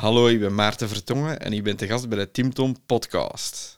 Hallo, 0.00 0.26
ik 0.26 0.40
ben 0.40 0.54
Maarten 0.54 0.88
Vertongen 0.88 1.40
en 1.40 1.52
ik 1.52 1.62
ben 1.62 1.76
te 1.76 1.86
gast 1.86 2.08
bij 2.08 2.18
de 2.18 2.30
Tim 2.30 2.54
Tom 2.54 2.76
podcast. 2.86 3.76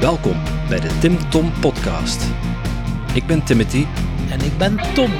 Welkom 0.00 0.42
bij 0.68 0.80
de 0.80 0.98
Tim 1.00 1.30
Tom 1.30 1.52
podcast. 1.60 2.22
Ik 3.14 3.26
ben 3.26 3.44
Timothy 3.44 3.86
En 4.30 4.40
ik 4.40 4.58
ben 4.58 4.76
Tom. 4.94 5.12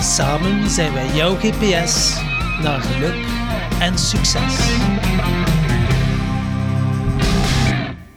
Samen 0.00 0.70
zijn 0.70 0.92
wij 0.92 1.14
jouw 1.14 1.34
GPS 1.34 2.16
naar 2.62 2.80
geluk 2.80 3.26
en 3.80 3.98
succes. 3.98 4.56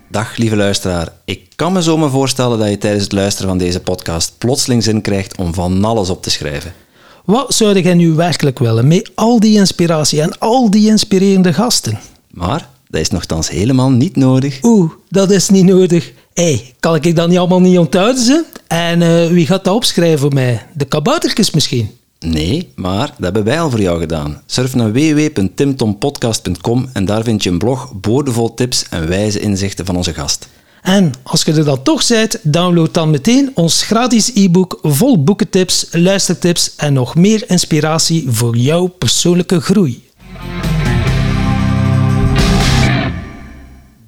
Dag 0.08 0.38
lieve 0.38 0.56
luisteraar. 0.56 1.14
Ik 1.26 1.50
kan 1.56 1.74
me 1.74 1.84
zo 1.84 1.98
maar 1.98 2.10
voorstellen 2.10 2.60
dat 2.60 2.70
je 2.70 2.78
tijdens 2.78 3.04
het 3.04 3.14
luisteren 3.14 3.50
van 3.50 3.58
deze 3.58 3.82
podcast 3.82 4.38
plotseling 4.38 4.84
zin 4.84 5.02
krijgt 5.02 5.38
om 5.38 5.54
van 5.54 5.84
alles 5.84 6.10
op 6.10 6.24
te 6.24 6.30
schrijven. 6.30 6.74
Wat 7.26 7.54
zou 7.54 7.80
jij 7.80 7.94
nu 7.94 8.12
werkelijk 8.12 8.60
willen 8.60 8.88
met 8.88 9.12
al 9.16 9.40
die 9.40 9.58
inspiratie 9.58 10.22
en 10.22 10.40
al 10.40 10.72
die 10.72 10.90
inspirerende 10.90 11.54
gasten? 11.54 12.00
Maar 12.30 12.70
dat 12.88 13.02
is 13.02 13.10
nogthans 13.10 13.50
helemaal 13.50 13.92
niet 13.92 14.16
nodig. 14.16 14.60
Oeh, 14.64 14.92
dat 15.10 15.32
is 15.32 15.50
niet 15.50 15.66
nodig. 15.66 16.12
Hé, 16.34 16.44
hey, 16.44 16.74
kan 16.80 16.96
ik 16.96 17.16
dat 17.16 17.28
niet 17.30 17.38
allemaal 17.38 17.62
niet 17.62 17.78
onthouden? 17.78 18.24
Ze? 18.24 18.44
En 18.68 19.02
eh, 19.02 19.28
wie 19.28 19.46
gaat 19.46 19.64
dat 19.64 19.76
opschrijven 19.76 20.20
voor 20.20 20.34
mij? 20.34 20.66
De 20.74 20.86
kaboutertjes 20.86 21.52
misschien? 21.52 21.90
Nee, 22.20 22.72
maar 22.76 23.08
dat 23.08 23.24
hebben 23.24 23.44
wij 23.44 23.62
al 23.62 23.70
voor 23.70 23.82
jou 23.82 24.00
gedaan. 24.00 24.42
Surf 24.46 24.76
naar 24.76 24.92
www.timtompodcast.com 24.92 26.90
en 26.94 27.06
daar 27.06 27.24
vind 27.24 27.44
je 27.44 27.50
een 27.50 27.58
blog 27.58 27.94
boordevol 27.94 28.54
tips 28.54 28.86
en 28.90 29.08
wijze 29.08 29.40
inzichten 29.40 29.86
van 29.86 29.96
onze 29.96 30.14
gast. 30.14 30.48
En 30.86 31.12
als 31.24 31.44
je 31.44 31.54
er 31.54 31.66
dan 31.66 31.84
toch 31.84 32.08
bent, 32.08 32.40
download 32.44 32.94
dan 32.94 33.10
meteen 33.10 33.52
ons 33.54 33.84
gratis 33.84 34.32
e-book 34.34 34.80
vol 34.82 35.24
boekentips, 35.24 35.88
luistertips 35.92 36.76
en 36.76 36.94
nog 36.94 37.16
meer 37.16 37.50
inspiratie 37.50 38.26
voor 38.30 38.56
jouw 38.56 38.88
persoonlijke 38.88 39.62
groei. 39.62 40.10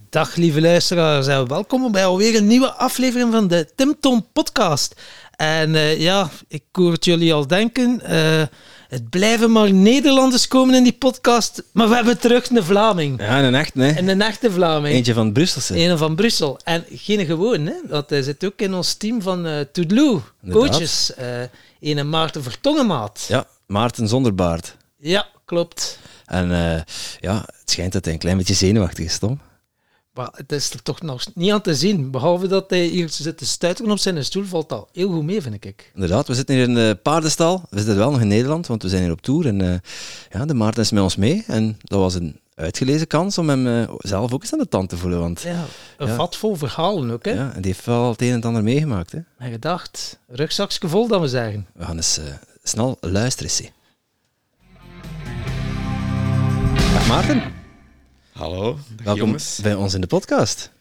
Dag 0.09 0.35
lieve 0.35 0.61
luisteraars 0.61 1.27
en 1.27 1.47
welkom 1.47 1.91
bij 1.91 2.05
alweer 2.05 2.35
een 2.35 2.47
nieuwe 2.47 2.73
aflevering 2.73 3.31
van 3.31 3.47
de 3.47 3.67
Tim 3.75 3.95
podcast. 4.33 5.01
En 5.35 5.73
uh, 5.73 5.99
ja, 5.99 6.29
ik 6.47 6.63
hoor 6.71 6.91
het 6.91 7.05
jullie 7.05 7.33
al 7.33 7.47
denken, 7.47 8.01
uh, 8.09 8.41
het 8.87 9.09
blijven 9.09 9.51
maar 9.51 9.73
Nederlanders 9.73 10.47
komen 10.47 10.75
in 10.75 10.83
die 10.83 10.93
podcast, 10.93 11.63
maar 11.71 11.89
we 11.89 11.95
hebben 11.95 12.19
terug 12.19 12.49
een 12.49 12.63
Vlaming. 12.63 13.21
Ja, 13.21 13.43
een 13.43 13.55
echt, 13.55 13.75
nee. 13.75 13.93
En 13.93 14.07
een 14.07 14.21
echte 14.21 14.51
Vlaming. 14.51 14.95
Eentje 14.95 15.13
van 15.13 15.31
Brusselse. 15.31 15.77
Een 15.77 15.97
van 15.97 16.15
Brussel. 16.15 16.59
En 16.63 16.85
geen 16.91 17.25
gewoon, 17.25 17.65
hè. 17.65 17.73
Want 17.87 18.09
hij 18.09 18.21
zit 18.21 18.45
ook 18.45 18.59
in 18.59 18.73
ons 18.73 18.93
team 18.93 19.21
van 19.21 19.47
uh, 19.47 19.59
coaches. 20.51 21.11
Uh, 21.19 21.95
een 21.95 22.09
Maarten 22.09 22.43
Vertongenmaat. 22.43 23.25
Ja, 23.27 23.45
Maarten 23.65 24.07
zonder 24.07 24.35
baard. 24.35 24.75
Ja, 24.97 25.27
klopt. 25.45 25.99
En 26.25 26.49
uh, 26.49 26.81
ja, 27.19 27.37
het 27.59 27.69
schijnt 27.71 27.93
dat 27.93 28.03
hij 28.03 28.13
een 28.13 28.19
klein 28.19 28.37
beetje 28.37 28.53
zenuwachtig 28.53 29.05
is, 29.05 29.17
Tom. 29.17 29.39
Maar 30.17 30.29
het 30.31 30.51
is 30.51 30.73
er 30.73 30.83
toch 30.83 31.01
nog 31.01 31.25
niet 31.33 31.51
aan 31.51 31.61
te 31.61 31.75
zien. 31.75 32.11
Behalve 32.11 32.47
dat 32.47 32.69
hij 32.69 32.85
hier 32.85 33.09
zit 33.09 33.37
te 33.37 33.45
stuiteren 33.45 33.91
op 33.91 33.97
zijn 33.97 34.25
stoel, 34.25 34.43
valt 34.43 34.71
al 34.71 34.87
heel 34.93 35.09
goed 35.09 35.23
mee, 35.23 35.41
vind 35.41 35.65
ik. 35.65 35.91
Inderdaad, 35.93 36.27
we 36.27 36.35
zitten 36.35 36.55
hier 36.55 36.63
in 36.63 36.73
de 36.73 36.99
paardenstal. 37.03 37.63
We 37.69 37.77
zitten 37.77 37.97
wel 37.97 38.11
nog 38.11 38.21
in 38.21 38.27
Nederland, 38.27 38.67
want 38.67 38.83
we 38.83 38.89
zijn 38.89 39.01
hier 39.01 39.11
op 39.11 39.21
tour. 39.21 39.47
En 39.47 39.59
uh, 39.59 39.75
ja, 40.29 40.45
de 40.45 40.53
Maarten 40.53 40.81
is 40.81 40.91
met 40.91 41.03
ons 41.03 41.15
mee. 41.15 41.43
En 41.47 41.77
dat 41.81 41.99
was 41.99 42.15
een 42.15 42.39
uitgelezen 42.55 43.07
kans 43.07 43.37
om 43.37 43.49
hem 43.49 43.67
uh, 43.67 43.89
zelf 43.97 44.33
ook 44.33 44.41
eens 44.41 44.53
aan 44.53 44.59
de 44.59 44.67
tand 44.67 44.89
te 44.89 44.97
voelen. 44.97 45.19
Want, 45.19 45.41
ja, 45.41 45.65
een 45.97 46.07
ja, 46.07 46.15
vat 46.15 46.35
vol 46.35 46.55
verhalen 46.55 47.11
ook, 47.11 47.25
hè? 47.25 47.31
Ja, 47.31 47.51
en 47.53 47.61
die 47.61 47.71
heeft 47.71 47.85
wel 47.85 48.09
het 48.09 48.21
een 48.21 48.27
en 48.27 48.35
het 48.35 48.45
ander 48.45 48.63
meegemaakt, 48.63 49.11
hè? 49.11 49.19
En 49.37 49.51
gedacht, 49.51 50.19
rugzakje 50.27 50.87
vol, 50.87 51.07
dat 51.07 51.21
we 51.21 51.27
zeggen. 51.27 51.67
We 51.73 51.85
gaan 51.85 51.95
eens 51.95 52.19
uh, 52.19 52.25
snel 52.63 52.97
luisteren, 53.01 53.51
zie. 53.51 53.71
Dag 56.93 57.07
Maarten. 57.07 57.65
Hallo, 58.37 58.79
Welkom 59.03 59.25
jongens. 59.25 59.59
bij 59.61 59.73
ons 59.73 59.93
in 59.93 60.01
de 60.01 60.07
podcast. 60.07 60.71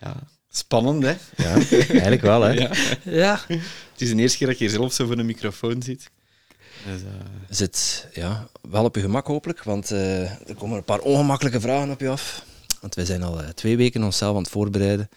Ja, 0.00 0.16
spannend 0.48 1.02
hè? 1.02 1.16
Ja, 1.36 1.52
eigenlijk 1.72 2.20
wel 2.20 2.42
hè. 2.42 2.52
Ja. 2.60 2.70
Ja. 3.04 3.40
Het 3.92 4.00
is 4.00 4.10
de 4.10 4.16
eerste 4.16 4.38
keer 4.38 4.46
dat 4.46 4.56
hier 4.56 4.70
zelf 4.70 4.92
zo 4.92 5.06
voor 5.06 5.18
een 5.18 5.26
microfoon 5.26 5.82
zit. 5.82 6.10
Dus, 6.86 7.00
uh... 7.00 7.08
Zit 7.48 8.08
ja, 8.12 8.48
wel 8.60 8.84
op 8.84 8.94
je 8.94 9.00
gemak 9.00 9.26
hopelijk, 9.26 9.62
want 9.62 9.90
uh, 9.90 10.48
er 10.48 10.54
komen 10.58 10.76
een 10.76 10.84
paar 10.84 11.00
ongemakkelijke 11.00 11.60
vragen 11.60 11.90
op 11.90 12.00
je 12.00 12.08
af. 12.08 12.44
Want 12.80 12.94
wij 12.94 13.04
zijn 13.04 13.22
al 13.22 13.42
uh, 13.42 13.48
twee 13.48 13.76
weken 13.76 14.02
onszelf 14.02 14.36
aan 14.36 14.42
het 14.42 14.50
voorbereiden 14.50 15.08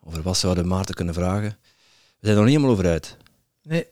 over 0.00 0.22
wat 0.22 0.36
zouden 0.36 0.66
Maarten 0.68 0.94
kunnen 0.94 1.14
vragen. 1.14 1.58
We 2.18 2.26
zijn 2.26 2.36
er 2.36 2.42
nog 2.42 2.44
niet 2.44 2.54
helemaal 2.54 2.76
over 2.76 2.86
uit. 2.86 3.16
Nee. 3.62 3.86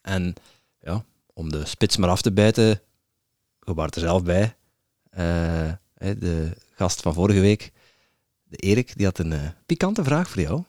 En 0.00 0.34
ja, 0.80 1.04
om 1.32 1.50
de 1.50 1.64
spits 1.64 1.96
maar 1.96 2.10
af 2.10 2.22
te 2.22 2.32
bijten, 2.32 2.80
je 3.60 3.74
waart 3.74 3.94
er 3.94 4.00
zelf 4.00 4.22
bij. 4.22 4.54
Uh, 5.18 5.70
de 6.18 6.50
gast 6.74 7.00
van 7.00 7.14
vorige 7.14 7.40
week, 7.40 7.72
de 8.44 8.56
Erik, 8.56 8.96
die 8.96 9.06
had 9.06 9.18
een 9.18 9.32
uh, 9.32 9.40
pikante 9.66 10.04
vraag 10.04 10.30
voor 10.30 10.42
jou. 10.42 10.62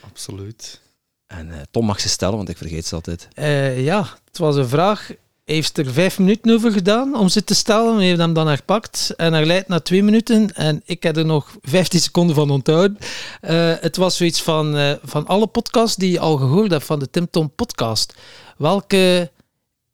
Absoluut. 0.00 0.80
En 1.26 1.48
uh, 1.48 1.54
Tom 1.70 1.86
mag 1.86 2.00
ze 2.00 2.08
stellen, 2.08 2.36
want 2.36 2.48
ik 2.48 2.56
vergeet 2.56 2.86
ze 2.86 2.94
altijd. 2.94 3.28
ja, 3.76 4.18
het 4.24 4.38
was 4.38 4.56
een 4.56 4.68
vraag. 4.68 5.06
Hij 5.44 5.54
heeft 5.58 5.78
er 5.78 5.92
vijf 5.92 6.18
minuten 6.18 6.52
over 6.52 6.72
gedaan 6.72 7.16
om 7.16 7.28
ze 7.28 7.44
te 7.44 7.54
stellen. 7.54 7.96
Hij 7.96 8.04
heeft 8.04 8.18
hem 8.18 8.32
dan 8.32 8.46
herpakt 8.46 9.14
en 9.16 9.32
hij 9.32 9.46
leidt 9.46 9.68
na 9.68 9.80
twee 9.80 10.02
minuten. 10.02 10.54
En 10.54 10.82
ik 10.84 11.02
heb 11.02 11.16
er 11.16 11.24
nog 11.24 11.56
15 11.62 12.00
seconden 12.00 12.34
van 12.34 12.50
onthouden. 12.50 12.98
het 13.80 13.96
was 13.96 14.16
zoiets 14.16 14.42
van, 14.42 14.98
van 15.02 15.26
alle 15.26 15.46
podcasts 15.46 15.96
die 15.96 16.10
je 16.10 16.20
al 16.20 16.36
gehoord 16.36 16.70
hebt 16.70 16.84
van 16.84 16.98
de 16.98 17.10
Tim 17.10 17.30
Tom 17.30 17.50
podcast. 17.54 18.14
Welke 18.56 19.30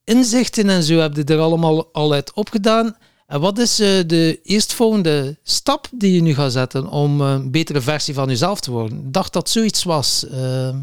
inzichten 0.04 0.68
en 0.68 0.82
zo 0.82 0.98
heb 0.98 1.16
je 1.16 1.24
er 1.24 1.38
allemaal 1.38 1.92
al 1.92 2.12
uit 2.12 2.32
opgedaan? 2.32 2.96
En 3.26 3.40
wat 3.40 3.58
is 3.58 3.80
uh, 3.80 4.00
de 4.06 4.40
eerstvolgende 4.42 5.36
stap 5.42 5.88
die 5.92 6.14
je 6.14 6.22
nu 6.22 6.34
gaat 6.34 6.52
zetten 6.52 6.88
om 6.88 7.20
een 7.20 7.50
betere 7.50 7.80
versie 7.80 8.14
van 8.14 8.28
jezelf 8.28 8.60
te 8.60 8.70
worden? 8.70 8.98
Ik 8.98 9.12
dacht 9.12 9.32
dat 9.32 9.48
zoiets 9.48 9.82
was. 9.82 10.24
Uh... 10.30 10.76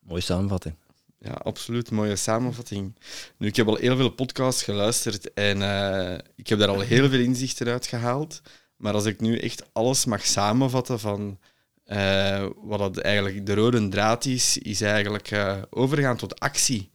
Mooie 0.00 0.20
samenvatting. 0.20 0.74
Ja, 1.20 1.32
absoluut. 1.32 1.90
Mooie 1.90 2.16
samenvatting. 2.16 2.94
Nu, 3.36 3.46
ik 3.46 3.56
heb 3.56 3.68
al 3.68 3.76
heel 3.76 3.96
veel 3.96 4.08
podcasts 4.08 4.62
geluisterd 4.62 5.32
en 5.32 5.58
uh, 5.58 6.18
ik 6.36 6.48
heb 6.48 6.58
daar 6.58 6.68
al 6.68 6.80
heel 6.80 7.08
veel 7.08 7.20
inzichten 7.20 7.68
uit 7.68 7.86
gehaald. 7.86 8.40
Maar 8.76 8.94
als 8.94 9.04
ik 9.04 9.20
nu 9.20 9.38
echt 9.38 9.62
alles 9.72 10.04
mag 10.04 10.26
samenvatten 10.26 11.00
van 11.00 11.38
uh, 11.86 12.46
wat 12.56 12.78
dat 12.78 12.98
eigenlijk 12.98 13.46
de 13.46 13.54
rode 13.54 13.88
draad 13.88 14.24
is, 14.24 14.58
is 14.58 14.80
eigenlijk 14.80 15.30
uh, 15.30 15.56
overgaan 15.70 16.16
tot 16.16 16.40
actie. 16.40 16.90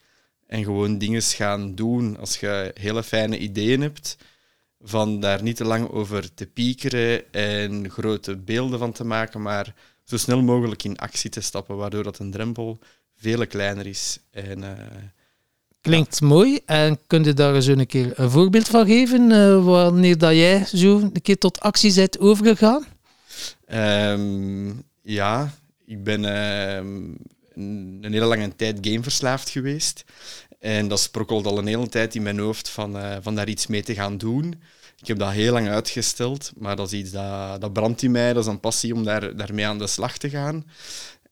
En 0.47 0.63
gewoon 0.63 0.97
dingen 0.97 1.22
gaan 1.22 1.75
doen. 1.75 2.18
Als 2.18 2.40
je 2.40 2.72
hele 2.79 3.03
fijne 3.03 3.38
ideeën 3.38 3.81
hebt, 3.81 4.18
van 4.84 5.20
daar 5.20 5.44
niet 5.44 5.56
te 5.56 5.66
lang 5.66 5.90
over 5.90 6.34
te 6.34 6.46
piekeren 6.46 7.34
en 7.34 7.90
grote 7.90 8.38
beelden 8.38 8.80
van 8.80 8.92
te 8.92 9.04
maken, 9.04 9.42
maar 9.42 9.74
zo 10.04 10.18
snel 10.18 10.42
mogelijk 10.42 10.84
in 10.84 10.98
actie 10.98 11.30
te 11.30 11.42
stappen, 11.42 11.76
waardoor 11.76 12.04
dat 12.04 12.20
een 12.20 12.32
drempel 12.32 12.80
veel 13.16 13.48
kleiner 13.48 13.88
is. 13.88 14.20
En, 14.32 14.60
uh, 14.60 14.70
Klinkt 15.82 16.18
ja. 16.20 16.28
mooi. 16.28 16.60
En 16.66 17.00
kun 17.08 17.24
je 17.24 17.34
daar 17.34 17.56
eens 17.56 17.66
een 17.66 17.88
keer 17.88 18.12
een 18.16 18.30
voorbeeld 18.30 18.68
van 18.68 18.86
geven, 18.86 19.32
uh, 19.32 19.66
wanneer 19.66 20.18
dat 20.18 20.32
jij 20.32 20.66
zo 20.66 21.00
een 21.00 21.22
keer 21.22 21.38
tot 21.38 21.60
actie 21.60 21.94
bent 21.94 22.20
overgegaan? 22.20 22.86
Um, 23.74 24.84
ja, 25.02 25.54
ik 25.86 26.04
ben 26.04 26.24
uh, 26.24 26.76
een 27.56 28.14
hele 28.14 28.26
lange 28.26 28.56
tijd 28.56 28.78
gameverslaafd 28.82 29.50
geweest. 29.50 30.04
En 30.63 30.88
dat 30.88 31.00
sprokkelt 31.00 31.46
al 31.46 31.57
een 31.57 31.68
hele 31.68 31.88
tijd 31.90 32.16
in 32.16 32.22
mijn 32.22 32.40
hoofd 32.40 32.69
van, 32.69 32.97
uh, 32.97 33.16
van 33.22 33.35
daar 33.35 33.47
iets 33.47 33.68
mee 33.68 33.84
te 33.84 33.94
gaan 33.94 34.18
doen. 34.18 34.62
Ik 34.97 35.07
heb 35.07 35.18
dat 35.18 35.31
heel 35.31 35.53
lang 35.53 35.68
uitgesteld, 35.68 36.51
maar 36.57 36.75
dat 36.75 36.91
is 36.91 37.00
iets 37.00 37.12
dat, 37.12 37.62
dat 37.62 37.74
brandt 37.74 38.01
in 38.01 38.12
mij. 38.12 38.34
Dat 38.34 38.44
is 38.44 38.50
een 38.50 38.59
passie 38.59 38.94
om 38.94 39.03
daar, 39.03 39.35
daarmee 39.35 39.66
aan 39.66 39.78
de 39.78 39.88
slag 39.88 40.18
te 40.18 40.29
gaan. 40.29 40.66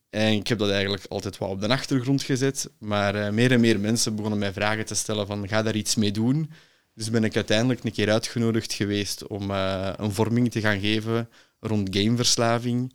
En 0.09 0.33
ik 0.33 0.47
heb 0.47 0.57
dat 0.57 0.69
eigenlijk 0.69 1.05
altijd 1.09 1.37
wel 1.37 1.49
op 1.49 1.61
de 1.61 1.67
achtergrond 1.67 2.23
gezet. 2.23 2.69
Maar 2.77 3.15
uh, 3.15 3.29
meer 3.29 3.51
en 3.51 3.59
meer 3.59 3.79
mensen 3.79 4.15
begonnen 4.15 4.39
mij 4.39 4.53
vragen 4.53 4.85
te 4.85 4.95
stellen 4.95 5.27
van 5.27 5.47
ga 5.47 5.61
daar 5.61 5.75
iets 5.75 5.95
mee 5.95 6.11
doen. 6.11 6.51
Dus 6.93 7.09
ben 7.09 7.23
ik 7.23 7.35
uiteindelijk 7.35 7.83
een 7.83 7.91
keer 7.91 8.11
uitgenodigd 8.11 8.73
geweest 8.73 9.27
om 9.27 9.51
uh, 9.51 9.89
een 9.95 10.11
vorming 10.11 10.51
te 10.51 10.61
gaan 10.61 10.79
geven 10.79 11.29
rond 11.59 11.95
gameverslaving. 11.97 12.93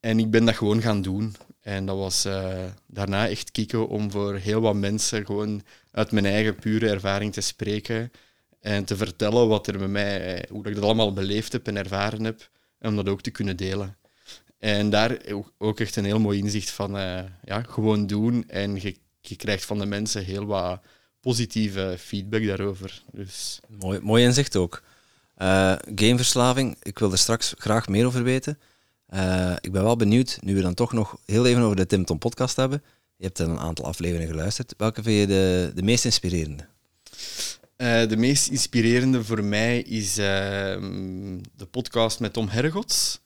En 0.00 0.18
ik 0.18 0.30
ben 0.30 0.44
dat 0.44 0.56
gewoon 0.56 0.80
gaan 0.80 1.02
doen. 1.02 1.34
En 1.68 1.86
dat 1.86 1.96
was 1.96 2.26
uh, 2.26 2.64
daarna 2.86 3.28
echt 3.28 3.50
kicken 3.50 3.88
om 3.88 4.10
voor 4.10 4.34
heel 4.34 4.60
wat 4.60 4.74
mensen 4.74 5.26
gewoon 5.26 5.62
uit 5.90 6.12
mijn 6.12 6.26
eigen 6.26 6.54
pure 6.54 6.88
ervaring 6.88 7.32
te 7.32 7.40
spreken. 7.40 8.10
En 8.60 8.84
te 8.84 8.96
vertellen 8.96 9.48
wat 9.48 9.66
er 9.66 9.78
bij 9.78 9.88
mij, 9.88 10.44
hoe 10.50 10.66
ik 10.66 10.74
dat 10.74 10.84
allemaal 10.84 11.12
beleefd 11.12 11.52
heb 11.52 11.66
en 11.66 11.76
ervaren 11.76 12.24
heb. 12.24 12.50
En 12.78 12.88
om 12.88 12.96
dat 12.96 13.08
ook 13.08 13.20
te 13.20 13.30
kunnen 13.30 13.56
delen. 13.56 13.96
En 14.58 14.90
daar 14.90 15.16
ook 15.58 15.80
echt 15.80 15.96
een 15.96 16.04
heel 16.04 16.20
mooi 16.20 16.38
inzicht 16.38 16.70
van 16.70 16.96
uh, 16.96 17.20
ja, 17.44 17.62
gewoon 17.62 18.06
doen. 18.06 18.48
En 18.48 18.80
je, 19.20 19.36
krijgt 19.36 19.64
van 19.64 19.78
de 19.78 19.86
mensen 19.86 20.24
heel 20.24 20.44
wat 20.44 20.80
positieve 21.20 21.96
feedback 21.98 22.46
daarover. 22.46 23.02
Dus. 23.12 23.60
Mooi, 23.68 24.00
mooi 24.00 24.24
inzicht 24.24 24.56
ook. 24.56 24.82
Gameverslaving, 25.94 26.76
ik 26.82 26.98
wil 26.98 27.12
er 27.12 27.18
straks 27.18 27.54
graag 27.58 27.88
meer 27.88 28.06
over 28.06 28.22
weten. 28.22 28.58
Uh, 29.14 29.56
ik 29.60 29.72
ben 29.72 29.82
wel 29.82 29.96
benieuwd, 29.96 30.38
nu 30.40 30.54
we 30.54 30.60
dan 30.60 30.74
toch 30.74 30.92
nog 30.92 31.16
heel 31.24 31.46
even 31.46 31.62
over 31.62 31.76
de 31.76 31.86
Tim 31.86 32.04
Tom 32.04 32.18
podcast 32.18 32.56
hebben. 32.56 32.82
Je 33.16 33.24
hebt 33.24 33.38
een 33.38 33.58
aantal 33.58 33.84
afleveringen 33.84 34.28
geluisterd. 34.28 34.74
Welke 34.76 35.02
vind 35.02 35.20
je 35.20 35.26
de, 35.26 35.72
de 35.74 35.82
meest 35.82 36.04
inspirerende? 36.04 36.66
Uh, 37.76 38.08
de 38.08 38.16
meest 38.16 38.48
inspirerende 38.48 39.24
voor 39.24 39.44
mij 39.44 39.80
is 39.80 40.18
uh, 40.18 40.24
de 41.56 41.66
podcast 41.70 42.20
met 42.20 42.32
Tom 42.32 42.48
Hergots. 42.48 43.20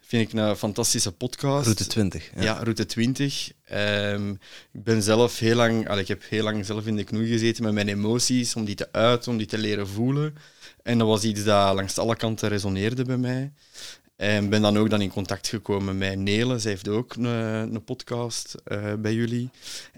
Vind 0.00 0.32
ik 0.32 0.38
een 0.38 0.56
fantastische 0.56 1.12
podcast. 1.12 1.64
Route 1.64 1.86
20. 1.86 2.30
Ja, 2.34 2.42
ja 2.42 2.52
Route 2.52 2.86
20. 2.86 3.52
Um, 3.72 4.38
ik 4.72 4.84
ben 4.84 5.02
zelf 5.02 5.38
heel 5.38 5.56
lang, 5.56 5.88
al, 5.88 5.98
ik 5.98 6.08
heb 6.08 6.22
heel 6.28 6.42
lang 6.42 6.66
zelf 6.66 6.86
in 6.86 6.96
de 6.96 7.04
knoei 7.04 7.28
gezeten 7.28 7.64
met 7.64 7.72
mijn 7.72 7.88
emoties, 7.88 8.54
om 8.54 8.64
die 8.64 8.74
te 8.74 8.92
uiten, 8.92 9.32
om 9.32 9.38
die 9.38 9.46
te 9.46 9.58
leren 9.58 9.88
voelen. 9.88 10.34
En 10.82 10.98
dat 10.98 11.06
was 11.06 11.24
iets 11.24 11.44
dat 11.44 11.74
langs 11.74 11.98
alle 11.98 12.16
kanten 12.16 12.48
resoneerde 12.48 13.04
bij 13.04 13.16
mij. 13.16 13.52
En 14.16 14.48
ben 14.48 14.62
dan 14.62 14.76
ook 14.76 14.90
dan 14.90 15.00
in 15.00 15.10
contact 15.10 15.48
gekomen 15.48 15.98
met 15.98 16.18
Nele. 16.18 16.58
Zij 16.58 16.70
heeft 16.70 16.88
ook 16.88 17.14
een, 17.14 17.24
een 17.24 17.84
podcast 17.84 18.54
uh, 18.66 18.92
bij 18.94 19.14
jullie. 19.14 19.50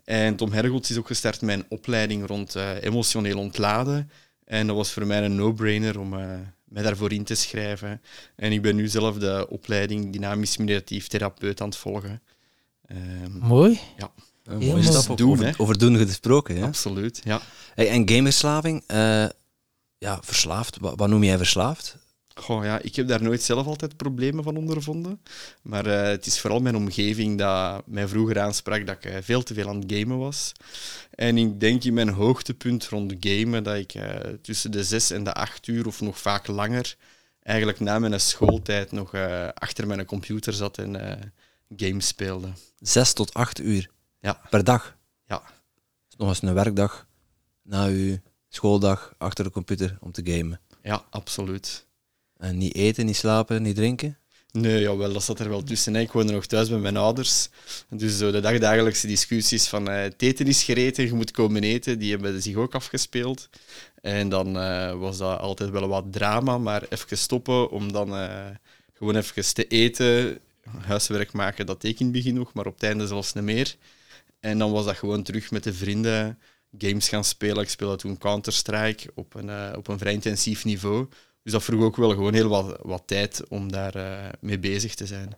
En 0.04 0.36
Tom 0.36 0.52
Hergots 0.52 0.90
is 0.90 0.96
ook 0.96 1.06
gestart 1.06 1.40
met 1.40 1.58
een 1.58 1.66
opleiding 1.68 2.26
rond 2.26 2.56
uh, 2.56 2.82
emotioneel 2.82 3.38
ontladen. 3.38 4.10
En 4.44 4.66
dat 4.66 4.76
was 4.76 4.92
voor 4.92 5.06
mij 5.06 5.24
een 5.24 5.34
no-brainer 5.34 5.98
om 5.98 6.14
uh, 6.14 6.26
mij 6.64 6.82
daarvoor 6.82 7.12
in 7.12 7.24
te 7.24 7.34
schrijven. 7.34 8.02
En 8.36 8.52
ik 8.52 8.62
ben 8.62 8.76
nu 8.76 8.88
zelf 8.88 9.18
de 9.18 9.46
opleiding 9.48 10.12
dynamisch 10.12 10.56
meditatief 10.56 11.06
therapeut 11.06 11.60
aan 11.60 11.68
het 11.68 11.76
volgen. 11.76 12.22
Um, 12.90 13.38
mooi. 13.38 13.80
Ja. 13.96 14.10
Een 14.44 14.58
mooie 14.58 14.82
stap 14.82 15.16
doen, 15.16 15.30
over, 15.30 15.54
over 15.56 15.78
doen 15.78 15.96
gesproken. 15.96 16.56
Ja? 16.56 16.66
Absoluut, 16.66 17.20
ja. 17.24 17.40
Hey, 17.74 17.88
en 17.88 18.08
gamerslaving, 18.08 18.82
ja, 19.98 20.20
verslaafd. 20.20 20.78
Wat, 20.80 20.92
wat 20.96 21.08
noem 21.08 21.24
jij 21.24 21.36
verslaafd? 21.36 21.96
Goh, 22.38 22.64
ja, 22.64 22.78
ik 22.80 22.96
heb 22.96 23.08
daar 23.08 23.22
nooit 23.22 23.42
zelf 23.42 23.66
altijd 23.66 23.96
problemen 23.96 24.44
van 24.44 24.56
ondervonden. 24.56 25.20
Maar 25.62 25.86
uh, 25.86 26.02
het 26.02 26.26
is 26.26 26.40
vooral 26.40 26.60
mijn 26.60 26.76
omgeving 26.76 27.38
dat 27.38 27.86
mij 27.86 28.08
vroeger 28.08 28.40
aansprak 28.40 28.86
dat 28.86 28.96
ik 28.96 29.04
uh, 29.04 29.16
veel 29.20 29.42
te 29.42 29.54
veel 29.54 29.68
aan 29.68 29.80
het 29.80 29.92
gamen 29.92 30.18
was. 30.18 30.52
En 31.10 31.38
ik 31.38 31.60
denk 31.60 31.84
in 31.84 31.94
mijn 31.94 32.08
hoogtepunt 32.08 32.88
rond 32.88 33.14
gamen 33.20 33.64
dat 33.64 33.76
ik 33.76 33.94
uh, 33.94 34.16
tussen 34.42 34.70
de 34.70 34.84
zes 34.84 35.10
en 35.10 35.24
de 35.24 35.34
acht 35.34 35.66
uur 35.66 35.86
of 35.86 36.00
nog 36.00 36.18
vaak 36.18 36.46
langer 36.46 36.96
eigenlijk 37.42 37.80
na 37.80 37.98
mijn 37.98 38.20
schooltijd 38.20 38.92
nog 38.92 39.14
achter 39.54 39.86
mijn 39.86 40.04
computer 40.04 40.52
zat 40.52 40.78
en 40.78 41.32
games 41.76 42.06
speelde. 42.06 42.48
Zes 42.78 43.12
tot 43.12 43.34
acht 43.34 43.60
uur? 43.60 43.90
Ja. 44.20 44.40
Per 44.50 44.64
dag? 44.64 44.96
Ja. 45.26 45.42
nog 46.16 46.28
eens 46.28 46.42
een 46.42 46.54
werkdag 46.54 47.06
na 47.62 47.86
uw 47.86 48.18
schooldag 48.48 49.14
achter 49.18 49.44
de 49.44 49.50
computer 49.50 49.96
om 50.00 50.12
te 50.12 50.22
gamen? 50.24 50.60
Ja, 50.82 51.04
absoluut. 51.10 51.87
En 52.38 52.58
niet 52.58 52.74
eten, 52.74 53.06
niet 53.06 53.16
slapen, 53.16 53.62
niet 53.62 53.76
drinken? 53.76 54.18
Nee, 54.50 54.80
jawel, 54.80 55.12
dat 55.12 55.22
zat 55.22 55.40
er 55.40 55.48
wel 55.48 55.62
tussen. 55.62 55.96
Ik 55.96 56.12
woonde 56.12 56.32
nog 56.32 56.46
thuis 56.46 56.68
bij 56.68 56.78
mijn 56.78 56.96
ouders. 56.96 57.48
Dus 57.88 58.18
zo 58.18 58.30
de 58.30 58.40
dagdagelijkse 58.40 59.06
discussies 59.06 59.66
van 59.66 59.88
uh, 59.90 59.96
het 59.96 60.22
eten 60.22 60.46
is 60.46 60.62
gereten, 60.62 61.04
je 61.04 61.12
moet 61.12 61.30
komen 61.30 61.62
eten, 61.62 61.98
die 61.98 62.10
hebben 62.10 62.42
zich 62.42 62.56
ook 62.56 62.74
afgespeeld. 62.74 63.48
En 64.02 64.28
dan 64.28 64.52
was 64.98 65.18
dat 65.18 65.38
altijd 65.38 65.70
wel 65.70 65.88
wat 65.88 66.04
drama, 66.12 66.58
maar 66.58 66.82
even 66.88 67.18
stoppen 67.18 67.70
om 67.70 67.92
dan 67.92 68.08
gewoon 68.94 69.16
even 69.16 69.54
te 69.54 69.66
eten, 69.66 70.38
huiswerk 70.80 71.32
maken, 71.32 71.66
dat 71.66 71.80
deed 71.80 72.12
begin 72.12 72.34
nog, 72.34 72.52
maar 72.52 72.66
op 72.66 72.74
het 72.74 72.82
einde 72.82 73.06
zelfs 73.06 73.32
niet 73.32 73.44
meer. 73.44 73.76
En 74.40 74.58
dan 74.58 74.72
was 74.72 74.84
dat 74.84 74.96
gewoon 74.96 75.22
terug 75.22 75.50
met 75.50 75.64
de 75.64 75.74
vrienden 75.74 76.38
games 76.78 77.08
gaan 77.08 77.24
spelen. 77.24 77.62
Ik 77.62 77.68
speelde 77.68 77.96
toen 77.96 78.18
Counter-Strike 78.18 79.10
op 79.14 79.34
een, 79.34 79.76
op 79.76 79.88
een 79.88 79.98
vrij 79.98 80.12
intensief 80.12 80.64
niveau. 80.64 81.06
Dus 81.48 81.56
dat 81.56 81.66
vroeg 81.66 81.82
ook 81.82 81.96
wel 81.96 82.10
gewoon 82.10 82.34
heel 82.34 82.48
wat, 82.48 82.78
wat 82.82 83.02
tijd 83.06 83.42
om 83.48 83.72
daar 83.72 83.96
uh, 83.96 84.02
mee 84.40 84.58
bezig 84.58 84.94
te 84.94 85.06
zijn. 85.06 85.36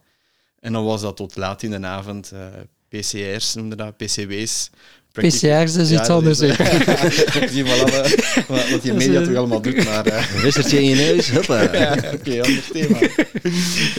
En 0.61 0.73
dan 0.73 0.85
was 0.85 1.01
dat 1.01 1.17
tot 1.17 1.37
laat 1.37 1.63
in 1.63 1.71
de 1.71 1.87
avond. 1.87 2.31
Uh, 2.35 2.47
eh, 2.47 2.53
PCR's 2.89 3.55
noemde 3.55 3.77
dat, 3.77 3.97
PCW's. 3.97 4.71
PCR's 5.13 5.77
is 5.77 5.91
iets 5.91 6.09
anders. 6.09 6.41
ik 7.41 7.49
zie 7.51 7.65
wel 7.65 7.81
alle, 7.81 8.03
wat, 8.49 8.71
wat 8.71 8.83
je 8.83 8.93
media 8.93 9.23
toch 9.23 9.35
allemaal 9.35 9.63
doet. 9.63 9.85
Maar, 9.85 10.07
uh, 10.13 10.43
Wissertje 10.43 10.79
in 10.79 10.85
je 10.85 10.95
neus, 10.95 11.31
hoppa. 11.31 11.63
ja, 11.79 11.93
Oké, 11.93 12.15
okay, 12.15 12.41
ander 12.41 12.65
thema. 12.73 12.99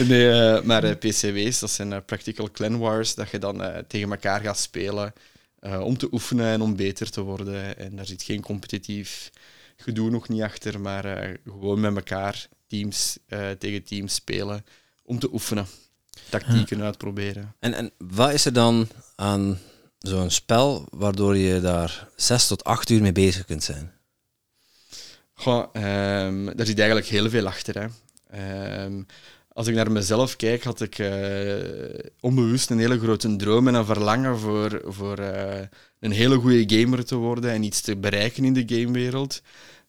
nee, 0.07 0.55
uh, 0.55 0.61
maar 0.61 0.83
uh, 0.83 0.91
PCW's, 0.91 1.59
dat 1.59 1.71
zijn 1.71 2.05
Practical 2.05 2.51
Clan 2.51 2.77
Wars, 2.77 3.15
dat 3.15 3.29
je 3.29 3.39
dan 3.39 3.63
tegen 3.87 4.11
elkaar 4.11 4.41
gaat 4.41 4.59
spelen 4.59 5.13
om 5.81 5.97
te 5.97 6.07
oefenen 6.11 6.45
en 6.45 6.61
om 6.61 6.75
beter 6.75 7.09
te 7.09 7.21
worden. 7.21 7.77
En 7.77 7.95
daar 7.95 8.05
zit 8.05 8.23
geen 8.23 8.41
competitief 8.41 9.31
gedoe 9.81 10.09
nog 10.09 10.29
niet 10.29 10.41
achter, 10.41 10.79
maar 10.79 11.05
uh, 11.05 11.37
gewoon 11.45 11.79
met 11.79 11.95
elkaar 11.95 12.47
teams 12.67 13.17
uh, 13.27 13.49
tegen 13.49 13.83
teams 13.83 14.13
spelen 14.13 14.65
om 15.03 15.19
te 15.19 15.33
oefenen. 15.33 15.65
Tactieken 16.29 16.81
uitproberen. 16.81 17.55
En, 17.59 17.73
en 17.73 17.91
wat 17.97 18.33
is 18.33 18.45
er 18.45 18.53
dan 18.53 18.87
aan 19.15 19.59
zo'n 19.97 20.29
spel 20.29 20.87
waardoor 20.89 21.37
je 21.37 21.61
daar 21.61 22.07
zes 22.15 22.47
tot 22.47 22.63
acht 22.63 22.89
uur 22.89 23.01
mee 23.01 23.11
bezig 23.11 23.45
kunt 23.45 23.63
zijn? 23.63 23.91
Goh, 25.33 25.73
um, 25.73 26.45
daar 26.55 26.65
zit 26.65 26.77
eigenlijk 26.79 27.07
heel 27.07 27.29
veel 27.29 27.47
achter. 27.47 27.89
Hè. 28.29 28.83
Um, 28.83 29.05
als 29.47 29.67
ik 29.67 29.75
naar 29.75 29.91
mezelf 29.91 30.35
kijk, 30.35 30.63
had 30.63 30.81
ik 30.81 30.97
uh, 30.99 31.99
onbewust 32.19 32.69
een 32.69 32.79
hele 32.79 32.99
grote 32.99 33.35
droom 33.35 33.67
en 33.67 33.73
een 33.73 33.85
verlangen 33.85 34.39
voor, 34.39 34.81
voor 34.85 35.19
uh, 35.19 35.59
een 36.01 36.11
hele 36.11 36.35
goede 36.35 36.79
gamer 36.79 37.05
te 37.05 37.15
worden 37.15 37.51
en 37.51 37.63
iets 37.63 37.81
te 37.81 37.95
bereiken 37.95 38.43
in 38.43 38.53
de 38.53 38.63
gamewereld. 38.65 39.41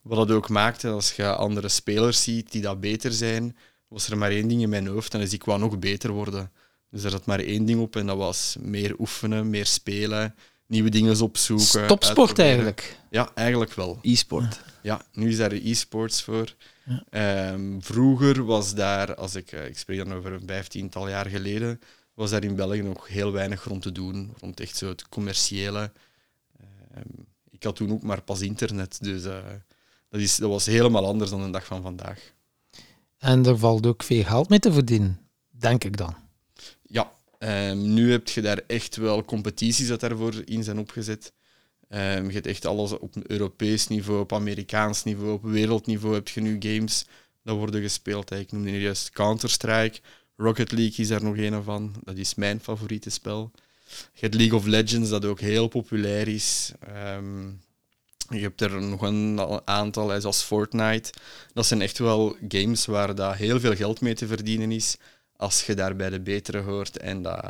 Wat 0.02 0.28
dat 0.28 0.36
ook 0.36 0.48
maakte, 0.48 0.88
als 0.88 1.12
je 1.12 1.34
andere 1.34 1.68
spelers 1.68 2.22
ziet 2.22 2.52
die 2.52 2.62
dat 2.62 2.80
beter 2.80 3.12
zijn, 3.12 3.56
was 3.88 4.08
er 4.08 4.18
maar 4.18 4.30
één 4.30 4.48
ding 4.48 4.62
in 4.62 4.68
mijn 4.68 4.86
hoofd 4.86 5.12
en 5.12 5.18
dat 5.18 5.28
is 5.28 5.34
ik 5.34 5.44
wou 5.44 5.58
nog 5.58 5.78
beter 5.78 6.10
worden. 6.10 6.50
Dus 6.90 7.04
er 7.04 7.10
zat 7.10 7.26
maar 7.26 7.40
één 7.40 7.64
ding 7.64 7.80
op 7.80 7.96
en 7.96 8.06
dat 8.06 8.16
was 8.16 8.56
meer 8.60 8.94
oefenen, 8.98 9.50
meer 9.50 9.66
spelen, 9.66 10.34
nieuwe 10.66 10.90
dingen 10.90 11.20
opzoeken. 11.20 11.86
Topsport 11.86 12.38
eigenlijk? 12.38 12.98
Ja, 13.10 13.30
eigenlijk 13.34 13.72
wel. 13.72 13.98
E-sport. 14.02 14.60
Ja, 14.82 15.02
nu 15.12 15.28
is 15.28 15.36
daar 15.36 15.52
e-sports 15.52 16.22
voor. 16.22 16.54
Ja. 17.10 17.52
Um, 17.52 17.82
vroeger 17.82 18.44
was 18.44 18.74
daar, 18.74 19.14
als 19.14 19.34
ik, 19.34 19.52
ik 19.52 19.78
spreek 19.78 19.98
dan 19.98 20.14
over 20.14 20.32
een 20.32 20.46
vijftiental 20.46 21.08
jaar 21.08 21.26
geleden, 21.26 21.80
was 22.14 22.30
daar 22.30 22.44
in 22.44 22.54
België 22.54 22.82
nog 22.82 23.08
heel 23.08 23.32
weinig 23.32 23.64
rond 23.64 23.82
te 23.82 23.92
doen, 23.92 24.34
rond 24.40 24.60
echt 24.60 24.76
zo 24.76 24.88
het 24.88 25.08
commerciële. 25.08 25.92
Um, 26.96 27.26
ik 27.50 27.62
had 27.62 27.76
toen 27.76 27.92
ook 27.92 28.02
maar 28.02 28.22
pas 28.22 28.40
internet, 28.40 28.98
dus 29.00 29.24
uh, 29.24 29.44
dat, 30.08 30.20
is, 30.20 30.36
dat 30.36 30.50
was 30.50 30.66
helemaal 30.66 31.06
anders 31.06 31.30
dan 31.30 31.42
de 31.44 31.50
dag 31.50 31.64
van 31.64 31.82
vandaag. 31.82 32.32
En 33.18 33.46
er 33.46 33.58
valt 33.58 33.86
ook 33.86 34.02
veel 34.02 34.24
geld 34.24 34.48
mee 34.48 34.58
te 34.58 34.72
verdienen, 34.72 35.20
denk 35.50 35.84
ik 35.84 35.96
dan. 35.96 36.14
Ja, 36.82 37.12
um, 37.38 37.94
nu 37.94 38.10
heb 38.10 38.28
je 38.28 38.40
daar 38.40 38.60
echt 38.66 38.96
wel 38.96 39.24
competities 39.24 39.88
dat 39.88 40.00
daarvoor 40.00 40.34
in 40.44 40.64
zijn 40.64 40.78
opgezet. 40.78 41.32
Um, 41.88 42.26
je 42.26 42.32
hebt 42.32 42.46
echt 42.46 42.66
alles 42.66 42.98
op 42.98 43.16
Europees 43.26 43.88
niveau, 43.88 44.20
op 44.20 44.32
Amerikaans 44.32 45.04
niveau, 45.04 45.32
op 45.32 45.42
wereldniveau 45.42 46.14
heb 46.14 46.28
je 46.28 46.40
nu 46.40 46.56
games 46.58 47.06
dat 47.42 47.56
worden 47.56 47.82
gespeeld. 47.82 48.30
Ik 48.30 48.52
noemde 48.52 48.80
juist 48.80 49.10
Counter-Strike. 49.10 50.00
Rocket 50.36 50.72
League 50.72 50.96
is 50.96 51.08
daar 51.08 51.22
nog 51.22 51.36
een 51.36 51.62
van. 51.62 51.94
Dat 52.04 52.16
is 52.16 52.34
mijn 52.34 52.60
favoriete 52.60 53.10
spel. 53.10 53.50
Je 54.12 54.20
hebt 54.20 54.34
League 54.34 54.58
of 54.58 54.66
Legends, 54.66 55.10
dat 55.10 55.24
ook 55.24 55.40
heel 55.40 55.68
populair 55.68 56.28
is. 56.28 56.72
Um, 57.16 57.60
je 58.28 58.40
hebt 58.40 58.60
er 58.60 58.82
nog 58.82 59.02
een 59.02 59.40
aantal, 59.64 60.20
zoals 60.20 60.42
Fortnite. 60.42 61.12
Dat 61.52 61.66
zijn 61.66 61.82
echt 61.82 61.98
wel 61.98 62.36
games 62.48 62.86
waar 62.86 63.14
dat 63.14 63.34
heel 63.34 63.60
veel 63.60 63.74
geld 63.74 64.00
mee 64.00 64.14
te 64.14 64.26
verdienen 64.26 64.72
is, 64.72 64.96
als 65.36 65.66
je 65.66 65.74
daar 65.74 65.96
bij 65.96 66.10
de 66.10 66.20
betere 66.20 66.60
hoort. 66.60 66.96
En 66.96 67.22
dat, 67.22 67.44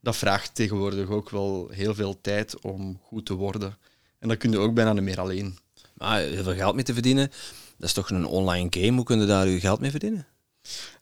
dat 0.00 0.16
vraagt 0.16 0.54
tegenwoordig 0.54 1.08
ook 1.08 1.30
wel 1.30 1.68
heel 1.70 1.94
veel 1.94 2.20
tijd 2.20 2.60
om 2.60 3.00
goed 3.02 3.26
te 3.26 3.34
worden. 3.34 3.76
En 4.18 4.28
dat 4.28 4.38
kun 4.38 4.50
je 4.50 4.58
ook 4.58 4.74
bijna 4.74 4.92
niet 4.92 5.02
meer 5.02 5.20
alleen. 5.20 5.58
Maar 5.94 6.20
heel 6.20 6.42
veel 6.42 6.54
geld 6.54 6.74
mee 6.74 6.84
te 6.84 6.92
verdienen, 6.92 7.30
dat 7.76 7.88
is 7.88 7.92
toch 7.92 8.10
een 8.10 8.26
online 8.26 8.68
game? 8.70 8.92
Hoe 8.92 9.04
kun 9.04 9.20
je 9.20 9.26
daar 9.26 9.48
je 9.48 9.60
geld 9.60 9.80
mee 9.80 9.90
verdienen? 9.90 10.26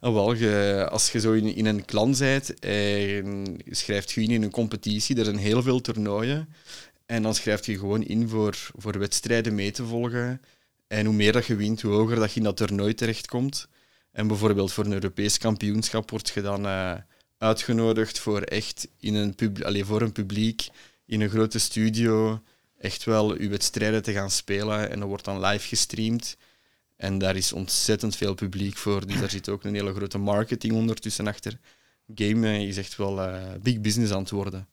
Ah, 0.00 0.12
wel, 0.12 0.34
je, 0.34 0.86
als 0.90 1.12
je 1.12 1.20
zo 1.20 1.32
in, 1.32 1.54
in 1.54 1.66
een 1.66 1.84
klan 1.84 2.14
bent 2.18 2.58
en 2.58 3.56
schrijft 3.70 4.10
je 4.10 4.22
in 4.22 4.30
in 4.30 4.42
een 4.42 4.50
competitie, 4.50 5.16
er 5.16 5.24
zijn 5.24 5.36
heel 5.36 5.62
veel 5.62 5.80
toernooien. 5.80 6.48
En 7.06 7.22
dan 7.22 7.34
schrijf 7.34 7.66
je 7.66 7.78
gewoon 7.78 8.02
in 8.02 8.28
voor, 8.28 8.56
voor 8.76 8.98
wedstrijden 8.98 9.54
mee 9.54 9.70
te 9.70 9.84
volgen. 9.84 10.40
En 10.88 11.06
hoe 11.06 11.14
meer 11.14 11.32
dat 11.32 11.46
je 11.46 11.56
wint, 11.56 11.82
hoe 11.82 11.92
hoger 11.92 12.16
dat 12.16 12.32
je 12.32 12.36
in 12.36 12.44
dat 12.44 12.56
toernooi 12.56 12.94
terechtkomt. 12.94 13.68
En 14.12 14.26
bijvoorbeeld 14.26 14.72
voor 14.72 14.84
een 14.84 14.92
Europees 14.92 15.38
kampioenschap 15.38 16.10
word 16.10 16.28
je 16.28 16.42
dan 16.42 16.66
uh, 16.66 16.94
uitgenodigd 17.38 18.18
voor 18.18 18.40
echt 18.40 18.88
in 18.98 19.14
een, 19.14 19.34
voor 19.84 20.02
een 20.02 20.12
publiek 20.12 20.68
in 21.06 21.20
een 21.20 21.30
grote 21.30 21.58
studio 21.58 22.42
echt 22.78 23.04
wel 23.04 23.40
je 23.40 23.48
wedstrijden 23.48 24.02
te 24.02 24.12
gaan 24.12 24.30
spelen. 24.30 24.90
En 24.90 24.98
dat 24.98 25.08
wordt 25.08 25.24
dan 25.24 25.44
live 25.44 25.68
gestreamd. 25.68 26.36
En 27.02 27.18
daar 27.18 27.36
is 27.36 27.52
ontzettend 27.52 28.16
veel 28.16 28.34
publiek 28.34 28.76
voor. 28.76 29.06
Dus 29.06 29.20
daar 29.20 29.30
zit 29.30 29.48
ook 29.48 29.64
een 29.64 29.74
hele 29.74 29.94
grote 29.94 30.18
marketing 30.18 30.72
ondertussen 30.74 31.26
achter. 31.26 31.58
Game 32.14 32.66
is 32.66 32.76
echt 32.76 32.96
wel 32.96 33.28
uh, 33.28 33.42
big 33.62 33.80
business 33.80 34.12
aan 34.12 34.20
het 34.20 34.30
worden. 34.30 34.68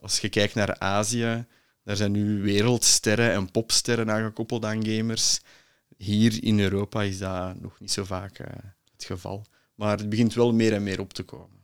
Als 0.00 0.18
je 0.20 0.28
kijkt 0.28 0.54
naar 0.54 0.78
Azië, 0.78 1.44
daar 1.84 1.96
zijn 1.96 2.12
nu 2.12 2.42
wereldsterren 2.42 3.32
en 3.32 3.50
popsterren 3.50 4.10
aangekoppeld 4.10 4.64
aan 4.64 4.86
gamers. 4.86 5.40
Hier 5.96 6.44
in 6.44 6.60
Europa 6.60 7.02
is 7.02 7.18
dat 7.18 7.60
nog 7.60 7.80
niet 7.80 7.92
zo 7.92 8.04
vaak 8.04 8.38
uh, 8.38 8.46
het 8.92 9.04
geval. 9.04 9.44
Maar 9.74 9.98
het 9.98 10.08
begint 10.08 10.34
wel 10.34 10.52
meer 10.52 10.72
en 10.72 10.82
meer 10.82 11.00
op 11.00 11.12
te 11.12 11.22
komen. 11.22 11.58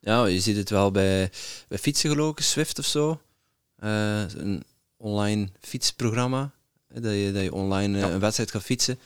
Ja, 0.00 0.26
je 0.26 0.40
ziet 0.40 0.56
het 0.56 0.70
wel 0.70 0.90
bij, 0.90 1.30
bij 1.68 1.78
fietsen 1.78 2.10
geloof 2.10 2.30
ik, 2.38 2.44
Swift 2.44 2.78
of 2.78 2.86
zo. 2.86 3.20
eh, 3.76 4.22
een 4.34 4.64
online 4.96 5.48
fietsprogramma. 5.60 6.50
Dat 6.88 7.12
je, 7.12 7.30
dat 7.34 7.42
je 7.42 7.52
online 7.52 7.98
eh, 7.98 8.02
Ja. 8.04 8.10
een 8.10 8.20
wedstrijd 8.20 8.50
gaat 8.50 8.62
fietsen. 8.62 8.98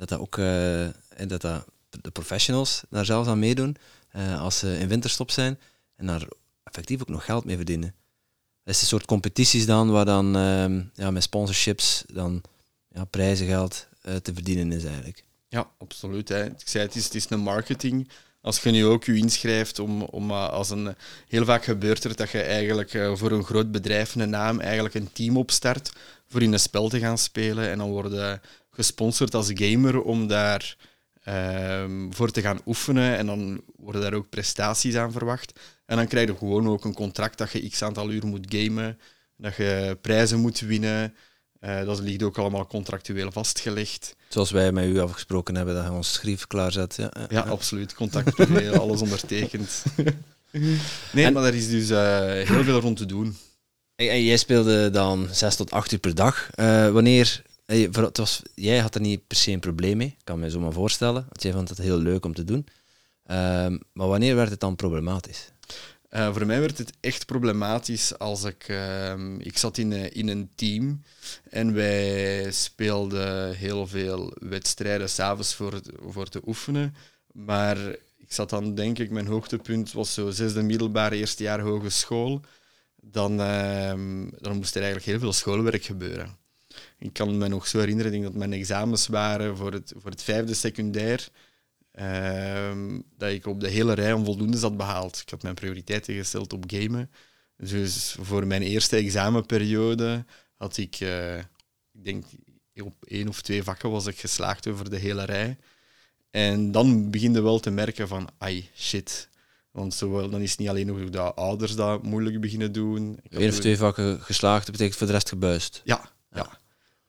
Dat 0.00 0.08
dat 0.08 0.18
ook 0.18 0.38
eh, 0.38 0.84
en 0.84 1.28
dat 1.28 1.40
dat 1.40 1.64
de 2.00 2.10
professionals 2.10 2.82
daar 2.90 3.04
zelfs 3.04 3.28
aan 3.28 3.38
meedoen. 3.38 3.76
eh, 4.10 4.40
als 4.40 4.58
ze 4.58 4.78
in 4.78 4.88
winterstop 4.88 5.30
zijn. 5.30 5.58
En 5.96 6.06
daar 6.06 6.28
effectief 6.64 7.00
ook 7.00 7.08
nog 7.08 7.24
geld 7.24 7.44
mee 7.44 7.56
verdienen. 7.56 7.94
Dat 8.64 8.74
is 8.74 8.80
een 8.80 8.86
soort 8.86 9.04
competities 9.04 9.66
dan, 9.66 9.90
waar 9.90 10.04
dan 10.04 10.36
ehm, 10.36 10.82
ja, 10.94 11.10
met 11.10 11.22
sponsorships 11.22 12.04
dan 12.12 12.42
ja, 12.88 13.04
prijzengeld 13.04 13.86
eh, 14.02 14.16
te 14.16 14.34
verdienen 14.34 14.72
is 14.72 14.84
eigenlijk. 14.84 15.24
Ja, 15.48 15.70
absoluut. 15.78 16.28
Hè. 16.28 16.44
Ik 16.44 16.68
zei, 16.68 16.84
het 16.84 16.96
is, 16.96 17.04
het 17.04 17.14
is 17.14 17.30
een 17.30 17.40
marketing. 17.40 18.08
Als 18.40 18.60
je 18.60 18.70
nu 18.70 18.86
ook 18.86 19.04
je 19.04 19.16
inschrijft 19.16 19.78
om, 19.78 20.02
om 20.02 20.30
als 20.30 20.70
een... 20.70 20.94
Heel 21.28 21.44
vaak 21.44 21.64
gebeurt 21.64 22.04
er 22.04 22.16
dat 22.16 22.30
je 22.30 22.42
eigenlijk 22.42 22.90
voor 23.14 23.30
een 23.30 23.44
groot 23.44 23.70
bedrijf, 23.70 24.14
een 24.14 24.30
naam, 24.30 24.60
eigenlijk 24.60 24.94
een 24.94 25.12
team 25.12 25.36
opstart 25.36 25.92
voor 26.28 26.42
in 26.42 26.52
een 26.52 26.60
spel 26.60 26.88
te 26.88 26.98
gaan 26.98 27.18
spelen. 27.18 27.70
En 27.70 27.78
dan 27.78 27.90
worden 27.90 28.40
gesponsord 28.84 29.34
als 29.34 29.50
gamer 29.54 30.02
om 30.02 30.26
daar 30.26 30.76
ehm, 31.24 32.10
voor 32.10 32.30
te 32.30 32.40
gaan 32.40 32.60
oefenen. 32.66 33.16
En 33.16 33.26
dan 33.26 33.60
worden 33.76 34.00
daar 34.02 34.14
ook 34.14 34.28
prestaties 34.28 34.94
aan 34.96 35.12
verwacht. 35.12 35.60
En 35.86 35.96
dan 35.96 36.06
krijg 36.06 36.28
je 36.28 36.36
gewoon 36.36 36.68
ook 36.68 36.84
een 36.84 36.94
contract 36.94 37.38
dat 37.38 37.50
je 37.52 37.68
x 37.68 37.82
aantal 37.82 38.10
uur 38.10 38.26
moet 38.26 38.46
gamen, 38.48 38.98
dat 39.36 39.56
je 39.56 39.98
prijzen 40.00 40.38
moet 40.40 40.60
winnen. 40.60 41.14
Eh, 41.60 41.84
dat 41.84 42.00
ligt 42.00 42.22
ook 42.22 42.38
allemaal 42.38 42.66
contractueel 42.66 43.32
vastgelegd. 43.32 44.16
Zoals 44.28 44.50
wij 44.50 44.72
met 44.72 44.84
u 44.84 44.98
afgesproken 45.00 45.54
hebben, 45.54 45.74
dat 45.74 45.84
je 45.84 45.90
ons 45.90 46.12
schrift 46.12 46.46
klaarzet. 46.46 46.94
Ja, 46.96 47.10
ja, 47.18 47.26
Ja, 47.28 47.40
absoluut. 47.40 47.94
Contact 47.94 48.34
privé, 48.34 48.70
alles 48.80 49.00
ondertekend. 49.00 49.82
Nee, 51.12 51.24
En- 51.24 51.32
maar 51.32 51.42
daar 51.42 51.54
is 51.54 51.68
dus 51.68 51.90
eh, 51.90 52.26
heel 52.48 52.64
veel 52.64 52.80
rond 52.80 52.96
te 52.96 53.06
doen. 53.06 53.36
En, 53.96 54.10
en 54.10 54.24
jij 54.24 54.36
speelde 54.36 54.90
dan 54.90 55.28
6 55.32 55.56
tot 55.56 55.70
8 55.70 55.92
uur 55.92 55.98
per 55.98 56.14
dag. 56.14 56.50
Eh, 56.54 56.90
wanneer, 56.90 57.42
voor- 57.90 58.04
het 58.04 58.16
was, 58.16 58.42
jij 58.54 58.78
had 58.78 58.94
er 58.94 59.00
niet 59.00 59.26
per 59.26 59.36
se 59.36 59.50
een 59.50 59.60
probleem 59.60 59.96
mee, 59.96 60.06
ik 60.18 60.24
kan 60.24 60.40
me 60.40 60.50
zo 60.50 60.60
maar 60.60 60.72
voorstellen. 60.72 61.22
Want 61.28 61.42
jij 61.42 61.52
vond 61.52 61.68
het 61.68 61.78
heel 61.78 61.98
leuk 61.98 62.24
om 62.24 62.34
te 62.34 62.44
doen. 62.44 62.66
Ehm, 63.24 63.78
maar 63.92 64.08
wanneer 64.08 64.34
werd 64.36 64.50
het 64.50 64.60
dan 64.60 64.76
problematisch? 64.76 65.52
Eh, 66.08 66.32
voor 66.32 66.46
mij 66.46 66.60
werd 66.60 66.78
het 66.78 66.92
echt 67.00 67.26
problematisch 67.26 68.18
als 68.18 68.44
ik... 68.44 68.64
ehm, 68.68 69.40
ik 69.40 69.58
zat 69.58 69.78
in, 69.78 69.92
eh, 69.92 70.16
in 70.16 70.28
een 70.28 70.50
team 70.54 71.02
en 71.50 71.74
wij 71.74 72.52
speelden 72.52 73.54
heel 73.56 73.86
veel 73.86 74.32
wedstrijden 74.38 75.08
s'avonds 75.10 75.54
voor, 75.54 75.80
voor 76.06 76.28
te 76.28 76.40
oefenen. 76.46 76.94
Maar 77.32 77.76
ik 78.16 78.32
zat 78.32 78.50
dan, 78.50 78.74
denk 78.74 78.98
ik, 78.98 79.10
mijn 79.10 79.26
hoogtepunt 79.26 79.92
was 79.92 80.14
zo 80.14 80.30
zesde 80.30 80.62
middelbare, 80.62 81.16
eerste 81.16 81.42
jaar 81.42 81.60
hogeschool. 81.60 82.40
Dan, 83.02 83.40
ehm, 83.40 84.28
dan 84.38 84.56
moest 84.56 84.74
er 84.74 84.82
eigenlijk 84.82 85.10
heel 85.10 85.18
veel 85.18 85.32
schoolwerk 85.32 85.84
gebeuren. 85.84 86.39
Ik 86.98 87.12
kan 87.12 87.38
me 87.38 87.48
nog 87.48 87.66
zo 87.66 87.78
herinneren, 87.78 88.12
ik 88.12 88.20
denk 88.20 88.32
dat 88.32 88.38
mijn 88.38 88.52
examens 88.52 89.06
waren 89.06 89.56
voor 89.56 89.72
het, 89.72 89.92
voor 89.96 90.10
het 90.10 90.22
vijfde 90.22 90.54
secundair. 90.54 91.28
ehm, 91.90 93.00
dat 93.18 93.30
ik 93.30 93.46
op 93.46 93.60
de 93.60 93.68
hele 93.68 93.92
rij 93.92 94.12
onvoldoende 94.12 94.58
had 94.58 94.76
behaald. 94.76 95.18
Ik 95.18 95.30
had 95.30 95.42
mijn 95.42 95.54
prioriteiten 95.54 96.14
gesteld 96.14 96.52
op 96.52 96.64
gamen. 96.66 97.10
Dus 97.56 98.16
voor 98.20 98.46
mijn 98.46 98.62
eerste 98.62 98.96
examenperiode 98.96 100.24
had 100.56 100.76
ik, 100.76 100.96
eh, 101.00 101.38
ik 101.92 102.04
denk, 102.04 102.24
op 102.82 103.04
één 103.04 103.28
of 103.28 103.42
twee 103.42 103.62
vakken 103.62 103.90
was 103.90 104.06
ik 104.06 104.18
geslaagd 104.18 104.66
over 104.66 104.90
de 104.90 104.96
hele 104.96 105.24
rij. 105.24 105.56
En 106.30 106.72
dan 106.72 107.10
begin 107.10 107.32
je 107.32 107.42
wel 107.42 107.58
te 107.58 107.70
merken 107.70 108.08
van, 108.08 108.28
ai, 108.38 108.68
shit. 108.76 109.28
Want 109.70 109.94
zowel, 109.94 110.30
dan 110.30 110.40
is 110.40 110.50
het 110.50 110.58
niet 110.58 110.68
alleen 110.68 110.86
nog 110.86 111.10
dat 111.10 111.36
ouders 111.36 111.74
dat 111.74 112.02
moeilijk 112.02 112.40
beginnen 112.40 112.72
doen. 112.72 113.20
Eén 113.28 113.48
of 113.48 113.58
twee 113.58 113.76
vakken 113.76 114.20
geslaagd, 114.20 114.62
dat 114.62 114.70
betekent 114.72 114.96
voor 114.96 115.06
de 115.06 115.12
rest 115.12 115.28
gebuist. 115.28 115.80
Ja, 115.84 116.10
ja, 116.32 116.59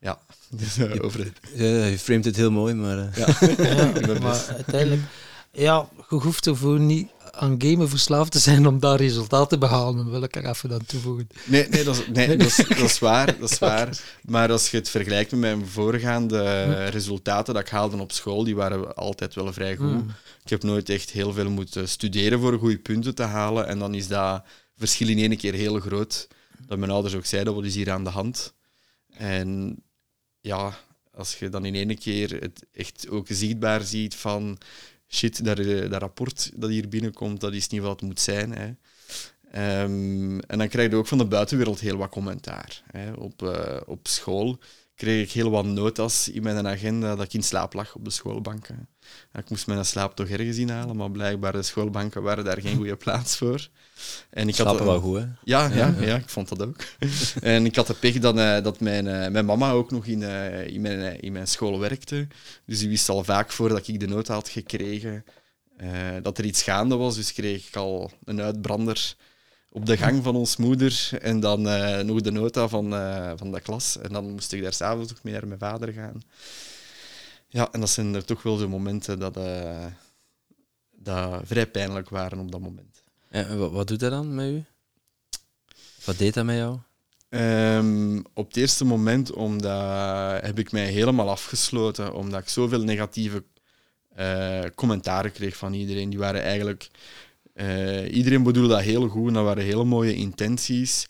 ja. 0.01 0.19
Dus, 0.59 0.77
eh, 0.77 1.03
over 1.03 1.23
de, 1.23 1.31
Ja, 1.63 1.85
je 1.85 1.99
framet 1.99 2.25
het 2.25 2.35
heel 2.35 2.51
mooi, 2.51 2.73
maar... 2.73 2.97
eh, 2.97 3.15
ja. 3.15 3.27
Maar 4.07 4.19
best. 4.19 4.49
uiteindelijk, 4.49 5.01
ja, 5.51 5.89
je 6.09 6.15
hoeft 6.15 6.47
ervoor 6.47 6.79
niet 6.79 7.09
aan 7.31 7.55
gamen 7.57 7.89
verslaafd 7.89 8.31
te 8.31 8.39
zijn 8.39 8.67
om 8.67 8.79
daar 8.79 8.97
resultaat 8.97 9.49
te 9.49 9.57
behalen, 9.57 10.11
wil 10.11 10.23
ik 10.23 10.35
er 10.35 10.45
even 10.45 10.73
aan 10.73 10.85
toevoegen. 10.85 11.27
Nee, 11.45 11.67
nee, 11.69 11.83
dat 11.83 11.95
is, 11.97 12.07
nee 12.07 12.27
dat, 12.37 12.47
is, 12.47 12.55
dat 12.55 12.77
is 12.77 12.99
waar. 12.99 13.39
Dat 13.39 13.51
is 13.51 13.59
waar. 13.59 13.99
Maar 14.21 14.51
als 14.51 14.71
je 14.71 14.77
het 14.77 14.89
vergelijkt 14.89 15.31
met 15.31 15.39
mijn 15.39 15.67
voorgaande 15.67 16.85
resultaten 16.85 17.53
dat 17.53 17.63
ik 17.63 17.69
haalde 17.69 17.97
op 17.97 18.11
school, 18.11 18.43
die 18.43 18.55
waren 18.55 18.95
altijd 18.95 19.35
wel 19.35 19.53
vrij 19.53 19.75
goed. 19.75 19.91
Hmm. 19.91 20.11
Ik 20.43 20.49
heb 20.49 20.63
nooit 20.63 20.89
echt 20.89 21.09
heel 21.09 21.33
veel 21.33 21.49
moeten 21.49 21.89
studeren 21.89 22.39
voor 22.39 22.59
goede 22.59 22.77
punten 22.77 23.15
te 23.15 23.23
halen. 23.23 23.67
En 23.67 23.79
dan 23.79 23.93
is 23.93 24.07
dat 24.07 24.43
verschil 24.77 25.07
in 25.07 25.17
één 25.17 25.37
keer 25.37 25.53
heel 25.53 25.79
groot. 25.79 26.27
Dat 26.67 26.77
mijn 26.77 26.91
ouders 26.91 27.15
ook 27.15 27.25
zeiden, 27.25 27.55
wat 27.55 27.65
is 27.65 27.75
hier 27.75 27.91
aan 27.91 28.03
de 28.03 28.09
hand? 28.09 28.53
En 29.17 29.83
ja, 30.41 30.77
als 31.13 31.39
je 31.39 31.49
dan 31.49 31.65
in 31.65 31.75
één 31.75 31.97
keer 31.97 32.41
het 32.41 32.65
echt 32.71 33.09
ook 33.09 33.27
zichtbaar 33.29 33.81
ziet 33.81 34.15
van 34.15 34.57
shit, 35.07 35.45
dat, 35.45 35.59
eh, 35.59 35.89
dat 35.89 36.01
rapport 36.01 36.51
dat 36.55 36.69
hier 36.69 36.89
binnenkomt, 36.89 37.39
dat 37.39 37.53
is 37.53 37.67
niet 37.67 37.81
wat 37.81 37.91
het 37.91 38.01
moet 38.01 38.19
zijn. 38.19 38.51
Hè. 38.51 38.73
Ehm, 39.51 40.39
en 40.39 40.57
dan 40.57 40.67
krijg 40.67 40.89
je 40.89 40.95
ook 40.95 41.07
van 41.07 41.17
de 41.17 41.25
buitenwereld 41.25 41.79
heel 41.79 41.97
wat 41.97 42.09
commentaar. 42.09 42.83
Hè. 42.91 43.11
Op, 43.11 43.43
eh, 43.43 43.81
op 43.85 44.07
school 44.07 44.59
kreeg 45.01 45.23
ik 45.23 45.31
heel 45.31 45.49
wat 45.49 45.65
notas 45.65 46.29
in 46.29 46.43
mijn 46.43 46.67
agenda 46.67 47.15
dat 47.15 47.25
ik 47.25 47.33
in 47.33 47.43
slaap 47.43 47.73
lag 47.73 47.95
op 47.95 48.03
de 48.03 48.09
schoolbanken. 48.09 48.87
Ik 49.33 49.49
moest 49.49 49.67
mijn 49.67 49.85
slaap 49.85 50.15
toch 50.15 50.27
ergens 50.27 50.57
inhalen, 50.57 50.95
maar 50.95 51.11
blijkbaar 51.11 51.51
de 51.51 51.63
schoolbanken 51.63 52.21
waren 52.21 52.43
daar 52.43 52.61
geen 52.61 52.75
goede 52.75 52.95
plaats 52.95 53.37
voor. 53.37 53.67
En 54.29 54.47
ik 54.47 54.55
slapen 54.55 54.85
wel 54.85 54.99
goed, 54.99 55.17
hè? 55.17 55.25
ja, 55.43 55.67
ja, 55.73 55.95
ja, 55.99 56.15
ik 56.15 56.29
vond 56.29 56.49
dat 56.49 56.67
ook. 56.67 56.75
en 57.41 57.65
ik 57.65 57.75
had 57.75 57.87
de 57.87 57.93
pech 57.93 58.19
dat, 58.19 58.37
eh, 58.37 58.63
dat 58.63 58.79
mijn, 58.79 59.07
eh, 59.07 59.31
mijn 59.31 59.45
mama 59.45 59.71
ook 59.71 59.91
nog 59.91 60.05
in, 60.05 60.23
eh, 60.23 60.67
in, 60.67 60.81
mijn, 60.81 61.19
in 61.19 61.31
mijn 61.31 61.47
school 61.47 61.79
werkte. 61.79 62.27
Dus 62.65 62.79
die 62.79 62.89
wist 62.89 63.09
al 63.09 63.23
vaak 63.23 63.51
voordat 63.51 63.87
ik 63.87 63.99
de 63.99 64.07
nota 64.07 64.33
had 64.33 64.49
gekregen 64.49 65.25
dat 66.21 66.37
er 66.37 66.45
iets 66.45 66.63
gaande 66.63 66.95
was. 66.95 67.15
Dus 67.15 67.33
kreeg 67.33 67.67
ik 67.67 67.75
al 67.75 68.11
een 68.25 68.41
uitbrander 68.41 69.15
op 69.73 69.85
de 69.85 69.97
gang 69.97 70.23
van 70.23 70.35
ons 70.35 70.57
moeder 70.57 71.09
en 71.21 71.39
dan 71.39 71.67
eh, 71.67 71.99
nog 71.99 72.21
de 72.21 72.31
nota 72.31 72.67
van, 72.67 72.93
eh, 72.93 73.31
van 73.35 73.51
de 73.51 73.61
klas. 73.61 73.97
En 73.97 74.13
dan 74.13 74.31
moest 74.31 74.51
ik 74.51 74.61
daar 74.61 74.73
s'avonds 74.73 75.11
nog 75.11 75.23
mee 75.23 75.33
naar 75.33 75.47
mijn 75.47 75.59
vader 75.59 75.93
gaan. 75.93 76.21
Ja, 77.47 77.71
en 77.71 77.79
dat 77.79 77.89
zijn 77.89 78.13
er 78.13 78.25
toch 78.25 78.43
wel 78.43 78.57
zo 78.57 78.67
momenten 78.67 79.19
dat, 79.19 79.37
eh, 79.37 79.85
dat 80.91 81.41
vrij 81.45 81.67
pijnlijk 81.67 82.09
waren 82.09 82.39
op 82.39 82.51
dat 82.51 82.61
moment. 82.61 83.03
En 83.29 83.57
wat, 83.57 83.71
wat 83.71 83.87
doet 83.87 83.99
dat 83.99 84.11
dan 84.11 84.35
met 84.35 84.49
u? 84.49 84.63
Wat 86.05 86.17
deed 86.17 86.33
dat 86.33 86.45
met 86.45 86.55
jou? 86.55 86.77
Ehm, 87.29 88.17
op 88.33 88.47
het 88.47 88.57
eerste 88.57 88.85
moment 88.85 89.31
omdat, 89.31 90.41
heb 90.41 90.59
ik 90.59 90.71
mij 90.71 90.85
helemaal 90.85 91.29
afgesloten, 91.29 92.13
omdat 92.13 92.41
ik 92.41 92.49
zoveel 92.49 92.83
negatieve 92.83 93.43
commentaren 94.75 95.31
kreeg 95.31 95.57
van 95.57 95.73
iedereen. 95.73 96.09
Die 96.09 96.19
waren 96.19 96.41
eigenlijk... 96.41 96.89
eh, 97.61 98.15
iedereen 98.15 98.43
bedoelde 98.43 98.69
dat 98.69 98.81
heel 98.81 99.07
goed 99.07 99.27
en 99.27 99.33
dat 99.33 99.43
waren 99.43 99.63
hele 99.63 99.83
mooie 99.83 100.15
intenties. 100.15 101.07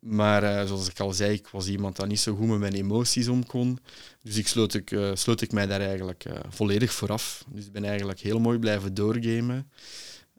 Maar 0.00 0.42
eh, 0.42 0.66
zoals 0.66 0.88
ik 0.88 1.00
al 1.00 1.12
zei, 1.12 1.32
ik 1.32 1.48
was 1.48 1.68
iemand 1.68 1.96
dat 1.96 2.08
niet 2.08 2.20
zo 2.20 2.34
goed 2.34 2.46
met 2.46 2.58
mijn 2.58 2.72
emoties 2.74 3.28
om 3.28 3.46
kon. 3.46 3.78
Dus 4.22 4.36
ik 4.36 4.48
sloot, 4.48 4.74
ik, 4.74 4.90
eh, 4.90 5.10
sloot 5.14 5.40
ik 5.40 5.52
mij 5.52 5.66
daar 5.66 5.80
eigenlijk 5.80 6.24
volledig 6.48 6.92
vooraf. 6.92 7.44
Dus 7.48 7.66
ik 7.66 7.72
ben 7.72 7.84
eigenlijk 7.84 8.20
heel 8.20 8.40
mooi 8.40 8.58
blijven 8.58 8.94
doorgamen. 8.94 9.70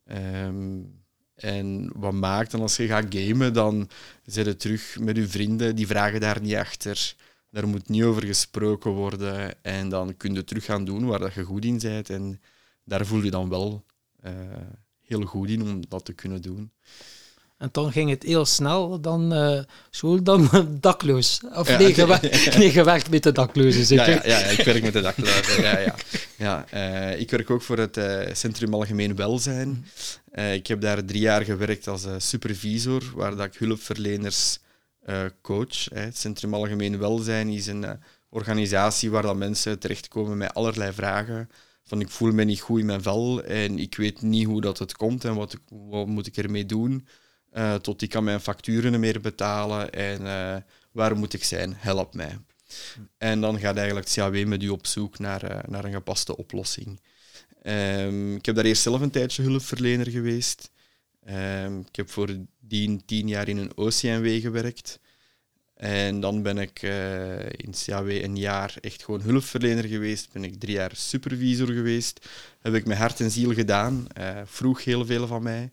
Ehm, 0.05 0.79
en 1.35 1.91
wat 1.95 2.13
maakt 2.13 2.51
dan 2.51 2.61
als 2.61 2.77
je 2.77 2.87
gaat 2.87 3.15
gamen, 3.15 3.53
dan 3.53 3.89
zit 4.25 4.45
je 4.45 4.55
terug 4.55 4.97
met 4.99 5.15
je 5.15 5.27
vrienden, 5.27 5.75
die 5.75 5.87
vragen 5.87 6.19
daar 6.19 6.41
niet 6.41 6.55
achter. 6.55 7.15
Daar 7.51 7.67
moet 7.67 7.89
niet 7.89 8.03
over 8.03 8.25
gesproken 8.25 8.91
worden. 8.91 9.63
En 9.63 9.89
dan 9.89 10.17
kun 10.17 10.33
je 10.33 10.43
terug 10.43 10.65
gaan 10.65 10.85
doen 10.85 11.05
waar 11.05 11.19
dat 11.19 11.33
je 11.33 11.43
goed 11.43 11.65
in 11.65 11.79
bent. 11.79 12.09
En 12.09 12.41
daar 12.83 13.05
voel 13.05 13.23
je 13.23 13.31
dan 13.31 13.49
wel 13.49 13.85
heel 15.07 15.21
goed 15.21 15.49
in 15.49 15.61
om 15.61 15.81
dat 15.87 16.05
te 16.05 16.13
kunnen 16.13 16.41
doen. 16.41 16.71
En 17.57 17.69
dan 17.71 17.91
ging 17.91 18.09
het 18.09 18.23
heel 18.23 18.45
snel, 18.45 19.01
dan 19.01 19.33
eh, 19.33 19.59
school, 19.89 20.23
dan 20.23 20.49
dakloos. 20.81 21.41
Of 21.53 21.67
Ja, 21.67 21.77
nee, 21.77 21.95
je 21.95 22.53
nee, 22.57 22.83
werkt 22.83 23.09
met 23.09 23.23
de 23.23 23.31
daklozen, 23.31 23.85
zeker? 23.85 24.09
ja, 24.09 24.21
ja, 24.25 24.39
ja, 24.39 24.45
ik 24.45 24.65
werk 24.65 24.83
met 24.83 24.93
de 24.93 25.01
daklozen. 25.01 25.61
Ja, 25.61 25.79
ja. 25.79 25.95
Ja, 26.37 26.65
eh, 26.69 27.19
ik 27.19 27.31
werk 27.31 27.49
ook 27.49 27.61
voor 27.61 27.77
het 27.77 27.97
eh, 27.97 28.33
Centrum 28.33 28.73
Algemeen 28.73 29.15
Welzijn. 29.15 29.85
Eh, 30.31 30.53
ik 30.53 30.67
heb 30.67 30.81
daar 30.81 31.05
drie 31.05 31.21
jaar 31.21 31.43
gewerkt 31.43 31.87
als 31.87 32.05
supervisor, 32.17 33.03
waar 33.15 33.35
dat 33.35 33.45
ik 33.45 33.55
hulpverleners 33.55 34.59
coach. 35.41 35.85
Hè. 35.85 35.99
Het 35.99 36.17
Centrum 36.17 36.53
Algemeen 36.53 36.97
Welzijn 36.97 37.49
is 37.49 37.67
een 37.67 37.85
organisatie 38.29 39.11
waar 39.11 39.21
dat 39.21 39.35
mensen 39.35 39.79
terechtkomen 39.79 40.37
met 40.37 40.53
allerlei 40.53 40.93
vragen. 40.93 41.49
Van 41.87 42.01
ik 42.01 42.09
voel 42.09 42.31
me 42.31 42.43
niet 42.43 42.59
goed 42.59 42.79
in 42.79 42.85
mijn 42.85 43.01
vel 43.01 43.43
en 43.43 43.79
ik 43.79 43.95
weet 43.95 44.21
niet 44.21 44.45
hoe 44.45 44.61
dat 44.61 44.79
het 44.79 44.95
komt 44.95 45.25
en 45.25 45.35
wat, 45.35 45.57
moet 46.05 46.27
ik 46.27 46.37
ermee 46.37 46.65
doen. 46.65 47.07
Eh, 47.51 47.75
tot 47.75 48.01
ik 48.01 48.09
kan 48.09 48.23
mijn 48.23 48.39
facturen 48.39 48.91
niet 48.91 48.99
meer 48.99 49.21
betalen 49.21 49.91
en 49.91 50.27
eh, 50.27 50.61
waar 50.91 51.17
moet 51.17 51.33
ik 51.33 51.43
zijn? 51.43 51.73
Help 51.75 52.13
mij. 52.13 52.37
En 53.17 53.41
dan 53.41 53.59
gaat 53.59 53.75
eigenlijk 53.75 54.07
het 54.07 54.15
CAW 54.15 54.45
met 54.45 54.63
u 54.63 54.69
op 54.69 54.87
zoek 54.87 55.19
naar, 55.19 55.43
eh, 55.43 55.69
naar 55.69 55.85
een 55.85 55.91
gepaste 55.91 56.37
oplossing. 56.37 56.99
Ehm, 57.61 58.35
ik 58.35 58.45
heb 58.45 58.55
daar 58.55 58.65
eerst 58.65 58.81
zelf 58.81 59.01
een 59.01 59.11
tijdje 59.11 59.43
hulpverlener 59.43 60.09
geweest. 60.09 60.71
Ehm, 61.23 61.79
ik 61.79 61.95
heb 61.95 62.09
voor 62.09 62.35
die 62.59 63.05
tien 63.05 63.27
jaar 63.27 63.47
in 63.47 63.57
een 63.57 63.77
OCMW 63.77 64.41
gewerkt. 64.41 64.99
En 65.77 66.19
dan 66.19 66.41
ben 66.41 66.57
ik 66.57 66.81
uh, 66.81 67.39
in 67.39 67.73
CAW 67.85 68.09
een 68.09 68.37
jaar 68.37 68.75
echt 68.81 69.03
gewoon 69.03 69.21
hulpverlener 69.21 69.83
geweest. 69.83 70.31
Ben 70.31 70.43
ik 70.43 70.59
drie 70.59 70.73
jaar 70.73 70.91
supervisor 70.95 71.67
geweest. 71.67 72.27
Heb 72.61 72.73
ik 72.73 72.85
mijn 72.85 72.99
hart 72.99 73.19
en 73.19 73.31
ziel 73.31 73.53
gedaan. 73.53 74.07
Uh, 74.19 74.41
vroeg 74.45 74.83
heel 74.83 75.05
veel 75.05 75.27
van 75.27 75.43
mij. 75.43 75.71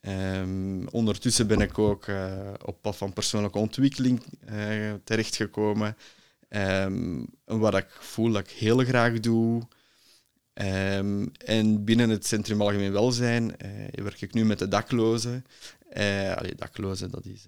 Um, 0.00 0.88
ondertussen 0.88 1.46
ben 1.46 1.60
ik 1.60 1.78
ook 1.78 2.06
uh, 2.06 2.32
op 2.64 2.82
pad 2.82 2.96
van 2.96 3.12
persoonlijke 3.12 3.58
ontwikkeling 3.58 4.22
terechtgekomen. 5.04 5.96
Um, 6.48 7.26
wat 7.44 7.76
ik 7.76 7.88
voel 7.98 8.32
dat 8.32 8.48
ik 8.48 8.50
heel 8.50 8.78
graag 8.78 9.20
doe. 9.20 9.62
Um, 10.62 11.32
en 11.44 11.84
binnen 11.84 12.10
het 12.10 12.26
Centrum 12.26 12.60
Algemeen 12.60 12.92
Welzijn 12.92 13.56
werk 13.90 14.20
ik 14.20 14.34
nu 14.34 14.44
met 14.44 14.58
de 14.58 14.68
daklozen. 14.68 15.44
allee, 16.36 16.54
daklozen, 16.56 17.10
dat 17.10 17.24
is 17.24 17.46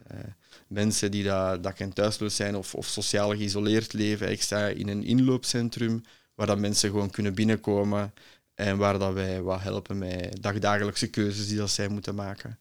mensen 0.67 1.11
die 1.11 1.25
dat, 1.25 1.63
dak- 1.63 1.79
en 1.79 1.93
thuisloos 1.93 2.37
zijn 2.37 2.57
of, 2.57 2.75
of 2.75 2.87
sociaal 2.87 3.31
geïsoleerd 3.31 3.93
leven. 3.93 4.31
Ik 4.31 4.43
sta 4.43 4.67
in 4.67 4.89
een 4.89 5.05
inloopcentrum 5.05 6.03
waar 6.35 6.47
dat 6.47 6.59
mensen 6.59 6.91
gewoon 6.91 7.11
kunnen 7.11 7.35
binnenkomen 7.35 8.13
en 8.55 8.77
waar 8.77 8.99
dat 8.99 9.13
wij 9.13 9.43
wat 9.43 9.61
helpen 9.61 9.99
met 9.99 10.43
dagdagelijkse 10.43 11.11
keuzes 11.11 11.49
die 11.49 11.57
dat 11.57 11.71
zij 11.71 11.89
moeten 11.89 12.15
maken. 12.15 12.59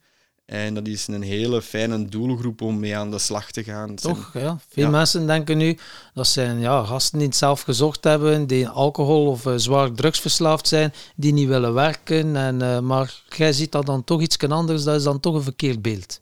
En 0.49 0.73
dat 0.73 0.87
is 0.87 1.07
een 1.07 1.21
hele 1.21 1.61
fijne 1.61 2.05
doelgroep 2.05 2.61
om 2.61 2.79
mee 2.79 2.97
aan 2.97 3.11
de 3.11 3.19
slag 3.19 3.51
te 3.51 3.63
gaan. 3.63 3.95
Toch, 3.95 4.31
ja. 4.33 4.59
Veel 4.69 4.89
mensen 4.89 5.27
denken 5.27 5.57
nu 5.57 5.77
dat 6.13 6.27
zijn 6.27 6.59
ja, 6.59 6.83
gasten 6.83 7.17
die 7.17 7.27
het 7.27 7.37
zelf 7.37 7.61
gezocht 7.61 8.03
hebben, 8.03 8.47
die 8.47 8.67
alcohol 8.67 9.27
of 9.27 9.45
uh, 9.45 9.53
zwaar 9.55 9.91
drugsverslaafd 9.91 10.67
zijn, 10.67 10.93
die 11.15 11.33
niet 11.33 11.47
willen 11.47 11.73
werken. 11.73 12.35
En, 12.35 12.61
uh, 12.61 12.79
maar 12.79 13.23
jij 13.35 13.53
ziet 13.53 13.71
dat 13.71 13.85
dan 13.85 14.03
toch 14.03 14.21
iets 14.21 14.37
anders, 14.37 14.83
dat 14.83 14.95
is 14.95 15.03
dan 15.03 15.19
toch 15.19 15.35
een 15.35 15.43
verkeerd 15.43 15.81
beeld. 15.81 16.19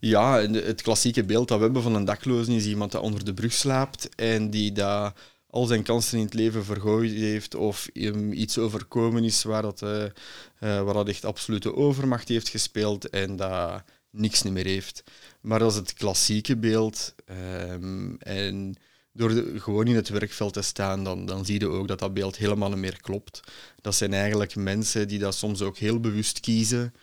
Ja, 0.00 0.40
het 0.40 0.82
klassieke 0.82 1.24
beeld 1.24 1.48
dat 1.48 1.58
we 1.58 1.64
hebben 1.64 1.82
van 1.82 1.94
een 1.94 2.04
dakloze 2.04 2.54
is 2.54 2.66
iemand 2.66 2.90
die 2.90 3.00
onder 3.00 3.24
de 3.24 3.34
brug 3.34 3.52
slaapt 3.52 4.08
en 4.14 4.50
die 4.50 4.72
daar 4.72 5.12
al 5.50 5.66
zijn 5.66 5.82
kansen 5.82 6.18
in 6.18 6.24
het 6.24 6.34
leven 6.34 6.64
vergooid 6.64 7.10
heeft 7.10 7.54
of 7.54 7.88
hem 7.92 8.32
iets 8.32 8.58
overkomen 8.58 9.24
is 9.24 9.42
waar 9.42 9.62
dat, 9.62 9.82
uh, 9.82 10.04
waar 10.58 10.94
dat 10.94 11.08
echt 11.08 11.24
absolute 11.24 11.74
overmacht 11.74 12.28
heeft 12.28 12.48
gespeeld 12.48 13.08
en 13.08 13.36
dat 13.36 13.82
niks 14.10 14.42
meer 14.42 14.66
heeft. 14.66 15.02
Maar 15.40 15.58
dat 15.58 15.70
is 15.70 15.76
het 15.76 15.92
klassieke 15.92 16.56
beeld. 16.56 17.14
Um, 17.70 18.16
en 18.18 18.76
door 19.12 19.30
gewoon 19.56 19.86
in 19.86 19.94
het 19.94 20.08
werkveld 20.08 20.52
te 20.52 20.62
staan, 20.62 21.04
dan, 21.04 21.26
dan 21.26 21.44
zie 21.44 21.60
je 21.60 21.68
ook 21.68 21.88
dat 21.88 21.98
dat 21.98 22.14
beeld 22.14 22.36
helemaal 22.36 22.68
niet 22.68 22.78
meer 22.78 23.00
klopt. 23.00 23.40
Dat 23.80 23.94
zijn 23.94 24.12
eigenlijk 24.12 24.56
mensen 24.56 25.08
die 25.08 25.18
dat 25.18 25.34
soms 25.34 25.62
ook 25.62 25.76
heel 25.76 26.00
bewust 26.00 26.40
kiezen. 26.40 26.94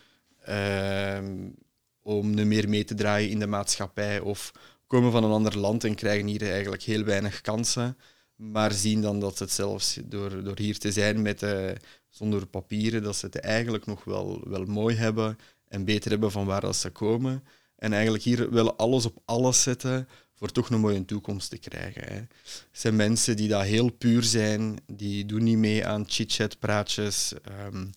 Um, 0.49 1.55
om 2.01 2.33
nu 2.33 2.45
meer 2.45 2.69
mee 2.69 2.83
te 2.83 2.95
draaien 2.95 3.29
in 3.29 3.39
de 3.39 3.47
maatschappij 3.47 4.19
of 4.19 4.51
komen 4.87 5.11
van 5.11 5.23
een 5.23 5.31
ander 5.31 5.57
land 5.57 5.83
en 5.83 5.95
krijgen 5.95 6.27
hier 6.27 6.51
eigenlijk 6.51 6.83
heel 6.83 7.03
weinig 7.03 7.41
kansen, 7.41 7.97
maar 8.35 8.71
zien 8.71 9.01
dan 9.01 9.19
dat 9.19 9.39
het 9.39 9.51
zelfs 9.51 9.99
door, 10.05 10.43
door 10.43 10.57
hier 10.59 10.77
te 10.77 10.91
zijn 10.91 11.21
met, 11.21 11.43
uh, 11.43 11.71
zonder 12.09 12.47
papieren, 12.47 13.03
dat 13.03 13.15
ze 13.15 13.25
het 13.25 13.39
eigenlijk 13.39 13.85
nog 13.85 14.03
wel, 14.03 14.41
wel 14.47 14.65
mooi 14.65 14.95
hebben 14.95 15.37
en 15.67 15.85
beter 15.85 16.11
hebben 16.11 16.31
van 16.31 16.45
waar 16.45 16.61
dat 16.61 16.75
ze 16.75 16.89
komen. 16.89 17.43
En 17.75 17.93
eigenlijk 17.93 18.23
hier 18.23 18.51
wel 18.51 18.75
alles 18.75 19.05
op 19.05 19.21
alles 19.25 19.61
zetten 19.61 20.07
voor 20.33 20.51
toch 20.51 20.69
een 20.69 20.79
mooie 20.79 21.05
toekomst 21.05 21.49
te 21.49 21.57
krijgen. 21.57 22.03
Hè. 22.03 22.15
Het 22.15 22.67
zijn 22.71 22.95
mensen 22.95 23.35
die 23.35 23.47
daar 23.47 23.65
heel 23.65 23.89
puur 23.89 24.23
zijn, 24.23 24.77
die 24.85 25.25
doen 25.25 25.43
niet 25.43 25.57
mee 25.57 25.85
aan 25.85 26.05
chit-chat 26.07 26.59
praatjes. 26.59 27.33
Um, 27.73 27.89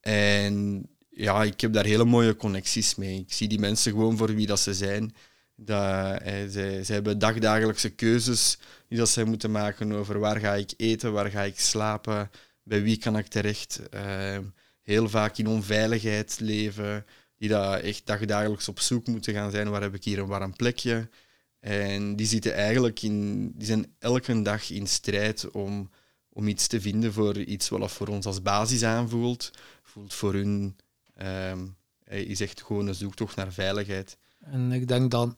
en 0.00 0.86
ja, 1.10 1.42
ik 1.42 1.60
heb 1.60 1.72
daar 1.72 1.84
hele 1.84 2.04
mooie 2.04 2.36
connecties 2.36 2.94
mee. 2.94 3.18
Ik 3.18 3.32
zie 3.32 3.48
die 3.48 3.58
mensen 3.58 3.92
gewoon 3.92 4.16
voor 4.16 4.34
wie 4.34 4.46
dat 4.46 4.60
ze 4.60 4.74
zijn. 4.74 5.14
Dat, 5.56 6.20
eh, 6.20 6.32
zij, 6.48 6.84
zij 6.84 6.94
hebben 6.94 7.18
dagdagelijkse 7.18 7.90
keuzes 7.90 8.58
die 8.94 9.02
dat 9.02 9.12
zij 9.12 9.24
moeten 9.24 9.50
maken 9.50 9.92
over 9.92 10.18
waar 10.18 10.40
ga 10.40 10.54
ik 10.54 10.72
eten, 10.76 11.12
waar 11.12 11.30
ga 11.30 11.42
ik 11.42 11.60
slapen, 11.60 12.30
bij 12.62 12.82
wie 12.82 12.96
kan 12.96 13.18
ik 13.18 13.26
terecht. 13.26 13.80
Uh, 13.94 14.38
heel 14.82 15.08
vaak 15.08 15.36
in 15.36 15.46
onveiligheid 15.46 16.40
leven, 16.40 17.06
die 17.36 17.48
dat 17.48 17.80
echt 17.80 18.06
dagdagelijks 18.06 18.68
op 18.68 18.80
zoek 18.80 19.06
moeten 19.06 19.34
gaan 19.34 19.50
zijn. 19.50 19.70
Waar 19.70 19.82
heb 19.82 19.94
ik 19.94 20.04
hier 20.04 20.18
een 20.18 20.26
warm 20.26 20.56
plekje? 20.56 21.08
En 21.60 22.16
die 22.16 22.26
zitten 22.26 22.54
eigenlijk 22.54 23.02
in, 23.02 23.50
die 23.56 23.66
zijn 23.66 23.94
elke 23.98 24.42
dag 24.42 24.70
in 24.70 24.86
strijd 24.86 25.50
om, 25.50 25.90
om 26.28 26.48
iets 26.48 26.66
te 26.66 26.80
vinden 26.80 27.12
voor 27.12 27.38
iets 27.38 27.68
wat 27.68 27.92
voor 27.92 28.08
ons 28.08 28.26
als 28.26 28.42
basis 28.42 28.82
aanvoelt. 28.82 29.50
Voelt 29.82 30.14
voor 30.14 30.32
hun 30.32 30.76
Um, 31.50 31.76
is 32.04 32.40
echt 32.40 32.62
gewoon 32.62 32.86
een 32.86 32.94
zoektocht 32.94 33.36
naar 33.36 33.52
veiligheid. 33.52 34.16
En 34.40 34.72
ik 34.72 34.88
denk 34.88 35.10
dan 35.10 35.36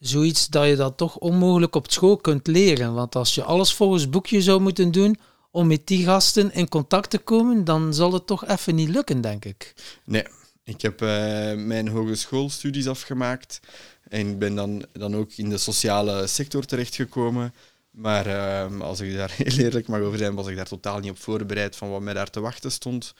zoiets 0.00 0.48
dat 0.48 0.66
je 0.66 0.76
dat 0.76 0.96
toch 0.96 1.16
onmogelijk 1.16 1.74
op 1.74 1.90
school 1.90 2.16
kunt 2.16 2.46
leren. 2.46 2.94
Want 2.94 3.14
als 3.14 3.34
je 3.34 3.42
alles 3.42 3.74
volgens 3.74 4.10
boekje 4.10 4.42
zou 4.42 4.60
moeten 4.60 4.90
doen 4.90 5.18
om 5.50 5.66
met 5.66 5.86
die 5.86 6.04
gasten 6.04 6.52
in 6.52 6.68
contact 6.68 7.10
te 7.10 7.18
komen, 7.18 7.64
dan 7.64 7.94
zal 7.94 8.12
het 8.12 8.26
toch 8.26 8.46
even 8.46 8.74
niet 8.74 8.88
lukken, 8.88 9.20
denk 9.20 9.44
ik. 9.44 9.74
Nee, 10.04 10.24
ik 10.64 10.80
heb 10.80 11.02
uh, 11.02 11.08
mijn 11.54 11.88
hogeschoolstudies 11.88 12.88
afgemaakt 12.88 13.60
en 14.08 14.28
ik 14.28 14.38
ben 14.38 14.54
dan, 14.54 14.84
dan 14.92 15.16
ook 15.16 15.32
in 15.32 15.48
de 15.48 15.58
sociale 15.58 16.26
sector 16.26 16.64
terechtgekomen. 16.64 17.54
Maar 17.90 18.26
uh, 18.26 18.80
als 18.80 19.00
ik 19.00 19.16
daar 19.16 19.34
heel 19.36 19.64
eerlijk 19.64 19.88
mag 19.88 20.00
over 20.00 20.18
zijn, 20.18 20.34
was 20.34 20.46
ik 20.46 20.56
daar 20.56 20.68
totaal 20.68 20.98
niet 20.98 21.10
op 21.10 21.18
voorbereid 21.18 21.76
van 21.76 21.90
wat 21.90 22.00
mij 22.00 22.14
daar 22.14 22.30
te 22.30 22.40
wachten 22.40 22.72
stond. 22.72 23.14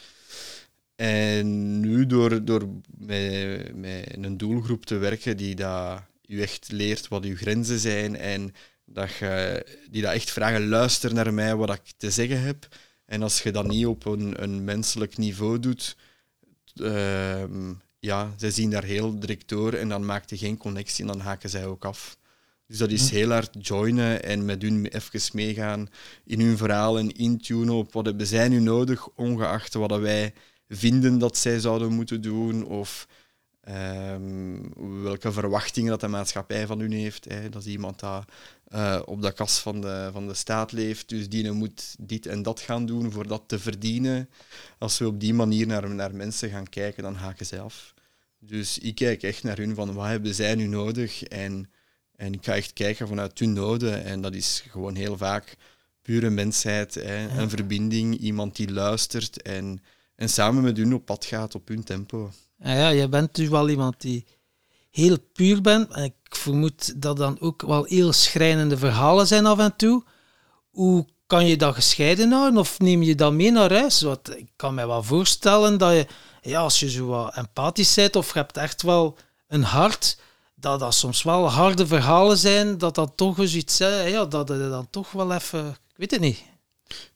En 0.96 1.80
nu 1.80 2.06
door, 2.06 2.44
door 2.44 2.68
met, 2.98 3.76
met 3.76 4.16
een 4.20 4.36
doelgroep 4.36 4.86
te 4.86 4.96
werken 4.96 5.36
die 5.36 5.54
dat 5.54 6.02
u 6.30 6.42
echt 6.42 6.72
leert 6.72 7.08
wat 7.08 7.24
uw 7.24 7.36
grenzen 7.36 7.78
zijn 7.78 8.16
en 8.16 8.54
dat 8.84 9.14
je, 9.14 9.66
die 9.90 10.02
dat 10.02 10.12
echt 10.12 10.30
vragen, 10.30 10.68
luister 10.68 11.14
naar 11.14 11.34
mij 11.34 11.56
wat 11.56 11.74
ik 11.74 11.92
te 11.96 12.10
zeggen 12.10 12.42
heb. 12.42 12.68
En 13.06 13.22
als 13.22 13.42
je 13.42 13.52
dat 13.52 13.66
niet 13.66 13.86
op 13.86 14.04
een, 14.04 14.42
een 14.42 14.64
menselijk 14.64 15.16
niveau 15.16 15.58
doet, 15.60 15.96
uh, 16.74 17.70
ja, 17.98 18.34
zij 18.36 18.50
zien 18.50 18.70
daar 18.70 18.84
heel 18.84 19.18
direct 19.18 19.48
door 19.48 19.72
en 19.72 19.88
dan 19.88 20.06
maakt 20.06 20.30
je 20.30 20.38
geen 20.38 20.56
connectie 20.56 21.04
en 21.04 21.12
dan 21.12 21.20
haken 21.20 21.50
zij 21.50 21.66
ook 21.66 21.84
af. 21.84 22.18
Dus 22.66 22.78
dat 22.78 22.90
is 22.90 23.10
heel 23.10 23.30
hard 23.30 23.66
joinen 23.66 24.22
en 24.24 24.44
met 24.44 24.62
hun 24.62 24.86
even 24.86 25.20
meegaan 25.32 25.88
in 26.24 26.40
hun 26.40 26.56
verhaal 26.56 26.98
en 26.98 27.10
intunen 27.10 27.74
op 27.74 27.92
wat 27.92 28.06
hebben 28.06 28.26
zij 28.26 28.48
nu 28.48 28.60
nodig, 28.60 29.08
ongeacht 29.08 29.74
wat 29.74 29.98
wij 29.98 30.32
vinden 30.68 31.18
dat 31.18 31.36
zij 31.36 31.58
zouden 31.58 31.92
moeten 31.92 32.20
doen 32.20 32.64
of 32.64 33.06
um, 33.68 34.72
welke 35.02 35.32
verwachtingen 35.32 35.90
dat 35.90 36.00
de 36.00 36.08
maatschappij 36.08 36.66
van 36.66 36.80
hun 36.80 36.92
heeft. 36.92 37.24
Hè. 37.24 37.48
Dat 37.48 37.64
is 37.64 37.72
iemand 37.72 38.00
dat 38.00 38.24
uh, 38.68 39.02
op 39.04 39.22
de 39.22 39.32
kas 39.32 39.58
van 39.58 39.80
de, 39.80 40.08
van 40.12 40.26
de 40.26 40.34
staat 40.34 40.72
leeft, 40.72 41.08
dus 41.08 41.28
die 41.28 41.52
moet 41.52 41.96
dit 41.98 42.26
en 42.26 42.42
dat 42.42 42.60
gaan 42.60 42.86
doen 42.86 43.12
voor 43.12 43.26
dat 43.26 43.42
te 43.46 43.58
verdienen. 43.58 44.28
Als 44.78 44.98
we 44.98 45.06
op 45.06 45.20
die 45.20 45.34
manier 45.34 45.66
naar, 45.66 45.90
naar 45.90 46.14
mensen 46.14 46.50
gaan 46.50 46.68
kijken, 46.68 47.02
dan 47.02 47.14
haken 47.14 47.46
zij 47.46 47.60
af. 47.60 47.94
Dus 48.38 48.78
ik 48.78 48.94
kijk 48.94 49.22
echt 49.22 49.42
naar 49.42 49.56
hun 49.56 49.74
van 49.74 49.94
wat 49.94 50.06
hebben 50.06 50.34
zij 50.34 50.54
nu 50.54 50.66
nodig 50.66 51.22
en, 51.22 51.70
en 52.16 52.32
ik 52.32 52.44
ga 52.44 52.54
echt 52.54 52.72
kijken 52.72 53.08
vanuit 53.08 53.38
hun 53.38 53.52
noden 53.52 54.04
en 54.04 54.20
dat 54.20 54.34
is 54.34 54.64
gewoon 54.68 54.94
heel 54.94 55.16
vaak 55.16 55.56
pure 56.02 56.30
mensheid, 56.30 56.94
hè. 56.94 57.28
een 57.28 57.50
verbinding, 57.50 58.16
iemand 58.16 58.56
die 58.56 58.72
luistert 58.72 59.42
en 59.42 59.80
en 60.20 60.28
samen 60.28 60.62
met 60.62 60.76
hun 60.76 60.94
op 60.94 61.04
pad 61.04 61.24
gaat 61.24 61.54
op 61.54 61.68
hun 61.68 61.84
tempo. 61.84 62.30
Ja, 62.62 62.72
ja, 62.72 62.88
je 62.88 63.08
bent 63.08 63.34
dus 63.34 63.48
wel 63.48 63.68
iemand 63.68 64.00
die 64.00 64.26
heel 64.90 65.16
puur 65.32 65.60
bent. 65.60 65.92
En 65.92 66.04
ik 66.04 66.14
vermoed 66.36 67.02
dat 67.02 67.16
dan 67.16 67.40
ook 67.40 67.62
wel 67.62 67.84
heel 67.84 68.12
schrijnende 68.12 68.76
verhalen 68.76 69.26
zijn 69.26 69.46
af 69.46 69.58
en 69.58 69.76
toe. 69.76 70.04
Hoe 70.70 71.06
kan 71.26 71.46
je 71.46 71.56
dat 71.56 71.74
gescheiden 71.74 72.32
houden 72.32 72.60
of 72.60 72.78
neem 72.78 73.02
je 73.02 73.14
dat 73.14 73.32
mee 73.32 73.50
naar 73.50 73.72
huis? 73.72 74.00
Want 74.00 74.36
ik 74.36 74.50
kan 74.56 74.74
me 74.74 74.86
wel 74.86 75.02
voorstellen 75.02 75.78
dat 75.78 75.92
je, 75.92 76.06
ja, 76.40 76.60
als 76.60 76.80
je 76.80 76.90
zo 76.90 77.06
wat 77.06 77.34
empathisch 77.34 77.94
bent 77.94 78.16
of 78.16 78.32
je 78.32 78.38
hebt 78.38 78.56
echt 78.56 78.82
wel 78.82 79.16
een 79.48 79.62
hart, 79.62 80.18
dat 80.54 80.80
dat 80.80 80.94
soms 80.94 81.22
wel 81.22 81.50
harde 81.50 81.86
verhalen 81.86 82.38
zijn, 82.38 82.78
dat 82.78 82.94
dat 82.94 83.12
toch 83.16 83.38
eens 83.38 83.54
iets, 83.54 83.78
ja, 83.78 84.24
dat 84.24 84.48
je 84.48 84.68
dan 84.70 84.90
toch 84.90 85.10
wel 85.10 85.32
even, 85.32 85.68
ik 85.68 85.96
weet 85.96 86.10
het 86.10 86.20
niet. 86.20 86.42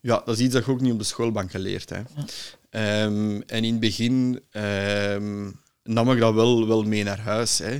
Ja, 0.00 0.22
dat 0.24 0.34
is 0.34 0.40
iets 0.40 0.54
dat 0.54 0.64
je 0.64 0.70
ook 0.70 0.80
niet 0.80 0.92
op 0.92 0.98
de 0.98 1.04
schoolbank 1.04 1.50
geleerd. 1.50 1.90
Hè. 1.90 2.02
Um, 2.76 3.42
en 3.42 3.64
in 3.64 3.72
het 3.72 3.80
begin 3.80 4.40
um, 4.52 5.60
nam 5.82 6.10
ik 6.10 6.18
dat 6.18 6.34
wel, 6.34 6.66
wel 6.66 6.82
mee 6.82 7.04
naar 7.04 7.20
huis. 7.20 7.58
Hè. 7.58 7.78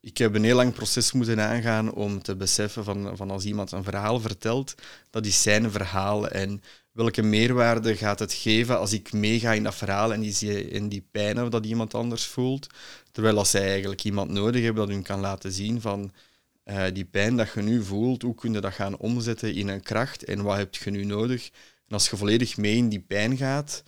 Ik 0.00 0.18
heb 0.18 0.34
een 0.34 0.44
heel 0.44 0.56
lang 0.56 0.72
proces 0.72 1.12
moeten 1.12 1.40
aangaan 1.40 1.92
om 1.92 2.22
te 2.22 2.36
beseffen 2.36 2.84
van, 2.84 3.16
van 3.16 3.30
als 3.30 3.44
iemand 3.44 3.72
een 3.72 3.84
verhaal 3.84 4.20
vertelt, 4.20 4.74
dat 5.10 5.26
is 5.26 5.42
zijn 5.42 5.70
verhaal. 5.70 6.28
En 6.28 6.62
welke 6.92 7.22
meerwaarde 7.22 7.96
gaat 7.96 8.18
het 8.18 8.32
geven 8.32 8.78
als 8.78 8.92
ik 8.92 9.12
meega 9.12 9.52
in 9.52 9.62
dat 9.62 9.74
verhaal 9.74 10.12
en 10.12 10.20
die, 10.20 10.68
in 10.70 10.88
die 10.88 11.06
pijn 11.10 11.50
dat 11.50 11.66
iemand 11.66 11.94
anders 11.94 12.26
voelt. 12.26 12.66
Terwijl 13.12 13.38
als 13.38 13.50
zij 13.50 13.68
eigenlijk 13.68 14.04
iemand 14.04 14.30
nodig 14.30 14.62
hebben 14.62 14.86
dat 14.86 14.94
hun 14.94 15.02
kan 15.02 15.20
laten 15.20 15.52
zien 15.52 15.80
van 15.80 16.12
uh, 16.64 16.84
die 16.92 17.04
pijn 17.04 17.36
dat 17.36 17.52
je 17.54 17.62
nu 17.62 17.84
voelt, 17.84 18.22
hoe 18.22 18.34
kun 18.34 18.52
je 18.52 18.60
dat 18.60 18.72
gaan 18.72 18.96
omzetten 18.96 19.54
in 19.54 19.68
een 19.68 19.82
kracht 19.82 20.24
en 20.24 20.42
wat 20.42 20.56
heb 20.56 20.74
je 20.74 20.90
nu 20.90 21.04
nodig? 21.04 21.50
En 21.88 21.94
als 21.94 22.10
je 22.10 22.16
volledig 22.16 22.56
mee 22.56 22.76
in 22.76 22.88
die 22.88 23.04
pijn 23.06 23.36
gaat, 23.36 23.82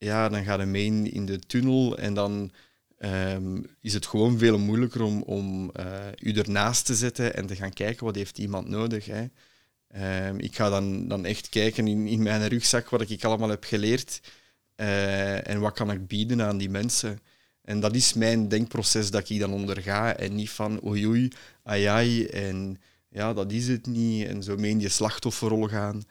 ja, 0.00 0.28
dan 0.28 0.44
gaat 0.44 0.60
je 0.60 0.66
mee 0.66 1.10
in 1.10 1.26
de 1.26 1.38
tunnel 1.38 1.98
en 1.98 2.14
dan 2.14 2.52
ehm, 2.98 3.62
is 3.80 3.94
het 3.94 4.06
gewoon 4.06 4.38
veel 4.38 4.58
moeilijker 4.58 5.02
om, 5.02 5.22
om 5.22 5.70
uh, 5.80 6.06
u 6.20 6.32
ernaast 6.32 6.86
te 6.86 6.94
zetten 6.94 7.34
en 7.34 7.46
te 7.46 7.56
gaan 7.56 7.72
kijken 7.72 8.04
wat 8.04 8.14
heeft 8.14 8.38
iemand 8.38 8.68
nodig. 8.68 9.06
Hè. 9.06 9.24
Um, 10.28 10.38
ik 10.38 10.56
ga 10.56 10.68
dan, 10.68 11.08
dan 11.08 11.24
echt 11.24 11.48
kijken 11.48 11.88
in, 11.88 12.06
in 12.06 12.22
mijn 12.22 12.48
rugzak 12.48 12.88
wat 12.88 13.10
ik 13.10 13.24
allemaal 13.24 13.48
heb 13.48 13.64
geleerd 13.64 14.20
uh, 14.76 15.48
en 15.48 15.60
wat 15.60 15.74
kan 15.74 15.90
ik 15.90 16.06
bieden 16.06 16.42
aan 16.42 16.58
die 16.58 16.70
mensen. 16.70 17.20
En 17.62 17.80
dat 17.80 17.94
is 17.94 18.12
mijn 18.12 18.48
denkproces 18.48 19.10
dat 19.10 19.28
ik 19.28 19.40
dan 19.40 19.52
onderga 19.52 20.16
en 20.16 20.34
niet 20.34 20.50
van 20.50 20.84
oei 20.86 21.06
oei, 21.06 21.28
ai 21.62 22.24
en 22.24 22.80
ja, 23.08 23.32
dat 23.32 23.52
is 23.52 23.68
het 23.68 23.86
niet 23.86 24.26
en 24.26 24.42
zo 24.42 24.56
mee 24.56 24.70
in 24.70 24.78
die 24.78 24.88
slachtofferrol 24.88 25.68
gaan. 25.68 26.02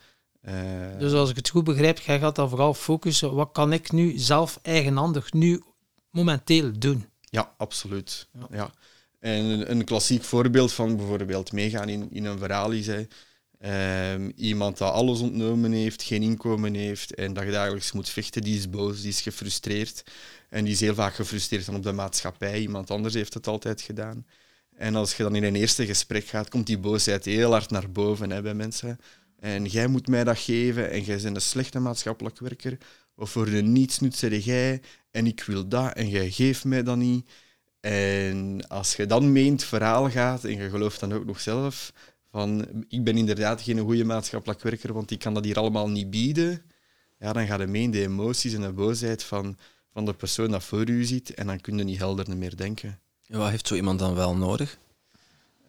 Uh, 0.47 0.53
dus 0.99 1.13
als 1.13 1.29
ik 1.29 1.35
het 1.35 1.49
goed 1.49 1.63
begrijp, 1.63 1.99
jij 1.99 2.19
gaat 2.19 2.35
dan 2.35 2.49
vooral 2.49 2.73
focussen, 2.73 3.33
wat 3.33 3.49
kan 3.51 3.73
ik 3.73 3.91
nu 3.91 4.17
zelf 4.17 4.59
eigenhandig 4.61 5.33
nu 5.33 5.63
momenteel 6.09 6.79
doen? 6.79 7.05
Ja, 7.21 7.53
absoluut. 7.57 8.27
Ja. 8.33 8.47
ja. 8.51 8.71
En 9.19 9.45
een, 9.45 9.71
een, 9.71 9.83
klassiek 9.83 10.23
voorbeeld 10.23 10.73
van 10.73 10.95
bijvoorbeeld 10.95 11.51
meegaan 11.51 11.89
in, 11.89 12.07
in 12.11 12.25
een 12.25 12.37
verhaal 12.37 12.71
is 12.71 12.87
hè, 12.87 13.05
um, 14.13 14.31
iemand 14.35 14.77
dat 14.77 14.93
alles 14.93 15.19
ontnomen 15.19 15.71
heeft, 15.71 16.03
geen 16.03 16.21
inkomen 16.23 16.73
heeft 16.73 17.13
en 17.13 17.33
dat 17.33 17.43
je 17.43 17.51
dagelijks 17.51 17.91
moet 17.91 18.09
vechten, 18.09 18.41
die 18.41 18.57
is 18.57 18.69
boos, 18.69 19.01
die 19.01 19.09
is 19.09 19.21
gefrustreerd. 19.21 20.03
En 20.49 20.63
die 20.63 20.73
is 20.73 20.79
heel 20.79 20.93
vaak 20.93 21.13
gefrustreerd 21.13 21.65
dan 21.65 21.75
op 21.75 21.83
de 21.83 21.91
maatschappij. 21.91 22.59
Iemand 22.59 22.91
anders 22.91 23.13
heeft 23.13 23.33
het 23.33 23.47
altijd 23.47 23.81
gedaan. 23.81 24.25
En 24.75 24.95
als 24.95 25.17
je 25.17 25.23
dan 25.23 25.35
in 25.35 25.43
een 25.43 25.55
eerste 25.55 25.85
gesprek 25.85 26.27
gaat, 26.27 26.49
komt 26.49 26.67
die 26.67 26.77
boosheid 26.77 27.25
heel 27.25 27.51
hard 27.51 27.69
naar 27.69 27.91
boven 27.91 28.29
hè, 28.29 28.41
bij 28.41 28.53
mensen. 28.53 28.99
En 29.39 29.65
jij 29.65 29.87
moet 29.87 30.07
mij 30.07 30.23
dat 30.23 30.37
geven 30.37 30.91
en 30.91 31.01
jij 31.01 31.21
bent 31.21 31.35
een 31.35 31.41
slechte 31.41 31.79
maatschappelijk 31.79 32.39
werker. 32.39 32.77
Of 33.15 33.31
voor 33.31 33.45
de 33.45 33.85
zeg 34.09 34.45
jij 34.45 34.81
en 35.11 35.27
ik 35.27 35.43
wil 35.43 35.67
dat 35.67 35.93
en 35.93 36.09
jij 36.09 36.29
geeft 36.29 36.65
mij 36.65 36.83
dat 36.83 36.97
niet. 36.97 37.29
En 37.79 38.67
als 38.67 38.95
je 38.95 39.05
dan 39.05 39.31
mee 39.31 39.45
in 39.45 39.51
het 39.51 39.63
verhaal 39.63 40.09
gaat 40.09 40.43
en 40.43 40.57
je 40.57 40.69
gelooft 40.69 40.99
dan 40.99 41.13
ook 41.13 41.25
nog 41.25 41.39
zelf 41.39 41.93
van 42.31 42.67
ik 42.87 43.03
ben 43.03 43.17
inderdaad 43.17 43.61
geen 43.61 43.79
goede 43.79 44.03
maatschappelijk 44.03 44.61
werker, 44.61 44.93
want 44.93 45.11
ik 45.11 45.19
kan 45.19 45.33
dat 45.33 45.45
hier 45.45 45.57
allemaal 45.57 45.89
niet 45.89 46.09
bieden, 46.09 46.61
ja, 47.19 47.33
dan 47.33 47.47
gaat 47.47 47.59
je 47.59 47.67
mee 47.67 47.81
in 47.81 47.91
de 47.91 48.01
emoties 48.01 48.53
en 48.53 48.61
de 48.61 48.71
boosheid 48.71 49.23
van, 49.23 49.57
van 49.93 50.05
de 50.05 50.13
persoon 50.13 50.51
dat 50.51 50.63
voor 50.63 50.89
u 50.89 51.03
zit 51.03 51.33
en 51.33 51.47
dan 51.47 51.61
kun 51.61 51.77
je 51.77 51.83
niet 51.83 51.97
helder 51.97 52.37
meer 52.37 52.55
denken. 52.55 52.99
wat 53.27 53.49
heeft 53.49 53.67
zo 53.67 53.75
iemand 53.75 53.99
dan 53.99 54.15
wel 54.15 54.35
nodig? 54.35 54.77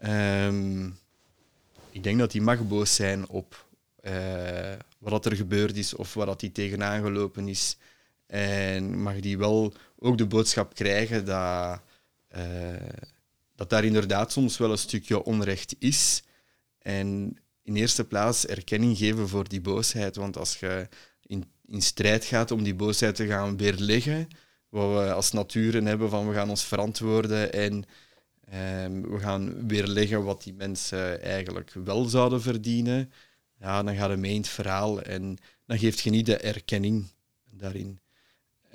Um, 0.04 0.98
ik 1.90 2.02
denk 2.02 2.18
dat 2.18 2.32
hij 2.32 2.40
mag 2.40 2.68
boos 2.68 2.94
zijn 2.94 3.28
op 3.28 3.68
uh, 4.02 4.72
wat 4.98 5.26
er 5.26 5.36
gebeurd 5.36 5.76
is 5.76 5.94
of 5.94 6.14
wat 6.14 6.40
hij 6.40 6.50
tegenaan 6.50 7.02
gelopen 7.02 7.48
is. 7.48 7.76
En 8.26 9.02
mag 9.02 9.20
die 9.20 9.38
wel 9.38 9.72
ook 9.98 10.18
de 10.18 10.26
boodschap 10.26 10.74
krijgen 10.74 11.24
dat, 11.24 11.80
uh, 12.36 12.74
dat 13.54 13.70
daar 13.70 13.84
inderdaad 13.84 14.32
soms 14.32 14.58
wel 14.58 14.70
een 14.70 14.78
stukje 14.78 15.24
onrecht 15.24 15.74
is. 15.78 16.22
En 16.78 17.38
in 17.62 17.76
eerste 17.76 18.04
plaats 18.04 18.46
erkenning 18.46 18.98
geven 18.98 19.28
voor 19.28 19.48
die 19.48 19.60
boosheid. 19.60 20.16
Want 20.16 20.36
als 20.36 20.58
je 20.58 20.88
in, 21.26 21.44
in 21.66 21.82
strijd 21.82 22.24
gaat 22.24 22.50
om 22.50 22.62
die 22.62 22.74
boosheid 22.74 23.14
te 23.14 23.26
gaan 23.26 23.56
weerleggen, 23.56 24.28
wat 24.68 24.92
we 24.92 25.12
als 25.12 25.32
naturen 25.32 25.86
hebben 25.86 26.10
van 26.10 26.28
we 26.28 26.34
gaan 26.34 26.50
ons 26.50 26.64
verantwoorden 26.64 27.52
en 27.52 27.84
um, 28.52 29.10
we 29.10 29.18
gaan 29.18 29.66
weerleggen 29.68 30.24
wat 30.24 30.42
die 30.42 30.54
mensen 30.54 31.22
eigenlijk 31.22 31.72
wel 31.84 32.04
zouden 32.04 32.42
verdienen, 32.42 33.12
ja, 33.58 33.82
dan 33.82 33.96
gaat 33.96 34.10
je 34.10 34.16
mee 34.16 34.34
in 34.34 34.40
het 34.40 34.48
verhaal 34.48 35.02
en 35.02 35.36
dan 35.66 35.78
geeft 35.78 36.00
je 36.00 36.10
niet 36.10 36.26
de 36.26 36.36
erkenning 36.36 37.06
daarin. 37.50 38.00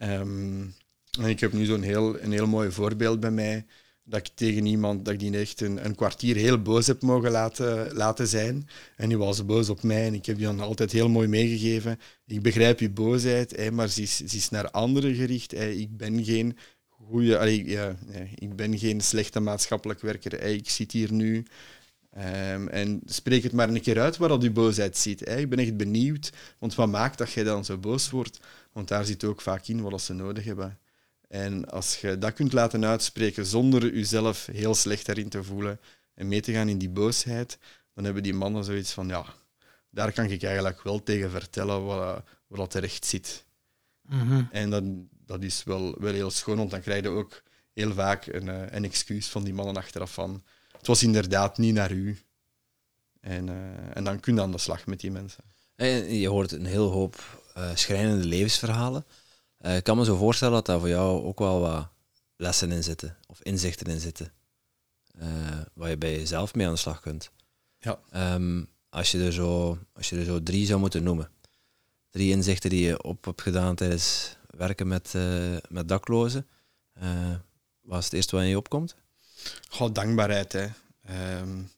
Um, 0.04 0.76
en 1.20 1.26
ik 1.26 1.40
heb 1.40 1.54
nu 1.54 1.66
zo'n 1.66 1.82
heel, 1.82 2.22
een 2.22 2.32
heel 2.32 2.48
mooi 2.48 2.72
voorbeeld 2.72 3.20
bij 3.20 3.32
mij 3.32 3.66
dat 4.04 4.20
ik 4.20 4.34
tegen 4.36 4.66
iemand, 4.66 5.06
dat 5.06 5.14
ik 5.14 5.20
die 5.20 5.38
echt 5.38 5.62
een, 5.62 5.86
een 5.86 5.96
kwartier 5.96 6.36
heel 6.36 6.62
boos 6.62 6.88
heb 6.88 7.02
mogen 7.02 7.32
laten, 7.32 7.94
laten 7.94 8.28
zijn. 8.28 8.68
En 8.96 9.08
die 9.08 9.18
was 9.18 9.46
boos 9.46 9.70
op 9.70 9.84
mij 9.84 10.06
en 10.06 10.14
ik 10.14 10.26
heb 10.26 10.38
die 10.38 10.46
dan 10.46 10.60
altijd 10.60 10.92
heel 10.92 11.10
mooi 11.10 11.28
meegegeven. 11.28 12.00
Ik 12.26 12.42
begrijp 12.42 12.80
je 12.80 12.90
boosheid, 12.90 13.72
maar 13.72 13.88
ze 13.88 14.02
is, 14.02 14.16
ze 14.16 14.38
is 14.38 14.50
naar 14.50 14.72
anderen 14.72 15.16
gericht. 15.16 15.54
Ik 15.54 15.98
ben 15.98 16.24
geen 16.24 16.58
goede, 17.10 17.40
allee, 17.40 17.66
ja, 17.66 17.96
ik 18.36 18.56
ben 18.56 18.78
geen 18.78 19.02
slechte 19.02 19.40
maatschappelijk 19.40 20.02
werker. 20.02 20.42
Ik 20.42 20.70
zit 20.70 20.92
hier 20.92 21.12
nu. 21.12 21.46
Um, 22.18 22.68
en 22.68 23.02
spreek 23.06 23.44
het 23.44 23.52
maar 23.52 23.70
een 23.70 23.82
keer 23.82 24.00
uit 24.00 24.18
waar 24.18 24.30
dat 24.30 24.42
die 24.42 24.52
boosheid 24.52 24.98
zit. 24.98 25.20
Hè. 25.20 25.38
Ik 25.38 25.50
ben 25.50 25.60
echt 25.60 25.78
benieuwd, 25.78 26.32
want 26.60 26.76
wat 26.76 26.90
maakt 26.90 27.18
dat 27.18 27.32
jij 27.32 27.44
dan 27.44 27.66
zo 27.66 27.78
boos 27.78 28.10
wordt? 28.10 28.40
Want 28.72 28.88
daar 28.88 29.06
zit 29.06 29.24
ook 29.24 29.42
vaak 29.42 29.68
in 29.68 29.82
wat 29.82 30.02
ze 30.02 30.14
nodig 30.14 30.44
hebben. 30.44 30.80
En 31.28 31.70
als 31.70 31.98
je 31.98 32.18
dat 32.18 32.34
kunt 32.34 32.54
laten 32.54 32.86
uitspreken 32.86 33.46
zonder 33.46 33.96
jezelf 33.96 34.46
heel 34.46 34.76
slecht 34.76 35.08
erin 35.08 35.30
te 35.30 35.44
voelen 35.44 35.80
en 36.14 36.28
mee 36.28 36.42
te 36.42 36.52
gaan 36.52 36.70
in 36.70 36.78
die 36.78 36.90
boosheid, 36.90 37.58
dan 37.94 38.04
hebben 38.04 38.24
die 38.24 38.34
mannen 38.34 38.64
zoiets 38.64 38.92
van, 38.92 39.08
ja, 39.08 39.26
daar 39.90 40.12
kan 40.12 40.26
ik 40.26 40.44
eigenlijk 40.44 40.84
wel 40.84 41.04
tegen 41.04 41.32
vertellen 41.32 41.86
wat, 41.86 42.24
wat 42.48 42.72
terecht 42.72 43.06
zit. 43.06 43.46
Mhm. 44.02 44.44
En 44.52 44.70
dat, 44.70 44.84
dat 45.26 45.44
is 45.44 45.64
wel, 45.64 45.96
wel 46.00 46.14
heel 46.14 46.32
schoon, 46.32 46.58
want 46.58 46.72
dan 46.72 46.82
krijg 46.82 47.04
je 47.04 47.10
ook 47.10 47.44
heel 47.74 47.94
vaak 47.94 48.26
een, 48.26 48.50
eh, 48.50 48.62
een 48.70 48.84
excuus 48.84 49.28
van 49.28 49.44
die 49.44 49.54
mannen 49.54 49.78
achteraf 49.78 50.14
van, 50.14 50.44
het 50.78 50.88
was 50.88 51.04
inderdaad 51.04 51.58
niet 51.58 51.74
naar 51.74 51.92
u. 51.92 52.20
En, 53.20 53.48
uh, 53.48 53.98
en 53.98 54.04
dan 54.04 54.20
kun 54.20 54.36
je 54.36 54.42
aan 54.42 54.52
de 54.52 54.58
slag 54.58 54.86
met 54.86 55.00
die 55.00 55.12
mensen. 55.12 55.44
En 55.76 56.14
je 56.16 56.28
hoort 56.28 56.52
een 56.52 56.66
heel 56.66 56.92
hoop 56.92 57.44
schrijnende 57.74 58.26
levensverhalen. 58.26 59.06
Ik 59.60 59.84
kan 59.84 59.98
me 59.98 60.06
zo 60.06 60.16
voorstellen 60.16 60.54
dat 60.54 60.66
daar 60.66 60.80
voor 60.80 60.90
jou 60.90 61.24
ook 61.24 61.40
wel 61.40 61.60
wat 61.60 61.88
lessen 62.36 62.72
in 62.72 62.84
zitten, 62.84 63.18
of 63.28 63.42
inzichten 63.42 63.88
in 63.88 64.00
zitten, 64.00 64.32
waar 65.74 65.90
je 65.90 65.98
bij 65.98 66.12
jezelf 66.12 66.56
mee 66.56 66.68
aan 66.68 66.74
de 66.74 66.80
slag 66.80 67.02
kunt. 67.02 67.32
Ja. 67.80 68.00
Um, 68.34 68.70
als, 68.90 69.12
je 69.12 69.24
er 69.26 69.34
zo, 69.34 69.78
als 69.94 70.10
je 70.10 70.18
er 70.18 70.26
zo 70.26 70.44
drie 70.44 70.66
zou 70.66 70.80
moeten 70.80 71.04
noemen, 71.04 71.30
drie 72.10 72.32
inzichten 72.32 72.70
die 72.70 72.86
je 72.86 73.04
op 73.04 73.26
hebt 73.26 73.42
gedaan 73.42 73.76
tijdens 73.76 74.38
werken 74.58 74.88
met, 74.88 75.14
uh, 75.16 75.58
met 75.70 75.88
daklozen, 75.88 76.48
wat 77.82 78.00
is 78.00 78.06
het 78.06 78.14
eerste 78.14 78.36
wat 78.36 78.44
in 78.44 78.50
je 78.50 78.58
opkomt? 78.58 78.96
Goh, 79.70 79.94
dankbaarheid. 79.94 80.52
Hè. 80.52 80.68
Um, 81.40 81.72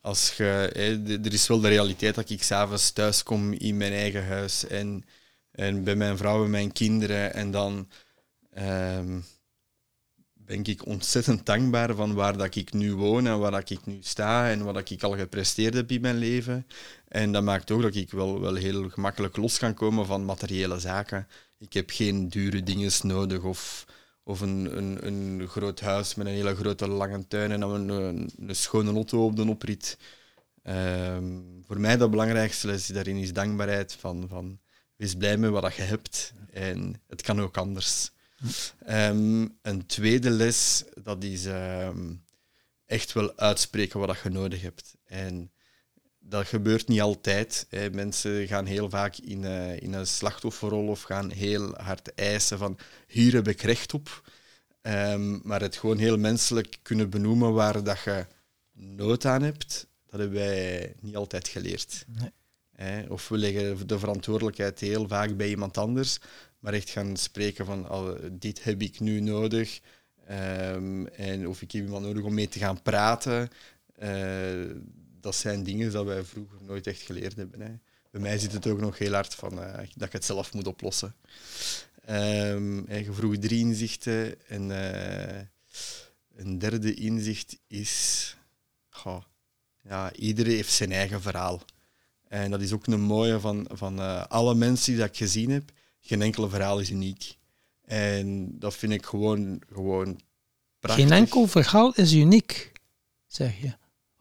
als 0.00 0.36
je, 0.36 0.70
hè, 0.72 1.18
er 1.24 1.32
is 1.32 1.46
wel 1.46 1.60
de 1.60 1.68
realiteit 1.68 2.14
dat 2.14 2.30
ik 2.30 2.42
s'avonds 2.42 2.90
thuis 2.90 3.22
kom 3.22 3.52
in 3.52 3.76
mijn 3.76 3.92
eigen 3.92 4.26
huis 4.26 4.66
en 4.66 5.04
en 5.54 5.84
bij 5.84 5.96
mijn 5.96 6.16
vrouw 6.16 6.44
en 6.44 6.50
mijn 6.50 6.72
kinderen. 6.72 7.34
En 7.34 7.50
dan 7.50 7.88
um, 8.58 9.24
ben 10.34 10.64
ik 10.64 10.86
ontzettend 10.86 11.46
dankbaar 11.46 11.94
van 11.94 12.14
waar 12.14 12.36
dat 12.36 12.54
ik 12.54 12.72
nu 12.72 12.94
woon 12.94 13.26
en 13.26 13.38
waar 13.38 13.50
dat 13.50 13.70
ik 13.70 13.86
nu 13.86 13.98
sta 14.00 14.50
en 14.50 14.64
wat 14.64 14.90
ik 14.90 15.02
al 15.02 15.16
gepresteerd 15.16 15.74
heb 15.74 15.90
in 15.90 16.00
mijn 16.00 16.16
leven. 16.16 16.66
En 17.08 17.32
dat 17.32 17.42
maakt 17.42 17.70
ook 17.70 17.82
dat 17.82 17.94
ik 17.94 18.10
wel, 18.10 18.40
wel 18.40 18.54
heel 18.54 18.88
gemakkelijk 18.88 19.36
los 19.36 19.58
kan 19.58 19.74
komen 19.74 20.06
van 20.06 20.24
materiële 20.24 20.78
zaken. 20.78 21.28
Ik 21.64 21.72
heb 21.72 21.90
geen 21.90 22.28
dure 22.28 22.62
dingen 22.62 22.92
nodig 23.02 23.42
of, 23.42 23.86
of 24.22 24.40
een, 24.40 24.76
een, 24.76 25.06
een 25.06 25.48
groot 25.48 25.80
huis 25.80 26.14
met 26.14 26.26
een 26.26 26.32
hele 26.32 26.54
grote 26.54 26.88
lange 26.88 27.26
tuin 27.26 27.52
en 27.52 27.60
dan 27.60 27.70
een, 27.70 27.88
een, 27.88 28.30
een 28.38 28.56
schone 28.56 28.92
auto 28.92 29.24
op 29.24 29.36
de 29.36 29.48
oprit. 29.48 29.98
Um, 30.62 31.62
voor 31.66 31.80
mij 31.80 31.96
dat 31.96 32.10
belangrijkste 32.10 32.66
les 32.66 32.86
daarin 32.86 33.16
is 33.16 33.32
dankbaarheid 33.32 33.92
van, 33.92 34.28
van 34.28 34.58
wees 34.96 35.14
blij 35.14 35.36
met 35.36 35.50
wat 35.50 35.74
je 35.74 35.82
hebt 35.82 36.32
en 36.50 37.00
het 37.06 37.22
kan 37.22 37.40
ook 37.40 37.56
anders. 37.56 38.10
Um, 38.88 39.58
een 39.62 39.86
tweede 39.86 40.30
les, 40.30 40.84
dat 41.02 41.24
is 41.24 41.44
um, 41.44 42.24
echt 42.86 43.12
wel 43.12 43.36
uitspreken 43.36 44.00
wat 44.00 44.18
je 44.22 44.28
nodig 44.28 44.62
hebt. 44.62 44.94
En 45.04 45.50
dat 46.28 46.46
gebeurt 46.46 46.88
niet 46.88 47.00
altijd. 47.00 47.66
Hè. 47.68 47.90
Mensen 47.90 48.46
gaan 48.46 48.66
heel 48.66 48.90
vaak 48.90 49.16
in, 49.16 49.42
uh, 49.42 49.80
in 49.80 49.92
een 49.92 50.06
slachtofferrol 50.06 50.88
of 50.88 51.02
gaan 51.02 51.30
heel 51.30 51.74
hard 51.74 52.14
eisen 52.14 52.58
van 52.58 52.78
hier 53.06 53.32
heb 53.32 53.48
ik 53.48 53.60
recht 53.60 53.94
op. 53.94 54.22
Um, 54.82 55.40
maar 55.42 55.60
het 55.60 55.76
gewoon 55.76 55.98
heel 55.98 56.18
menselijk 56.18 56.78
kunnen 56.82 57.10
benoemen 57.10 57.52
waar 57.52 57.82
dat 57.82 58.02
je 58.04 58.26
nood 58.72 59.24
aan 59.24 59.42
hebt, 59.42 59.86
dat 60.06 60.20
hebben 60.20 60.38
wij 60.38 60.94
niet 61.00 61.16
altijd 61.16 61.48
geleerd. 61.48 62.04
Nee. 62.06 62.30
Of 63.08 63.28
we 63.28 63.38
leggen 63.38 63.86
de 63.86 63.98
verantwoordelijkheid 63.98 64.80
heel 64.80 65.08
vaak 65.08 65.36
bij 65.36 65.48
iemand 65.48 65.78
anders, 65.78 66.18
maar 66.58 66.72
echt 66.72 66.90
gaan 66.90 67.16
spreken 67.16 67.66
van 67.66 67.90
oh, 67.90 68.10
dit 68.32 68.64
heb 68.64 68.82
ik 68.82 69.00
nu 69.00 69.20
nodig. 69.20 69.80
Um, 70.30 71.06
en 71.06 71.48
of 71.48 71.62
ik 71.62 71.72
heb 71.72 71.84
iemand 71.84 72.04
nodig 72.04 72.22
om 72.22 72.34
mee 72.34 72.48
te 72.48 72.58
gaan 72.58 72.82
praten. 72.82 73.48
Uh, 74.02 74.70
dat 75.24 75.34
zijn 75.34 75.62
dingen 75.62 75.92
dat 75.92 76.04
wij 76.04 76.24
vroeger 76.24 76.58
nooit 76.60 76.86
echt 76.86 77.00
geleerd 77.00 77.36
hebben. 77.36 77.60
Hè. 77.60 77.72
Bij 78.10 78.20
mij 78.20 78.38
zit 78.38 78.52
het 78.52 78.66
ook 78.66 78.80
nog 78.80 78.98
heel 78.98 79.12
hard 79.12 79.34
van 79.34 79.58
uh, 79.58 79.74
dat 79.94 80.06
ik 80.06 80.12
het 80.12 80.24
zelf 80.24 80.54
moet 80.54 80.66
oplossen. 80.66 81.14
Um, 82.10 82.92
je 82.92 83.12
vroeg 83.12 83.36
drie 83.36 83.58
inzichten. 83.58 84.48
En 84.48 84.70
uh, 84.70 85.40
een 86.36 86.58
derde 86.58 86.94
inzicht 86.94 87.56
is... 87.66 88.36
Ja, 89.88 90.12
iedereen 90.12 90.54
heeft 90.54 90.72
zijn 90.72 90.92
eigen 90.92 91.22
verhaal. 91.22 91.62
En 92.28 92.50
dat 92.50 92.60
is 92.60 92.72
ook 92.72 92.86
een 92.86 93.00
mooie 93.00 93.40
van, 93.40 93.66
van 93.72 93.98
uh, 93.98 94.24
alle 94.26 94.54
mensen 94.54 94.94
die 94.94 95.04
ik 95.04 95.16
gezien 95.16 95.50
heb. 95.50 95.70
Geen 96.00 96.22
enkele 96.22 96.48
verhaal 96.48 96.80
is 96.80 96.90
uniek. 96.90 97.36
En 97.84 98.58
dat 98.58 98.74
vind 98.74 98.92
ik 98.92 99.06
gewoon, 99.06 99.62
gewoon 99.72 100.20
prachtig. 100.80 101.04
Geen 101.04 101.16
enkel 101.16 101.46
verhaal 101.46 101.94
is 101.94 102.12
uniek, 102.12 102.72
zeg 103.26 103.60
je. 103.60 103.72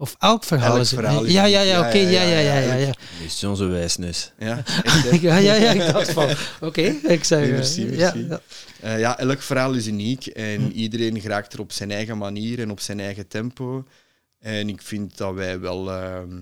Of 0.04 0.16
elk 0.20 0.44
verhaal 0.44 0.72
Elk 0.74 0.82
is 0.82 0.90
verhaal 0.90 1.24
is 1.24 1.32
Ja, 1.32 1.44
ja, 1.46 1.62
uniek. 1.62 1.72
ja, 1.72 1.80
Ja, 1.80 1.88
oké, 1.88 1.98
ja, 1.98 2.22
ja, 2.22 2.40
ja, 2.40 2.58
ja, 2.60 2.74
ja, 2.74 2.94
is 3.26 3.40
zo'n 3.40 3.70
wijsneus. 3.70 4.32
Ja, 4.40 4.62
hè? 4.66 5.18
Ja, 5.28 5.38
ja, 5.38 5.54
ja, 5.54 5.72
ik 5.72 5.92
dacht 5.94 6.12
van, 6.12 6.30
oké, 6.62 6.82
ik 6.82 7.24
zeg... 7.24 7.40
Nee, 7.40 7.50
eh, 7.50 7.56
merci, 7.56 7.98
ja. 7.98 8.42
Eh, 8.82 9.00
ja, 9.00 9.18
elk 9.20 9.42
verhaal 9.42 9.74
is 9.74 9.88
uniek 9.88 10.26
en 10.26 10.62
Hm. 10.62 10.70
iedereen 10.70 11.22
geraakt 11.22 11.54
er 11.54 11.60
op 11.60 11.72
zijn 11.72 11.92
eigen 11.92 12.18
manier 12.18 12.60
en 12.60 12.72
op 12.72 12.80
zijn 12.80 13.00
eigen 13.00 13.28
tempo. 13.28 13.86
En 14.40 14.70
ik 14.70 14.82
vind 14.82 15.18
dat 15.18 15.34
wij 15.34 15.60
wel 15.60 15.92
ehm, 15.92 16.42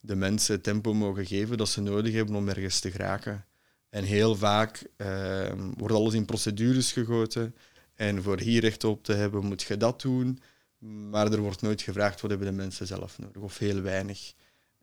de 0.00 0.16
mensen 0.16 0.60
tempo 0.60 0.94
mogen 0.94 1.26
geven 1.26 1.56
dat 1.56 1.68
ze 1.68 1.80
nodig 1.80 2.14
hebben 2.14 2.34
om 2.34 2.48
ergens 2.48 2.80
te 2.80 2.90
geraken. 2.90 3.44
En 3.90 4.04
heel 4.04 4.36
vaak 4.36 4.82
ehm, 4.96 5.58
wordt 5.76 5.94
alles 5.94 6.14
in 6.14 6.24
procedures 6.24 6.92
gegoten. 6.92 7.54
En 7.94 8.22
voor 8.22 8.40
hier 8.40 8.60
recht 8.60 8.84
op 8.84 9.04
te 9.04 9.12
hebben, 9.12 9.44
moet 9.44 9.62
je 9.62 9.76
dat 9.76 10.00
doen. 10.00 10.38
Maar 10.78 11.32
er 11.32 11.40
wordt 11.40 11.62
nooit 11.62 11.82
gevraagd 11.82 12.20
wat 12.20 12.30
hebben 12.30 12.48
de 12.48 12.54
mensen 12.54 12.86
zelf 12.86 13.18
nodig, 13.18 13.42
of 13.42 13.58
heel 13.58 13.80
weinig. 13.80 14.32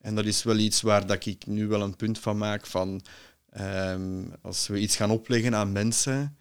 En 0.01 0.15
dat 0.15 0.25
is 0.25 0.43
wel 0.43 0.57
iets 0.57 0.81
waar 0.81 1.07
dat 1.07 1.25
ik 1.25 1.45
nu 1.45 1.67
wel 1.67 1.81
een 1.81 1.95
punt 1.95 2.19
van 2.19 2.37
maak 2.37 2.65
van 2.65 3.01
ehm, 3.49 4.23
als 4.41 4.67
we 4.67 4.79
iets 4.79 4.95
gaan 4.95 5.11
opleggen 5.11 5.55
aan 5.55 5.71
mensen, 5.71 6.37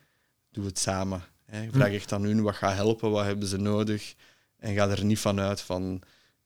doe 0.51 0.65
het 0.65 0.79
samen. 0.79 1.23
Hè. 1.45 1.71
Vraag 1.71 1.93
echt 1.93 2.13
aan 2.13 2.23
hun 2.23 2.43
wat 2.43 2.55
gaat 2.55 2.75
helpen, 2.75 3.11
wat 3.11 3.25
hebben 3.25 3.49
ze 3.49 3.57
nodig. 3.57 4.15
En 4.57 4.75
ga 4.75 4.89
er 4.89 5.05
niet 5.05 5.19
van 5.19 5.41
uit 5.41 5.61
van 5.61 6.03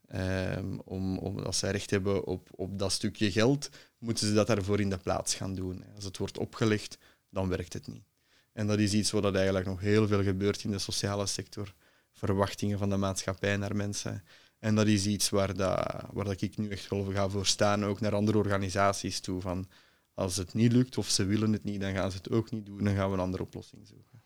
ehm, 0.07 0.79
om, 0.85 1.19
om, 1.19 1.39
als 1.39 1.59
zij 1.59 1.71
recht 1.71 1.91
hebben 1.91 2.25
op, 2.27 2.49
op 2.51 2.79
dat 2.79 2.93
stukje 2.93 3.33
geld, 3.33 3.69
moeten 3.99 4.27
ze 4.27 4.35
dat 4.35 4.47
daarvoor 4.47 4.81
in 4.81 4.91
de 4.91 4.97
plaats 4.97 5.35
gaan 5.35 5.55
doen. 5.55 5.85
Als 5.95 6.05
het 6.05 6.17
wordt 6.19 6.39
opgelegd, 6.39 6.99
dan 7.31 7.49
werkt 7.49 7.73
het 7.73 7.87
niet. 7.87 8.05
En 8.53 8.67
dat 8.67 8.79
is 8.79 8.93
iets 8.93 9.11
wat 9.11 9.35
eigenlijk 9.35 9.67
nog 9.67 9.81
heel 9.81 10.07
veel 10.07 10.23
gebeurt 10.23 10.65
in 10.65 10.71
de 10.71 10.79
sociale 10.79 11.27
sector. 11.27 11.75
Verwachtingen 12.19 12.79
van 12.79 12.91
de 12.91 12.97
maatschappij 12.97 13.57
naar 13.57 13.77
mensen. 13.77 14.25
En 14.59 14.75
dat 14.75 14.87
is 14.87 15.07
iets 15.07 15.31
waar, 15.31 15.57
dat, 15.57 16.05
waar 16.13 16.25
dat 16.25 16.41
ik 16.41 16.57
nu 16.57 16.69
echt 16.69 16.89
wel 16.89 17.11
ga 17.13 17.29
voor 17.29 17.47
staan, 17.47 17.85
ook 17.85 18.01
naar 18.01 18.15
andere 18.15 18.39
organisaties 18.39 19.21
toe. 19.21 19.41
Van 19.41 19.67
als 20.15 20.37
het 20.37 20.55
niet 20.55 20.73
lukt 20.73 20.99
of 20.99 21.09
ze 21.09 21.25
willen 21.25 21.53
het 21.53 21.65
niet, 21.65 21.81
dan 21.81 21.95
gaan 21.95 22.11
ze 22.11 22.17
het 22.17 22.31
ook 22.31 22.51
niet 22.51 22.67
doen. 22.67 22.85
Dan 22.85 22.95
gaan 22.95 23.09
we 23.09 23.15
een 23.15 23.23
andere 23.23 23.43
oplossing 23.43 23.87
zoeken. 23.87 24.23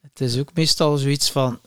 Het 0.00 0.20
is 0.20 0.38
ook 0.38 0.54
meestal 0.54 0.96
zoiets 0.96 1.30
van 1.30 1.60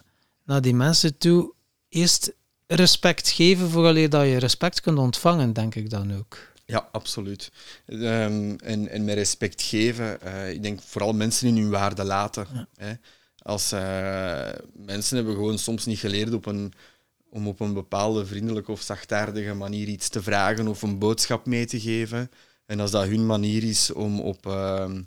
naar 0.44 0.62
die 0.62 0.76
mensen 0.76 1.18
toe 1.18 1.54
eerst 1.90 2.34
respect 2.68 3.30
geven 3.30 3.70
vooraleer 3.70 4.10
dat 4.10 4.26
je 4.26 4.38
respect 4.38 4.82
kunt 4.82 4.98
ontvangen, 4.98 5.54
denk 5.54 5.76
ik 5.76 5.90
dan 5.90 6.18
ook. 6.18 6.38
Ja, 6.66 6.90
absoluut. 6.92 7.52
Ehm, 7.86 8.56
en, 8.56 8.88
en 8.88 9.06
met 9.06 9.16
respect 9.16 9.62
geven, 9.62 10.22
eh, 10.22 10.52
ik 10.52 10.64
denk 10.64 10.82
vooral 10.82 11.14
mensen 11.14 11.48
in 11.48 11.58
hun 11.58 11.70
waarde 11.70 12.04
laten. 12.04 12.48
Ja. 12.54 12.68
Hè. 12.76 12.94
Als 13.41 13.71
eh, 13.71 14.49
mensen 14.73 15.15
hebben 15.15 15.34
gewoon 15.34 15.60
soms 15.60 15.86
niet 15.86 15.99
geleerd 15.99 16.34
op 16.34 16.45
een, 16.45 16.73
om 17.30 17.47
op 17.47 17.60
een 17.60 17.73
bepaalde 17.73 18.25
vriendelijke 18.25 18.71
of 18.71 18.82
zachtaardige 18.82 19.54
manier 19.54 19.88
iets 19.88 20.10
te 20.10 20.23
vragen 20.23 20.67
of 20.67 20.82
een 20.82 20.99
boodschap 20.99 21.45
mee 21.45 21.65
te 21.65 21.80
geven. 21.80 22.32
En 22.65 22.80
als 22.80 22.91
dat 22.91 23.06
hun 23.06 23.25
manier 23.25 23.63
is 23.63 23.93
om 23.93 24.19
op, 24.19 24.45
ehm, 24.45 25.02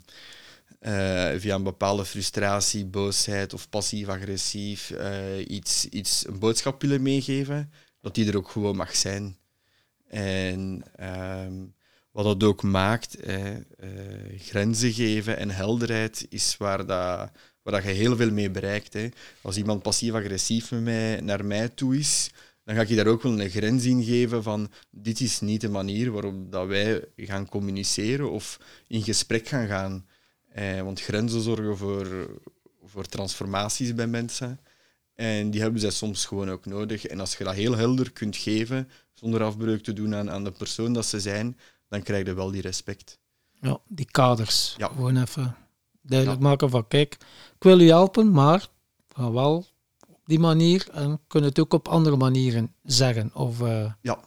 eh, 0.79 1.31
via 1.37 1.55
een 1.55 1.63
bepaalde 1.63 2.05
frustratie, 2.05 2.85
boosheid 2.85 3.53
of 3.53 3.69
passief-agressief 3.69 4.91
eh, 4.91 5.47
iets, 5.47 5.85
iets, 5.89 6.27
een 6.27 6.39
boodschap 6.39 6.81
willen 6.81 7.01
meegeven, 7.01 7.71
dat 8.01 8.15
die 8.15 8.27
er 8.27 8.37
ook 8.37 8.49
gewoon 8.49 8.75
mag 8.75 8.95
zijn. 8.95 9.37
En 10.07 10.83
ehm, 10.95 11.53
wat 12.11 12.25
dat 12.25 12.43
ook 12.43 12.63
maakt, 12.63 13.17
grenzen 14.37 14.93
geven 14.93 15.37
en 15.37 15.49
helderheid 15.49 16.25
is 16.29 16.57
waar, 16.57 16.85
dat, 16.85 17.31
waar 17.63 17.73
dat 17.73 17.83
je 17.83 17.89
heel 17.89 18.15
veel 18.15 18.31
mee 18.31 18.49
bereikt. 18.49 18.93
Hè. 18.93 19.09
Als 19.41 19.57
iemand 19.57 19.81
passief-agressief 19.81 20.71
met 20.71 20.83
mij, 20.83 21.21
naar 21.21 21.45
mij 21.45 21.69
toe 21.69 21.97
is, 21.97 22.31
dan 22.63 22.75
ga 22.75 22.81
ik 22.81 22.87
je 22.87 22.95
daar 22.95 23.07
ook 23.07 23.21
wel 23.21 23.39
een 23.39 23.49
grens 23.49 23.85
in 23.85 24.03
geven 24.03 24.43
van 24.43 24.71
dit 24.89 25.19
is 25.19 25.39
niet 25.39 25.61
de 25.61 25.69
manier 25.69 26.11
waarop 26.11 26.51
dat 26.51 26.67
wij 26.67 27.05
gaan 27.17 27.49
communiceren 27.49 28.31
of 28.31 28.59
in 28.87 29.03
gesprek 29.03 29.47
gaan 29.47 29.67
gaan. 29.67 30.05
Eh, 30.49 30.81
want 30.81 31.01
grenzen 31.01 31.41
zorgen 31.41 31.77
voor, 31.77 32.29
voor 32.85 33.05
transformaties 33.05 33.95
bij 33.95 34.07
mensen. 34.07 34.59
En 35.15 35.51
die 35.51 35.61
hebben 35.61 35.81
zij 35.81 35.89
soms 35.89 36.25
gewoon 36.25 36.49
ook 36.49 36.65
nodig. 36.65 37.05
En 37.05 37.19
als 37.19 37.35
je 37.37 37.43
dat 37.43 37.53
heel 37.53 37.77
helder 37.77 38.11
kunt 38.11 38.35
geven, 38.35 38.89
zonder 39.13 39.43
afbreuk 39.43 39.83
te 39.83 39.93
doen 39.93 40.15
aan, 40.15 40.31
aan 40.31 40.43
de 40.43 40.51
persoon 40.51 40.93
dat 40.93 41.05
ze 41.05 41.19
zijn, 41.19 41.57
dan 41.87 42.03
krijg 42.03 42.25
je 42.25 42.33
wel 42.33 42.51
die 42.51 42.61
respect. 42.61 43.19
Ja, 43.53 43.79
die 43.87 44.07
kaders. 44.11 44.75
Ja. 44.77 44.87
Gewoon 44.87 45.21
even 45.21 45.55
duidelijk 46.03 46.41
Ja. 46.41 46.47
maken 46.47 46.69
van 46.69 46.87
kijk, 46.87 47.13
ik 47.55 47.63
wil 47.63 47.79
u 47.79 47.87
helpen, 47.89 48.31
maar 48.31 48.67
ga 49.15 49.31
wel 49.31 49.65
op 50.07 50.19
die 50.25 50.39
manier 50.39 50.87
en 50.91 51.19
kunnen 51.27 51.49
het 51.49 51.59
ook 51.59 51.73
op 51.73 51.87
andere 51.87 52.15
manieren 52.15 52.73
zeggen. 52.83 53.31
Of, 53.35 53.61
eh, 53.61 53.91
Ja, 54.01 54.19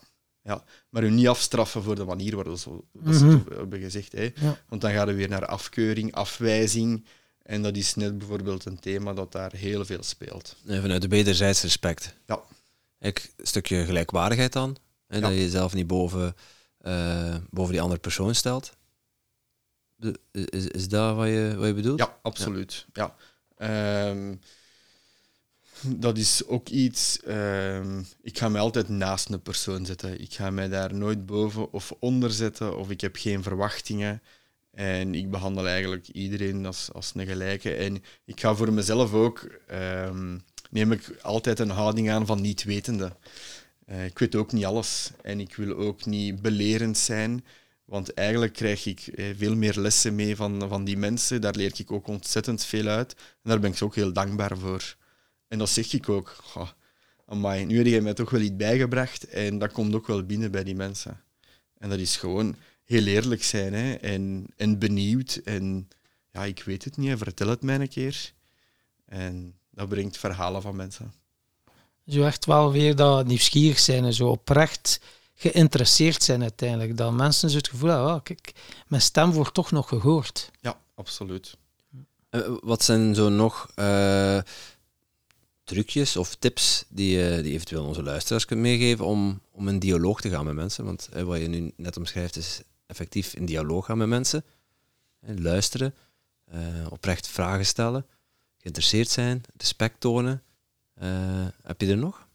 ja. 0.42 0.64
maar 0.90 1.02
u 1.04 1.10
niet 1.10 1.28
afstraffen 1.28 1.82
voor 1.82 1.94
de 1.94 2.04
manier 2.04 2.34
waarop 2.36 2.56
ze, 2.58 2.70
dat 2.92 3.14
het 3.20 3.48
hebben 3.58 3.80
gezegd. 3.80 4.12
Hè. 4.12 4.30
ja. 4.34 4.58
Want 4.68 4.80
dan 4.80 4.90
gaan 4.92 5.06
we 5.06 5.14
weer 5.14 5.28
naar 5.28 5.46
afkeuring, 5.46 6.14
afwijzing. 6.14 7.04
En 7.42 7.62
dat 7.62 7.76
is 7.76 7.94
net 7.94 8.18
bijvoorbeeld 8.18 8.64
een 8.64 8.78
thema 8.78 9.12
dat 9.12 9.32
daar 9.32 9.52
heel 9.52 9.84
veel 9.84 10.02
speelt. 10.02 10.56
En 10.66 10.80
vanuit 10.80 11.02
de 11.02 11.08
wederzijds 11.08 11.62
respect. 11.62 12.14
Ja. 12.26 12.40
Ik, 12.98 13.32
een 13.36 13.46
stukje 13.46 13.84
gelijkwaardigheid 13.84 14.52
dan. 14.52 14.76
Hè, 15.06 15.14
Ja. 15.16 15.20
Dat 15.22 15.30
je 15.30 15.36
jezelf 15.40 15.74
niet 15.74 15.86
boven, 15.86 16.34
eh, 16.78 17.34
boven 17.50 17.72
die 17.72 17.80
andere 17.82 18.00
persoon 18.00 18.34
stelt. 18.34 18.72
Is, 20.32 20.66
is 20.66 20.88
dat 20.88 21.16
wat 21.16 21.26
je, 21.26 21.54
wat 21.56 21.66
je 21.66 21.74
bedoelt? 21.74 21.98
Ja, 21.98 22.18
absoluut. 22.22 22.86
Ja. 22.92 23.14
Ehm, 23.56 24.34
dat 25.80 26.18
is 26.18 26.46
ook 26.46 26.68
iets. 26.68 27.20
ehm, 27.20 28.02
ik 28.22 28.38
ga 28.38 28.48
mij 28.48 28.60
altijd 28.60 28.88
naast 28.88 29.28
een 29.28 29.42
persoon 29.42 29.86
zetten. 29.86 30.20
Ik 30.20 30.34
ga 30.34 30.50
mij 30.50 30.68
daar 30.68 30.94
nooit 30.94 31.26
boven 31.26 31.72
of 31.72 31.92
onder 31.98 32.30
zetten, 32.30 32.78
of 32.78 32.90
ik 32.90 33.00
heb 33.00 33.16
geen 33.16 33.42
verwachtingen. 33.42 34.22
En 34.70 35.14
ik 35.14 35.30
behandel 35.30 35.66
eigenlijk 35.68 36.08
iedereen 36.08 36.66
als, 36.66 36.88
als 36.92 37.12
een 37.14 37.26
gelijke. 37.26 37.74
En 37.74 38.02
ik 38.24 38.40
ga 38.40 38.54
voor 38.54 38.72
mezelf 38.72 39.12
ook. 39.12 39.48
ehm, 39.66 40.38
neem 40.70 40.92
ik 40.92 41.16
altijd 41.22 41.58
een 41.58 41.70
houding 41.70 42.10
aan 42.10 42.26
van 42.26 42.40
niet 42.40 42.64
wetende. 42.64 43.16
Eh, 43.86 44.04
ik 44.04 44.18
weet 44.18 44.34
ook 44.34 44.52
niet 44.52 44.64
alles. 44.64 45.10
En 45.22 45.40
ik 45.40 45.56
wil 45.56 45.76
ook 45.76 46.04
niet 46.04 46.42
belerend 46.42 46.98
zijn. 46.98 47.44
Want 47.86 48.14
eigenlijk 48.14 48.52
krijg 48.52 48.86
ik 48.86 49.00
eh, 49.06 49.26
veel 49.36 49.56
meer 49.56 49.78
lessen 49.78 50.14
mee 50.14 50.36
van, 50.36 50.68
van 50.68 50.84
die 50.84 50.96
mensen. 50.96 51.40
Daar 51.40 51.54
leer 51.54 51.72
ik 51.76 51.92
ook 51.92 52.06
ontzettend 52.06 52.64
veel 52.64 52.86
uit. 52.86 53.14
En 53.14 53.50
daar 53.50 53.60
ben 53.60 53.72
ik 53.72 53.82
ook 53.82 53.94
heel 53.94 54.12
dankbaar 54.12 54.58
voor. 54.58 54.96
En 55.48 55.58
dat 55.58 55.68
zeg 55.68 55.92
ik 55.92 56.08
ook. 56.08 56.36
Goh, 56.42 56.68
amai, 57.26 57.64
nu 57.64 57.76
heb 57.76 57.86
je 57.86 58.00
mij 58.00 58.14
toch 58.14 58.30
wel 58.30 58.40
iets 58.40 58.56
bijgebracht. 58.56 59.28
En 59.28 59.58
dat 59.58 59.72
komt 59.72 59.94
ook 59.94 60.06
wel 60.06 60.22
binnen 60.22 60.50
bij 60.50 60.64
die 60.64 60.74
mensen. 60.74 61.20
En 61.78 61.88
dat 61.88 61.98
is 61.98 62.16
gewoon 62.16 62.56
heel 62.84 63.06
eerlijk 63.06 63.44
zijn. 63.44 63.74
Hè? 63.74 63.94
En, 63.94 64.46
en 64.56 64.78
benieuwd. 64.78 65.40
En 65.44 65.88
ja, 66.32 66.44
ik 66.44 66.62
weet 66.62 66.84
het 66.84 66.96
niet. 66.96 67.18
Vertel 67.18 67.48
het 67.48 67.62
mij 67.62 67.80
een 67.80 67.88
keer. 67.88 68.32
En 69.04 69.58
dat 69.70 69.88
brengt 69.88 70.18
verhalen 70.18 70.62
van 70.62 70.76
mensen. 70.76 71.12
Zo 72.06 72.22
echt 72.22 72.44
wel 72.44 72.72
weer 72.72 72.96
dat 72.96 73.26
nieuwsgierig 73.26 73.78
zijn 73.78 74.04
en 74.04 74.12
zo 74.12 74.28
oprecht 74.28 75.00
geïnteresseerd 75.38 76.22
zijn 76.22 76.42
uiteindelijk. 76.42 76.96
Dat 76.96 77.12
mensen 77.12 77.50
zo 77.50 77.56
het 77.56 77.68
gevoel 77.68 77.90
hebben, 77.90 78.10
ah, 78.12 78.22
kijk, 78.22 78.52
mijn 78.86 79.02
stem 79.02 79.30
wordt 79.32 79.54
toch 79.54 79.70
nog 79.70 79.88
gehoord. 79.88 80.50
Ja, 80.60 80.80
absoluut. 80.94 81.56
Eh, 82.30 82.40
Wat 82.60 82.82
zijn 82.84 83.14
zo 83.14 83.28
nog 83.28 83.70
eh, 83.74 84.38
trucjes 85.64 86.16
of 86.16 86.34
tips 86.34 86.84
die 86.88 87.18
je 87.18 87.42
die 87.42 87.52
eventueel 87.52 87.84
onze 87.84 88.02
luisteraars 88.02 88.44
kunt 88.44 88.60
meegeven 88.60 89.04
om, 89.04 89.40
om 89.50 89.68
in 89.68 89.78
dialoog 89.78 90.20
te 90.20 90.30
gaan 90.30 90.44
met 90.44 90.54
mensen? 90.54 90.84
Want 90.84 91.08
eh, 91.12 91.22
wat 91.22 91.40
je 91.40 91.48
nu 91.48 91.72
net 91.76 91.96
omschrijft 91.96 92.36
is 92.36 92.60
effectief 92.86 93.34
in 93.34 93.46
dialoog 93.46 93.86
gaan 93.86 93.98
met 93.98 94.08
mensen. 94.08 94.44
Eh, 95.20 95.36
luisteren, 95.38 95.94
eh, 96.44 96.60
oprecht 96.90 97.28
vragen 97.28 97.66
stellen, 97.66 98.06
geïnteresseerd 98.58 99.08
zijn, 99.08 99.42
respect 99.56 100.00
tonen. 100.00 100.42
Eh, 100.94 101.46
heb 101.62 101.80
je 101.80 101.86
er 101.90 101.96
nog? 101.96 102.26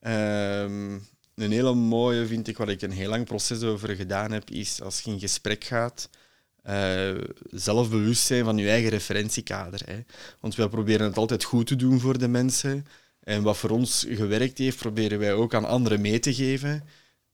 Ehm, 0.00 0.98
een 1.40 1.52
hele 1.52 1.74
mooie 1.74 2.26
vind 2.26 2.48
ik, 2.48 2.56
waar 2.56 2.68
ik 2.68 2.82
een 2.82 2.90
heel 2.90 3.08
lang 3.08 3.24
proces 3.24 3.62
over 3.62 3.96
gedaan 3.96 4.32
heb, 4.32 4.50
is 4.50 4.82
als 4.82 5.00
je 5.00 5.10
in 5.10 5.20
gesprek 5.20 5.64
gaat, 5.64 6.08
eh, 6.62 7.14
zelfbewust 7.50 8.26
zijn 8.26 8.44
van 8.44 8.56
je 8.56 8.68
eigen 8.68 8.90
referentiekader. 8.90 9.80
Hè. 9.84 10.00
Want 10.40 10.54
wij 10.54 10.68
proberen 10.68 11.06
het 11.06 11.16
altijd 11.16 11.44
goed 11.44 11.66
te 11.66 11.76
doen 11.76 12.00
voor 12.00 12.18
de 12.18 12.28
mensen. 12.28 12.86
En 13.20 13.42
wat 13.42 13.56
voor 13.56 13.70
ons 13.70 14.06
gewerkt 14.08 14.58
heeft, 14.58 14.76
proberen 14.76 15.18
wij 15.18 15.32
ook 15.32 15.54
aan 15.54 15.64
anderen 15.64 16.00
mee 16.00 16.18
te 16.18 16.34
geven. 16.34 16.84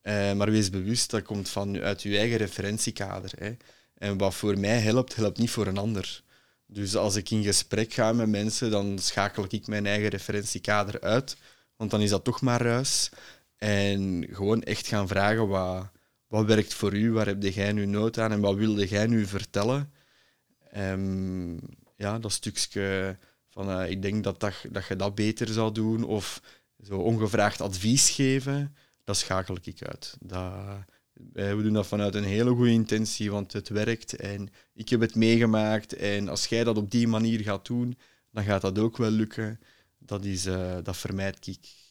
Eh, 0.02 0.32
maar 0.32 0.50
wees 0.50 0.70
bewust, 0.70 1.10
dat 1.10 1.22
komt 1.22 1.48
van, 1.48 1.78
uit 1.80 2.02
je 2.02 2.18
eigen 2.18 2.36
referentiekader. 2.36 3.32
Hè. 3.38 3.56
En 3.94 4.18
wat 4.18 4.34
voor 4.34 4.58
mij 4.58 4.78
helpt, 4.78 5.14
helpt 5.14 5.38
niet 5.38 5.50
voor 5.50 5.66
een 5.66 5.78
ander. 5.78 6.22
Dus 6.66 6.96
als 6.96 7.16
ik 7.16 7.30
in 7.30 7.42
gesprek 7.42 7.92
ga 7.92 8.12
met 8.12 8.28
mensen, 8.28 8.70
dan 8.70 8.98
schakel 8.98 9.44
ik 9.48 9.66
mijn 9.66 9.86
eigen 9.86 10.08
referentiekader 10.08 11.00
uit. 11.00 11.36
Want 11.76 11.90
dan 11.90 12.00
is 12.00 12.10
dat 12.10 12.24
toch 12.24 12.40
maar 12.40 12.62
ruis. 12.62 13.10
En 13.58 14.26
gewoon 14.30 14.62
echt 14.62 14.86
gaan 14.86 15.08
vragen 15.08 15.48
wat, 15.48 15.90
wat 16.26 16.46
werkt 16.46 16.74
voor 16.74 16.94
u, 16.94 17.12
waar 17.12 17.26
heb 17.26 17.42
jij 17.42 17.72
nu 17.72 17.86
nood 17.86 18.18
aan 18.18 18.32
en 18.32 18.40
wat 18.40 18.54
wilde 18.54 18.86
jij 18.86 19.06
nu 19.06 19.26
vertellen. 19.26 19.92
Ehm, 20.70 21.56
ja, 21.96 22.18
dat 22.18 22.32
stukje 22.32 23.18
van 23.48 23.70
eh, 23.70 23.90
ik 23.90 24.02
denk 24.02 24.24
dat, 24.24 24.40
dat, 24.40 24.54
dat 24.70 24.86
je 24.86 24.96
dat 24.96 25.14
beter 25.14 25.48
zou 25.48 25.72
doen, 25.72 26.04
of 26.04 26.42
zo 26.82 26.98
ongevraagd 26.98 27.60
advies 27.60 28.10
geven, 28.10 28.76
dat 29.04 29.16
schakel 29.16 29.56
ik 29.62 29.82
uit. 29.82 30.16
Dat, 30.20 30.54
we 31.32 31.62
doen 31.62 31.72
dat 31.72 31.86
vanuit 31.86 32.14
een 32.14 32.24
hele 32.24 32.50
goede 32.50 32.70
intentie, 32.70 33.30
want 33.30 33.52
het 33.52 33.68
werkt 33.68 34.16
en 34.16 34.48
ik 34.74 34.88
heb 34.88 35.00
het 35.00 35.14
meegemaakt. 35.14 35.92
En 35.92 36.28
als 36.28 36.46
jij 36.46 36.64
dat 36.64 36.76
op 36.76 36.90
die 36.90 37.08
manier 37.08 37.40
gaat 37.40 37.66
doen, 37.66 37.98
dan 38.30 38.44
gaat 38.44 38.60
dat 38.60 38.78
ook 38.78 38.96
wel 38.96 39.10
lukken. 39.10 39.60
Dat, 39.98 40.24
is, 40.24 40.46
uh, 40.46 40.76
dat 40.82 40.96
vermijd 40.96 41.46
ik 41.46 41.85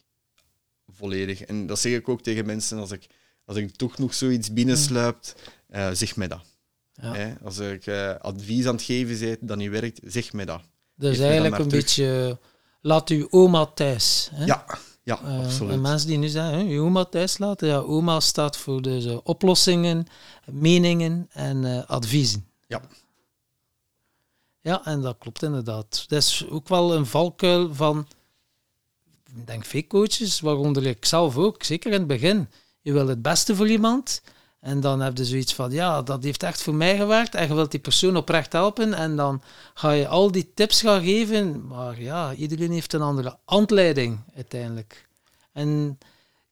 volledig. 0.92 1.42
En 1.42 1.68
dat 1.68 1.80
zeg 1.80 1.94
ik 1.94 2.10
ook 2.10 2.22
tegen 2.22 2.46
mensen 2.46 2.78
als 2.78 2.92
ik, 2.92 3.08
als 3.46 3.58
ik 3.58 3.76
toch 3.76 3.98
nog 3.98 4.14
zoiets 4.14 4.54
binnensluipt, 4.54 5.36
uh, 5.70 5.90
zeg 5.92 6.16
mij 6.16 6.28
dat. 6.28 6.42
Ja. 6.94 7.38
Als 7.44 7.58
ik 7.58 7.86
uh, 7.86 8.16
advies 8.16 8.66
aan 8.66 8.76
het 8.76 8.84
geven 8.84 9.20
ben 9.20 9.38
dat 9.48 9.58
niet 9.58 9.70
werkt, 9.70 10.00
zeg 10.04 10.34
mij 10.34 10.46
dat. 10.46 10.62
Dus 10.96 11.20
eigenlijk 11.20 11.58
een 11.58 11.68
beetje, 11.68 12.40
laat 12.82 13.10
uw 13.10 13.28
oma 13.30 13.66
thuis. 13.66 14.30
Hè? 14.34 14.46
Ja, 14.46 14.66
ja, 15.04 15.20
uh, 15.24 15.40
absoluut. 15.40 15.72
En 15.72 15.82
mensen 15.82 16.08
die 16.08 16.18
nu 16.18 16.28
zeggen, 16.28 16.68
je 16.68 16.80
oma 16.80 17.06
thuis 17.06 17.38
laten, 17.38 17.68
ja, 17.68 17.78
oma 17.78 18.20
staat 18.20 18.58
voor 18.58 18.82
de 18.82 19.22
oplossingen, 19.24 20.08
meningen 20.52 21.30
en 21.32 21.88
adviezen. 21.88 22.48
Ja. 22.68 22.82
Ja, 24.62 24.86
en 24.86 25.02
dat 25.02 25.16
klopt 25.20 25.44
inderdaad. 25.44 26.06
Dat 26.08 26.22
is 26.24 26.46
ook 26.50 26.68
wel 26.68 26.96
een 26.96 27.06
valkuil 27.06 27.74
van, 27.74 28.08
denk 29.46 29.66
veel 29.66 29.88
coaches, 29.88 30.40
waaronder 30.40 30.86
ik 30.86 31.06
zelf 31.06 31.38
ook, 31.38 31.64
zeker 31.64 31.92
in 31.92 32.00
het 32.00 32.08
begin. 32.08 32.50
Je 32.82 32.94
wil 32.94 33.08
het 33.08 33.22
beste 33.22 33.56
voor 33.56 33.70
iemand, 33.70 34.22
en 34.66 34.80
dan 34.80 35.02
heb 35.02 35.18
je 35.18 35.26
zoiets 35.26 35.54
van, 35.54 35.72
ja, 35.72 36.02
dat 36.02 36.24
heeft 36.24 36.44
echt 36.44 36.62
voor 36.62 36.74
mij 36.74 36.98
gewerkt. 36.98 37.36
En 37.36 37.48
je 37.48 37.54
wilt 37.54 37.72
die 37.72 37.80
persoon 37.80 38.16
oprecht 38.16 38.52
helpen. 38.52 38.94
En 38.94 39.16
dan 39.16 39.42
ga 39.74 39.92
je 39.92 40.08
al 40.08 40.32
die 40.32 40.52
tips 40.54 40.82
gaan 40.82 41.04
geven. 41.04 41.68
Maar 41.68 42.02
ja, 42.02 42.34
iedereen 42.34 42.72
heeft 42.72 42.94
een 42.94 43.02
andere 43.02 43.38
handleiding 43.46 44.20
uiteindelijk. 44.36 45.08
En 45.52 45.98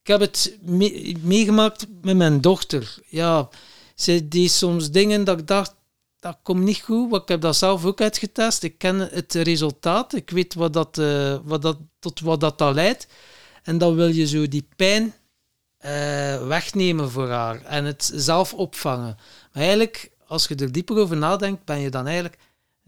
ik 0.01 0.07
heb 0.07 0.19
het 0.19 0.57
meegemaakt 1.21 1.87
met 2.01 2.17
mijn 2.17 2.41
dochter. 2.41 2.95
Ja, 3.07 3.49
ze 3.95 4.27
deed 4.27 4.51
soms 4.51 4.91
dingen 4.91 5.23
dat 5.23 5.39
ik 5.39 5.47
dacht, 5.47 5.75
dat 6.23 6.38
komt 6.43 6.63
niet 6.63 6.81
goed. 6.81 7.09
Maar 7.09 7.21
ik 7.21 7.27
heb 7.27 7.41
dat 7.41 7.55
zelf 7.55 7.86
ook 7.86 8.01
uitgetest. 8.01 8.63
Ik 8.63 8.77
ken 8.77 8.99
het 8.99 9.33
resultaat. 9.33 10.15
Ik 10.15 10.29
weet 10.29 10.53
wat 10.53 10.73
dat, 10.73 10.97
uh, 10.97 11.38
wat 11.43 11.62
dat, 11.62 11.77
tot 11.99 12.19
wat 12.19 12.39
dat, 12.39 12.57
dat 12.57 12.73
leidt. 12.73 13.07
En 13.63 13.77
dan 13.77 13.95
wil 13.95 14.07
je 14.07 14.27
zo 14.27 14.47
die 14.47 14.67
pijn 14.75 15.03
uh, 15.03 16.47
wegnemen 16.47 17.12
voor 17.12 17.29
haar 17.29 17.62
en 17.62 17.86
het 17.86 18.12
zelf 18.15 18.53
opvangen. 18.53 19.17
Maar 19.53 19.63
eigenlijk, 19.63 20.12
als 20.27 20.47
je 20.47 20.55
er 20.55 20.71
dieper 20.71 20.97
over 20.97 21.17
nadenkt, 21.17 21.65
ben 21.65 21.79
je 21.79 21.89
dan 21.89 22.05
eigenlijk 22.05 22.38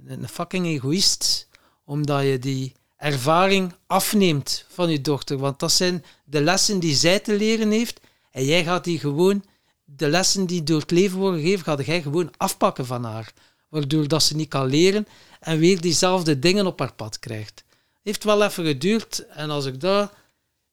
een 0.05 0.29
fucking 0.29 0.65
egoïst, 0.65 1.47
omdat 1.85 2.23
je 2.23 2.39
die 2.39 2.73
ervaring 2.97 3.73
afneemt 3.87 4.65
van 4.67 4.89
je 4.89 5.01
dochter. 5.01 5.37
Want 5.37 5.59
dat 5.59 5.71
zijn 5.71 6.03
de 6.25 6.41
lessen 6.41 6.79
die 6.79 6.95
zij 6.95 7.19
te 7.19 7.37
leren 7.37 7.71
heeft 7.71 7.99
en 8.31 8.45
jij 8.45 8.63
gaat 8.63 8.83
die 8.83 8.99
gewoon, 8.99 9.43
de 9.85 10.09
lessen 10.09 10.45
die 10.45 10.63
door 10.63 10.79
het 10.79 10.91
leven 10.91 11.17
worden 11.17 11.41
gegeven, 11.41 11.63
gaat 11.63 11.85
jij 11.85 12.01
gewoon 12.01 12.31
afpakken 12.37 12.85
van 12.85 13.03
haar. 13.03 13.33
Waardoor 13.69 14.07
dat 14.07 14.23
ze 14.23 14.35
niet 14.35 14.49
kan 14.49 14.65
leren 14.65 15.07
en 15.39 15.57
weer 15.57 15.81
diezelfde 15.81 16.39
dingen 16.39 16.65
op 16.65 16.79
haar 16.79 16.93
pad 16.93 17.19
krijgt. 17.19 17.63
Heeft 18.03 18.23
wel 18.23 18.43
even 18.43 18.65
geduurd 18.65 19.27
en 19.27 19.49
als 19.49 19.65
ik 19.65 19.79
daar 19.79 20.11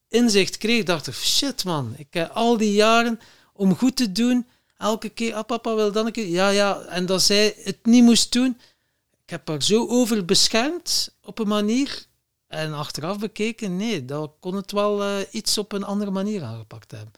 inzicht 0.09 0.59
kreeg, 0.59 0.85
dacht 0.85 1.07
ik, 1.07 1.15
shit 1.15 1.65
man, 1.65 1.95
ik 1.97 2.07
heb 2.11 2.31
al 2.31 2.57
die 2.57 2.73
jaren 2.73 3.21
om 3.53 3.77
goed 3.77 3.97
te 3.97 4.13
doen, 4.13 4.47
elke 4.77 5.09
keer, 5.09 5.35
ah 5.35 5.47
papa 5.47 5.75
wil 5.75 5.93
dan 5.93 6.07
een 6.07 6.13
keer, 6.13 6.27
ja 6.27 6.49
ja, 6.49 6.81
en 6.81 7.07
dat 7.07 7.23
zij 7.23 7.55
het 7.63 7.79
niet 7.87 8.05
moest 8.05 8.33
doen. 8.33 8.59
Ik 9.25 9.31
heb 9.31 9.49
haar 9.49 9.63
zo 9.63 9.89
over 9.89 10.25
beschermd 10.25 11.15
op 11.23 11.39
een 11.39 11.49
manier. 11.49 12.07
En 12.47 12.73
achteraf 12.73 13.19
bekeken, 13.19 13.77
nee, 13.77 14.05
dat 14.05 14.33
kon 14.41 14.55
het 14.55 14.73
wel 14.73 15.03
uh, 15.03 15.15
iets 15.31 15.59
op 15.59 15.73
een 15.73 15.85
andere 15.85 16.11
manier 16.11 16.43
aangepakt 16.43 16.91
hebben. 16.91 17.13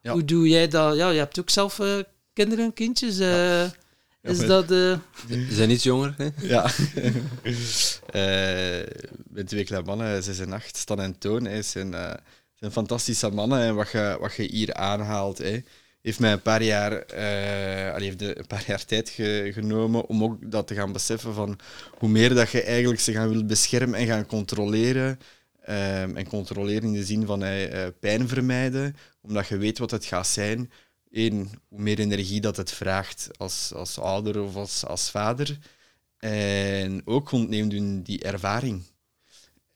Ja. 0.00 0.12
Hoe 0.12 0.24
doe 0.24 0.48
jij 0.48 0.68
dat? 0.68 0.96
Ja, 0.96 1.10
je 1.10 1.18
hebt 1.18 1.40
ook 1.40 1.50
zelf 1.50 1.78
uh, 1.78 1.98
kinderen, 2.32 2.72
kindjes. 2.72 3.20
Uh, 3.20 3.62
ja. 3.62 4.30
Is 4.30 4.38
dat... 4.38 4.70
Uh... 4.70 4.96
Ze 5.28 5.46
zijn 5.50 5.70
iets 5.70 5.82
jonger, 5.82 6.14
hè? 6.16 6.28
Ja. 6.36 6.70
uh, 8.14 8.86
met 9.36 9.48
twee 9.48 9.64
kleine 9.64 9.86
mannen, 9.86 10.22
6 10.22 10.38
en 10.38 10.52
8, 10.52 10.76
Stan 10.76 11.00
en 11.00 11.18
Toon, 11.18 11.44
hè, 11.44 11.62
zijn, 11.62 11.92
uh, 11.92 12.12
zijn 12.54 12.72
fantastische 12.72 13.30
mannen. 13.30 13.60
En 13.60 13.74
wat 13.74 13.90
je, 13.90 14.16
wat 14.20 14.34
je 14.34 14.42
hier 14.42 14.74
aanhaalt, 14.74 15.38
hè, 15.38 15.60
heeft 16.02 16.20
mij 16.20 16.32
een 16.32 16.42
paar 16.42 16.62
jaar, 16.62 16.92
uh, 16.92 17.96
heeft 17.96 18.22
een 18.22 18.46
paar 18.46 18.64
jaar 18.66 18.84
tijd 18.84 19.08
ge, 19.08 19.50
genomen 19.54 20.06
om 20.06 20.22
ook 20.22 20.50
dat 20.50 20.66
te 20.66 20.74
gaan 20.74 20.92
beseffen 20.92 21.34
van 21.34 21.58
hoe 21.90 22.08
meer 22.08 22.34
dat 22.34 22.50
je 22.50 22.62
eigenlijk 22.62 23.00
ze 23.00 23.12
gaan 23.12 23.28
wil 23.28 23.44
beschermen 23.44 23.98
en 23.98 24.06
gaan 24.06 24.26
controleren. 24.26 25.18
Um, 25.68 26.16
en 26.16 26.28
controleren 26.28 26.82
in 26.82 26.92
de 26.92 27.04
zin 27.04 27.26
van 27.26 27.42
uh, 27.42 27.86
pijn 28.00 28.28
vermijden, 28.28 28.96
omdat 29.20 29.48
je 29.48 29.56
weet 29.56 29.78
wat 29.78 29.90
het 29.90 30.04
gaat 30.04 30.26
zijn 30.26 30.70
één, 31.10 31.50
hoe 31.68 31.80
meer 31.80 31.98
energie 31.98 32.40
dat 32.40 32.56
het 32.56 32.72
vraagt 32.72 33.28
als, 33.36 33.72
als 33.74 33.98
ouder 33.98 34.42
of 34.42 34.56
als, 34.56 34.86
als 34.86 35.10
vader. 35.10 35.58
En 36.18 37.02
ook 37.04 37.32
ontneemt 37.32 37.72
hun 37.72 38.02
die 38.02 38.22
ervaring. 38.22 38.82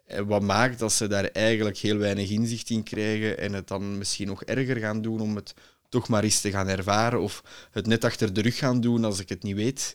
En 0.06 0.26
wat 0.26 0.42
maakt 0.42 0.78
dat 0.78 0.92
ze 0.92 1.06
daar 1.06 1.24
eigenlijk 1.24 1.76
heel 1.76 1.96
weinig 1.96 2.30
inzicht 2.30 2.70
in 2.70 2.82
krijgen 2.82 3.38
en 3.38 3.52
het 3.52 3.68
dan 3.68 3.98
misschien 3.98 4.26
nog 4.26 4.44
erger 4.44 4.76
gaan 4.76 5.02
doen 5.02 5.20
om 5.20 5.36
het 5.36 5.54
toch 5.88 6.08
maar 6.08 6.24
eens 6.24 6.40
te 6.40 6.50
gaan 6.50 6.68
ervaren 6.68 7.20
of 7.20 7.42
het 7.70 7.86
net 7.86 8.04
achter 8.04 8.32
de 8.32 8.40
rug 8.40 8.56
gaan 8.56 8.80
doen 8.80 9.04
als 9.04 9.20
ik 9.20 9.28
het 9.28 9.42
niet 9.42 9.56
weet. 9.56 9.92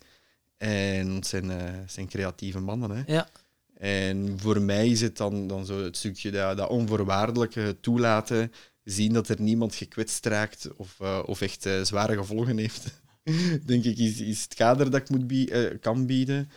En 0.58 1.24
zijn, 1.24 1.52
zijn 1.88 2.08
creatieve 2.08 2.60
mannen. 2.60 2.92
Hè. 2.92 3.04
Ja. 3.14 3.30
En 3.80 4.40
voor 4.40 4.62
mij 4.62 4.88
is 4.88 5.02
het 5.02 5.18
dan, 5.18 5.48
dan 5.48 5.66
zo 5.66 5.84
het 5.84 5.98
stukje 5.98 6.32
dat, 6.32 6.58
dat 6.58 6.70
onvoorwaardelijke 6.70 7.78
toelaten 7.82 8.52
zien 8.84 9.14
dat 9.14 9.30
er 9.30 9.42
niemand 9.42 9.76
gekwetst 9.76 10.26
raakt 10.26 10.70
of, 10.76 10.98
uh, 11.02 11.20
of 11.26 11.42
echt 11.42 11.66
uh, 11.66 11.82
zware 11.82 12.18
gevolgen 12.18 12.58
heeft, 12.58 13.02
denk 13.66 13.84
ik, 13.84 13.98
is, 13.98 14.20
is 14.20 14.42
het 14.42 14.54
kader 14.54 14.92
dat 14.92 15.02
ik 15.02 15.10
moet 15.10 15.28
bie 15.28 15.52
uh, 15.52 15.80
kan 15.80 16.06
bieden. 16.06 16.50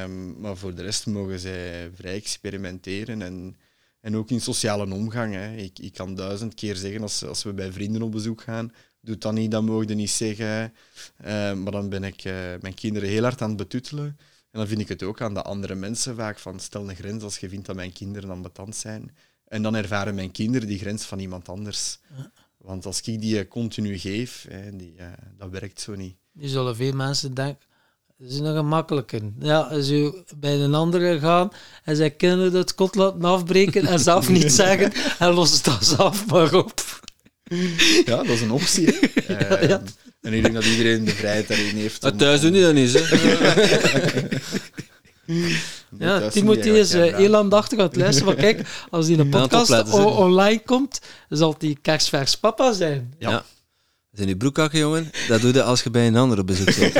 Um, 0.00 0.40
maar 0.40 0.56
voor 0.56 0.74
de 0.74 0.82
rest 0.82 1.06
mogen 1.06 1.38
zij 1.38 1.90
vrij 1.94 2.14
experimenteren 2.14 3.22
en, 3.22 3.56
en 4.00 4.16
ook 4.16 4.30
in 4.30 4.40
sociale 4.40 4.94
omgang. 4.94 5.34
Hè. 5.34 5.56
Ik, 5.56 5.78
ik 5.78 5.92
kan 5.92 6.14
duizend 6.14 6.54
keer 6.54 6.76
zeggen 6.76 7.02
als, 7.02 7.24
als 7.24 7.42
we 7.42 7.52
bij 7.52 7.72
vrienden 7.72 8.02
op 8.02 8.12
bezoek 8.12 8.42
gaan, 8.42 8.72
doe 9.00 9.18
dat 9.18 9.32
niet, 9.32 9.50
dat 9.50 9.62
mogen 9.62 9.96
niet 9.96 10.10
zeggen. 10.10 10.72
maar 11.62 11.72
dan 11.72 11.88
ben 11.88 12.04
ik 12.04 12.22
mijn 12.60 12.74
kinderen 12.74 13.08
heel 13.08 13.22
hard 13.22 13.42
aan 13.42 13.48
het 13.48 13.58
betuttelen. 13.58 14.16
En 14.50 14.58
dan 14.58 14.68
vind 14.68 14.80
ik 14.80 14.88
het 14.88 15.02
ook 15.02 15.20
aan 15.20 15.34
de 15.34 15.42
andere 15.42 15.74
mensen 15.74 16.16
vaak 16.16 16.38
van 16.38 16.60
stel 16.60 16.88
een 16.88 16.96
grens 16.96 17.22
als 17.22 17.38
je 17.38 17.48
vindt 17.48 17.66
dat 17.66 17.76
mijn 17.76 17.92
kinderen 17.92 18.30
ambetant 18.30 18.76
zijn 18.76 19.16
en 19.44 19.62
dan 19.62 19.74
ervaren 19.74 20.14
mijn 20.14 20.30
kinderen 20.30 20.68
die 20.68 20.78
grens 20.78 21.04
van 21.04 21.18
iemand 21.18 21.48
anders. 21.48 21.98
Want 22.56 22.86
als 22.86 23.00
ik 23.00 23.20
die 23.20 23.48
continu 23.48 23.98
geef, 23.98 24.46
hè, 24.48 24.76
die, 24.76 24.94
uh, 24.98 25.06
dat 25.36 25.50
werkt 25.50 25.80
zo 25.80 25.94
niet. 25.94 26.16
Nu 26.32 26.46
zullen 26.46 26.76
veel 26.76 26.92
mensen 26.92 27.34
denken, 27.34 27.66
dat 28.18 28.30
is 28.30 28.40
nog 28.40 28.56
een 28.56 28.68
makkelijke. 28.68 29.32
Ja, 29.38 29.60
als 29.60 29.88
je 29.88 30.24
bij 30.36 30.60
een 30.60 30.74
andere 30.74 31.18
gaan 31.18 31.50
en 31.84 31.96
zij 31.96 32.10
kunnen 32.10 32.52
het 32.52 32.74
kot 32.74 32.94
laten 32.94 33.24
afbreken 33.24 33.86
en 33.86 33.98
zelf 33.98 34.28
niet 34.28 34.52
zeggen 34.62 34.92
en 35.18 35.32
los 35.32 35.52
het 35.52 35.64
dan 35.64 35.82
zelf 35.82 36.26
maar 36.26 36.54
op. 36.54 37.00
Ja, 38.06 38.16
dat 38.16 38.28
is 38.28 38.40
een 38.40 38.50
optie. 38.50 38.98
Hè. 39.24 39.66
ja, 39.68 39.82
En 40.20 40.32
ik 40.32 40.42
denk 40.42 40.54
dat 40.54 40.64
iedereen 40.64 41.04
de 41.04 41.10
vrijheid 41.10 41.48
daarin 41.48 41.76
heeft. 41.76 42.04
Om, 42.04 42.16
thuis 42.16 42.40
doen 42.40 42.52
die 42.52 42.62
dat 42.62 42.74
niet, 42.74 42.92
hè? 42.92 43.08
Ja, 45.98 46.28
Timothy 46.28 46.68
is 46.68 46.94
uh, 46.94 47.14
heel 47.16 47.36
aandachtig 47.36 47.78
aan 47.78 47.84
het 47.84 47.96
luisteren. 47.96 48.34
Maar 48.34 48.42
kijk, 48.42 48.68
als 48.90 49.06
die 49.06 49.18
een 49.18 49.28
podcast 49.28 49.92
online 49.94 50.62
komt, 50.62 51.00
zal 51.28 51.54
die 51.58 51.78
kerstvers 51.82 52.36
papa 52.36 52.72
zijn. 52.72 53.14
Ja. 53.18 53.30
ja. 53.30 53.44
Zijn 54.12 54.26
die 54.26 54.36
broekhakken, 54.36 54.78
jongen? 54.78 55.10
Dat 55.28 55.40
doe 55.40 55.52
je 55.52 55.62
als 55.62 55.82
je 55.82 55.90
bij 55.90 56.06
een 56.06 56.16
ander 56.16 56.38
op 56.38 56.46
bezoek 56.46 56.74
bent. 56.74 56.94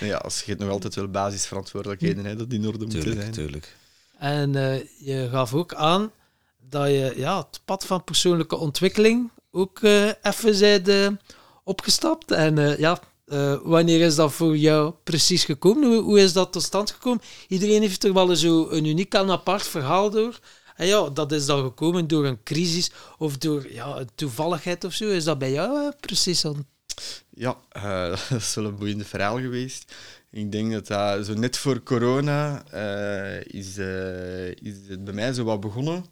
ja, 0.00 0.16
als 0.16 0.42
je 0.42 0.50
het 0.50 0.60
nog 0.60 0.70
altijd 0.70 0.94
wel 0.94 1.08
basisverantwoordelijkheden 1.08 2.24
hebt, 2.24 2.38
dat 2.38 2.50
die 2.50 2.58
in 2.58 2.66
orde 2.66 2.84
moeten 2.84 3.12
zijn. 3.12 3.30
Tuurlijk. 3.30 3.76
En 4.18 4.56
uh, 4.56 4.76
je 4.98 5.28
gaf 5.30 5.54
ook 5.54 5.74
aan 5.74 6.10
dat 6.70 6.86
je 6.86 7.12
ja, 7.16 7.38
het 7.38 7.60
pad 7.64 7.86
van 7.86 8.04
persoonlijke 8.04 8.56
ontwikkeling 8.56 9.30
ook 9.50 9.80
uh, 9.80 10.10
even 10.22 10.54
zijde 10.54 11.16
opgestapt. 11.64 12.30
En 12.30 12.76
ja, 12.78 13.00
uh, 13.26 13.56
wanneer 13.62 14.00
is 14.00 14.14
dat 14.14 14.32
voor 14.32 14.56
jou 14.56 14.94
precies 15.04 15.44
gekomen? 15.44 15.88
Hoe, 15.88 16.02
hoe, 16.02 16.20
is 16.20 16.32
dat 16.32 16.52
tot 16.52 16.62
stand 16.62 16.90
gekomen? 16.90 17.20
Iedereen 17.48 17.80
heeft 17.80 18.04
er 18.04 18.12
wel 18.12 18.36
zo 18.36 18.68
een 18.70 18.84
uniek 18.84 19.14
en 19.14 19.30
apart 19.30 19.66
verhaal 19.66 20.10
door. 20.10 20.38
En 20.76 20.86
ja, 20.86 21.08
dat 21.08 21.32
is 21.32 21.46
dan 21.46 21.62
gekomen 21.62 22.08
door 22.08 22.26
een 22.26 22.42
crisis 22.42 22.90
of 23.18 23.38
door 23.38 23.72
ja, 23.72 24.04
toevalligheid 24.14 24.84
of 24.84 24.92
zo. 24.92 25.08
Is 25.08 25.24
dat 25.24 25.38
bij 25.38 25.52
jou 25.52 25.92
precies 26.00 26.40
dan? 26.40 26.66
Ja, 27.30 27.56
dat 28.28 28.38
is 28.40 28.54
wel 28.54 28.64
een 28.64 28.76
boeiende 28.76 29.04
verhaal 29.04 29.38
geweest. 29.38 29.94
Ik 30.30 30.52
denk 30.52 30.72
dat 30.72 30.86
dat 30.86 31.26
zo 31.26 31.34
net 31.34 31.56
voor 31.56 31.82
corona 31.82 32.64
is, 33.42 33.76
is 34.60 34.74
het 34.88 35.04
bij 35.04 35.14
mij 35.14 35.32
zo 35.32 35.44
wat 35.44 35.60
begonnen. 35.60 36.04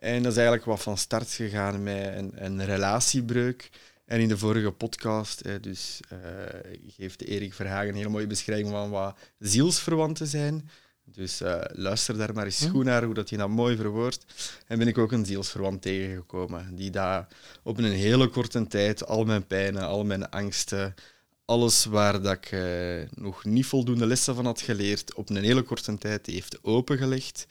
En 0.00 0.22
dat 0.22 0.32
is 0.32 0.38
eigenlijk 0.38 0.66
wat 0.66 0.80
van 0.80 0.98
start 0.98 1.32
gegaan 1.32 1.82
met 1.82 2.16
een, 2.16 2.32
een 2.34 2.64
relatiebreuk. 2.64 3.70
En 4.04 4.20
in 4.20 4.28
de 4.28 4.38
vorige 4.38 4.70
podcast, 4.70 5.62
dus 5.62 6.00
uh, 6.12 6.18
geeft 6.86 7.22
Erik 7.22 7.54
Verhagen 7.54 7.88
een 7.88 7.94
hele 7.94 8.08
mooie 8.08 8.26
beschrijving 8.26 8.70
van 8.70 8.90
wat 8.90 9.18
zielsverwanten 9.38 10.26
zijn. 10.26 10.68
Dus 11.04 11.42
uh, 11.42 11.60
luister 11.72 12.16
daar 12.16 12.34
maar 12.34 12.44
eens 12.44 12.66
goed 12.70 12.84
naar, 12.84 13.04
hoe 13.04 13.14
dat 13.14 13.28
hij 13.28 13.38
dat 13.38 13.48
mooi 13.48 13.76
verwoordt. 13.76 14.24
En 14.66 14.78
ben 14.78 14.88
ik 14.88 14.98
ook 14.98 15.12
een 15.12 15.26
zielsverwant 15.26 15.82
tegengekomen, 15.82 16.74
die 16.74 16.90
daar 16.90 17.26
op 17.62 17.78
een 17.78 17.92
hele 17.92 18.28
korte 18.28 18.66
tijd 18.66 19.06
al 19.06 19.24
mijn 19.24 19.46
pijnen, 19.46 19.82
al 19.82 20.04
mijn 20.04 20.30
angsten, 20.30 20.94
alles 21.44 21.84
waar 21.84 22.22
dat 22.22 22.36
ik 22.36 22.52
uh, 22.52 23.02
nog 23.10 23.44
niet 23.44 23.66
voldoende 23.66 24.06
lessen 24.06 24.34
van 24.34 24.44
had 24.44 24.60
geleerd, 24.60 25.14
op 25.14 25.30
een 25.30 25.44
hele 25.44 25.62
korte 25.62 25.98
tijd 25.98 26.26
heeft 26.26 26.64
opengelegd. 26.64 27.46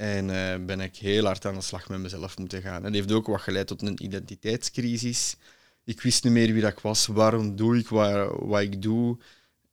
En 0.00 0.28
uh, 0.28 0.66
ben 0.66 0.80
ik 0.80 0.96
heel 0.96 1.24
hard 1.24 1.46
aan 1.46 1.54
de 1.54 1.60
slag 1.60 1.88
met 1.88 1.98
mezelf 1.98 2.38
moeten 2.38 2.62
gaan. 2.62 2.76
En 2.76 2.82
dat 2.82 2.92
heeft 2.92 3.12
ook 3.12 3.26
wat 3.26 3.40
geleid 3.40 3.66
tot 3.66 3.82
een 3.82 4.04
identiteitscrisis. 4.04 5.36
Ik 5.84 6.00
wist 6.00 6.24
niet 6.24 6.32
meer 6.32 6.52
wie 6.52 6.62
dat 6.62 6.72
ik 6.72 6.78
was, 6.78 7.06
waarom 7.06 7.56
doe 7.56 7.78
ik 7.78 7.88
wat, 7.88 8.36
wat 8.38 8.60
ik 8.60 8.82
doe. 8.82 9.18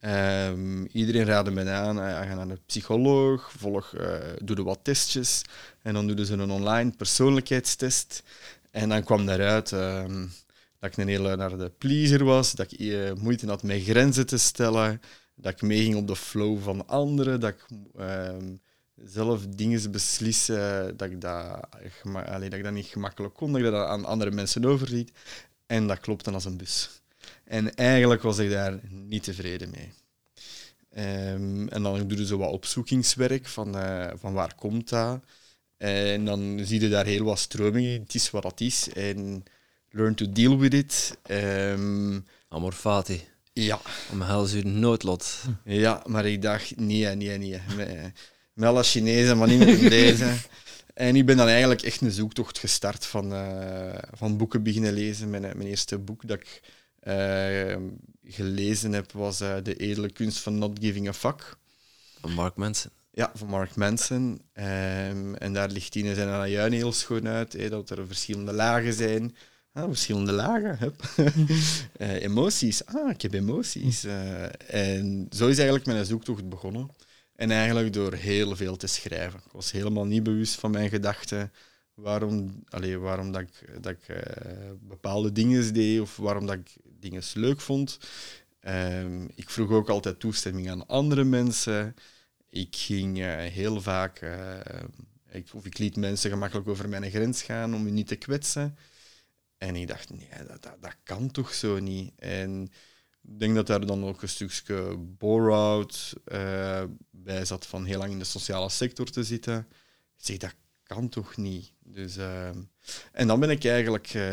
Um, 0.01 0.85
iedereen 0.85 1.25
raadde 1.25 1.51
me 1.51 1.69
aan, 1.69 1.97
uh, 1.97 2.03
ga 2.03 2.35
naar 2.35 2.49
een 2.49 2.65
psycholoog, 2.65 3.51
volg, 3.57 3.93
uh, 3.93 4.15
doe 4.43 4.55
er 4.55 4.63
wat 4.63 4.79
testjes. 4.81 5.41
En 5.81 5.93
dan 5.93 6.07
doen 6.07 6.25
ze 6.25 6.33
een 6.33 6.51
online 6.51 6.91
persoonlijkheidstest. 6.91 8.23
En 8.71 8.89
dan 8.89 9.03
kwam 9.03 9.25
daaruit 9.25 9.71
um, 9.71 10.31
dat 10.79 10.91
ik 10.91 10.97
een 10.97 11.07
hele 11.07 11.35
naar 11.35 11.57
de 11.57 11.71
pleaser 11.77 12.23
was, 12.23 12.51
dat 12.51 12.71
ik 12.71 12.79
uh, 12.79 13.13
moeite 13.13 13.47
had 13.47 13.63
met 13.63 13.83
grenzen 13.83 14.25
te 14.25 14.37
stellen, 14.37 15.01
dat 15.35 15.51
ik 15.51 15.61
meeging 15.61 15.95
op 15.95 16.07
de 16.07 16.15
flow 16.15 16.61
van 16.61 16.87
anderen, 16.87 17.39
dat 17.39 17.53
ik 17.53 17.65
um, 17.99 18.59
zelf 19.05 19.47
dingen 19.47 19.91
beslissen, 19.91 20.97
dat 20.97 21.09
ik 21.09 21.21
dat, 21.21 21.59
allee, 22.03 22.49
dat 22.49 22.59
ik 22.59 22.63
dat 22.63 22.73
niet 22.73 22.85
gemakkelijk 22.85 23.33
kon, 23.33 23.51
dat 23.51 23.61
ik 23.61 23.71
dat 23.71 23.87
aan 23.87 24.05
andere 24.05 24.31
mensen 24.31 24.65
overliet. 24.65 25.11
En 25.65 25.87
dat 25.87 25.99
klopte 25.99 26.31
als 26.31 26.45
een 26.45 26.57
bus. 26.57 26.89
En 27.43 27.75
eigenlijk 27.75 28.21
was 28.21 28.37
ik 28.37 28.49
daar 28.49 28.79
niet 28.89 29.23
tevreden 29.23 29.69
mee. 29.69 29.93
Um, 31.33 31.67
en 31.69 31.83
dan 31.83 32.07
doe 32.07 32.17
je 32.17 32.25
zo 32.25 32.37
wat 32.37 32.51
opzoekingswerk 32.51 33.47
van, 33.47 33.77
uh, 33.77 34.07
van 34.15 34.33
waar 34.33 34.55
komt 34.55 34.89
dat. 34.89 35.23
En 35.77 36.25
dan 36.25 36.59
zie 36.63 36.81
je 36.81 36.89
daar 36.89 37.05
heel 37.05 37.23
wat 37.23 37.39
stromingen. 37.39 38.01
Het 38.01 38.15
is 38.15 38.29
wat 38.29 38.43
het 38.43 38.61
is. 38.61 38.89
En 38.93 39.43
learn 39.89 40.15
to 40.15 40.31
deal 40.31 40.57
with 40.57 40.73
it. 40.73 41.17
Um, 41.29 42.25
Amor 42.49 42.71
fati. 42.71 43.27
Ja. 43.53 43.79
Omhels 44.11 44.53
uw 44.53 44.63
noodlot. 44.63 45.43
Ja, 45.63 46.03
maar 46.05 46.25
ik 46.25 46.41
dacht, 46.41 46.75
nee, 46.75 47.15
nee, 47.15 47.37
nee. 47.37 47.61
Met, 48.57 48.69
alle 48.69 48.83
Chinezen, 48.83 49.37
maar 49.37 49.47
niet 49.47 49.65
met 49.65 49.79
deze. 49.79 50.33
En 50.93 51.15
ik 51.15 51.25
ben 51.25 51.37
dan 51.37 51.47
eigenlijk 51.47 51.81
echt 51.81 52.01
een 52.01 52.11
zoektocht 52.11 52.59
gestart 52.59 53.05
van, 53.05 53.33
uh, 53.33 53.93
van 54.11 54.37
boeken 54.37 54.63
beginnen 54.63 54.93
lezen. 54.93 55.29
Mijn, 55.29 55.41
mijn 55.41 55.61
eerste 55.61 55.97
boek 55.97 56.27
dat 56.27 56.39
ik 56.39 56.61
uh, 57.03 57.75
gelezen 58.23 58.93
heb 58.93 59.11
was 59.11 59.41
uh, 59.41 59.55
De 59.63 59.75
Edele 59.75 60.11
Kunst 60.11 60.39
van 60.39 60.57
Not 60.57 60.79
Giving 60.81 61.07
a 61.07 61.13
Fuck. 61.13 61.57
Van 62.19 62.31
Mark 62.31 62.55
Manson. 62.55 62.91
Ja, 63.11 63.31
van 63.33 63.47
Mark 63.47 63.75
Manson. 63.75 64.41
Um, 64.53 65.35
en 65.35 65.53
daar 65.53 65.69
ligt 65.69 65.91
Tine 65.91 66.15
zijn 66.15 66.29
Alajuin 66.29 66.71
heel 66.71 66.93
schoon 66.93 67.27
uit, 67.27 67.69
dat 67.69 67.89
er 67.89 68.07
verschillende 68.07 68.53
lagen 68.53 68.93
zijn. 68.93 69.35
Ah, 69.73 69.87
verschillende 69.87 70.31
lagen. 70.31 70.95
emoties. 72.29 72.85
Ah, 72.85 73.09
ik 73.09 73.21
heb 73.21 73.33
emoties. 73.33 74.05
en 74.67 75.27
zo 75.29 75.47
is 75.47 75.57
eigenlijk 75.57 75.85
mijn 75.85 76.05
zoektocht 76.05 76.49
begonnen. 76.49 76.89
En 77.37 77.51
eigenlijk 77.51 77.93
door 77.93 78.13
heel 78.13 78.55
veel 78.55 78.75
te 78.77 78.87
schrijven. 78.87 79.39
Ik 79.45 79.51
was 79.51 79.71
helemaal 79.71 80.05
niet 80.05 80.23
bewust 80.23 80.55
van 80.55 80.71
mijn 80.71 80.89
gedachten 80.89 81.51
waarom, 81.93 82.63
allee, 82.69 82.97
waarom 82.97 83.31
dat 83.31 83.41
ik, 83.41 83.83
dat 83.83 83.91
ik 83.91 84.07
uh, 84.09 84.17
bepaalde 84.79 85.31
dingen 85.31 85.73
deed 85.73 85.99
of 85.99 86.17
waarom 86.17 86.45
dat 86.45 86.55
ik 86.55 86.75
dingen 86.99 87.23
leuk 87.33 87.61
vond. 87.61 87.99
Um, 88.61 89.29
ik 89.35 89.49
vroeg 89.49 89.71
ook 89.71 89.89
altijd 89.89 90.19
toestemming 90.19 90.69
aan 90.69 90.87
andere 90.87 91.23
mensen. 91.23 91.95
Ik 92.49 92.75
ging 92.75 93.17
uh, 93.17 93.35
heel 93.35 93.81
vaak, 93.81 94.21
uh, 94.21 94.59
ik, 95.29 95.47
of 95.53 95.65
ik 95.65 95.77
liet 95.77 95.95
mensen 95.95 96.29
gemakkelijk 96.29 96.67
over 96.67 96.89
mijn 96.89 97.11
grens 97.11 97.43
gaan 97.43 97.75
om 97.75 97.83
me 97.83 97.89
niet 97.89 98.07
te 98.07 98.15
kwetsen. 98.15 98.77
En 99.57 99.75
ik 99.75 99.87
dacht, 99.87 100.09
nee, 100.09 100.29
dat, 100.47 100.63
dat, 100.63 100.77
dat 100.81 100.95
kan 101.03 101.31
toch 101.31 101.53
zo 101.53 101.79
niet. 101.79 102.11
En 102.15 102.71
ik 103.27 103.39
denk 103.39 103.55
dat 103.55 103.67
daar 103.67 103.85
dan 103.85 104.05
ook 104.05 104.21
een 104.21 104.29
stukje 104.29 104.97
bore-out 104.97 106.13
bij 107.11 107.45
zat 107.45 107.65
van 107.65 107.85
heel 107.85 107.97
lang 107.97 108.11
in 108.11 108.19
de 108.19 108.25
sociale 108.25 108.69
sector 108.69 109.05
te 109.05 109.23
zitten. 109.23 109.67
Ik 110.17 110.25
zeg, 110.25 110.37
dat 110.37 110.53
kan 110.83 111.09
toch 111.09 111.37
niet? 111.37 111.71
Dus, 111.83 112.17
uh, 112.17 112.47
en 113.11 113.27
dan 113.27 113.39
ben 113.39 113.49
ik 113.49 113.65
eigenlijk 113.65 114.13
uh, 114.13 114.23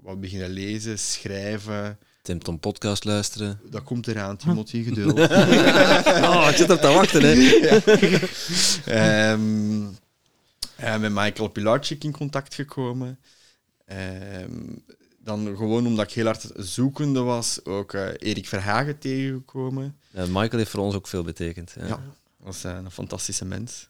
wat 0.00 0.20
beginnen 0.20 0.50
lezen, 0.50 0.98
schrijven. 0.98 1.98
Tim 2.22 2.38
Tom 2.38 2.58
podcast 2.58 3.04
luisteren. 3.04 3.60
Dat 3.70 3.82
komt 3.82 4.06
eraan, 4.06 4.36
Timothy, 4.36 4.82
geduld. 4.88 5.18
oh, 5.18 6.46
ik 6.50 6.56
zit 6.56 6.70
op 6.70 6.80
te 6.80 6.88
wachten, 6.88 7.22
hè. 7.22 7.32
ja. 8.86 9.32
um, 9.32 9.96
uh, 10.80 10.98
met 10.98 11.12
Michael 11.12 11.48
Pilarczyk 11.48 12.04
in 12.04 12.12
contact 12.12 12.54
gekomen. 12.54 13.18
Um, 14.40 14.84
dan 15.24 15.56
gewoon 15.56 15.86
omdat 15.86 16.04
ik 16.04 16.12
heel 16.12 16.24
hard 16.24 16.50
zoekende 16.56 17.20
was, 17.20 17.64
ook 17.64 17.92
Erik 17.92 18.48
Verhagen 18.48 18.98
tegengekomen. 18.98 19.96
Michael 20.10 20.58
heeft 20.58 20.70
voor 20.70 20.80
ons 20.80 20.94
ook 20.94 21.08
veel 21.08 21.22
betekend. 21.22 21.74
Ja, 21.78 21.86
ja 21.86 22.02
was 22.36 22.64
een 22.64 22.90
fantastische 22.90 23.44
mens. 23.44 23.88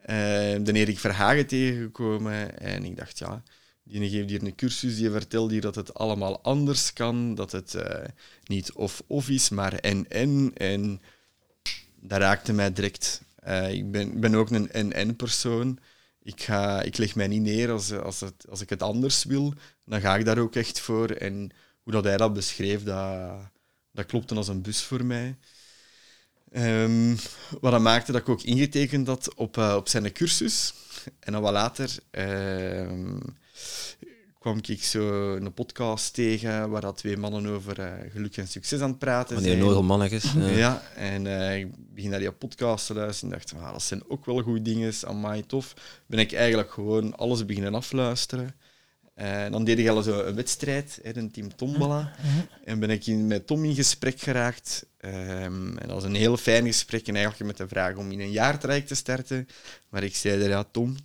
Uh, 0.00 0.06
de 0.06 0.72
Erik 0.72 0.98
Verhagen 0.98 1.46
tegengekomen 1.46 2.58
en 2.58 2.84
ik 2.84 2.96
dacht, 2.96 3.18
ja, 3.18 3.42
die 3.82 4.10
geeft 4.10 4.30
hier 4.30 4.42
een 4.42 4.54
cursus, 4.54 4.96
die 4.96 5.10
vertelt 5.10 5.50
hier 5.50 5.60
dat 5.60 5.74
het 5.74 5.94
allemaal 5.94 6.40
anders 6.42 6.92
kan, 6.92 7.34
dat 7.34 7.52
het 7.52 7.76
niet 8.44 8.72
of-of 8.72 9.28
is, 9.28 9.48
maar 9.48 9.72
en-en. 9.74 10.50
En 10.54 11.00
dat 12.00 12.18
raakte 12.18 12.52
mij 12.52 12.72
direct. 12.72 13.22
Ik 13.70 13.90
ben, 13.90 14.20
ben 14.20 14.34
ook 14.34 14.50
een 14.50 14.70
en-en-persoon. 14.70 15.78
Ik, 16.24 16.42
ga, 16.42 16.82
ik 16.82 16.96
leg 16.96 17.14
mij 17.14 17.28
niet 17.28 17.42
neer 17.42 17.70
als, 17.70 17.92
als, 17.92 18.22
als 18.48 18.60
ik 18.60 18.70
het 18.70 18.82
anders 18.82 19.24
wil, 19.24 19.54
dan 19.84 20.00
ga 20.00 20.16
ik 20.16 20.24
daar 20.24 20.38
ook 20.38 20.54
echt 20.54 20.80
voor. 20.80 21.10
En 21.10 21.50
hoe 21.82 21.92
dat 21.92 22.04
hij 22.04 22.16
dat 22.16 22.32
beschreef, 22.32 22.82
dat, 22.82 23.38
dat 23.92 24.06
klopte 24.06 24.34
als 24.34 24.48
een 24.48 24.62
bus 24.62 24.82
voor 24.82 25.04
mij. 25.04 25.36
Um, 26.56 27.16
wat 27.60 27.72
dat 27.72 27.80
maakte 27.80 28.12
dat 28.12 28.20
ik 28.20 28.28
ook 28.28 28.42
ingetekend 28.42 29.06
had 29.06 29.34
op, 29.34 29.56
uh, 29.56 29.74
op 29.76 29.88
zijn 29.88 30.12
cursus. 30.12 30.74
En 31.20 31.32
dan 31.32 31.42
wat 31.42 31.52
later 31.52 31.96
uh, 32.10 33.20
kwam 34.44 34.58
ik 34.66 34.82
zo 34.82 35.34
een 35.34 35.52
podcast 35.52 36.14
tegen 36.14 36.70
waar 36.70 36.80
dat 36.80 36.96
twee 36.96 37.16
mannen 37.16 37.46
over 37.46 37.78
uh, 37.78 37.92
geluk 38.12 38.36
en 38.36 38.48
succes 38.48 38.80
aan 38.80 38.88
het 38.88 38.98
praten 38.98 39.34
Wanneer 39.34 39.52
zijn. 39.52 39.64
Wanneer 39.64 39.84
mannetjes. 39.84 40.32
Ja, 40.32 40.48
ja 40.48 40.82
en 40.96 41.24
uh, 41.24 41.58
ik 41.58 41.68
begin 41.94 42.10
naar 42.10 42.18
die 42.18 42.32
podcast 42.32 42.86
te 42.86 42.94
luisteren 42.94 43.32
en 43.32 43.38
dacht, 43.38 43.62
ah, 43.62 43.72
dat 43.72 43.82
zijn 43.82 44.02
ook 44.08 44.24
wel 44.24 44.42
goede 44.42 44.62
dingen, 44.62 44.92
amai 45.06 45.46
tof. 45.46 45.74
Ben 46.06 46.18
ik 46.18 46.32
eigenlijk 46.32 46.72
gewoon 46.72 47.16
alles 47.16 47.46
beginnen 47.46 47.74
afluisteren. 47.74 48.54
En 49.14 49.52
dan 49.52 49.64
deed 49.64 49.78
ik 49.78 49.88
al 49.88 50.02
zo 50.02 50.20
een 50.20 50.34
wedstrijd, 50.34 51.00
hè, 51.02 51.16
een 51.16 51.30
team 51.30 51.56
Tombola. 51.56 52.12
En 52.64 52.78
ben 52.78 52.90
ik 52.90 53.06
in, 53.06 53.26
met 53.26 53.46
Tom 53.46 53.64
in 53.64 53.74
gesprek 53.74 54.20
geraakt. 54.20 54.86
Um, 55.00 55.78
en 55.78 55.86
dat 55.86 55.90
was 55.90 56.04
een 56.04 56.14
heel 56.14 56.36
fijn 56.36 56.66
gesprek 56.66 57.08
en 57.08 57.16
eigenlijk 57.16 57.46
met 57.46 57.56
de 57.56 57.74
vraag 57.74 57.96
om 57.96 58.12
in 58.12 58.20
een 58.20 58.30
jaartraject 58.30 58.88
te 58.88 58.94
starten. 58.94 59.48
Maar 59.88 60.02
ik 60.02 60.16
zei 60.16 60.42
er, 60.42 60.48
ja 60.48 60.64
Tom, 60.70 60.96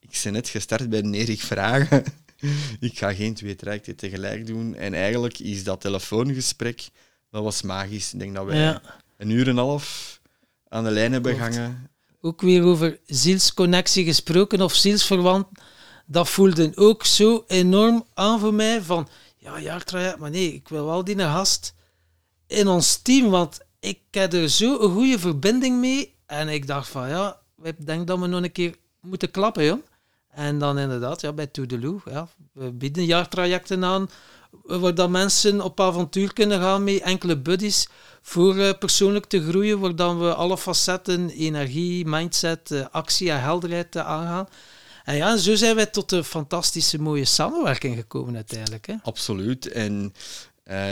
ik 0.00 0.20
ben 0.22 0.32
net 0.32 0.48
gestart 0.48 0.88
bij 0.88 1.02
Erik 1.02 1.40
Vragen. 1.40 2.26
ik 2.80 2.98
ga 2.98 3.14
geen 3.14 3.34
twee 3.34 3.54
trajecten 3.54 3.96
tegelijk 3.96 4.46
doen. 4.46 4.74
En 4.74 4.94
eigenlijk 4.94 5.38
is 5.38 5.64
dat 5.64 5.80
telefoongesprek, 5.80 6.88
dat 7.30 7.42
was 7.42 7.62
magisch. 7.62 8.12
Ik 8.12 8.18
denk 8.18 8.34
dat 8.34 8.44
wij 8.44 8.58
ja. 8.58 8.82
een 9.16 9.30
uur 9.30 9.48
en 9.48 9.48
een 9.48 9.56
half 9.56 10.20
aan 10.68 10.84
de 10.84 10.90
lijn 10.90 11.12
hebben 11.12 11.34
gehangen. 11.34 11.90
Ook 12.20 12.40
weer 12.40 12.62
over 12.62 12.98
zielsconnectie 13.06 14.04
gesproken 14.04 14.60
of 14.60 14.74
zielsverwant 14.74 15.46
dat 16.06 16.28
voelde 16.28 16.72
ook 16.74 17.04
zo 17.04 17.44
enorm 17.46 18.04
aan 18.14 18.40
voor 18.40 18.54
mij 18.54 18.82
van, 18.82 19.08
ja, 19.36 19.60
jaartraject, 19.60 20.18
maar 20.18 20.30
nee, 20.30 20.54
ik 20.54 20.68
wil 20.68 20.84
wel 20.84 21.04
die 21.04 21.18
gast 21.18 21.74
in 22.46 22.68
ons 22.68 22.96
team, 22.96 23.30
want 23.30 23.58
ik 23.80 24.00
heb 24.10 24.32
er 24.32 24.48
zo 24.48 24.80
een 24.80 24.92
goede 24.92 25.18
verbinding 25.18 25.80
mee. 25.80 26.16
En 26.26 26.48
ik 26.48 26.66
dacht 26.66 26.88
van, 26.88 27.08
ja, 27.08 27.40
ik 27.62 27.86
denk 27.86 28.06
dat 28.06 28.18
we 28.18 28.26
nog 28.26 28.42
een 28.42 28.52
keer 28.52 28.74
moeten 29.00 29.30
klappen, 29.30 29.64
joh. 29.64 29.82
En 30.30 30.58
dan 30.58 30.78
inderdaad, 30.78 31.20
ja, 31.20 31.32
bij 31.32 31.46
Toedeloe, 31.46 32.00
ja, 32.04 32.28
we 32.52 32.72
bieden 32.72 33.04
jaartrajecten 33.04 33.84
aan, 33.84 34.10
waar 34.62 35.10
mensen 35.10 35.60
op 35.60 35.80
avontuur 35.80 36.32
kunnen 36.32 36.60
gaan 36.60 36.84
met 36.84 37.00
enkele 37.00 37.38
buddies 37.38 37.88
voor 38.22 38.56
uh, 38.56 38.70
persoonlijk 38.78 39.26
te 39.26 39.48
groeien, 39.48 39.80
waar 39.80 40.18
we 40.18 40.34
alle 40.34 40.58
facetten, 40.58 41.30
energie, 41.30 42.06
mindset, 42.06 42.70
uh, 42.70 42.86
actie 42.90 43.30
en 43.30 43.40
helderheid 43.40 43.96
uh, 43.96 44.06
aangaan. 44.06 44.48
En 45.04 45.16
ja, 45.16 45.36
zo 45.36 45.54
zijn 45.54 45.76
wij 45.76 45.86
tot 45.86 46.12
een 46.12 46.24
fantastische 46.24 47.00
mooie 47.00 47.24
samenwerking 47.24 47.96
gekomen 47.96 48.34
uiteindelijk. 48.34 48.86
Hè? 48.86 48.94
Absoluut. 49.02 49.72
En 49.72 50.14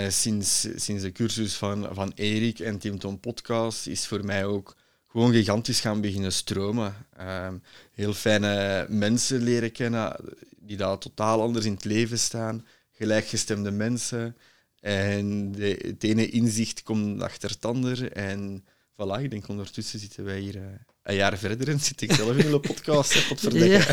sinds, 0.09 0.69
sinds 0.77 1.03
de 1.03 1.13
cursus 1.13 1.55
van, 1.55 1.89
van 1.93 2.13
Erik 2.15 2.59
en 2.59 2.79
Tim 2.79 2.99
Tom 2.99 3.21
Podcast 3.21 3.87
is 3.87 4.07
voor 4.07 4.25
mij 4.25 4.45
ook 4.45 4.77
gewoon 5.17 5.33
gigantisch 5.33 5.81
gaan 5.81 6.01
beginnen 6.01 6.33
stromen. 6.33 6.95
Uh, 7.21 7.49
heel 7.93 8.15
fijne 8.15 8.87
mensen 8.89 9.43
leren 9.43 9.73
kennen 9.73 10.17
die 10.57 10.77
daar 10.77 10.99
totaal 10.99 11.43
anders 11.43 11.65
in 11.65 11.73
het 11.73 11.85
leven 11.85 12.19
staan. 12.19 12.67
gelijkgestemde 12.93 13.71
mensen. 13.71 14.37
En 14.81 15.53
de, 15.53 15.83
het 15.87 16.05
ene 16.05 16.29
inzicht 16.29 16.83
komt 16.83 17.23
achter 17.23 17.51
het 17.51 17.65
ander. 17.65 18.13
En 18.13 18.65
voilà, 18.93 19.23
ik 19.23 19.31
denk 19.31 19.49
ondertussen 19.49 19.99
zitten 19.99 20.25
wij 20.25 20.39
hier 20.39 20.57
uh, 20.57 20.63
een 21.03 21.15
jaar 21.15 21.39
verder 21.39 21.69
en 21.69 21.81
zit 21.81 22.01
ik 22.01 22.13
zelf 22.13 22.37
in 22.37 22.53
een 22.53 22.61
podcast. 22.73 23.15
Hè, 23.15 23.35
tot 23.35 23.53
Ja. 23.53 23.65
ja. 23.67 23.87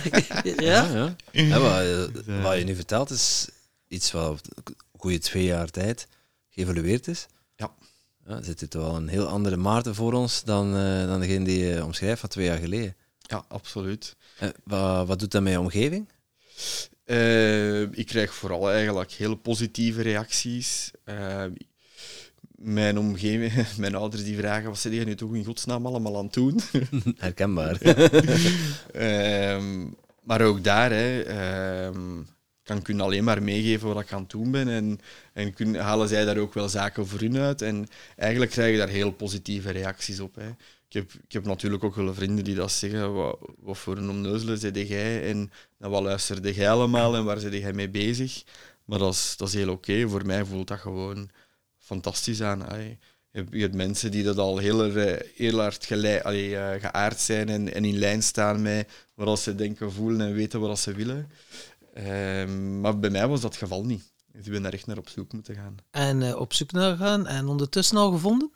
Ja, 0.58 0.88
ja. 0.94 1.16
Ja, 1.32 1.60
wat, 1.60 2.26
eh, 2.28 2.44
wat 2.44 2.58
je 2.58 2.64
nu 2.64 2.76
vertelt 2.76 3.10
is 3.10 3.48
iets 3.88 4.12
wat 4.12 4.48
een 4.64 4.76
goede 4.92 5.20
twee 5.20 5.44
jaar 5.46 5.70
tijd 5.70 6.08
geëvolueerd 6.50 7.08
is. 7.08 7.26
Ja. 8.28 8.44
Zit 8.44 8.70
toch 8.70 8.82
wel 8.82 8.96
een 8.96 9.08
heel 9.08 9.28
andere 9.28 9.58
Maarten 9.58 9.96
voor 9.96 10.14
ons 10.14 10.44
dan, 10.44 10.76
eh, 10.76 11.08
dan 11.08 11.20
degene 11.20 11.46
die 11.46 11.66
je 11.66 11.84
omschrijft 11.84 12.20
van 12.20 12.30
twee 12.30 12.46
jaar 12.46 12.58
geleden. 12.58 12.96
Ja, 13.20 13.46
absoluut. 13.48 14.16
Eh, 14.40 14.50
wat, 14.64 15.08
wat 15.08 15.20
doet 15.20 15.32
dat 15.32 15.42
met 15.42 15.52
je 15.52 15.60
omgeving? 15.60 16.10
Eh, 17.04 17.82
ik 17.82 18.06
krijg 18.06 18.34
vooral 18.34 18.72
eigenlijk 18.72 19.12
hele 19.12 19.38
positieve 19.38 20.02
reacties. 20.02 20.92
Mijn 22.56 22.98
omgeving, 22.98 23.68
mijn 23.78 23.96
ouders 23.96 24.24
die 24.24 24.38
vragen, 24.38 24.70
wat 24.70 24.80
zit 24.80 24.94
je 24.94 25.06
nu 25.06 25.16
toch 25.16 25.36
in 25.36 25.46
godsnaam 25.46 25.86
allemaal 25.86 26.18
aan 26.18 26.26
het 26.26 26.34
doen? 26.34 26.60
Herkenbaar. 27.18 27.82
Ehm, 28.92 29.88
maar 30.24 30.42
ook 30.42 30.64
daar 30.64 30.92
hè, 30.92 31.22
ehm, 31.22 32.22
kan 32.64 32.78
ik 32.78 33.00
alleen 33.00 33.24
maar 33.24 33.44
meegeven 33.44 33.94
wat 33.94 34.04
ik 34.04 34.12
aan 34.14 34.22
het 34.22 34.30
doen 34.30 34.52
ben. 34.52 34.68
En, 34.68 35.00
en 35.34 35.54
kun, 35.54 35.76
halen 35.76 36.08
zij 36.08 36.26
daar 36.26 36.38
ook 36.38 36.54
wel 36.54 36.70
zaken 36.70 37.08
voor 37.08 37.20
hun 37.20 37.38
uit. 37.38 37.62
En 37.62 37.88
eigenlijk 38.16 38.52
krijg 38.52 38.72
je 38.72 38.78
daar 38.78 38.88
heel 38.88 39.12
positieve 39.12 39.72
reacties 39.72 40.20
op. 40.20 40.36
Hè. 40.36 40.50
Ik, 40.88 40.94
heb, 40.94 41.12
ik 41.14 41.32
heb 41.32 41.46
natuurlijk 41.46 41.84
ook 41.84 41.96
wel 41.96 42.14
vrienden 42.14 42.44
die 42.44 42.56
dat 42.56 42.72
zeggen. 42.72 43.14
Wat, 43.14 43.38
wat 43.60 43.78
voor 43.78 43.98
een 43.98 44.10
omneuzelen 44.10 44.58
zit 44.58 44.88
jij? 44.88 45.30
En 45.30 45.52
wat 45.78 46.04
luisterde 46.04 46.54
jij 46.54 46.70
allemaal? 46.72 47.16
En 47.16 47.24
waar 47.26 47.40
zit 47.40 47.54
jij 47.54 47.74
mee 47.74 47.90
bezig? 47.90 48.44
Maar 48.86 49.00
dat 49.00 49.14
is, 49.14 49.34
dat 49.38 49.48
is 49.48 49.54
heel 49.54 49.70
oké. 49.70 50.08
Voor 50.10 50.26
mij 50.26 50.46
voelt 50.46 50.68
dat 50.68 50.80
gewoon 50.80 51.30
fantastisch 51.78 52.42
aan. 52.42 52.66
Je 53.32 53.62
hebt, 53.62 53.74
mensen 53.74 54.12
die 54.12 54.24
dat 54.24 54.38
al 54.38 54.58
heel, 54.58 54.84
er- 54.84 55.26
heel 55.36 55.60
hard 55.60 55.92
eh, 55.92 56.22
geaard 56.80 57.20
zijn 57.20 57.50
en, 57.50 57.74
en 57.74 57.86
in 57.86 57.98
lijn 57.98 58.24
staan 58.24 58.62
met 58.62 58.90
wat 59.14 59.40
ze 59.40 59.56
denken, 59.56 59.92
voelen 59.92 60.28
en 60.28 60.34
weten 60.34 60.60
wat 60.60 60.80
ze 60.80 60.94
willen. 60.94 61.30
Ehm, 61.94 62.82
maar 62.82 63.00
bij 63.00 63.10
mij 63.10 63.28
was 63.28 63.42
dat 63.42 63.52
het 63.52 63.62
geval 63.62 63.86
niet. 63.86 64.12
Dus 64.32 64.46
ik 64.46 64.52
ben 64.52 64.64
daar 64.64 64.74
echt 64.74 64.88
naar 64.88 64.98
op 64.98 65.10
zoek 65.10 65.34
moeten 65.34 65.56
gaan. 65.56 65.76
En 65.92 66.22
eh, 66.22 66.36
op 66.36 66.54
zoek 66.54 66.72
naar 66.72 66.98
gaan 66.98 67.28
en 67.28 67.48
ondertussen 67.48 67.98
al 67.98 68.12
gevonden? 68.12 68.52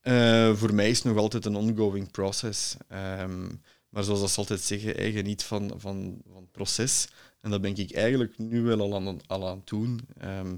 Eh, 0.00 0.54
voor 0.54 0.74
mij 0.74 0.90
is 0.90 0.96
het 0.96 1.06
nog 1.06 1.16
altijd 1.16 1.44
een 1.44 1.56
ongoing 1.56 2.10
process. 2.10 2.76
Ehm, 2.88 3.48
maar 3.88 4.04
zoals 4.04 4.20
dat 4.20 4.30
ze 4.30 4.38
altijd 4.38 4.60
zeggen, 4.60 4.90
hey, 4.90 5.12
geniet 5.12 5.42
van, 5.42 5.72
van, 5.76 6.20
van 6.32 6.42
het 6.42 6.52
proces. 6.52 7.08
En 7.40 7.50
dat 7.50 7.60
ben 7.60 7.76
ik 7.76 7.92
eigenlijk 7.92 8.38
nu 8.38 8.62
wel 8.62 8.80
al 8.80 8.94
aan, 8.94 9.26
al 9.26 9.48
aan 9.48 9.56
het 9.56 9.66
doen. 9.66 10.00
Ehm, 10.18 10.56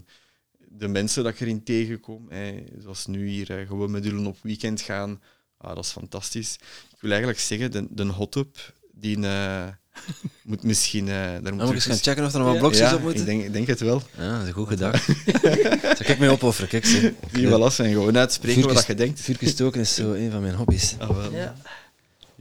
de 0.59 0.89
mensen 0.89 1.25
dat 1.25 1.33
ik 1.33 1.41
erin 1.41 1.65
tegenkom, 1.65 2.27
hey, 2.29 2.69
zoals 2.79 3.07
nu 3.07 3.29
hier 3.29 3.59
eh, 3.59 3.67
gewoon 3.67 3.91
met 3.91 4.05
jullie 4.05 4.27
op 4.27 4.39
weekend 4.43 4.81
gaan, 4.81 5.23
ah, 5.57 5.75
dat 5.75 5.85
is 5.85 5.91
fantastisch. 5.91 6.55
Ik 6.93 7.01
wil 7.01 7.11
eigenlijk 7.11 7.41
zeggen, 7.41 7.71
de, 7.71 7.87
de 7.91 8.05
hot-up, 8.05 8.75
die 8.93 9.27
eh, 9.27 9.69
moet 10.43 10.63
misschien... 10.63 11.09
eh 11.09 11.15
daar 11.15 11.55
moet 11.55 11.69
ik 11.69 11.75
eens 11.75 11.85
gaan 11.85 11.97
checken 11.97 12.25
of 12.25 12.33
er 12.33 12.39
nog 12.39 12.49
wat 12.49 12.59
blokjes 12.59 12.91
ja, 12.91 12.95
op 12.95 13.03
moeten. 13.03 13.21
Ik 13.21 13.27
denk, 13.27 13.43
ik 13.45 13.53
denk 13.53 13.67
het 13.67 13.81
wel. 13.81 14.03
Ja, 14.17 14.33
dat 14.33 14.43
is 14.43 14.49
een 14.49 14.55
goed 14.55 14.69
gedacht. 14.69 15.05
Zal 15.99 16.11
ik 16.11 16.19
mee 16.19 16.31
opofferen? 16.31 16.69
Kijk, 16.69 16.87
ze. 16.87 17.15
Die 17.33 17.49
wel 17.49 17.65
af 17.65 17.79
en 17.79 17.91
gewoon 17.93 18.19
uitspreken 18.19 18.75
wat 18.75 18.87
je 18.87 18.95
denkt. 18.95 19.21
Vuurtjes 19.21 19.51
stoken 19.51 19.81
is 19.81 19.95
zo 19.95 20.13
een 20.13 20.31
van 20.31 20.41
mijn 20.41 20.55
hobby's. 20.55 20.95
Ah, 20.99 21.09
wel. 21.09 21.33
Ja. 21.33 21.55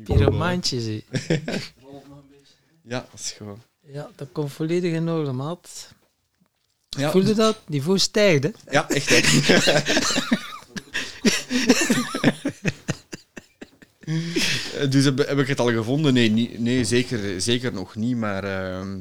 Pyromantje, 0.04 0.82
zie. 0.82 1.06
Ja, 2.84 3.08
dat 3.12 3.20
is 3.20 3.32
gewoon... 3.38 3.62
Ja, 3.93 4.10
dat 4.16 4.28
komt 4.32 4.52
volledig 4.52 4.93
in 4.93 5.10
orde, 5.10 5.32
maat. 5.32 5.93
Ja, 6.89 7.12
Voelde 7.12 7.34
dat? 7.34 7.58
Niveau 7.68 7.99
stijgt, 7.99 8.43
hè? 8.43 8.49
Ja, 8.70 8.89
echt. 8.89 9.10
hè. 9.10 9.20
Eh, 14.78 14.89
dus 14.89 15.05
heb, 15.05 15.18
heb 15.18 15.38
ik 15.39 15.47
het 15.47 15.59
al 15.59 15.72
gevonden? 15.72 16.14
Nee, 16.14 16.59
nee 16.59 16.84
zeker, 16.84 17.41
zeker 17.41 17.74
nog 17.74 17.95
niet. 17.95 18.16
Maar 18.18 18.43
ehm, 18.43 18.99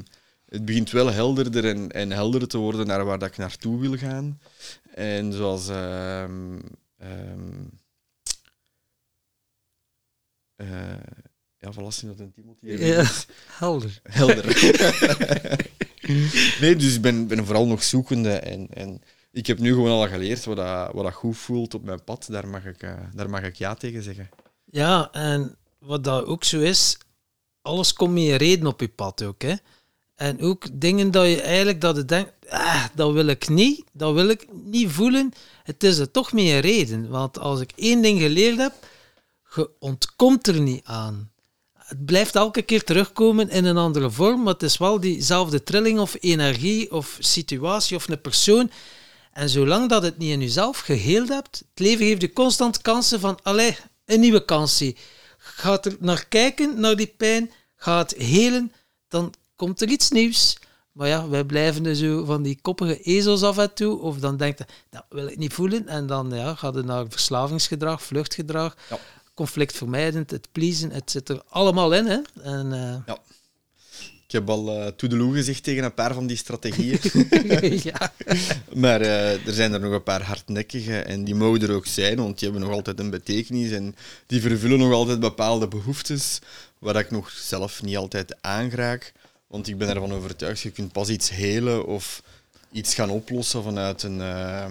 het 0.49 0.65
begint 0.65 0.91
wel 0.91 1.11
helderder 1.11 1.65
en, 1.65 1.91
en 1.91 2.11
helderder 2.11 2.49
te 2.49 2.57
worden 2.57 2.87
naar 2.87 3.05
waar 3.05 3.19
dat 3.19 3.29
ik 3.29 3.37
naartoe 3.37 3.79
wil 3.79 3.97
gaan. 3.97 4.39
En 4.95 5.33
zoals... 5.33 5.69
ehm, 5.69 6.59
ehm, 6.97 7.49
eh, 10.55 10.67
ja, 11.57 11.71
dat 11.71 12.01
een 12.19 12.31
Timothy 12.31 12.65
Ja. 12.65 13.01
is. 13.01 13.25
Helder. 13.47 13.99
Helder. 14.03 14.45
nee, 16.61 16.75
dus 16.75 16.95
ik 16.95 17.01
ben, 17.01 17.27
ben 17.27 17.45
vooral 17.45 17.67
nog 17.67 17.83
zoekende. 17.83 18.31
En, 18.31 18.67
en 18.73 19.01
ik 19.31 19.47
heb 19.47 19.59
nu 19.59 19.69
gewoon 19.69 19.91
al 19.91 20.07
geleerd 20.07 20.45
wat 20.45 20.57
dat, 20.57 20.93
wat 20.93 21.03
dat 21.03 21.13
goed 21.13 21.37
voelt 21.37 21.73
op 21.73 21.83
mijn 21.83 22.03
pad. 22.03 22.27
Daar 22.29 22.47
mag, 22.47 22.65
ik, 22.65 22.83
eh, 22.83 22.93
daar 23.13 23.29
mag 23.29 23.43
ik 23.43 23.55
ja 23.55 23.73
tegen 23.73 24.03
zeggen. 24.03 24.29
Ja, 24.71 25.11
en 25.11 25.55
wat 25.79 26.03
dat 26.03 26.25
ook 26.25 26.43
zo 26.43 26.59
is, 26.59 26.97
alles 27.61 27.93
komt 27.93 28.13
met 28.13 28.23
een 28.23 28.37
reden 28.37 28.67
op 28.67 28.79
je 28.79 28.87
pad 28.87 29.23
ook, 29.23 29.41
hè. 29.41 29.53
En 30.15 30.41
ook 30.41 30.65
dingen 30.73 31.11
dat 31.11 31.27
je 31.27 31.41
eigenlijk 31.41 31.81
dat 31.81 31.95
je 31.95 32.05
denkt, 32.05 32.31
ah, 32.49 32.85
dat 32.95 33.13
wil 33.13 33.27
ik 33.27 33.49
niet, 33.49 33.83
dat 33.91 34.13
wil 34.13 34.27
ik 34.27 34.47
niet 34.63 34.91
voelen. 34.91 35.31
Het 35.63 35.83
is 35.83 35.97
er 35.97 36.11
toch 36.11 36.31
met 36.31 36.43
een 36.43 36.59
reden. 36.59 37.09
Want 37.09 37.39
als 37.39 37.59
ik 37.59 37.71
één 37.75 38.01
ding 38.01 38.19
geleerd 38.19 38.57
heb, 38.57 38.73
je 39.55 39.69
ontkomt 39.79 40.47
er 40.47 40.61
niet 40.61 40.81
aan. 40.83 41.31
Het 41.73 42.05
blijft 42.05 42.35
elke 42.35 42.61
keer 42.61 42.83
terugkomen 42.83 43.49
in 43.49 43.65
een 43.65 43.77
andere 43.77 44.11
vorm, 44.11 44.43
maar 44.43 44.53
het 44.53 44.63
is 44.63 44.77
wel 44.77 44.99
diezelfde 44.99 45.63
trilling 45.63 45.99
of 45.99 46.17
energie 46.19 46.91
of 46.91 47.17
situatie 47.19 47.95
of 47.95 48.07
een 48.07 48.21
persoon. 48.21 48.71
En 49.31 49.49
zolang 49.49 49.89
dat 49.89 50.03
het 50.03 50.17
niet 50.17 50.31
in 50.31 50.41
jezelf 50.41 50.79
geheeld 50.79 51.29
hebt, 51.29 51.57
het 51.69 51.79
leven 51.79 52.05
geeft 52.05 52.21
je 52.21 52.33
constant 52.33 52.81
kansen 52.81 53.19
van, 53.19 53.39
allee, 53.43 53.77
een 54.11 54.19
nieuwe 54.19 54.45
kans 54.45 54.77
zie. 54.77 54.97
Gaat 55.37 55.85
er 55.85 55.95
naar 55.99 56.25
kijken, 56.27 56.79
naar 56.79 56.95
die 56.95 57.13
pijn, 57.17 57.51
gaat 57.75 58.11
helen, 58.11 58.71
dan 59.07 59.33
komt 59.55 59.81
er 59.81 59.87
iets 59.89 60.09
nieuws. 60.09 60.57
Maar 60.91 61.07
ja, 61.07 61.27
wij 61.29 61.43
blijven 61.43 61.85
er 61.85 61.95
zo 61.95 62.25
van 62.25 62.41
die 62.43 62.59
koppige 62.61 63.01
ezels 63.01 63.43
af 63.43 63.57
en 63.57 63.73
toe. 63.73 63.99
Of 63.99 64.17
dan 64.17 64.37
denkt 64.37 64.57
je, 64.59 64.65
dat 64.89 65.05
wil 65.09 65.27
ik 65.27 65.37
niet 65.37 65.53
voelen. 65.53 65.87
En 65.87 66.07
dan 66.07 66.31
ja, 66.33 66.55
gaat 66.55 66.75
het 66.75 66.85
naar 66.85 67.05
verslavingsgedrag, 67.09 68.03
vluchtgedrag, 68.03 68.75
Ja. 68.89 68.97
conflictvermijdend, 69.33 70.31
het 70.31 70.47
pleasen. 70.51 70.91
Het 70.91 71.11
zit 71.11 71.29
er 71.29 71.41
allemaal 71.49 71.93
in. 71.93 72.05
Hè? 72.05 72.19
En, 72.41 72.73
eh, 72.73 73.13
Ik 74.31 74.37
heb 74.37 74.49
al 74.49 74.69
eh 74.69 74.87
toedeloe 74.87 75.33
gezegd 75.33 75.63
tegen 75.63 75.83
een 75.83 75.93
paar 75.93 76.13
van 76.13 76.27
die 76.27 76.37
strategieën. 76.37 76.99
ja. 77.91 78.13
maar 78.73 79.01
eh, 79.01 79.47
er 79.47 79.53
zijn 79.53 79.73
er 79.73 79.79
nog 79.79 79.91
een 79.91 80.03
paar 80.03 80.21
hardnekkige 80.21 80.99
en 80.99 81.23
die 81.23 81.35
mogen 81.35 81.61
er 81.61 81.71
ook 81.71 81.85
zijn, 81.85 82.15
want 82.15 82.39
die 82.39 82.49
hebben 82.49 82.67
nog 82.67 82.75
altijd 82.75 82.99
een 82.99 83.09
betekenis 83.09 83.71
en 83.71 83.95
die 84.25 84.41
vervullen 84.41 84.79
nog 84.79 84.93
altijd 84.93 85.19
bepaalde 85.19 85.67
behoeftes 85.67 86.39
waar 86.79 86.95
ik 86.95 87.11
nog 87.11 87.29
zelf 87.29 87.83
niet 87.83 87.97
altijd 87.97 88.35
aangeraak. 88.41 89.13
Want 89.47 89.67
ik 89.67 89.77
ben 89.77 89.89
ervan 89.89 90.13
overtuigd, 90.13 90.61
je 90.61 90.71
kunt 90.71 90.91
pas 90.91 91.09
iets 91.09 91.29
helen 91.29 91.85
of 91.85 92.23
iets 92.71 92.93
gaan 92.93 93.09
oplossen 93.09 93.63
vanuit 93.63 94.03
een, 94.03 94.21
eh, 94.21 94.65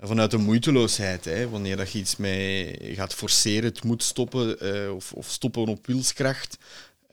vanuit 0.00 0.32
een 0.32 0.44
moeiteloosheid. 0.44 1.24
Hè. 1.24 1.48
Wanneer 1.48 1.76
dat 1.76 1.92
je 1.92 1.98
iets 1.98 2.16
mee 2.16 2.78
gaat 2.94 3.14
forceren, 3.14 3.64
het 3.64 3.84
moet 3.84 4.02
stoppen 4.02 4.60
of, 4.94 5.12
of 5.12 5.28
stoppen 5.28 5.66
op 5.66 5.86
wilskracht. 5.86 6.58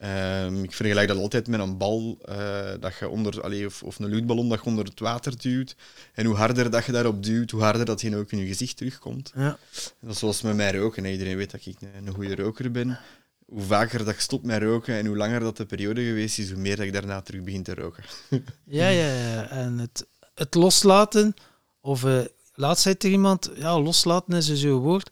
Ehm, 0.00 0.62
ik 0.62 0.72
vergelijk 0.72 1.08
dat 1.08 1.16
altijd 1.16 1.48
met 1.48 1.60
een 1.60 1.76
bal 1.76 2.18
eh, 2.24 2.72
dat 2.80 2.96
je 2.98 3.08
onder, 3.08 3.42
allee, 3.42 3.66
of, 3.66 3.82
of 3.82 3.98
een 3.98 4.08
luchtballon 4.08 4.48
dat 4.48 4.58
je 4.58 4.70
onder 4.70 4.84
het 4.84 5.00
water 5.00 5.38
duwt. 5.38 5.76
En 6.12 6.26
hoe 6.26 6.36
harder 6.36 6.70
dat 6.70 6.84
je 6.84 6.92
daarop 6.92 7.22
duwt, 7.22 7.50
hoe 7.50 7.62
harder 7.62 7.84
dat 7.84 8.00
hij 8.00 8.16
ook 8.16 8.32
in 8.32 8.38
je 8.38 8.46
gezicht 8.46 8.76
terugkomt. 8.76 9.32
Ja. 9.34 9.58
Dat 10.00 10.10
is 10.10 10.18
zoals 10.18 10.42
met 10.42 10.56
mij 10.56 10.72
roken. 10.72 11.04
hè. 11.04 11.10
Iedereen 11.10 11.36
weet 11.36 11.50
dat 11.50 11.66
ik 11.66 11.76
een, 11.80 12.06
een 12.06 12.14
goede 12.14 12.34
roker 12.34 12.70
ben. 12.70 12.98
Hoe 13.46 13.62
vaker 13.62 13.98
dat 13.98 14.14
ik 14.14 14.20
stop 14.20 14.44
met 14.44 14.62
roken 14.62 14.94
en 14.94 15.06
hoe 15.06 15.16
langer 15.16 15.40
dat 15.40 15.56
de 15.56 15.66
periode 15.66 16.04
geweest 16.04 16.38
is, 16.38 16.50
hoe 16.50 16.60
meer 16.60 16.76
dat 16.76 16.84
ik 16.86 16.92
daarna 16.92 17.20
terug 17.20 17.42
begin 17.42 17.62
te 17.62 17.74
roken. 17.74 18.04
Ja, 18.64 18.88
ja, 18.88 19.14
ja. 19.14 19.48
En 19.48 19.78
het, 19.78 20.06
het 20.34 20.54
loslaten, 20.54 21.34
of 21.80 22.04
eh 22.04 22.20
laatst 22.54 22.82
zei 22.82 22.96
iemand, 22.98 23.50
ja, 23.54 23.80
loslaten 23.80 24.34
is 24.34 24.52
zo'n 24.52 24.80
woord. 24.80 25.10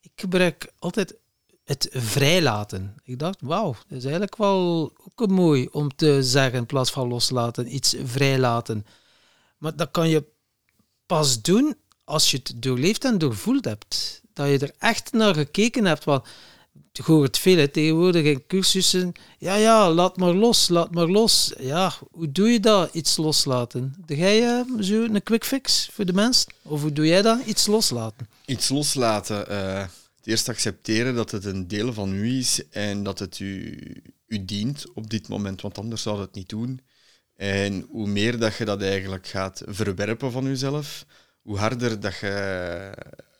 Ik 0.00 0.12
gebruik 0.14 0.72
altijd 0.78 1.14
het 1.70 1.88
vrijlaten. 1.92 2.94
Ik 3.04 3.18
dacht, 3.18 3.40
wauw, 3.40 3.76
dat 3.88 3.98
is 3.98 4.02
eigenlijk 4.02 4.36
wel 4.36 4.92
ook 5.14 5.28
mooi 5.28 5.68
om 5.72 5.96
te 5.96 6.22
zeggen 6.22 6.58
in 6.58 6.66
plaats 6.66 6.90
van 6.90 7.08
loslaten, 7.08 7.74
iets 7.74 7.94
vrijlaten. 8.04 8.86
Maar 9.58 9.76
dat 9.76 9.90
kan 9.90 10.08
je 10.08 10.24
pas 11.06 11.42
doen 11.42 11.76
als 12.04 12.30
je 12.30 12.36
het 12.36 12.62
doorleefd 12.62 13.04
en 13.04 13.18
doorvoeld 13.18 13.64
hebt. 13.64 14.22
Dat 14.32 14.48
je 14.48 14.58
er 14.58 14.74
echt 14.78 15.12
naar 15.12 15.34
gekeken 15.34 15.84
hebt. 15.84 16.04
Want 16.04 16.26
ik 16.92 17.04
hoor 17.04 17.22
het 17.22 17.38
veel 17.38 17.70
tegenwoordig 17.70 18.24
in 18.24 18.46
cursussen. 18.46 19.12
Ja, 19.38 19.54
ja, 19.54 19.90
laat 19.90 20.16
maar 20.16 20.34
los, 20.34 20.68
laat 20.68 20.94
maar 20.94 21.08
los. 21.08 21.52
Ja, 21.58 21.92
hoe 22.10 22.32
doe 22.32 22.48
je 22.48 22.60
dat, 22.60 22.94
iets 22.94 23.16
loslaten? 23.16 23.94
Doe 24.06 24.16
jij 24.16 24.48
eh, 24.48 24.80
zo 24.80 25.02
een 25.02 25.22
quick 25.22 25.44
fix 25.44 25.90
voor 25.92 26.04
de 26.04 26.12
mens? 26.12 26.46
Of 26.62 26.80
hoe 26.80 26.92
doe 26.92 27.06
jij 27.06 27.22
dat, 27.22 27.40
iets 27.44 27.66
loslaten? 27.66 28.28
Iets 28.44 28.68
loslaten. 28.68 29.36
het 29.36 29.99
eerst 30.30 30.48
accepteren 30.48 31.14
dat 31.14 31.30
het 31.30 31.44
een 31.44 31.68
deel 31.68 31.92
van 31.92 32.12
u 32.12 32.38
is 32.38 32.68
en 32.68 33.02
dat 33.02 33.18
het 33.18 33.38
u, 33.38 33.78
u 34.26 34.44
dient 34.44 34.92
op 34.92 35.10
dit 35.10 35.28
moment, 35.28 35.60
want 35.60 35.78
anders 35.78 36.02
zou 36.02 36.20
het 36.20 36.34
niet 36.34 36.48
doen. 36.48 36.80
En 37.36 37.86
hoe 37.88 38.08
meer 38.08 38.38
dat 38.38 38.56
je 38.56 38.64
dat 38.64 38.82
eigenlijk 38.82 39.26
gaat 39.26 39.62
verwerpen 39.66 40.32
van 40.32 40.44
jezelf, 40.44 41.06
hoe 41.42 41.58
harder 41.58 42.00
dat, 42.00 42.18
je, 42.18 42.92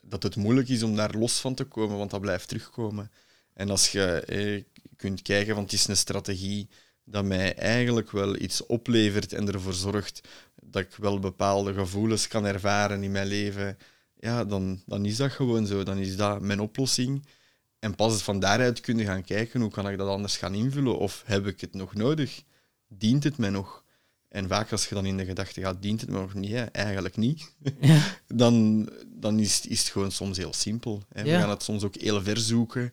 dat 0.03 0.23
het 0.23 0.37
moeilijk 0.37 0.69
is 0.69 0.83
om 0.83 0.97
daar 0.97 1.15
los 1.15 1.41
van 1.41 1.55
te 1.55 1.65
komen, 1.65 1.97
want 1.97 2.11
dat 2.11 2.21
blijft 2.21 2.49
terugkomen. 2.49 3.11
En 3.55 3.71
als 3.71 3.93
je 3.93 4.65
kunt 4.97 5.23
kijken, 5.23 5.55
want 5.55 5.71
het 5.71 5.81
is 5.81 5.87
een 5.87 5.97
strategie 5.97 6.69
dat 7.05 7.25
mij 7.25 7.55
eigenlijk 7.55 8.11
wel 8.11 8.37
iets 8.37 8.67
oplevert 8.67 9.33
en 9.33 9.53
ervoor 9.53 9.75
zorgt 9.75 10.21
dat 10.63 10.83
ik 10.83 10.95
wel 10.97 11.19
bepaalde 11.19 11.75
gevoelens 11.75 12.29
kan 12.29 12.45
ervaren 12.45 13.03
in 13.03 13.11
mijn 13.11 13.27
leven, 13.27 13.79
ja, 14.21 14.45
dan, 14.45 14.83
dan 14.87 15.05
is 15.05 15.17
dat 15.17 15.31
gewoon 15.31 15.67
zo. 15.67 15.83
Dan 15.83 15.99
is 15.99 16.17
dat 16.17 16.41
mijn 16.41 16.61
oplossing. 16.61 17.27
En 17.79 17.95
pas 17.95 18.23
van 18.23 18.41
daaruit 18.41 18.81
kun 18.81 18.99
je 18.99 19.05
gaan 19.05 19.25
kijken 19.25 19.61
hoe 19.61 19.71
kan 19.71 19.89
ik 19.89 19.99
dat 19.99 20.09
anders 20.09 20.37
gaan 20.37 20.55
invullen 20.55 20.99
of 20.99 21.23
heb 21.27 21.47
ik 21.47 21.61
het 21.61 21.75
nog 21.75 21.95
nodig? 21.95 22.43
Dient 22.89 23.25
het 23.25 23.37
mij 23.37 23.51
nog? 23.51 23.85
En 24.29 24.49
vaak 24.49 24.73
als 24.73 24.89
je 24.89 24.95
dan 24.95 25.07
in 25.07 25.17
de 25.17 25.25
gedachte 25.25 25.61
gaat, 25.61 25.83
dient 25.83 26.01
het 26.01 26.11
me 26.11 26.21
nog 26.21 26.35
niet? 26.35 26.71
Eigenlijk 26.73 27.17
niet. 27.17 27.55
Ja. 27.81 28.03
dan 28.27 28.89
dan 29.07 29.39
is, 29.39 29.67
is 29.67 29.79
het 29.79 29.89
gewoon 29.89 30.11
soms 30.11 30.37
heel 30.37 30.53
simpel. 30.53 31.03
Hè. 31.13 31.23
We 31.23 31.31
gaan 31.31 31.51
het 31.51 31.63
soms 31.63 31.83
ook 31.83 31.95
heel 31.95 32.23
ver 32.23 32.39
zoeken. 32.39 32.93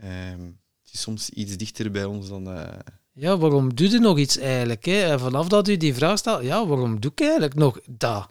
Ehm, 0.00 0.42
het 0.82 0.92
is 0.92 1.00
soms 1.00 1.30
iets 1.30 1.56
dichter 1.56 1.90
bij 1.90 2.04
ons 2.04 2.28
dan... 2.28 2.48
Uh... 2.48 2.68
Ja, 3.12 3.38
waarom 3.38 3.74
doe 3.74 3.90
je 3.90 3.98
nog 3.98 4.18
iets 4.18 4.38
eigenlijk? 4.38 4.84
Hè? 4.84 5.02
En 5.02 5.20
vanaf 5.20 5.48
dat 5.48 5.68
u 5.68 5.76
die 5.76 5.94
vraag 5.94 6.18
stelt, 6.18 6.42
ja, 6.42 6.66
waarom 6.66 7.00
doe 7.00 7.10
ik 7.10 7.20
eigenlijk 7.20 7.54
nog 7.54 7.80
dat? 7.86 8.30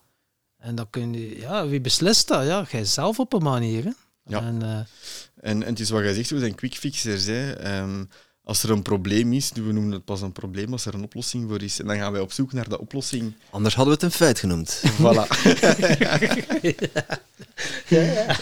En 0.64 0.76
dan 0.76 0.89
kun 0.89 1.14
je, 1.14 1.39
ja, 1.39 1.68
wie 1.68 1.82
beslist 1.82 2.28
dat? 2.28 2.45
Ja, 2.45 2.66
jij 2.72 2.86
zelf 2.86 3.20
op 3.20 3.34
een 3.34 3.43
manier. 3.43 3.84
Hè? 3.84 3.91
Ja. 4.26 4.41
En, 4.41 4.59
uh... 4.64 4.78
en, 4.78 4.88
en, 5.41 5.61
het 5.61 5.80
is 5.80 5.89
wat 5.89 6.03
jij 6.03 6.14
zegt, 6.14 6.30
we 6.30 6.39
zijn 6.39 6.55
quick 6.55 6.74
fixers. 6.74 7.26
Hè. 7.26 7.78
Um, 7.82 8.09
als 8.43 8.64
er 8.64 8.70
een 8.70 8.82
probleem 8.82 9.34
is, 9.34 9.51
we 9.53 9.61
noemen 9.61 9.91
het 9.91 10.05
pas 10.05 10.22
een 10.22 10.32
probleem 10.32 10.72
als 10.72 10.86
er 10.86 10.93
een 10.93 11.03
oplossing 11.03 11.49
voor 11.49 11.61
is. 11.61 11.80
En 11.80 11.88
dan 11.88 11.97
gaan 11.97 12.11
wij 12.11 12.22
op 12.22 12.32
zoek 12.32 12.53
naar 12.53 12.70
de 12.70 12.80
oplossing. 12.80 13.34
Anders 13.49 13.76
hadden 13.76 13.93
we 13.93 14.05
het 14.05 14.14
een 14.14 14.20
feit 14.20 14.39
genoemd. 14.39 14.84
Voilà. 14.99 15.28
ja. 16.03 16.20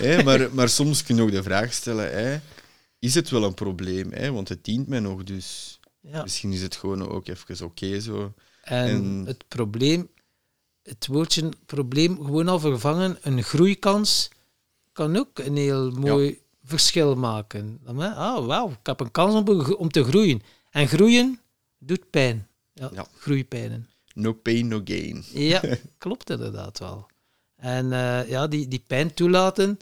ja. 0.02 0.24
maar, 0.24 0.54
maar 0.54 0.70
soms 0.70 1.04
kun 1.04 1.16
je 1.16 1.22
ook 1.22 1.32
de 1.32 1.44
vraag 1.44 1.74
stellen, 1.74 2.12
hè, 2.12 2.40
is 3.00 3.16
het 3.16 3.30
wel 3.30 3.44
een 3.44 3.54
probleem? 3.54 4.12
Hè? 4.12 4.32
Want 4.32 4.50
het 4.50 4.64
dient 4.64 4.88
mij 4.88 5.00
nog, 5.00 5.24
dus 5.24 5.80
misschien 6.02 6.52
is 6.52 6.62
het 6.62 6.76
gewoon 6.76 7.10
ook 7.10 7.28
even 7.28 7.66
oké 7.66 8.00
zo. 8.00 8.34
En, 8.64 9.24
het 9.26 9.48
probleem, 9.48 10.10
het 10.84 11.08
woordje 11.08 11.50
probleem 11.66 12.24
gewoon 12.26 12.48
al 12.48 12.60
vervangen, 12.60 13.18
een 13.22 13.44
groeikans 13.44 14.30
kan 14.92 15.18
ook 15.18 15.40
een 15.40 15.58
heel 15.58 15.92
mooi 15.92 16.42
verschil 16.64 17.16
maken. 17.16 17.80
Ah, 17.86 18.46
wauw, 18.46 18.70
ik 18.70 18.78
heb 18.84 19.00
een 19.00 19.12
kans 19.12 19.34
om, 19.34 19.62
om 19.62 19.90
te 19.90 20.04
groeien. 20.04 20.42
En 20.70 20.88
groeien 20.88 21.40
doet 21.78 22.10
pijn. 22.10 22.48
Ja, 22.74 22.90
ja. 22.94 23.08
Groeipijnen. 23.18 23.90
No 24.14 24.34
pain, 24.34 24.68
no 24.68 24.82
gain. 24.84 25.24
Ja, 25.34 25.62
klopt 25.98 26.30
inderdaad 26.30 26.80
wel. 26.80 27.10
En 27.56 27.86
uh, 27.86 28.30
ja, 28.30 28.48
die, 28.48 28.68
die 28.68 28.84
pijn 28.88 29.14
toelaten, 29.14 29.80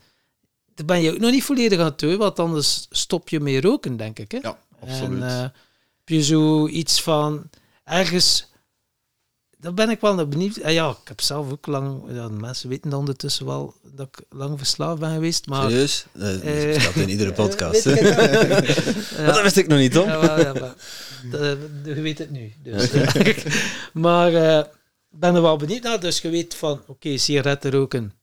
daar 0.74 0.86
ben 0.86 1.02
je 1.02 1.12
ook 1.12 1.20
nog 1.20 1.32
niet 1.32 1.44
volledig 1.44 1.80
aan 1.80 1.94
doen, 1.96 2.18
want 2.18 2.40
anders 2.40 2.88
stop 2.90 3.30
je 3.30 3.40
mee 3.40 3.62
roken, 3.62 3.98
denk 3.98 4.20
ik. 4.20 4.32
Hè? 4.32 4.38
Ja, 4.42 4.60
absoluut. 4.80 5.22
En 5.22 5.28
uh, 5.28 5.42
heb 5.42 6.06
je 6.06 6.24
zoiets 6.24 7.02
van 7.02 7.50
ergens 7.84 8.48
daar 9.62 9.74
ben 9.74 9.90
ik 9.90 10.02
wel 10.02 10.28
benieuwd. 10.28 10.64
Ah 10.64 10.74
ja, 10.74 10.90
ik 10.90 11.08
heb 11.08 11.22
zelf 11.22 11.52
ook 11.52 11.68
lang, 11.68 12.02
ja, 12.10 12.28
mensen 12.28 12.70
weten 12.70 12.90
dan 12.90 13.00
ondertussen 13.00 13.46
wel 13.46 13.74
dat 13.94 14.08
ik 14.08 14.26
lang 14.30 14.58
verslaafd 14.58 15.00
ben 15.00 15.14
geweest. 15.14 15.46
Maar, 15.48 15.70
Serieus? 15.70 16.06
Dat 16.14 16.44
uh, 16.44 16.80
staat 16.80 16.96
in 16.96 17.10
iedere 17.10 17.34
podcast. 17.44 17.84
ja. 17.84 19.26
Dat 19.32 19.42
wist 19.42 19.58
ik 19.58 19.68
nog 19.68 19.80
niet, 19.80 19.92
Tom. 19.92 20.08
Ja, 20.08 20.40
ja, 20.40 20.54
maar, 20.54 20.76
je 21.84 22.02
weet 22.02 22.18
het 22.18 22.32
nu. 22.32 22.54
Dus, 22.64 22.92
maar 23.94 24.32
uh, 24.32 24.64
ben 25.10 25.36
er 25.36 25.42
wel 25.42 25.58
benieuwd 25.58 25.84
naar. 25.84 26.00
Dus 26.00 26.22
je 26.22 26.30
weet 26.30 26.56
van, 26.56 26.72
oké, 26.80 26.92
okay, 26.92 27.18
sigaretten 27.18 27.72
roken 27.72 28.14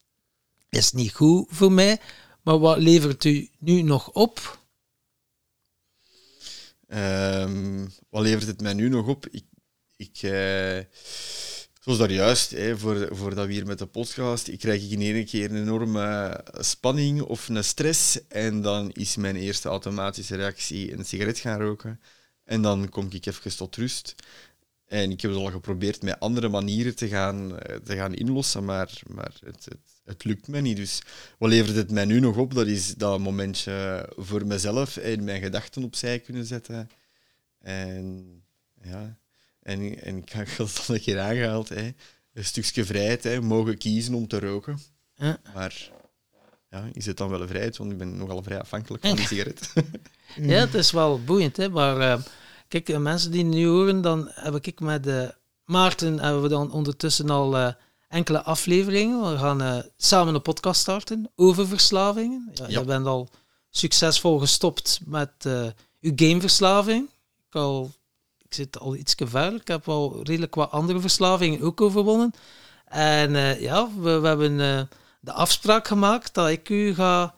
is 0.70 0.92
niet 0.92 1.12
goed 1.12 1.46
voor 1.50 1.72
mij. 1.72 1.98
Maar 2.42 2.58
wat 2.58 2.78
levert 2.78 3.24
u 3.24 3.50
nu 3.58 3.82
nog 3.82 4.10
op? 4.10 4.58
Um, 6.88 7.92
wat 8.08 8.22
levert 8.22 8.46
het 8.46 8.60
mij 8.60 8.74
nu 8.74 8.88
nog 8.88 9.06
op? 9.06 9.26
Ik 9.30 9.44
ik, 9.96 10.22
eh, 10.22 10.78
zoals 11.80 11.98
daar 11.98 12.12
juist, 12.12 12.50
hè, 12.50 12.78
voor, 12.78 13.08
voordat 13.16 13.46
we 13.46 13.52
hier 13.52 13.66
met 13.66 13.78
de 13.78 13.86
podcast, 13.86 14.48
ik 14.48 14.58
krijg 14.58 14.90
in 14.90 15.00
één 15.00 15.24
keer 15.24 15.50
een 15.50 15.62
enorme 15.62 16.40
spanning 16.58 17.22
of 17.22 17.48
een 17.48 17.64
stress. 17.64 18.26
En 18.28 18.62
dan 18.62 18.90
is 18.92 19.16
mijn 19.16 19.36
eerste 19.36 19.68
automatische 19.68 20.36
reactie 20.36 20.92
een 20.92 21.04
sigaret 21.04 21.38
gaan 21.38 21.60
roken. 21.60 22.00
En 22.44 22.62
dan 22.62 22.88
kom 22.88 23.08
ik 23.10 23.26
even 23.26 23.56
tot 23.56 23.76
rust. 23.76 24.14
En 24.86 25.10
ik 25.10 25.20
heb 25.20 25.30
het 25.30 25.40
al 25.40 25.50
geprobeerd 25.50 26.02
met 26.02 26.20
andere 26.20 26.48
manieren 26.48 26.96
te 26.96 27.08
gaan, 27.08 27.58
eh, 27.58 27.76
te 27.76 27.96
gaan 27.96 28.14
inlossen, 28.14 28.64
maar, 28.64 29.00
maar 29.06 29.32
het, 29.44 29.64
het, 29.64 29.78
het, 30.04 30.24
lukt 30.24 30.48
me 30.48 30.60
niet. 30.60 30.76
Dus 30.76 31.02
wat 31.38 31.50
levert 31.50 31.76
het 31.76 31.90
mij 31.90 32.04
nu 32.04 32.20
nog 32.20 32.36
op? 32.36 32.54
Dat 32.54 32.66
is 32.66 32.94
dat 32.94 33.18
momentje 33.20 34.08
voor 34.16 34.46
mezelf 34.46 34.96
en 34.96 35.24
mijn 35.24 35.42
gedachten 35.42 35.84
opzij 35.84 36.20
kunnen 36.20 36.46
zetten. 36.46 36.90
En 37.58 38.26
ja, 38.82 39.18
en, 39.66 40.02
en 40.02 40.16
ik 40.16 40.28
heb 40.28 40.48
dat 40.56 40.84
al 40.88 40.94
een 40.94 41.00
keer 41.00 41.20
aangehaald. 41.20 41.68
Hè. 41.68 41.90
Een 42.32 42.44
stukje 42.44 42.84
vrijheid, 42.84 43.24
hè. 43.24 43.40
mogen 43.40 43.78
kiezen 43.78 44.14
om 44.14 44.28
te 44.28 44.38
roken. 44.38 44.78
Maar 45.54 45.90
ja, 46.70 46.88
is 46.92 47.06
het 47.06 47.16
dan 47.16 47.28
wel 47.28 47.40
een 47.40 47.48
vrijheid? 47.48 47.76
Want 47.76 47.92
ik 47.92 47.98
ben 47.98 48.16
nogal 48.16 48.42
vrij 48.42 48.60
afhankelijk 48.60 49.06
van 49.06 49.16
die 49.16 49.26
sigaret. 49.26 49.72
ja, 50.36 50.58
het 50.66 50.74
is 50.74 50.90
wel 50.90 51.20
boeiend. 51.24 51.56
Hè. 51.56 51.68
Maar 51.68 52.00
uh, 52.00 52.22
kijk, 52.68 52.98
mensen 52.98 53.30
die 53.30 53.44
nu 53.44 53.66
horen, 53.66 54.00
dan 54.00 54.30
heb 54.32 54.66
ik 54.66 54.80
met 54.80 55.06
uh, 55.06 55.28
Maarten 55.64 56.20
hebben 56.20 56.42
we 56.42 56.48
dan 56.48 56.72
ondertussen 56.72 57.30
al 57.30 57.74
enkele 58.08 58.42
afleveringen. 58.42 59.30
We 59.30 59.38
gaan 59.38 59.84
samen 59.96 60.34
een 60.34 60.42
podcast 60.42 60.80
starten 60.80 61.30
over 61.34 61.68
verslavingen. 61.68 62.50
Ja, 62.54 62.64
ja. 62.68 62.78
Je 62.78 62.84
bent 62.84 63.06
al 63.06 63.28
succesvol 63.70 64.38
gestopt 64.38 65.00
met 65.04 65.30
uw 66.00 66.12
gameverslaving. 66.16 67.08
Ik 67.48 67.54
al 67.54 67.92
ik 68.48 68.54
zit 68.54 68.78
al 68.78 68.96
iets 68.96 69.14
verder. 69.16 69.60
Ik 69.60 69.68
heb 69.68 69.86
wel 69.86 70.20
redelijk 70.22 70.54
wat 70.54 70.70
andere 70.70 71.00
verslavingen 71.00 71.60
ook 71.60 71.80
overwonnen. 71.80 72.32
En 72.84 73.34
uh, 73.34 73.60
ja, 73.60 73.88
we, 74.00 74.18
we 74.18 74.26
hebben 74.26 74.52
uh, 74.52 74.80
de 75.20 75.32
afspraak 75.32 75.86
gemaakt 75.86 76.34
dat 76.34 76.48
ik 76.48 76.68
u 76.68 76.94
ga 76.94 77.34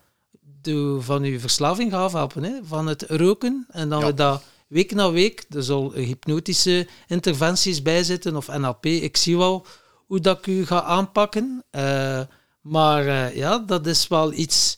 de, 0.62 0.98
van 1.00 1.22
uw 1.22 1.38
verslaving 1.38 1.92
ga 1.92 1.98
afhelpen. 1.98 2.42
Hè, 2.42 2.52
van 2.62 2.86
het 2.86 3.02
roken. 3.02 3.66
En 3.70 3.88
dan 3.88 4.00
ja. 4.00 4.06
we 4.06 4.14
dat 4.14 4.42
week 4.66 4.94
na 4.94 5.10
week, 5.10 5.44
er 5.50 5.62
zal 5.62 5.92
hypnotische 5.92 6.88
interventies 7.06 7.82
bij 7.82 8.02
zitten 8.02 8.36
of 8.36 8.58
NLP. 8.58 8.86
Ik 8.86 9.16
zie 9.16 9.36
wel 9.36 9.66
hoe 10.06 10.20
dat 10.20 10.38
ik 10.38 10.46
u 10.46 10.66
ga 10.66 10.82
aanpakken. 10.82 11.64
Uh, 11.70 12.20
maar 12.60 13.36
ja, 13.36 13.58
dat 13.58 13.86
is 13.86 14.08
wel 14.08 14.32
iets, 14.32 14.76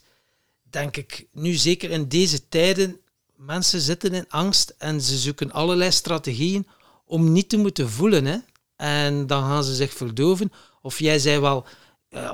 denk 0.63 0.97
ik, 0.97 1.27
nu 1.33 1.53
zeker 1.53 1.91
in 1.91 2.09
deze 2.09 2.49
tijden 2.49 3.01
mensen 3.41 3.81
zitten 3.81 4.13
in 4.13 4.29
angst 4.29 4.75
en 4.79 5.01
ze 5.01 5.19
zoeken 5.19 5.53
allerlei 5.53 5.91
strategieën 5.93 6.67
om 7.05 7.33
niet 7.33 7.49
te 7.49 7.57
moeten 7.57 7.91
voelen. 7.91 8.25
Hè? 8.25 8.37
En 8.77 9.27
dan 9.27 9.43
gaan 9.43 9.65
ze 9.65 9.75
zich 9.75 9.93
verdoven. 9.93 10.53
Of 10.83 10.99
jij 10.99 11.19
zei 11.19 11.41
wel, 11.41 11.67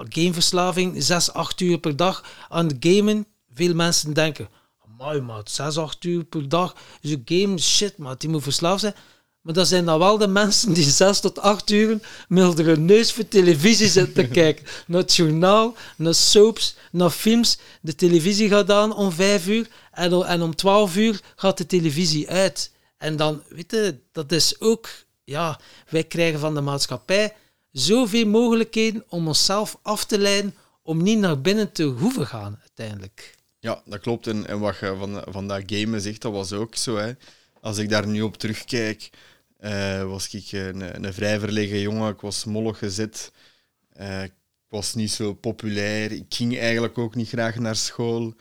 gameverslaving, 0.09 1.03
6, 1.03 1.33
8 1.33 1.61
uur 1.61 1.79
per 1.79 1.97
dag 1.97 2.25
aan 2.49 2.77
gamen. 2.81 3.27
Veel 3.55 3.75
mensen 3.75 4.13
denken, 4.13 4.49
mooi 4.99 5.21
maat, 5.21 5.51
6, 5.51 5.79
8 5.79 6.05
uur 6.05 6.25
per 6.25 6.49
dag. 6.49 6.77
Dus 7.01 7.17
game, 7.25 7.59
shit 7.59 7.99
maat, 7.99 8.21
die 8.21 8.31
moet 8.31 8.43
verslaafd 8.43 8.81
zijn. 8.81 8.95
Maar 9.47 9.55
dat 9.55 9.69
zijn 9.69 9.85
dan 9.85 9.99
wel 9.99 10.19
de 10.19 10.27
mensen 10.27 10.73
die 10.73 10.85
6 10.85 11.21
tot 11.21 11.39
8 11.39 11.71
uur 11.71 11.99
met 12.29 12.59
hun 12.59 12.85
neus 12.85 13.13
voor 13.13 13.29
televisie 13.29 13.89
zitten 13.89 14.15
te 14.15 14.29
kijken. 14.41 14.67
Naar 14.87 15.01
het 15.01 15.15
journaal, 15.15 15.75
naar 15.97 16.15
soaps, 16.15 16.77
naar 16.93 17.11
films. 17.11 17.59
De 17.81 17.95
televisie 17.95 18.49
gaat 18.49 18.71
aan 18.71 18.95
om 18.95 19.13
5 19.13 19.47
uur 19.47 19.69
en, 19.93 20.13
en 20.13 20.43
om 20.43 20.55
12 20.55 20.97
uur 20.97 21.21
gaat 21.37 21.59
de 21.59 21.67
televisie 21.67 22.29
uit. 22.29 22.71
En 22.99 23.17
dan, 23.17 23.43
weet 23.49 23.71
je, 23.71 23.99
dat 24.13 24.33
is 24.33 24.61
ook, 24.61 24.89
ja, 25.25 25.61
wij 25.89 26.05
krijgen 26.05 26.41
van 26.41 26.55
de 26.55 26.61
maatschappij 26.61 27.35
zoveel 27.73 28.27
mogelijkheden 28.27 29.05
om 29.09 29.27
onszelf 29.27 29.79
af 29.83 30.05
te 30.05 30.19
leiden 30.19 30.55
om 30.83 31.03
niet 31.03 31.19
naar 31.19 31.41
binnen 31.41 31.73
te 31.73 31.83
hoeven 31.83 32.27
gaan 32.27 32.59
uiteindelijk. 32.61 33.35
Ja, 33.59 33.83
dat 33.85 34.01
klopt. 34.01 34.27
En, 34.27 34.47
en 34.47 34.59
wat 34.59 34.79
je 34.79 34.95
van, 34.99 35.23
van 35.29 35.49
dat 35.49 35.63
gamen 35.67 36.01
zegt, 36.01 36.23
dat 36.23 36.33
was 36.33 36.53
ook 36.53 36.75
zo. 36.75 36.97
Hè. 36.97 37.13
Als 37.61 37.79
ik 37.79 37.89
daar 37.89 38.07
nu 38.07 38.23
op 38.23 38.37
terugkijk, 38.37 39.11
uh, 39.61 40.03
was 40.03 40.35
ik 40.35 40.53
een, 40.53 41.05
een 41.05 41.13
vrij 41.15 41.39
verlegen 41.39 41.81
jongen. 41.81 42.13
Ik 42.13 42.21
was 42.21 42.45
mollig 42.45 42.79
gezet. 42.79 43.33
Uh, 44.01 44.23
ik 44.23 44.33
was 44.69 44.95
niet 44.95 45.11
zo 45.11 45.35
populair. 45.35 46.13
Ik 46.13 46.27
ging 46.29 46.59
eigenlijk 46.59 46.99
ook 46.99 47.15
niet 47.15 47.29
graag 47.29 47.59
naar 47.59 47.77
school. 47.77 48.35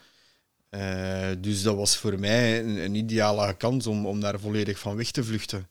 Uh, 0.70 1.28
dus 1.38 1.62
dat 1.62 1.76
was 1.76 1.96
voor 1.96 2.18
mij 2.18 2.64
een, 2.64 2.94
ideale 2.94 3.56
kans 3.56 3.86
om, 3.86 4.06
om 4.06 4.20
daar 4.20 4.40
volledig 4.40 4.78
van 4.78 4.96
weg 4.96 5.10
te 5.10 5.24
vluchten. 5.24 5.68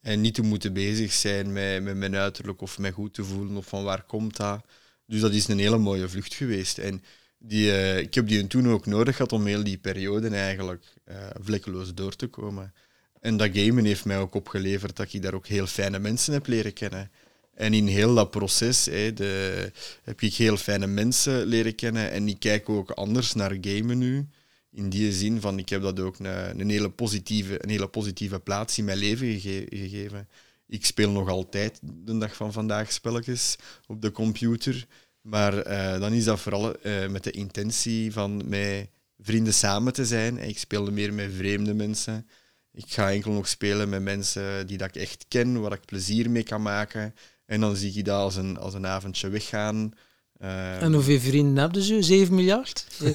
En 0.00 0.20
niet 0.20 0.34
te 0.34 0.42
moeten 0.42 0.72
bezig 0.72 1.12
zijn 1.12 1.52
met, 1.52 1.82
met 1.82 1.96
mijn 1.96 2.16
uiterlijk 2.16 2.60
of 2.60 2.78
mij 2.78 2.90
goed 2.90 3.14
te 3.14 3.24
voelen 3.24 3.56
of 3.56 3.66
van 3.66 3.84
waar 3.84 4.02
komt 4.02 4.36
dat. 4.36 4.64
Dus 5.06 5.20
dat 5.20 5.32
is 5.32 5.48
een 5.48 5.58
hele 5.58 5.78
mooie 5.78 6.08
vlucht 6.08 6.34
geweest. 6.34 6.78
En 6.78 7.02
die, 7.38 7.96
ik 8.00 8.14
heb 8.14 8.28
die 8.28 8.46
toen 8.46 8.68
ook 8.68 8.86
nodig 8.86 9.16
gehad 9.16 9.32
om 9.32 9.46
heel 9.46 9.64
die 9.64 9.78
periode 9.78 10.28
eigenlijk 10.28 10.84
uh, 11.04 11.16
vlekkeloos 11.40 11.94
door 11.94 12.16
te 12.16 12.26
komen. 12.26 12.74
En 13.22 13.36
dat 13.36 13.50
gamen 13.52 13.84
heeft 13.84 14.04
mij 14.04 14.18
ook 14.18 14.34
opgeleverd 14.34 14.96
dat 14.96 15.12
ik 15.12 15.22
daar 15.22 15.34
ook 15.34 15.46
heel 15.46 15.66
fijne 15.66 15.98
mensen 15.98 16.32
heb 16.32 16.46
leren 16.46 16.72
kennen. 16.72 17.10
En 17.54 17.74
in 17.74 17.86
heel 17.86 18.14
dat 18.14 18.30
proces 18.30 18.84
de, 18.84 19.70
heb 20.02 20.20
ik 20.20 20.34
heel 20.34 20.56
fijne 20.56 20.86
mensen 20.86 21.46
leren 21.46 21.74
kennen. 21.74 22.10
En 22.10 22.28
ik 22.28 22.38
kijk 22.38 22.68
ook 22.68 22.90
anders 22.90 23.32
naar 23.32 23.56
gamen 23.60 23.98
nu. 23.98 24.28
In 24.70 24.88
die 24.88 25.12
zin 25.12 25.40
van, 25.40 25.58
ik 25.58 25.68
heb 25.68 25.82
dat 25.82 26.00
ook 26.00 26.18
een, 26.18 26.60
een, 26.60 26.70
hele, 26.70 26.90
positieve, 26.90 27.62
een 27.64 27.70
hele 27.70 27.88
positieve 27.88 28.40
plaats 28.40 28.78
in 28.78 28.84
mijn 28.84 28.98
leven 28.98 29.40
gege- 29.40 29.66
gegeven. 29.76 30.28
Ik 30.66 30.84
speel 30.84 31.10
nog 31.10 31.28
altijd 31.28 31.78
de 31.82 32.18
dag 32.18 32.34
van 32.34 32.52
vandaag 32.52 32.92
spelletjes 32.92 33.56
op 33.86 34.02
de 34.02 34.10
computer. 34.10 34.86
Maar 35.20 35.58
eh, 35.58 36.00
dan 36.00 36.12
is 36.12 36.24
dat 36.24 36.40
vooral 36.40 36.76
eh, 36.76 37.08
met 37.08 37.24
de 37.24 37.30
intentie 37.30 38.12
van 38.12 38.48
met 38.48 38.88
vrienden 39.18 39.54
samen 39.54 39.92
te 39.92 40.06
zijn. 40.06 40.38
Ik 40.38 40.58
speelde 40.58 40.90
meer 40.90 41.14
met 41.14 41.30
vreemde 41.36 41.74
mensen. 41.74 42.26
Ik 42.74 42.84
ga 42.86 43.10
enkel 43.10 43.32
nog 43.32 43.48
spelen 43.48 43.88
met 43.88 44.02
mensen 44.02 44.66
die 44.66 44.78
dat 44.78 44.88
ik 44.88 45.02
echt 45.02 45.24
ken, 45.28 45.60
waar 45.60 45.72
ik 45.72 45.84
plezier 45.84 46.30
mee 46.30 46.42
kan 46.42 46.62
maken. 46.62 47.14
En 47.46 47.60
dan 47.60 47.76
zie 47.76 47.94
je 47.94 48.02
dat 48.02 48.20
als 48.20 48.36
een, 48.36 48.58
als 48.58 48.74
een 48.74 48.86
avondje 48.86 49.28
weggaan. 49.28 49.92
Eh, 50.38 50.82
En 50.82 50.92
hoeveel 50.92 51.20
vrienden 51.20 51.56
hebben 51.56 51.82
ze? 51.82 52.02
7 52.02 52.34
miljard? 52.34 52.86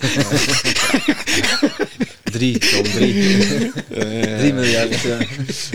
Drie, 2.24 2.58
Tom, 2.58 2.84
drie. 2.84 3.72
eh, 3.90 4.38
Drie 4.38 4.54
miljard. 4.54 5.00
ja. 5.02 5.18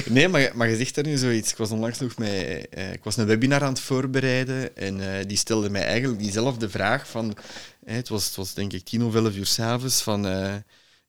Nee, 0.09 0.29
maar, 0.29 0.51
maar 0.55 0.69
je 0.69 0.77
zegt 0.77 0.97
er 0.97 1.05
nu 1.07 1.17
zoiets. 1.17 1.51
Ik 1.51 1.57
was 1.57 1.71
onlangs 1.71 1.99
nog 1.99 2.19
met, 2.19 2.69
eh, 2.71 2.93
ik 2.93 3.05
was 3.05 3.17
een 3.17 3.27
webinar 3.27 3.63
aan 3.63 3.73
het 3.73 3.81
voorbereiden 3.81 4.77
en 4.77 5.01
eh, 5.01 5.27
die 5.27 5.37
stelde 5.37 5.71
mij 5.71 5.85
eigenlijk 5.85 6.21
diezelfde 6.23 6.71
vraag 6.71 7.09
van, 7.09 7.37
het, 7.85 8.09
was, 8.09 8.25
het 8.27 8.37
was 8.37 8.55
denk 8.55 8.73
ik 8.73 8.85
tien 8.85 9.03
of 9.05 9.15
elf 9.15 9.37
uur 9.37 9.47
s'avonds, 9.47 10.03
van, 10.03 10.27
eh, 10.27 10.55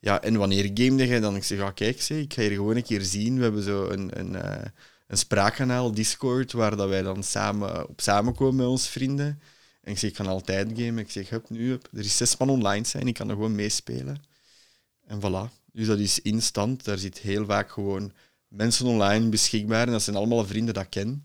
ja, 0.03 0.21
en 0.21 0.37
wanneer 0.37 0.71
gamede 0.73 1.07
jij 1.07 1.19
dan? 1.19 1.35
Ik 1.35 1.43
zeg, 1.43 1.57
ja, 1.57 1.71
kijk, 1.71 2.01
zeg, 2.01 2.17
ik 2.17 2.33
ga 2.33 2.41
hier 2.41 2.51
gewoon 2.51 2.75
een 2.75 2.83
keer 2.83 3.01
zien. 3.01 3.37
We 3.37 3.43
hebben 3.43 3.63
zo 3.63 3.89
een, 3.89 4.19
een, 4.19 4.35
eh, 4.35 4.65
een 5.07 5.17
spraakkanaal, 5.17 5.91
Discord, 5.91 6.51
waar 6.51 6.75
dat 6.75 6.89
wij 6.89 7.01
dan 7.01 7.23
samen 7.23 7.89
op 7.89 8.01
samenkomen 8.01 8.55
met 8.55 8.65
onze 8.65 8.91
vrienden. 8.91 9.41
En 9.81 9.91
ik 9.91 9.97
zeg, 9.97 10.09
ik 10.09 10.15
kan 10.15 10.27
altijd 10.27 10.67
gamen. 10.75 10.97
Ik 10.97 11.11
zeg, 11.11 11.29
hup, 11.29 11.49
nu, 11.49 11.69
hup. 11.69 11.87
er 11.93 11.99
is 11.99 12.17
zes 12.17 12.37
man 12.37 12.49
online 12.49 12.85
zijn, 12.85 13.07
ik 13.07 13.13
kan 13.13 13.29
er 13.29 13.35
gewoon 13.35 13.55
meespelen. 13.55 14.23
En 15.05 15.19
voilà. 15.19 15.53
Dus 15.71 15.87
dat 15.87 15.99
is 15.99 16.19
instant. 16.19 16.83
Daar 16.83 16.97
zit 16.97 17.19
heel 17.19 17.45
vaak 17.45 17.71
gewoon 17.71 18.11
mensen 18.47 18.85
online 18.85 19.29
beschikbaar. 19.29 19.85
En 19.85 19.91
dat 19.91 20.03
zijn 20.03 20.15
allemaal 20.15 20.45
vrienden 20.45 20.73
dat 20.73 20.83
ik 20.83 20.89
ken. 20.89 21.23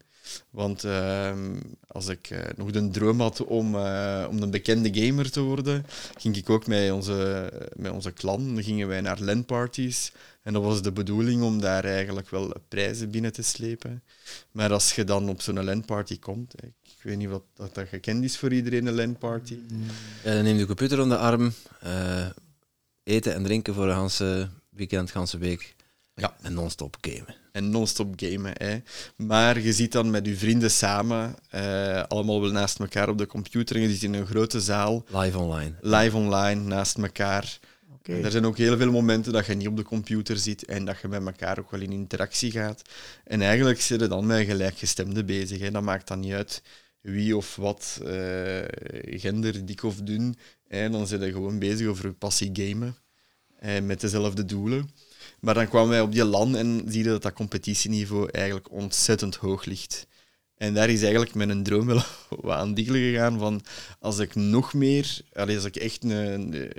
Want 0.51 0.85
ehm, 0.85 1.61
als 1.87 2.09
ik 2.09 2.31
eh, 2.31 2.39
nog 2.57 2.70
de 2.70 2.91
droom 2.91 3.20
had 3.20 3.45
om, 3.45 3.74
eh, 3.74 4.26
om 4.31 4.43
een 4.43 4.51
bekende 4.51 5.03
gamer 5.05 5.31
te 5.31 5.41
worden, 5.41 5.87
ging 6.18 6.37
ik 6.37 6.51
ook 6.51 6.66
met 6.66 6.91
onze, 6.91 7.51
met 7.76 7.93
onze 7.93 8.12
clan, 8.12 8.55
dan 8.55 8.62
gingen 8.62 8.89
wij 8.89 9.01
naar 9.01 9.20
LAN-parties. 9.20 10.12
En 10.43 10.53
dat 10.53 10.62
was 10.62 10.83
de 10.83 10.93
bedoeling 10.93 11.43
om 11.43 11.61
daar 11.61 11.85
eigenlijk 11.85 12.31
wel 12.31 12.53
prijzen 12.68 13.11
binnen 13.11 13.33
te 13.33 13.43
slepen. 13.43 14.03
Maar 14.53 14.72
als 14.72 14.95
je 14.95 15.05
dan 15.05 15.29
op 15.29 15.41
zo'n 15.41 15.64
LAN-party 15.64 16.18
komt, 16.18 16.55
ik, 16.62 17.03
weet 17.03 17.16
niet 17.16 17.29
wat 17.29 17.43
dat, 17.55 17.74
dat 17.74 17.89
gekend 17.89 18.24
is 18.24 18.39
voor 18.39 18.53
iedereen, 18.53 18.87
een 18.87 18.95
LAN-party. 18.95 19.59
Ja, 20.24 20.35
dan 20.35 20.43
neem 20.43 20.55
je 20.55 20.61
de 20.61 20.66
computer 20.66 21.01
onder 21.01 21.18
de 21.18 21.22
arm. 21.22 21.53
eh, 21.81 22.26
eten 23.03 23.35
en 23.35 23.43
drinken 23.43 23.74
voor 23.74 23.89
een 23.89 23.95
ganse 23.95 24.49
weekend, 24.68 25.11
ganse 25.11 25.39
week. 25.39 25.76
Ja. 26.14 26.37
En 26.43 26.55
non-stop 26.55 26.97
gamen. 27.01 27.35
En 27.59 27.70
non-stop 27.70 28.12
gamen. 28.16 28.52
Hè. 28.56 28.78
Maar 29.16 29.61
je 29.61 29.72
zit 29.72 29.92
dan 29.92 30.11
met 30.11 30.26
je 30.26 30.36
vrienden 30.36 30.70
samen, 30.70 31.34
eh, 31.50 32.02
allemaal 32.02 32.40
wel 32.40 32.50
naast 32.50 32.78
elkaar 32.78 33.09
op 33.09 33.18
de 33.18 33.26
computer. 33.26 33.76
En 33.76 33.82
je 33.82 33.90
zit 33.90 34.02
in 34.02 34.14
een 34.14 34.26
grote 34.26 34.61
zaal, 34.61 35.04
Live 35.09 35.38
online. 35.38 35.72
live 35.80 36.16
online, 36.16 36.61
naast 36.61 36.96
elkaar. 36.98 37.59
Oké. 37.94 38.12
En 38.12 38.24
er 38.24 38.30
zijn 38.30 38.46
ook 38.46 38.56
heel 38.56 38.76
veel 38.76 38.90
momenten 38.90 39.32
dat 39.32 39.46
je 39.46 39.54
niet 39.54 39.66
op 39.68 39.76
de 39.76 39.82
computer 39.82 40.36
zit 40.36 40.64
en 40.64 40.84
dat 40.84 41.00
je 41.00 41.09
met 41.09 41.26
elkaar 41.26 41.59
ook 41.59 41.70
wel 41.70 41.80
in 41.80 41.92
interactie 41.92 42.50
gaat. 42.50 42.82
En 43.24 43.42
eigenlijk 43.42 43.80
zit 43.80 44.00
je 44.00 44.06
dan 44.09 44.26
met 44.26 44.46
gelijkgestemden 44.46 45.26
bezig. 45.26 45.59
Hè. 45.61 45.70
Dat 45.70 45.82
maakt 45.82 46.09
dan 46.09 46.20
niet 46.20 46.32
uit 46.32 46.62
wie 47.00 47.36
of 47.36 47.56
wat, 47.56 48.00
eh, 48.04 48.64
gender, 49.20 49.66
dik 49.66 49.82
of 49.82 49.96
dun. 49.96 50.36
En 50.68 50.92
dan 50.92 51.06
zit 51.06 51.22
je 51.22 51.32
gewoon 51.32 51.59
bezig 51.59 51.86
over 51.86 52.06
je 52.06 52.12
passie 52.12 52.50
gamen. 52.52 52.96
eh, 53.59 53.80
met 53.82 54.00
dezelfde 54.00 54.44
doelen. 54.44 54.90
Maar 55.41 55.55
dan 55.55 55.68
kwamen 55.68 55.89
wij 55.89 56.01
op 56.01 56.12
die 56.12 56.24
land 56.24 56.57
en 56.57 56.82
zie 56.86 57.03
je 57.03 57.09
dat 57.09 57.22
dat 57.22 57.32
competitieniveau 57.32 58.28
eigenlijk 58.30 58.70
ontzettend 58.70 59.34
hoog 59.36 59.64
ligt. 59.64 60.07
En 60.57 60.74
daar 60.74 60.89
is 60.89 61.03
eigenlijk 61.03 61.34
mijn 61.34 61.62
droom 61.62 61.86
wel 61.86 62.03
aan 62.59 62.74
diggelen 62.74 63.01
gegaan 63.01 63.39
van 63.39 63.62
als 64.01 64.18
ik 64.18 64.34
nog 64.34 64.74
meer, 64.74 65.20
als 65.32 65.64
ik 65.64 65.76
echt 65.76 66.09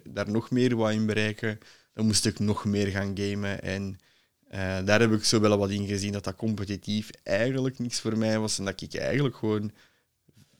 daar 0.03 0.29
nog 0.29 0.51
meer 0.51 0.75
wou 0.75 0.93
in 0.93 1.05
bereiken, 1.05 1.59
dan 1.93 2.05
moest 2.05 2.25
ik 2.25 2.39
nog 2.39 2.65
meer 2.65 2.87
gaan 2.87 3.17
gamen. 3.17 3.61
En 3.61 3.99
eh, 4.47 4.77
daar 4.85 4.99
heb 4.99 5.11
ik 5.11 5.23
zo 5.23 5.39
wel 5.39 5.57
wat 5.57 5.69
in 5.69 5.87
gezien 5.87 6.11
dat 6.11 6.23
dat 6.23 6.35
competitief 6.35 7.09
eigenlijk 7.23 7.79
niks 7.79 7.99
voor 7.99 8.17
mij 8.17 8.39
was 8.39 8.59
en 8.59 8.65
dat 8.65 8.81
ik 8.81 8.95
eigenlijk 8.95 9.35
gewoon 9.35 9.71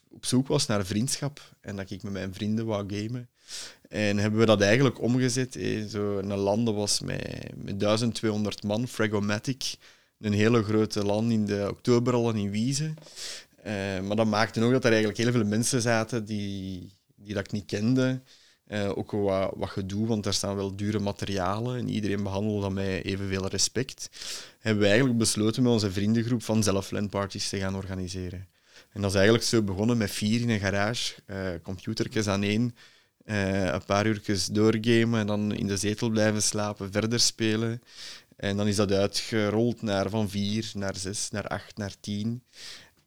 op 0.10 0.26
zoek 0.26 0.48
was 0.48 0.66
naar 0.66 0.86
vriendschap 0.86 1.56
en 1.62 1.76
dat 1.76 1.90
ik 1.90 2.04
met 2.04 2.14
mijn 2.14 2.34
vrienden 2.34 2.66
wou 2.66 2.96
gamen. 2.96 3.30
En 3.90 4.18
hebben 4.18 4.40
we 4.40 4.46
dat 4.46 4.62
eigenlijk 4.62 5.02
omgezet. 5.02 5.56
eh, 5.56 5.86
Zo 5.86 6.18
een 6.18 6.36
land 6.36 6.66
dat 6.66 6.76
was 6.76 7.00
met, 7.00 7.52
met 7.56 7.80
1200 7.80 8.64
man, 8.64 8.88
Fragomatic. 8.88 9.74
Een 10.20 10.34
hele 10.34 10.64
grote 10.64 11.06
land 11.06 11.32
in 11.32 11.46
de 11.46 11.68
oktober 11.70 12.14
al 12.14 12.32
in 12.32 12.52
Wiezen. 12.52 12.96
Eh, 13.64 13.74
maar 14.00 14.16
dat 14.16 14.28
maakte 14.28 14.64
ook 14.64 14.72
dat 14.72 14.84
er 14.86 14.92
eigenlijk 14.92 15.20
heel 15.22 15.32
veel 15.32 15.46
mensen 15.46 15.82
zaten 15.82 16.26
die, 16.26 16.92
die 17.16 17.34
dat 17.34 17.52
niet 17.52 17.66
kende. 17.66 18.22
Eh, 18.66 18.98
ook 18.98 19.12
wat, 19.12 19.54
wat 19.56 19.70
gedoe, 19.70 20.08
want 20.08 20.26
er 20.26 20.34
staan 20.34 20.56
wel 20.56 20.76
dure 20.76 21.00
materialen 21.00 21.78
en 21.78 21.90
iedereen 21.90 22.24
behandelde 22.24 22.62
dat 22.62 22.72
met 22.72 23.06
evenveel 23.06 23.48
respect. 23.48 24.10
Hebben 24.60 24.82
we 24.82 24.90
eigenlijk 24.90 25.20
besloten 25.20 25.64
met 25.64 25.72
onze 25.72 25.92
vriendengroep 25.92 26.44
van 26.44 26.64
zelf 26.64 26.92
LAN-parties 26.92 27.50
te 27.50 27.58
gaan 27.58 27.76
organiseren. 27.76 28.48
En 28.92 29.02
dat 29.02 29.10
is 29.10 29.16
eigenlijk 29.16 29.46
zo 29.46 29.62
begonnen 29.62 29.98
met 29.98 30.12
vier 30.12 30.42
in 30.42 30.50
een 30.50 30.60
garage, 30.60 31.14
eh 31.26 31.38
computertjes 31.64 32.28
aan 32.28 32.44
één, 32.44 32.76
eh, 33.30 33.66
een 33.66 33.86
paar 33.86 34.06
uurtjes 34.06 34.46
doorgamen 34.46 35.20
en 35.20 35.28
dan 35.28 35.54
in 35.54 35.68
de 35.68 35.78
zetel 35.78 36.10
blijven 36.10 36.42
slapen, 36.42 36.92
verder 36.92 37.20
spelen. 37.20 37.82
En 38.36 38.58
dan 38.58 38.68
is 38.68 38.76
dat 38.76 38.92
uitgerold 38.92 39.82
naar 39.82 40.10
van 40.10 40.30
vier, 40.30 40.72
naar 40.74 40.96
zes, 40.96 41.30
naar 41.30 41.48
acht, 41.48 41.78
naar 41.78 41.94
tien. 42.00 42.44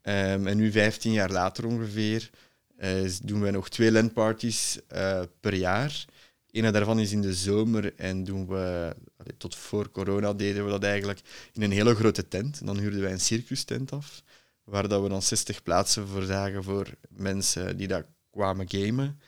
Ehm, 0.03 0.47
en 0.47 0.57
nu, 0.57 0.73
15 0.73 1.13
jaar 1.13 1.31
later 1.31 1.67
ongeveer, 1.67 2.31
eh, 2.77 3.11
doen 3.23 3.41
wij 3.41 3.51
nog 3.51 3.69
twee 3.69 3.93
landparties 3.93 4.79
eh 4.89 5.23
per 5.41 5.55
jaar. 5.55 6.05
Een 6.51 6.73
daarvan 6.73 7.01
is 7.01 7.13
in 7.13 7.21
de 7.21 7.35
zomer 7.35 7.95
en 7.97 8.25
doen 8.25 8.47
we, 8.47 8.97
tot 9.39 9.55
voor 9.55 9.91
corona 9.91 10.33
deden 10.33 10.65
we 10.65 10.71
dat 10.71 10.85
eigenlijk 10.85 11.21
in 11.53 11.63
een 11.63 11.71
hele 11.71 11.95
grote 11.95 12.29
tent. 12.29 12.61
En 12.61 12.67
dan 12.67 12.79
huurden 12.79 13.01
wij 13.01 13.13
een 13.13 13.21
circustent 13.21 13.93
af, 13.93 14.23
waar 14.65 14.89
dat 14.89 15.03
we 15.03 15.09
dan 15.09 15.23
60 15.23 15.63
plaatsen 15.63 16.07
voor 16.09 16.23
zagen 16.23 16.65
voor 16.65 16.87
mensen 17.09 17.77
die 17.77 17.89
daar 17.89 18.07
kwamen 18.31 18.67
gamen. 18.69 19.21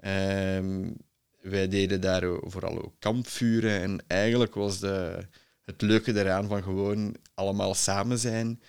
Ehm, 0.00 0.90
wij 1.40 1.68
deden 1.68 2.00
daar 2.00 2.22
vooral 2.40 2.84
ook 2.84 2.94
kampvuren 2.98 3.80
en 3.80 4.04
eigenlijk 4.06 4.54
was 4.54 4.78
de, 4.78 5.18
het 5.64 5.82
leuke 5.82 6.12
daaraan 6.12 6.48
van 6.48 6.62
gewoon 6.62 7.16
allemaal 7.34 7.74
samen 7.74 8.18
zijn. 8.18 8.60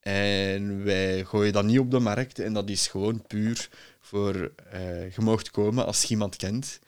En 0.00 0.84
wij 0.84 1.24
gooien 1.24 1.52
dat 1.52 1.64
niet 1.64 1.78
op 1.78 1.90
de 1.90 1.98
markt 1.98 2.38
en 2.38 2.52
dat 2.52 2.70
is 2.70 2.86
gewoon 2.88 3.26
puur 3.26 3.68
voor 4.00 4.52
eh 4.70 5.14
je 5.14 5.20
mag 5.20 5.50
komen 5.50 5.86
als 5.86 6.02
je 6.02 6.08
iemand 6.08 6.36
kent. 6.36 6.78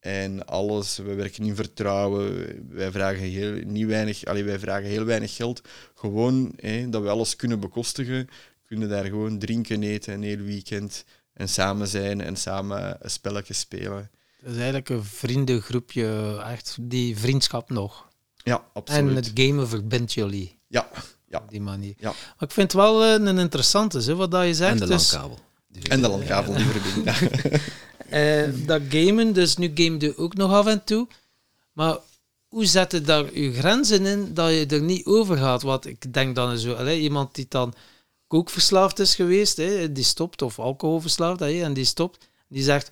En 0.00 0.46
alles, 0.46 0.96
we 0.96 1.14
werken 1.14 1.44
in 1.44 1.54
vertrouwen, 1.54 2.46
wij 2.70 2.90
vragen 2.90 3.22
heel, 3.22 3.52
niet 3.64 3.86
weinig, 3.86 4.24
allee, 4.24 4.44
wij 4.44 4.58
vragen 4.58 4.88
heel 4.88 5.04
weinig 5.04 5.36
geld. 5.36 5.60
Gewoon 5.94 6.54
dat 6.90 7.02
we 7.02 7.08
alles 7.08 7.36
kunnen 7.36 7.60
bekostigen, 7.60 8.28
kunnen 8.66 8.88
daar 8.88 9.04
gewoon 9.04 9.38
drinken, 9.38 9.82
eten 9.82 10.14
een 10.14 10.22
heel 10.22 10.38
weekend 10.38 11.04
en 11.34 11.48
samen 11.48 11.88
zijn 11.88 12.20
en 12.20 12.36
samen 12.36 12.96
een 13.00 13.10
spelletje 13.10 13.54
spelen. 13.54 14.10
Het 14.40 14.50
is 14.52 14.56
eigenlijk 14.56 14.88
een 14.88 15.04
vriendengroepje, 15.04 16.38
echt 16.46 16.76
die 16.80 17.18
vriendschap 17.18 17.70
nog. 17.70 18.08
Ja, 18.36 18.64
absoluut. 18.72 19.08
En 19.10 19.16
het 19.16 19.30
gamen 19.34 19.68
verbindt 19.68 20.12
jullie 20.12 20.58
Ja, 20.68 20.88
ja. 21.28 21.38
op 21.38 21.50
die 21.50 21.60
manier. 21.60 21.94
Ja. 21.98 22.08
Maar 22.08 22.48
ik 22.48 22.50
vind 22.50 22.72
het 22.72 22.80
wel 22.80 23.04
eh, 23.04 23.12
een 23.12 23.38
interessante, 23.38 23.98
hè, 23.98 24.14
wat 24.14 24.30
dat 24.30 24.46
je 24.46 24.54
zegt. 24.54 24.72
En 24.72 24.78
de 24.78 24.86
Dus, 24.86 25.12
landkabel. 25.12 25.38
En 25.88 26.02
de 26.02 26.08
landkabel 26.08 26.54
die 26.54 26.64
verbindt. 26.64 27.18
Ja. 27.20 27.28
eh, 28.44 28.66
dat 28.66 28.82
gamen, 28.88 29.32
dus 29.32 29.56
nu 29.56 29.70
game 29.74 30.00
je 30.00 30.16
ook 30.16 30.34
nog 30.34 30.52
af 30.52 30.66
en 30.66 30.84
toe. 30.84 31.08
Maar 31.72 31.96
hoe 32.48 32.64
zet 32.66 32.92
je 32.92 33.00
daar 33.00 33.38
je 33.38 33.52
grenzen 33.52 34.06
in 34.06 34.34
dat 34.34 34.50
je 34.50 34.66
er 34.66 34.82
niet 34.82 35.06
over 35.06 35.36
gaat? 35.36 35.62
Want 35.62 35.86
ik 35.86 36.12
denk 36.12 36.34
dan 36.34 36.58
zo, 36.58 36.72
allee, 36.72 37.00
iemand 37.00 37.34
die 37.34 37.46
dan 37.48 37.74
kookverslaafd 38.26 38.98
is 38.98 39.14
geweest, 39.14 39.56
hè, 39.56 39.92
die 39.92 40.04
stopt, 40.04 40.42
of 40.42 40.58
alcoholverslaafd, 40.58 41.40
hè, 41.40 41.62
en 41.62 41.72
die 41.72 41.84
stopt, 41.84 42.28
die 42.48 42.62
zegt, 42.62 42.90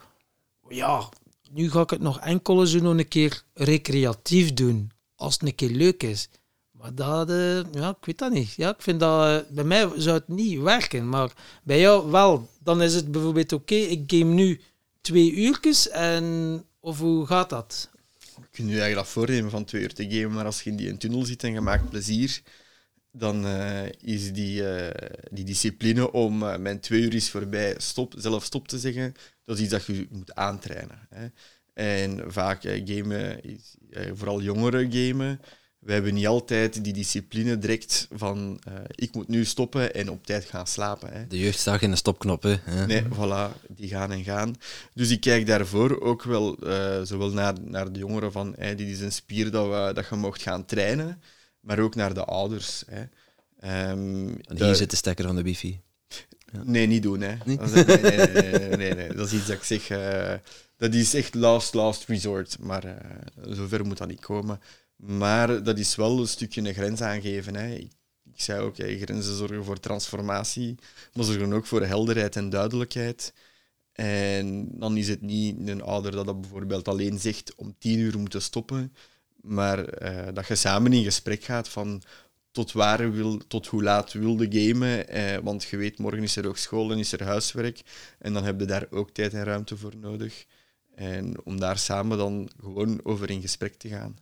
ja, 0.68 1.08
nu 1.50 1.70
ga 1.70 1.80
ik 1.80 1.90
het 1.90 2.00
nog 2.00 2.20
enkel 2.20 2.66
zo 2.66 2.78
een 2.78 3.08
keer 3.08 3.42
recreatief 3.54 4.54
doen, 4.54 4.90
als 5.16 5.32
het 5.32 5.42
een 5.42 5.54
keer 5.54 5.70
leuk 5.70 6.02
is. 6.02 6.28
Maar 6.70 6.94
dat, 6.94 7.30
eh, 7.30 7.72
ja, 7.72 7.88
ik 7.88 8.04
weet 8.04 8.18
dat 8.18 8.32
niet. 8.32 8.52
Ja, 8.52 8.68
ik 8.68 8.82
vind 8.82 9.00
dat, 9.00 9.26
eh, 9.26 9.50
bij 9.50 9.64
mij 9.64 9.90
zou 9.96 10.16
het 10.16 10.28
niet 10.28 10.60
werken, 10.60 11.08
maar 11.08 11.32
bij 11.62 11.80
jou 11.80 12.10
wel. 12.10 12.48
Dan 12.58 12.82
is 12.82 12.94
het 12.94 13.12
bijvoorbeeld, 13.12 13.52
oké, 13.52 13.74
ik 13.74 14.02
game 14.06 14.32
nu 14.32 14.60
twee 15.00 15.32
uurtjes, 15.32 15.88
en, 15.88 16.64
of 16.80 16.98
hoe 16.98 17.26
gaat 17.26 17.50
dat? 17.50 17.90
kun 18.52 18.64
je 18.66 18.70
eigenlijk 18.70 18.94
dat 18.94 19.08
voornemen 19.08 19.50
van 19.50 19.64
twee 19.64 19.82
uur 19.82 19.94
te 19.94 20.10
gamen, 20.10 20.32
maar 20.32 20.44
als 20.44 20.62
je 20.62 20.70
in 20.70 20.76
die 20.76 20.96
tunnel 20.96 21.24
zit 21.24 21.44
en 21.44 21.52
je 21.52 21.60
maakt 21.60 21.88
plezier, 21.88 22.42
dan 23.12 23.46
uh, 23.46 23.84
is 24.00 24.32
die, 24.32 24.62
uh, 24.62 24.88
die 25.30 25.44
discipline 25.44 26.12
om 26.12 26.42
uh, 26.42 26.56
mijn 26.56 26.80
twee 26.80 27.00
uur 27.00 27.14
is 27.14 27.30
voorbij, 27.30 27.74
stop, 27.76 28.14
zelf 28.16 28.44
stop 28.44 28.68
te 28.68 28.78
zeggen, 28.78 29.14
dat 29.44 29.56
is 29.56 29.62
iets 29.62 29.72
dat 29.72 29.84
je 29.84 30.06
moet 30.10 30.34
aantrainen. 30.34 31.08
Hè. 31.08 31.26
En 31.74 32.32
vaak 32.32 32.62
gamen, 32.62 33.44
is, 33.44 33.74
vooral 34.12 34.42
jongeren 34.42 34.92
gamen, 34.92 35.40
we 35.78 35.92
hebben 35.92 36.14
niet 36.14 36.26
altijd 36.26 36.84
die 36.84 36.92
discipline 36.92 37.58
direct 37.58 38.08
van 38.10 38.60
ik 38.94 39.14
moet 39.14 39.28
nu 39.28 39.44
stoppen 39.44 39.94
en 39.94 40.10
op 40.10 40.26
tijd 40.26 40.44
gaan 40.44 40.66
slapen. 40.66 41.12
Hè. 41.12 41.26
De 41.26 41.38
jeugd 41.38 41.58
staat 41.58 41.82
in 41.82 41.90
de 41.90 41.96
stopknop. 41.96 42.42
Hè? 42.42 42.86
Nee, 42.86 43.02
voilà, 43.02 43.66
die 43.68 43.88
gaan 43.88 44.12
en 44.12 44.24
gaan. 44.24 44.54
Dus 44.94 45.10
ik 45.10 45.20
kijk 45.20 45.46
daarvoor 45.46 46.00
ook 46.00 46.22
wel 46.22 46.56
zowel 47.02 47.32
naar, 47.32 47.54
naar 47.60 47.92
de 47.92 47.98
jongeren 47.98 48.32
van 48.32 48.54
hey, 48.58 48.74
dit 48.74 48.88
is 48.88 49.00
een 49.00 49.12
spier 49.12 49.50
dat, 49.50 49.66
we, 49.66 49.90
dat 49.94 50.08
je 50.08 50.16
mocht 50.16 50.42
gaan 50.42 50.64
trainen 50.64 51.22
maar 51.62 51.78
ook 51.78 51.94
naar 51.94 52.14
de 52.14 52.24
ouders. 52.24 52.84
Hè. 52.86 53.02
Um, 53.90 54.26
hier 54.26 54.56
de... 54.56 54.74
zit 54.74 54.90
de 54.90 54.96
stekker 54.96 55.26
van 55.26 55.36
de 55.36 55.42
wifi. 55.42 55.80
Ja. 56.52 56.62
Nee, 56.64 56.86
niet 56.86 57.02
doen. 57.02 57.20
Hè. 57.20 57.36
Nee? 57.44 57.56
Dat, 57.56 57.72
is, 57.72 57.84
nee, 57.84 58.26
nee, 58.26 58.76
nee, 58.76 58.94
nee, 58.94 59.14
dat 59.14 59.26
is 59.26 59.32
iets 59.32 59.46
dat 59.46 59.56
ik 59.56 59.62
zeg. 59.62 59.90
Uh, 59.90 60.34
dat 60.76 60.94
is 60.94 61.14
echt 61.14 61.34
last, 61.34 61.74
last 61.74 62.04
resort. 62.08 62.58
Maar 62.58 62.84
uh, 62.84 62.94
zover 63.54 63.86
moet 63.86 63.98
dat 63.98 64.08
niet 64.08 64.20
komen. 64.20 64.60
Maar 64.96 65.62
dat 65.62 65.78
is 65.78 65.94
wel 65.94 66.18
een 66.18 66.28
stukje 66.28 66.60
een 66.60 66.74
grens 66.74 67.00
aangeven. 67.00 67.54
Hè. 67.54 67.74
Ik, 67.74 67.92
ik 68.24 68.40
zei 68.40 68.60
ook, 68.60 68.74
grenzen 68.76 69.36
zorgen 69.36 69.64
voor 69.64 69.80
transformatie, 69.80 70.74
maar 71.12 71.24
zorgen 71.24 71.52
ook 71.52 71.66
voor 71.66 71.82
helderheid 71.82 72.36
en 72.36 72.50
duidelijkheid. 72.50 73.32
En 73.92 74.68
dan 74.78 74.96
is 74.96 75.08
het 75.08 75.20
niet 75.20 75.68
een 75.68 75.82
ouder 75.82 76.10
dat 76.10 76.26
dat 76.26 76.40
bijvoorbeeld 76.40 76.88
alleen 76.88 77.18
zegt 77.18 77.54
om 77.54 77.74
tien 77.78 77.98
uur 77.98 78.18
moeten 78.18 78.42
stoppen, 78.42 78.94
maar 79.42 80.02
uh, 80.02 80.34
dat 80.34 80.46
je 80.46 80.54
samen 80.54 80.92
in 80.92 81.04
gesprek 81.04 81.44
gaat 81.44 81.68
van 81.68 82.02
tot 82.52 82.72
waar 82.72 83.12
wil, 83.12 83.40
tot 83.48 83.66
hoe 83.66 83.82
laat 83.82 84.12
wilde 84.12 84.46
gamen. 84.50 85.08
Eh, 85.08 85.38
want 85.42 85.64
je 85.64 85.76
weet, 85.76 85.98
morgen 85.98 86.22
is 86.22 86.36
er 86.36 86.48
ook 86.48 86.56
school 86.56 86.92
en 86.92 86.98
is 86.98 87.12
er 87.12 87.22
huiswerk. 87.22 87.82
En 88.18 88.32
dan 88.32 88.44
heb 88.44 88.60
je 88.60 88.66
daar 88.66 88.86
ook 88.90 89.10
tijd 89.10 89.34
en 89.34 89.44
ruimte 89.44 89.76
voor 89.76 89.96
nodig. 89.96 90.44
En 90.94 91.34
om 91.44 91.60
daar 91.60 91.78
samen 91.78 92.18
dan 92.18 92.50
gewoon 92.60 93.00
over 93.02 93.30
in 93.30 93.40
gesprek 93.40 93.74
te 93.74 93.88
gaan. 93.88 94.18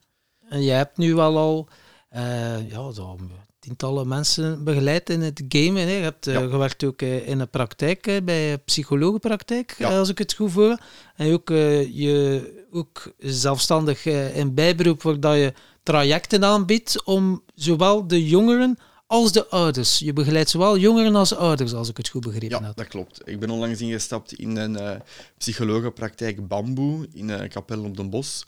En 0.49 0.63
je 0.63 0.71
hebt 0.71 0.97
nu 0.97 1.15
wel 1.15 1.39
al 1.39 1.69
uh, 2.13 2.71
ja, 2.71 2.93
zo 2.93 3.19
tientallen 3.59 4.09
mensen 4.09 4.65
begeleid 4.65 5.11
in 5.11 5.21
het 5.21 5.43
gamen. 5.49 5.83
Hè. 5.83 5.97
Je 5.97 6.03
hebt 6.03 6.27
uh, 6.27 6.37
gewerkt 6.37 6.85
ook 6.85 7.03
uh, 7.03 7.29
in 7.29 7.41
een 7.41 7.51
praktijk, 7.51 8.21
bij 8.25 8.59
psychologenpraktijk, 8.59 9.75
ja. 9.79 9.99
als 9.99 10.09
ik 10.09 10.19
het 10.19 10.35
goed 10.35 10.53
voor. 10.53 10.79
En 11.17 11.33
ook, 11.33 11.49
je 11.49 12.60
ook 12.73 13.13
zelfstandig 13.19 14.05
in 14.35 14.55
bijberoep, 14.55 15.03
waar 15.03 15.37
je 15.37 15.53
trajecten 15.83 16.45
aanbiedt 16.45 17.05
om 17.05 17.43
zowel 17.55 18.07
de 18.07 18.27
jongeren 18.27 18.79
als 19.07 19.33
de 19.33 19.47
ouders. 19.49 19.99
Je 19.99 20.13
begeleidt 20.13 20.51
zowel 20.51 20.79
jongeren 20.79 21.15
als 21.15 21.35
ouders, 21.35 21.73
als 21.73 21.89
ik 21.89 21.97
het 21.97 22.09
goed 22.09 22.23
begrepen 22.23 22.49
ja, 22.49 22.63
heb. 22.63 22.77
dat 22.77 22.89
klopt. 22.89 23.21
Ik 23.25 23.41
ben 23.41 23.51
onlangs 23.51 23.81
ingestapt 23.81 24.33
in 24.33 24.57
een 24.57 24.73
uh, 24.73 24.93
psychologenpraktijk 25.39 26.49
Bamboe 26.49 27.09
in 27.13 27.29
een 27.29 27.49
kapel 27.49 27.85
op 27.85 27.97
den 27.97 28.11
Bos. 28.11 28.45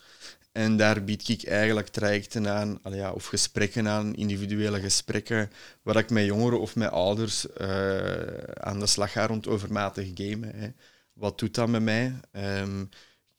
En 0.52 0.76
daar 0.76 1.04
bied 1.04 1.28
ik 1.28 1.44
eigenlijk 1.44 1.88
trajecten 1.88 2.48
aan, 2.48 2.78
ja, 2.90 3.12
of 3.12 3.26
gesprekken 3.26 3.88
aan, 3.88 4.14
individuele 4.14 4.80
gesprekken, 4.80 5.50
waar 5.82 5.96
ik 5.96 6.10
met 6.10 6.24
jongeren 6.24 6.60
of 6.60 6.76
met 6.76 6.90
ouders 6.90 7.46
uh, 7.60 7.66
aan 8.54 8.80
de 8.80 8.86
slag 8.86 9.12
ga 9.12 9.26
rond 9.26 9.48
overmatig 9.48 10.10
gamen. 10.14 10.52
Hè. 10.54 10.68
Wat 11.12 11.38
doet 11.38 11.54
dat 11.54 11.68
met 11.68 11.82
mij? 11.82 12.14
Um, 12.32 12.88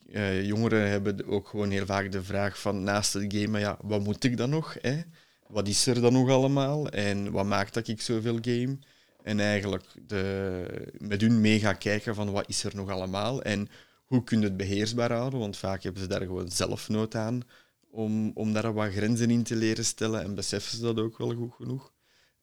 uh, 0.06 0.44
jongeren 0.44 0.90
hebben 0.90 1.26
ook 1.26 1.48
gewoon 1.48 1.70
heel 1.70 1.86
vaak 1.86 2.12
de 2.12 2.22
vraag 2.22 2.60
van 2.60 2.82
naast 2.82 3.12
het 3.12 3.34
gamen, 3.34 3.60
ja, 3.60 3.78
wat 3.82 4.04
moet 4.04 4.24
ik 4.24 4.36
dan 4.36 4.50
nog? 4.50 4.76
Hè? 4.80 5.00
Wat 5.46 5.68
is 5.68 5.86
er 5.86 6.00
dan 6.00 6.12
nog 6.12 6.30
allemaal? 6.30 6.88
En 6.88 7.30
wat 7.30 7.46
maakt 7.46 7.74
dat 7.74 7.88
ik 7.88 8.00
zoveel 8.00 8.38
game? 8.40 8.78
En 9.22 9.40
eigenlijk 9.40 9.84
de, 10.06 10.92
met 10.98 11.20
hun 11.20 11.40
mee 11.40 11.58
gaan 11.60 11.78
kijken 11.78 12.14
van 12.14 12.30
wat 12.30 12.48
is 12.48 12.64
er 12.64 12.76
nog 12.76 12.90
allemaal 12.90 13.42
en 13.42 13.68
hoe 14.04 14.24
kun 14.24 14.38
je 14.38 14.44
het 14.44 14.56
beheersbaar 14.56 15.12
houden, 15.12 15.38
want 15.38 15.56
vaak 15.56 15.82
hebben 15.82 16.02
ze 16.02 16.08
daar 16.08 16.20
gewoon 16.20 16.50
zelf 16.50 16.88
nood 16.88 17.14
aan 17.14 17.42
om, 17.90 18.30
om 18.34 18.52
daar 18.52 18.72
wat 18.72 18.92
grenzen 18.92 19.30
in 19.30 19.42
te 19.42 19.56
leren 19.56 19.84
stellen 19.84 20.22
en 20.22 20.34
beseffen 20.34 20.76
ze 20.76 20.82
dat 20.82 20.98
ook 20.98 21.18
wel 21.18 21.34
goed 21.34 21.54
genoeg. 21.54 21.92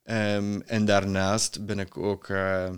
Um, 0.03 0.61
en 0.61 0.85
daarnaast 0.85 1.65
ben 1.65 1.79
ik 1.79 1.97
ook 1.97 2.27
uh, 2.27 2.69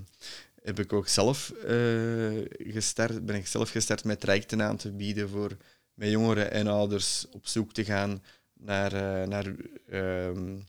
heb 0.63 0.79
ik 0.79 0.93
ook 0.93 1.07
zelf 1.07 1.53
uh, 1.67 2.45
gestart, 2.57 3.25
ben 3.25 3.35
ik 3.35 3.47
zelf 3.47 3.69
gestart 3.69 4.03
met 4.03 4.19
trajecten 4.19 4.61
aan 4.61 4.77
te 4.77 4.91
bieden 4.91 5.29
voor 5.29 5.57
met 5.93 6.09
jongeren 6.09 6.51
en 6.51 6.67
ouders 6.67 7.25
op 7.31 7.47
zoek 7.47 7.73
te 7.73 7.85
gaan 7.85 8.23
naar, 8.53 8.93
uh, 8.93 9.27
naar 9.27 9.45
um, 9.91 10.65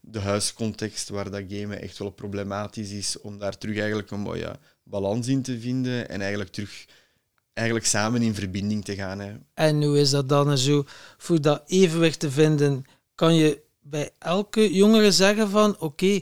de 0.00 0.20
huiscontext 0.20 1.08
waar 1.08 1.30
dat 1.30 1.42
gamen 1.48 1.80
echt 1.80 1.98
wel 1.98 2.10
problematisch 2.10 2.90
is, 2.90 3.20
om 3.20 3.38
daar 3.38 3.58
terug 3.58 3.78
eigenlijk 3.78 4.10
een 4.10 4.20
mooie 4.20 4.58
balans 4.82 5.26
in 5.26 5.42
te 5.42 5.60
vinden 5.60 6.08
en 6.08 6.20
eigenlijk 6.20 6.50
terug 6.50 6.84
eigenlijk 7.52 7.86
samen 7.86 8.22
in 8.22 8.34
verbinding 8.34 8.84
te 8.84 8.94
gaan. 8.94 9.18
Hè. 9.18 9.34
En 9.54 9.82
hoe 9.82 9.98
is 9.98 10.10
dat 10.10 10.28
dan 10.28 10.58
zo? 10.58 10.84
Voor 11.16 11.40
dat 11.40 11.62
evenwicht 11.66 12.20
te 12.20 12.30
vinden, 12.30 12.84
kan 13.14 13.34
je 13.34 13.60
bij 13.80 14.10
elke 14.18 14.74
jongere 14.74 15.12
zeggen 15.12 15.50
van 15.50 15.78
oké, 15.78 16.20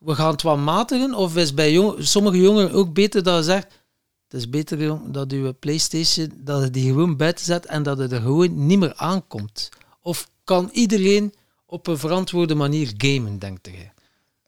we 0.00 0.14
gaan 0.14 0.30
het 0.30 0.42
wat 0.42 0.58
matigen? 0.58 1.14
Of 1.14 1.36
is 1.36 1.54
bij 1.54 1.94
sommige 1.98 2.40
jongeren 2.40 2.72
ook 2.72 2.92
beter 2.92 3.22
dat 3.22 3.36
je 3.36 3.42
zegt, 3.42 3.66
het 4.28 4.40
is 4.40 4.48
beter 4.48 5.12
dat 5.12 5.30
je 5.30 5.52
PlayStation, 5.58 6.32
dat 6.36 6.62
je 6.62 6.70
die 6.70 6.86
gewoon 6.86 7.16
buiten 7.16 7.44
zet 7.44 7.66
en 7.66 7.82
dat 7.82 7.98
het 7.98 8.12
er 8.12 8.20
gewoon 8.20 8.66
niet 8.66 8.78
meer 8.78 8.94
aankomt? 8.94 9.68
Of 10.00 10.30
kan 10.44 10.68
iedereen 10.72 11.34
op 11.66 11.86
een 11.86 11.98
verantwoorde 11.98 12.54
manier 12.54 12.92
gamen, 12.96 13.38
denkt 13.38 13.68
jij? 13.72 13.92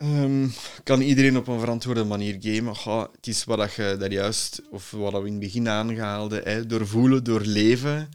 Um, 0.03 0.53
kan 0.82 1.00
iedereen 1.00 1.36
op 1.36 1.48
een 1.48 1.61
verantwoorde 1.61 2.05
manier 2.05 2.36
gamen? 2.40 2.74
Het 3.12 3.26
is 3.26 3.44
wat 3.44 3.74
je 3.74 3.96
daar 3.98 4.12
juist, 4.12 4.62
of 4.70 4.90
wat 4.90 5.12
we 5.12 5.18
in 5.18 5.32
het 5.32 5.38
begin 5.38 5.68
aangehaalden, 5.68 6.42
hè, 6.44 6.66
door 6.66 6.86
voelen, 6.86 7.24
door 7.24 7.40
leven. 7.40 8.09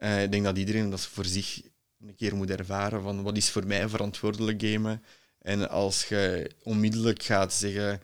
Uh, 0.00 0.22
ik 0.22 0.32
denk 0.32 0.44
dat 0.44 0.58
iedereen 0.58 0.90
dat 0.90 1.00
voor 1.00 1.24
zich 1.24 1.62
een 2.00 2.14
keer 2.14 2.36
moet 2.36 2.50
ervaren 2.50 3.02
van 3.02 3.22
wat 3.22 3.36
is 3.36 3.50
voor 3.50 3.66
mij 3.66 3.88
verantwoordelijk 3.88 4.62
gamen. 4.62 5.02
En 5.42 5.70
als 5.70 6.04
je 6.04 6.50
onmiddellijk 6.62 7.22
gaat 7.22 7.52
zeggen, 7.52 8.00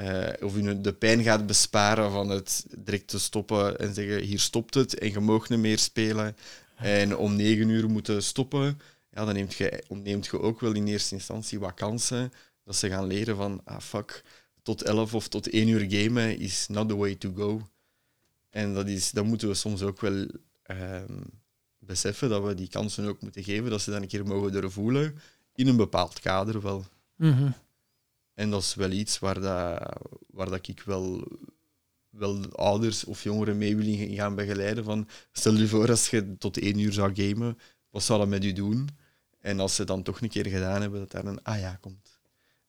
uh, 0.00 0.28
of 0.40 0.56
je 0.56 0.80
de 0.80 0.92
pijn 0.94 1.22
gaat 1.22 1.46
besparen 1.46 2.10
van 2.10 2.28
het 2.28 2.66
direct 2.78 3.08
te 3.08 3.18
stoppen 3.18 3.78
en 3.78 3.94
zeggen, 3.94 4.20
hier 4.20 4.40
stopt 4.40 4.74
het 4.74 4.98
en 4.98 5.10
je 5.10 5.20
mag 5.20 5.48
niet 5.48 5.58
meer 5.58 5.78
spelen. 5.78 6.36
En 6.76 7.16
om 7.16 7.36
negen 7.36 7.68
uur 7.68 7.90
moeten 7.90 8.22
stoppen, 8.22 8.80
ja, 9.10 9.24
dan 9.24 9.34
neemt 9.34 9.54
je, 9.54 9.84
ontneemt 9.88 10.26
je 10.26 10.40
ook 10.40 10.60
wel 10.60 10.72
in 10.72 10.86
eerste 10.86 11.14
instantie 11.14 11.60
wat 11.60 11.74
kansen 11.74 12.32
dat 12.64 12.76
ze 12.76 12.88
gaan 12.88 13.06
leren 13.06 13.36
van, 13.36 13.60
ah 13.64 13.80
fuck, 13.80 14.24
tot 14.62 14.82
elf 14.82 15.14
of 15.14 15.28
tot 15.28 15.48
één 15.48 15.68
uur 15.68 15.86
gamen 15.88 16.38
is 16.38 16.66
not 16.68 16.88
the 16.88 16.96
way 16.96 17.14
to 17.14 17.32
go. 17.36 17.68
En 18.50 18.74
dat, 18.74 18.88
is, 18.88 19.10
dat 19.10 19.24
moeten 19.24 19.48
we 19.48 19.54
soms 19.54 19.82
ook 19.82 20.00
wel 20.00 20.26
um, 20.70 21.24
beseffen, 21.78 22.28
dat 22.28 22.44
we 22.44 22.54
die 22.54 22.68
kansen 22.68 23.04
ook 23.04 23.22
moeten 23.22 23.44
geven, 23.44 23.70
dat 23.70 23.82
ze 23.82 23.90
dan 23.90 24.02
een 24.02 24.08
keer 24.08 24.26
mogen 24.26 24.52
durven 24.52 24.72
voelen 24.72 25.18
in 25.54 25.68
een 25.68 25.76
bepaald 25.76 26.20
kader 26.20 26.60
wel. 26.60 26.84
Mm 27.16 27.54
En 28.34 28.50
dat 28.50 28.62
is 28.62 28.74
wel 28.74 28.90
iets 28.90 29.18
waar, 29.18 29.40
dat, 29.40 29.96
waar 30.26 30.50
dat 30.50 30.66
ik 30.66 30.82
wel, 30.82 31.24
wel 32.10 32.52
ouders 32.52 33.04
of 33.04 33.22
jongeren 33.22 33.58
mee 33.58 33.76
wil 33.76 34.16
gaan 34.16 34.34
begeleiden. 34.34 34.84
Van, 34.84 35.08
stel 35.32 35.54
je 35.54 35.68
voor, 35.68 35.88
als 35.88 36.10
je 36.10 36.36
tot 36.38 36.58
één 36.58 36.78
uur 36.78 36.92
zou 36.92 37.14
gamen, 37.14 37.58
wat 37.90 38.02
zou 38.02 38.18
dat 38.18 38.28
met 38.28 38.44
u 38.44 38.52
doen? 38.52 38.88
En 39.40 39.60
als 39.60 39.74
ze 39.74 39.84
dan 39.84 40.02
toch 40.02 40.20
een 40.20 40.28
keer 40.28 40.46
gedaan 40.46 40.80
hebben, 40.80 41.00
dat 41.00 41.10
daar 41.10 41.24
een 41.24 41.42
ah 41.42 41.58
ja 41.60 41.78
komt. 41.80 42.20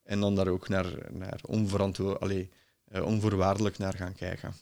En 0.04 0.20
dan 0.20 0.36
daar 0.36 0.48
ook 0.48 0.70
naar, 0.70 1.12
naar 1.12 1.40
onverantwoord, 1.48 2.20
allez, 2.20 2.48
uh, 2.92 3.06
onvoorwaardelijk 3.06 3.78
naar 3.78 3.96
gaan 3.96 4.14
kijken. 4.14 4.54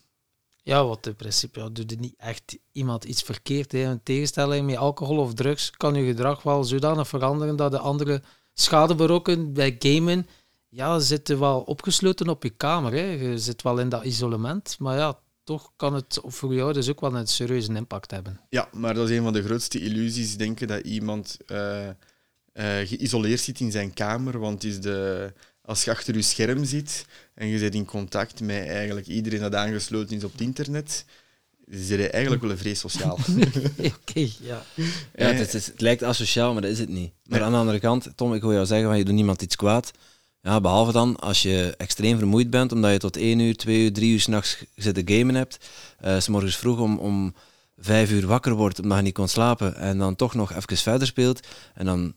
Ja, 0.63 0.85
wat 0.85 1.07
in 1.07 1.15
principe 1.15 1.71
doet 1.71 1.91
er 1.91 1.99
niet 1.99 2.15
echt 2.17 2.57
iemand 2.71 3.03
iets 3.03 3.21
verkeerd. 3.21 3.71
Hè. 3.71 3.91
In 3.91 4.03
tegenstelling 4.03 4.65
met 4.65 4.77
alcohol 4.77 5.17
of 5.17 5.33
drugs 5.33 5.71
kan 5.71 5.95
je 5.95 6.05
gedrag 6.05 6.43
wel 6.43 6.63
zodanig 6.63 7.07
veranderen 7.07 7.55
dat 7.55 7.71
de 7.71 7.77
andere 7.77 8.21
schade 8.53 8.95
berokken 8.95 9.53
bij 9.53 9.75
gamen. 9.79 10.27
Ja, 10.69 10.99
zitten 10.99 11.39
wel 11.39 11.61
opgesloten 11.61 12.29
op 12.29 12.43
je 12.43 12.49
kamer. 12.49 12.91
Hè. 12.91 13.05
Je 13.05 13.37
zit 13.37 13.61
wel 13.61 13.79
in 13.79 13.89
dat 13.89 14.03
isolement. 14.03 14.75
Maar 14.79 14.97
ja, 14.97 15.19
toch 15.43 15.71
kan 15.75 15.93
het 15.93 16.19
voor 16.23 16.53
jou 16.53 16.73
dus 16.73 16.89
ook 16.89 17.01
wel 17.01 17.15
een 17.15 17.27
serieuze 17.27 17.73
impact 17.73 18.11
hebben. 18.11 18.39
Ja, 18.49 18.69
maar 18.71 18.93
dat 18.93 19.09
is 19.09 19.17
een 19.17 19.23
van 19.23 19.33
de 19.33 19.43
grootste 19.43 19.79
illusies. 19.79 20.37
Denken 20.37 20.67
dat 20.67 20.85
iemand 20.85 21.37
uh, 21.47 21.87
uh, 21.87 21.93
geïsoleerd 22.87 23.39
zit 23.39 23.59
in 23.59 23.71
zijn 23.71 23.93
kamer. 23.93 24.39
Want 24.39 24.63
is 24.63 24.81
de 24.81 25.33
als 25.65 25.83
je 25.83 25.91
achter 25.91 26.15
je 26.15 26.21
scherm 26.21 26.65
zit 26.65 27.05
en 27.33 27.47
je 27.47 27.57
zit 27.57 27.75
in 27.75 27.85
contact 27.85 28.41
met 28.41 28.67
eigenlijk 28.67 29.07
iedereen 29.07 29.39
dat 29.39 29.55
aangesloten 29.55 30.17
is 30.17 30.23
op 30.23 30.31
het 30.31 30.41
internet, 30.41 31.05
zit 31.67 31.87
je 31.99 32.09
eigenlijk 32.09 32.41
wel 32.43 32.51
een 32.51 32.57
vrees 32.57 32.79
sociaal. 32.79 33.19
Oké, 33.99 34.27
ja. 34.39 34.63
ja 35.15 35.25
het, 35.25 35.53
is, 35.53 35.65
het, 35.65 35.81
lijkt 35.81 36.03
asociaal, 36.03 36.53
maar 36.53 36.61
dat 36.61 36.71
is 36.71 36.79
het 36.79 36.89
niet. 36.89 37.11
Maar 37.25 37.41
aan 37.41 37.51
de 37.51 37.57
andere 37.57 37.79
kant, 37.79 38.09
Tom, 38.15 38.33
ik 38.33 38.41
wil 38.41 38.53
jou 38.53 38.65
zeggen, 38.65 38.87
van, 38.87 38.97
je 38.97 39.05
doet 39.05 39.13
niemand 39.13 39.41
iets 39.41 39.55
kwaad. 39.55 39.91
Ja, 40.41 40.61
behalve 40.61 40.91
dan 40.91 41.19
als 41.19 41.41
je 41.41 41.73
extreem 41.77 42.17
vermoeid 42.17 42.49
bent, 42.49 42.71
omdat 42.71 42.91
je 42.91 42.97
tot 42.97 43.17
1 43.17 43.39
uur, 43.39 43.55
2 43.55 43.83
uur, 43.83 43.93
3 43.93 44.11
uur 44.11 44.19
s'nachts 44.19 44.63
zitten 44.75 45.09
gamen 45.09 45.35
hebt. 45.35 45.57
Uh, 46.05 46.19
s 46.19 46.27
morgens 46.27 46.55
vroeg 46.55 46.79
om, 46.79 46.97
om 46.97 47.33
vijf 47.77 48.11
uur 48.11 48.27
wakker 48.27 48.53
wordt 48.53 48.79
omdat 48.79 48.97
je 48.97 49.03
niet 49.03 49.13
kon 49.13 49.27
slapen 49.27 49.75
en 49.75 49.97
dan 49.97 50.15
toch 50.15 50.33
nog 50.33 50.53
even 50.53 50.77
verder 50.77 51.07
speelt 51.07 51.47
en 51.73 51.85
dan 51.85 52.13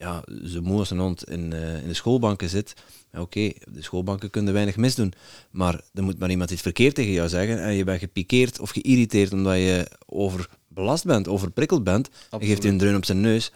ja, 0.00 0.24
zo 0.44 0.60
moe 0.62 0.78
als 0.78 0.90
een 0.90 0.98
hond 0.98 1.28
in, 1.28 1.52
eh, 1.52 1.82
in 1.82 1.88
de 1.88 1.94
schoolbanken 1.94 2.48
zit, 2.48 2.74
ja, 3.12 3.20
oké, 3.20 3.52
de 3.72 3.82
schoolbanken 3.82 4.30
kunnen 4.30 4.52
weinig 4.52 4.76
misdoen, 4.76 5.12
maar 5.50 5.80
er 5.94 6.02
moet 6.02 6.18
maar 6.18 6.30
iemand 6.30 6.50
iets 6.50 6.62
verkeerd 6.62 6.94
tegen 6.94 7.12
jou 7.12 7.28
zeggen 7.28 7.62
en 7.62 7.72
je 7.72 7.84
bent 7.84 8.00
gepikeerd 8.00 8.60
of 8.60 8.70
geïrriteerd 8.70 9.32
omdat 9.32 9.56
je 9.56 9.86
overbelast 10.06 11.04
bent, 11.04 11.28
overprikkeld 11.28 11.84
bent, 11.84 12.08
en 12.30 12.40
geeft 12.40 12.62
hij 12.62 12.72
een 12.72 12.78
dreun 12.78 12.96
op 12.96 13.04
zijn 13.04 13.20
neus. 13.20 13.52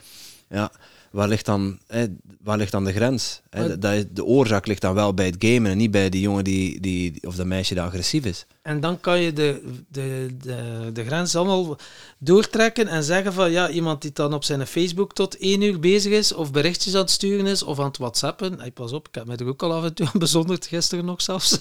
Ja, 0.48 0.72
waar 1.14 1.28
ligt 1.28 1.44
dan, 1.44 1.78
hè, 1.86 2.06
waar 2.40 2.56
ligt 2.56 2.72
dan 2.72 2.84
de 2.84 2.92
grens? 2.92 3.40
Hè? 3.50 3.94
Is- 3.94 4.04
de 4.10 4.24
oorzaak 4.24 4.66
ligt 4.66 4.80
dan 4.80 4.94
wel 4.94 5.14
bij 5.14 5.26
het 5.26 5.36
gamen 5.38 5.70
en 5.70 5.76
niet 5.76 5.90
bij 5.90 6.08
die 6.08 6.20
jongen 6.20 6.44
die, 6.44 6.80
die, 6.80 7.18
of 7.22 7.34
dat 7.34 7.46
meisje 7.46 7.74
dat 7.74 7.86
agressief 7.86 8.24
is. 8.24 8.46
En 8.62 8.80
dan 8.80 9.00
kan 9.00 9.20
je 9.20 9.32
de, 9.32 9.62
de, 9.88 10.36
de, 10.42 10.90
de 10.92 11.04
grens 11.04 11.36
allemaal 11.36 11.76
doortrekken 12.18 12.88
en 12.88 13.04
zeggen 13.04 13.32
van 13.32 13.50
ja, 13.50 13.70
iemand 13.70 14.02
die 14.02 14.10
dan 14.12 14.34
op 14.34 14.44
zijn 14.44 14.66
Facebook 14.66 15.12
tot 15.12 15.36
één 15.36 15.62
uur 15.62 15.80
bezig 15.80 16.12
is, 16.12 16.32
of 16.32 16.52
berichtjes 16.52 16.94
aan 16.94 17.00
het 17.00 17.10
sturen 17.10 17.46
is, 17.46 17.62
of 17.62 17.78
aan 17.78 17.86
het 17.86 17.98
whatsappen. 17.98 18.60
Hey, 18.60 18.70
pas 18.70 18.92
op, 18.92 19.08
ik 19.08 19.14
heb 19.14 19.26
mij 19.26 19.36
er 19.36 19.46
ook 19.46 19.62
al 19.62 19.72
af 19.72 19.84
en 19.84 19.94
toe 19.94 20.06
aan 20.06 20.20
bezonderd, 20.20 20.66
gisteren 20.66 21.04
nog 21.04 21.22
zelfs, 21.22 21.58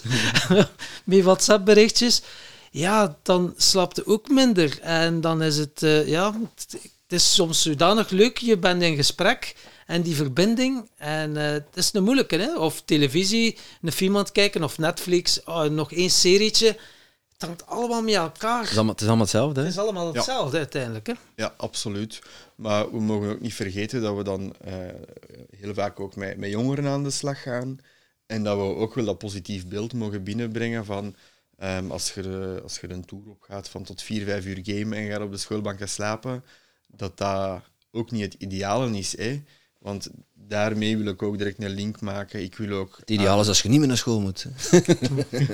met 1.04 1.22
WhatsApp 1.22 1.64
berichtjes. 1.64 2.22
Ja, 2.70 3.16
dan 3.22 3.54
slaapt 3.56 4.06
ook 4.06 4.28
minder. 4.28 4.78
En 4.80 5.20
dan 5.20 5.42
is 5.42 5.56
het, 5.56 5.82
eh, 5.82 6.08
ja, 6.08 6.34
is 7.14 7.34
soms 7.34 7.62
zodanig 7.62 8.10
leuk, 8.10 8.38
je 8.38 8.58
bent 8.58 8.82
in 8.82 8.96
gesprek 8.96 9.54
en 9.86 10.02
die 10.02 10.14
verbinding. 10.14 10.90
En 10.96 11.36
eh, 11.36 11.50
het 11.50 11.64
is 11.74 11.90
een 11.92 12.04
moeilijke, 12.04 12.36
hè? 12.36 12.56
Of 12.58 12.82
televisie, 12.84 13.58
een 13.82 13.92
film 13.92 14.16
aan 14.16 14.22
het 14.22 14.32
kijken, 14.32 14.62
of 14.64 14.78
Netflix, 14.78 15.42
oh, 15.44 15.62
nog 15.64 15.92
één 15.92 16.10
serietje. 16.10 16.66
Het 17.32 17.42
hangt 17.42 17.66
allemaal 17.66 18.02
met 18.02 18.14
elkaar. 18.14 18.60
Het 18.60 18.70
is 18.70 18.76
allemaal, 18.76 18.92
het 18.92 19.00
is 19.02 19.06
allemaal 19.08 19.24
hetzelfde. 19.26 19.60
Hè? 19.60 19.66
Het 19.66 19.74
is 19.74 19.80
allemaal 19.82 20.14
hetzelfde 20.14 20.56
uiteindelijk. 20.56 21.06
Hè? 21.06 21.12
Ja, 21.36 21.54
absoluut. 21.56 22.18
Maar 22.54 22.90
we 22.90 23.00
mogen 23.00 23.30
ook 23.30 23.40
niet 23.40 23.54
vergeten 23.54 24.02
dat 24.02 24.16
we 24.16 24.22
dan 24.22 24.54
eh, 24.64 24.74
heel 25.56 25.74
vaak 25.74 26.00
ook 26.00 26.16
met, 26.16 26.36
met 26.36 26.50
jongeren 26.50 26.86
aan 26.86 27.02
de 27.04 27.10
slag 27.10 27.42
gaan. 27.42 27.78
En 28.26 28.42
dat 28.42 28.56
we 28.56 28.62
ook 28.62 28.94
wel 28.94 29.04
dat 29.04 29.18
positief 29.18 29.66
beeld 29.66 29.92
mogen 29.92 30.24
binnenbrengen 30.24 30.84
van 30.84 31.16
ehm, 31.58 31.90
als, 31.90 32.12
je, 32.14 32.22
de- 32.22 32.60
als 32.62 32.78
je 32.80 32.90
een 32.90 33.04
tour 33.04 33.24
opgaat 33.28 33.68
van 33.68 33.82
tot 33.82 34.02
vier, 34.02 34.24
vijf 34.24 34.44
uur 34.44 34.58
gamen 34.62 34.98
en 34.98 35.08
gaat 35.08 35.20
op 35.22 35.30
de 35.30 35.36
schoolbanken 35.36 35.88
slapen, 35.88 36.44
dat 36.96 37.18
dat 37.18 37.62
ook 37.90 38.10
niet 38.10 38.22
het 38.22 38.34
ideale 38.38 38.98
is. 38.98 39.16
Hè? 39.16 39.42
Want 39.78 40.10
daarmee 40.34 40.96
wil 40.96 41.06
ik 41.06 41.22
ook 41.22 41.38
direct 41.38 41.62
een 41.62 41.70
link 41.70 42.00
maken. 42.00 42.42
Ik 42.42 42.56
wil 42.56 42.76
ook 42.78 42.96
Het 43.00 43.10
ideaal 43.10 43.40
is 43.40 43.48
als 43.48 43.62
je 43.62 43.68
niet 43.68 43.78
meer 43.78 43.88
naar 43.88 43.96
school 43.96 44.20
moet. 44.20 44.46
hè. 44.46 44.78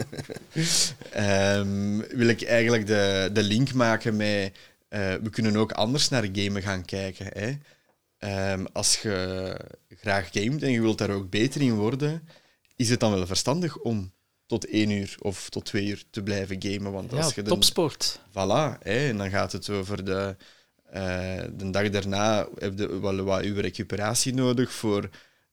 Ehm, 1.10 1.98
wil 1.98 2.28
ik 2.28 2.42
eigenlijk 2.42 2.86
de, 2.86 3.30
de 3.32 3.42
link 3.42 3.72
maken 3.72 4.16
met... 4.16 4.56
eh, 4.88 5.14
we 5.14 5.30
kunnen 5.30 5.56
ook 5.56 5.72
anders 5.72 6.08
naar 6.08 6.28
gamen 6.32 6.62
gaan 6.62 6.84
kijken. 6.84 7.26
Hè? 7.32 7.56
Ehm, 8.18 8.64
als 8.72 9.02
je 9.02 9.56
graag 9.88 10.28
gamet 10.32 10.62
en 10.62 10.70
je 10.70 10.80
wilt 10.80 10.98
daar 10.98 11.10
ook 11.10 11.30
beter 11.30 11.60
in 11.60 11.74
worden, 11.74 12.28
is 12.76 12.90
het 12.90 13.00
dan 13.00 13.12
wel 13.12 13.26
verstandig 13.26 13.78
om 13.78 14.12
tot 14.46 14.66
één 14.66 14.90
uur 14.90 15.16
of 15.18 15.48
tot 15.50 15.64
twee 15.64 15.86
uur 15.86 16.02
te 16.10 16.22
blijven 16.22 16.56
gamen? 16.62 16.92
Want 16.92 17.10
Ja, 17.10 17.16
als 17.16 17.34
je 17.34 17.42
de, 17.42 17.48
topsport. 17.48 18.20
Voilà, 18.28 18.78
hè, 18.82 19.08
en 19.08 19.16
dan 19.16 19.30
gaat 19.30 19.52
het 19.52 19.70
over 19.70 20.04
de, 20.04 20.36
eh, 20.90 21.44
de 21.56 21.70
dag 21.70 21.90
daarna 21.90 22.48
heb 22.58 22.78
je 22.78 23.00
wel 23.00 23.22
wat 23.22 23.42
uw 23.42 23.54
recuperatie 23.54 24.34
nodig 24.34 24.72
voor 24.72 25.08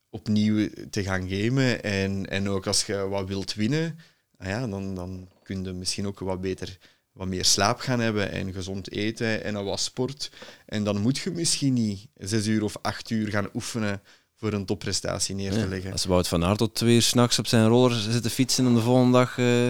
opnieuw 0.09 0.69
te 0.89 1.03
gaan 1.03 1.29
gamen. 1.29 1.83
En, 1.83 2.29
en 2.29 2.49
ook 2.49 2.67
als 2.67 2.85
je 2.85 3.07
wat 3.07 3.27
wilt 3.27 3.53
winnen, 3.53 3.99
ah 4.37 4.47
ja, 4.47 4.67
dan, 4.67 4.95
dan 4.95 5.29
kun 5.43 5.63
je 5.63 5.71
misschien 5.71 6.07
ook 6.07 6.19
wat 6.19 6.41
beter 6.41 6.77
wat 7.17 7.27
meer 7.27 7.45
slaap 7.45 7.79
gaan 7.79 7.99
hebben 7.99 8.31
en 8.31 8.53
gezond 8.53 8.91
eten 8.91 9.43
en 9.43 9.63
wat 9.63 9.79
sport. 9.79 10.31
En 10.65 10.83
dan 10.83 11.01
moet 11.01 11.17
je 11.17 11.31
misschien 11.31 11.73
niet 11.73 12.07
zes 12.15 12.47
uur 12.47 12.63
of 12.63 12.75
acht 12.81 13.09
uur 13.09 13.29
gaan 13.29 13.49
oefenen 13.53 14.01
voor 14.35 14.53
een 14.53 14.65
topprestatie 14.65 15.35
neer 15.35 15.51
te 15.51 15.59
Ja, 15.59 15.67
leggen. 15.67 15.91
Als 15.91 16.05
Wout 16.05 16.27
van 16.27 16.43
Aert 16.43 16.57
tot 16.57 16.75
twee 16.75 16.95
uur 16.95 17.01
s'nachts 17.01 17.39
op 17.39 17.47
zijn 17.47 17.67
roller 17.67 17.91
zit 17.91 18.23
te 18.23 18.29
fietsen 18.29 18.67
om 18.67 18.75
de 18.75 18.81
volgende 18.81 19.17
dag 19.17 19.37
eh, 19.37 19.69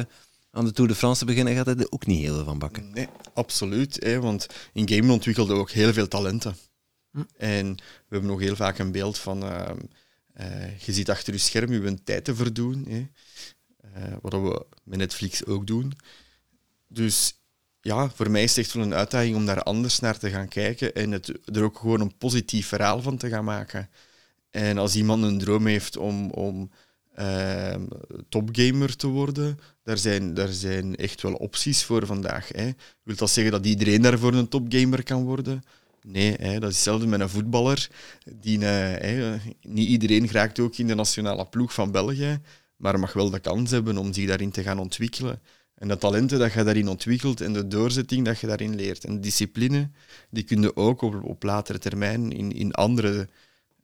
aan 0.58 0.66
de 0.66 0.72
Tour 0.72 0.90
de 0.90 0.96
France 0.96 1.20
te 1.20 1.26
beginnen, 1.26 1.56
gaat 1.56 1.66
hij 1.66 1.76
er 1.76 1.92
ook 1.92 2.06
niet 2.06 2.22
heel 2.22 2.34
veel 2.34 2.44
van 2.44 2.60
bakken. 2.60 2.90
Nee, 2.94 3.08
absoluut. 3.34 4.04
Hè, 4.04 4.20
want 4.20 4.48
in 4.74 4.90
gamen 4.90 5.10
ontwikkelde 5.10 5.54
ook 5.54 5.72
heel 5.72 5.94
veel 5.94 6.08
talenten. 6.08 6.56
Hm. 7.12 7.24
En 7.38 7.76
we 7.76 7.82
hebben 8.10 8.30
nog 8.30 8.40
heel 8.40 8.56
vaak 8.56 8.80
een 8.80 8.92
beeld 8.92 9.18
van... 9.18 9.44
ehm, 9.44 9.78
eh, 10.34 10.80
je 10.80 10.94
zit 10.94 11.10
achter 11.10 11.34
je 11.34 11.40
scherm 11.40 11.72
je 11.74 12.04
tijd 12.04 12.24
te 12.24 12.36
verdoen. 12.36 12.86
Hè. 12.90 13.08
Eh, 13.94 14.14
wat 14.22 14.34
we 14.34 14.66
met 14.84 14.98
Netflix 14.98 15.46
ook 15.46 15.68
doen. 15.68 15.94
Dus 16.88 17.42
ja, 17.82 18.10
voor 18.10 18.32
mij 18.32 18.44
is 18.44 18.56
het 18.56 18.66
echt 18.66 18.74
wel 18.74 18.84
een 18.84 18.94
uitdaging 18.94 19.36
om 19.36 19.46
daar 19.46 19.64
anders 19.64 20.00
naar 20.00 20.18
te 20.18 20.30
gaan 20.30 20.48
kijken 20.48 20.94
en 20.94 21.12
het, 21.12 21.56
er 21.56 21.64
ook 21.64 21.78
gewoon 21.78 22.02
een 22.02 22.18
positief 22.18 22.68
verhaal 22.68 23.02
van 23.02 23.18
te 23.18 23.30
gaan 23.30 23.44
maken. 23.44 23.90
En 24.50 24.78
als 24.78 24.96
iemand 24.96 25.24
een 25.24 25.38
droom 25.38 25.66
heeft 25.66 25.98
om, 25.98 26.30
om 26.30 26.72
ehm, 27.18 27.82
topgamer 28.30 28.96
te 28.96 29.08
worden, 29.08 29.60
daar 29.84 29.98
zijn, 29.98 30.34
daar 30.34 30.52
zijn 30.52 30.96
echt 30.96 31.22
wel 31.22 31.34
opties 31.34 31.84
voor 31.84 32.06
vandaag. 32.06 32.48
Hè. 32.48 32.72
Wil 33.04 33.16
dat 33.16 33.30
zeggen 33.30 33.54
dat 33.54 33.66
iedereen 33.66 34.02
daarvoor 34.02 34.34
een 34.34 34.48
topgamer 34.48 35.04
kan 35.04 35.24
worden? 35.24 35.64
Nee, 36.04 36.36
hè, 36.40 36.60
dat 36.60 36.70
is 36.70 36.76
hetzelfde 36.76 37.08
met 37.08 37.20
een 37.20 37.30
voetballer. 37.30 37.90
Die, 38.42 38.60
eh, 38.60 39.02
hè, 39.02 39.38
niet 39.62 39.88
iedereen 39.88 40.28
geraakt 40.28 40.60
ook 40.60 40.78
in 40.78 40.88
de 40.88 40.96
nationale 40.96 41.46
ploeg 41.46 41.74
van 41.74 41.92
België, 41.92 42.40
maar 42.76 43.00
mag 43.00 43.14
wel 43.14 43.30
de 43.30 43.40
kans 43.40 43.72
hebben 43.72 43.98
om 43.98 44.14
zich 44.14 44.28
daarin 44.28 44.52
te 44.52 44.64
gaan 44.64 44.80
ontwikkelen. 44.80 45.42
En 45.76 45.88
de 45.88 45.98
talenten 45.98 46.40
dat 46.40 46.54
je 46.54 46.64
daarin 46.64 46.88
ontwikkelt 46.88 47.42
en 47.42 47.54
de 47.54 47.68
doorzetting 47.68 48.26
dat 48.26 48.40
je 48.40 48.48
daarin 48.48 48.76
leert. 48.76 49.04
En 49.04 49.14
de 49.14 49.20
discipline, 49.20 49.90
die 50.30 50.44
kun 50.44 50.62
je 50.62 50.76
ook 50.76 51.02
op, 51.02 51.24
op 51.24 51.44
latere 51.44 51.80
termijn 51.80 52.32
in, 52.32 52.52
in 52.52 52.74
andere 52.74 53.28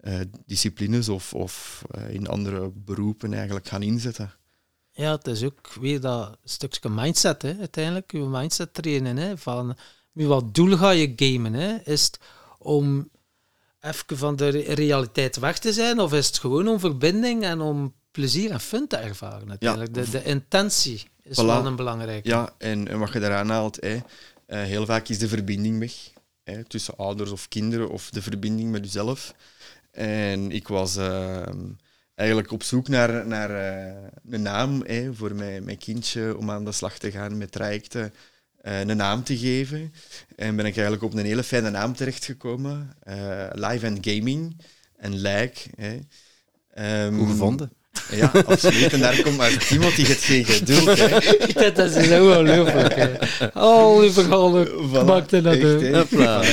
eh, 0.03 0.19
disciplines 0.45 1.09
of, 1.09 1.33
of 1.33 1.83
eh, 1.91 2.09
in 2.13 2.27
andere 2.27 2.71
beroepen 2.75 3.33
eigenlijk 3.33 3.67
gaan 3.67 3.81
inzetten. 3.81 4.31
Ja, 4.91 5.11
het 5.11 5.27
is 5.27 5.43
ook 5.43 5.73
weer 5.73 5.99
dat 6.01 6.37
stukje 6.43 6.89
mindset, 6.89 7.41
hè, 7.41 7.55
uiteindelijk. 7.59 8.11
Je 8.11 8.19
mindset 8.19 8.73
trainen. 8.73 9.17
Hè, 9.17 9.37
van 9.37 9.75
met 10.11 10.25
wat 10.27 10.55
doel 10.55 10.77
ga 10.77 10.89
je 10.89 11.13
gamen? 11.15 11.53
Hè? 11.53 11.75
Is 11.83 12.03
het 12.03 12.19
om 12.57 13.09
even 13.81 14.17
van 14.17 14.35
de 14.35 14.47
re- 14.47 14.73
realiteit 14.73 15.35
weg 15.39 15.59
te 15.59 15.73
zijn? 15.73 15.99
Of 15.99 16.13
is 16.13 16.27
het 16.27 16.37
gewoon 16.37 16.67
om 16.67 16.79
verbinding 16.79 17.43
en 17.43 17.61
om 17.61 17.93
plezier 18.11 18.51
en 18.51 18.59
fun 18.59 18.87
te 18.87 18.95
ervaren? 18.97 19.47
Natuurlijk. 19.47 19.93
De, 19.93 20.09
de 20.09 20.23
intentie 20.23 21.03
is 21.23 21.41
Voilà. 21.41 21.45
wel 21.45 21.65
een 21.65 21.75
belangrijke. 21.75 22.29
Ja, 22.29 22.53
en, 22.57 22.87
en 22.87 22.99
wat 22.99 23.13
je 23.13 23.19
daaraan 23.19 23.49
haalt, 23.49 23.75
hè, 23.81 23.97
eh, 24.45 24.61
heel 24.61 24.85
vaak 24.85 25.07
is 25.07 25.19
de 25.19 25.27
verbinding 25.27 25.79
weg. 25.79 25.93
Hè, 26.43 26.63
tussen 26.63 26.97
ouders 26.97 27.31
of 27.31 27.47
kinderen 27.47 27.89
of 27.89 28.09
de 28.09 28.21
verbinding 28.21 28.71
met 28.71 28.83
jezelf. 28.83 29.33
En 29.93 30.51
ik 30.51 30.67
was 30.67 30.95
ehm, 30.97 31.57
eigenlijk 32.15 32.51
op 32.51 32.63
zoek 32.63 32.87
naar, 32.87 33.27
naar 33.27 33.49
eh, 33.49 33.93
een 34.29 34.41
naam 34.41 34.83
hè, 34.85 35.13
voor 35.13 35.35
mijn, 35.35 35.63
mijn 35.63 35.77
kindje 35.77 36.37
om 36.37 36.51
aan 36.51 36.65
de 36.65 36.71
slag 36.71 36.97
te 36.97 37.11
gaan 37.11 37.37
met 37.37 37.51
trajecten. 37.51 38.13
eh, 38.61 38.79
een 38.79 38.97
naam 38.97 39.23
te 39.23 39.37
geven. 39.37 39.93
En 40.35 40.55
ben 40.55 40.65
ik 40.65 40.73
eigenlijk 40.73 41.03
op 41.03 41.13
een 41.13 41.25
hele 41.25 41.43
fijne 41.43 41.69
naam 41.69 41.95
terechtgekomen. 41.95 42.95
eh 43.03 43.47
Live 43.51 43.87
and 43.87 43.97
Gaming 44.01 44.57
en 44.97 45.15
Like. 45.21 45.59
Hè. 45.75 45.99
Ehm, 46.73 47.17
Goed 47.17 47.27
gevonden. 47.29 47.71
Ja, 48.11 48.31
absoluut. 48.45 48.93
En 48.93 48.99
daar 48.99 49.21
komt 49.21 49.37
maar 49.37 49.57
Timothy 49.57 50.03
het 50.05 50.17
geen 50.17 50.45
geduld. 50.45 50.97
Hè. 50.97 51.71
dat 51.71 51.95
is 51.95 51.95
ongelooflijk. 52.19 52.95
hè. 52.95 53.51
Al 53.53 53.99
die 53.99 54.11
verhalen 54.11 54.67
Voilà, 54.67 55.05
maakte 55.05 55.41
dat 55.41 55.55
echt, 55.55 55.81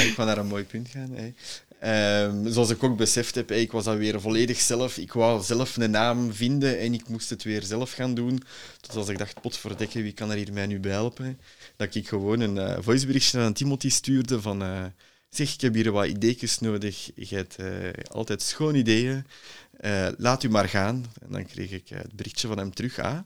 Ik 0.09 0.15
ga 0.15 0.25
naar 0.25 0.39
een 0.39 0.47
mooi 0.47 0.65
punt 0.65 0.89
gaan. 0.89 1.11
Hè. 1.15 1.33
Ehm, 1.81 2.49
zoals 2.53 2.71
ik 2.71 2.83
ook 2.83 2.97
beseft 2.97 3.35
heb, 3.35 3.51
ik 3.51 3.73
was 3.73 3.85
dat 3.85 3.97
weer 3.97 4.21
volledig 4.21 4.61
zelf. 4.61 4.97
Ik 4.97 5.13
wou 5.13 5.43
zelf 5.43 5.77
een 5.77 5.91
naam 5.91 6.33
vinden 6.33 6.79
en 6.79 6.95
ik 6.95 7.09
moest 7.09 7.31
het 7.31 7.43
weer 7.43 7.63
zelf 7.63 7.93
gaan 7.93 8.15
doen. 8.15 8.43
Dus 8.81 8.97
als 8.97 9.09
ik 9.09 9.19
dacht, 9.19 9.41
potverdekken, 9.41 10.03
wie 10.03 10.13
kan 10.13 10.31
er 10.31 10.37
hier 10.37 10.53
mij 10.53 10.67
nu 10.67 10.81
bij 10.81 10.93
helpen? 10.93 11.41
Dat 11.77 11.95
ik 11.95 12.09
gewoon 12.09 12.41
een 12.41 12.59
eh, 12.59 12.77
voiceberichtje 12.81 13.41
aan 13.41 13.53
Timothy 13.53 13.89
stuurde 13.91 14.41
van... 14.41 14.63
eh, 14.63 14.85
zeg, 15.29 15.55
ik 15.55 15.61
heb 15.61 15.75
hier 15.75 15.93
wat 15.93 16.07
ideetjes 16.07 16.59
nodig. 16.59 17.11
Je 17.15 17.37
hebt 17.37 17.57
eh, 17.57 17.67
altijd 18.11 18.43
schoon 18.43 18.75
ideeën. 18.75 19.27
Laat 20.17 20.43
u 20.43 20.49
maar 20.51 20.69
gaan. 20.69 21.05
En 21.21 21.33
dan 21.33 21.47
kreeg 21.47 21.71
ik 21.71 21.89
het 21.89 22.13
berichtje 22.13 22.49
van 22.49 22.59
hem 22.59 22.75
terug. 22.75 22.99
Ah, 22.99 23.19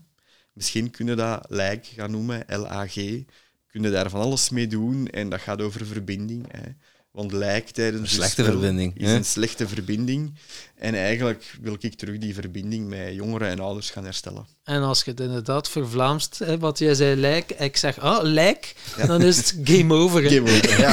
misschien 0.52 0.90
kunnen 0.90 1.16
dat 1.16 1.46
like 1.48 1.94
gaan 1.94 2.10
noemen, 2.10 2.44
L-A-G 2.46 3.22
kunnen 3.66 3.92
daar 3.92 4.10
van 4.10 4.20
alles 4.20 4.50
mee 4.50 4.66
doen 4.66 5.08
en 5.08 5.28
dat 5.28 5.40
gaat 5.40 5.62
over 5.62 5.86
verbinding. 5.86 6.46
Hè. 6.52 6.70
Want 7.14 7.32
lijk 7.32 7.68
tijdens 7.70 8.02
Een 8.02 8.08
slechte 8.08 8.42
spel 8.42 8.44
verbinding, 8.44 8.98
is 8.98 9.08
hè? 9.08 9.14
een 9.14 9.24
slechte 9.24 9.68
verbinding. 9.68 10.34
En 10.74 10.94
eigenlijk 10.94 11.56
wil 11.60 11.76
ik 11.80 11.94
terug 11.94 12.18
die 12.18 12.34
verbinding 12.34 12.88
met 12.88 13.14
jongeren 13.14 13.48
en 13.48 13.60
ouders 13.60 13.90
gaan 13.90 14.04
herstellen. 14.04 14.46
En 14.64 14.82
als 14.82 15.04
je 15.04 15.10
het 15.10 15.20
inderdaad 15.20 15.68
vervlaamst, 15.68 16.38
hè, 16.38 16.58
wat 16.58 16.78
jij 16.78 16.94
zei, 16.94 17.16
lijk, 17.16 17.50
ik 17.50 17.76
zeg, 17.76 17.98
ah, 17.98 18.22
lijk, 18.22 18.74
dan 19.06 19.22
is 19.22 19.36
het 19.36 19.56
game 19.64 19.94
over. 19.94 20.22
hè. 20.22 20.28
Game 20.28 20.50
over, 20.50 20.80
ja. 20.80 20.92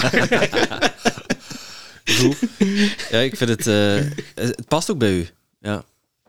Goed. 2.17 2.37
Ja, 3.09 3.19
ik 3.19 3.35
vind 3.37 3.49
het... 3.49 3.67
eh, 3.67 3.95
het 4.35 4.67
past 4.67 4.91
ook 4.91 4.97
bij 4.97 5.13
u. 5.13 5.27
Ja. 5.59 5.83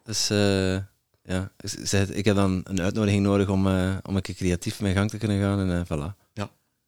Dus... 0.05 0.31
eh, 0.31 0.77
ja. 1.25 1.51
Ik 2.13 2.25
heb 2.25 2.37
dan 2.37 2.61
een 2.65 2.81
uitnodiging 2.81 3.23
nodig 3.23 3.49
om, 3.49 3.67
eh, 3.67 3.97
om 4.03 4.17
een 4.17 4.23
keer 4.23 4.35
creatief 4.35 4.81
mijn 4.81 4.95
gang 4.95 5.11
te 5.11 5.19
kunnen 5.19 5.41
gaan. 5.41 5.71
En 5.71 5.87
voilà. 5.87 6.22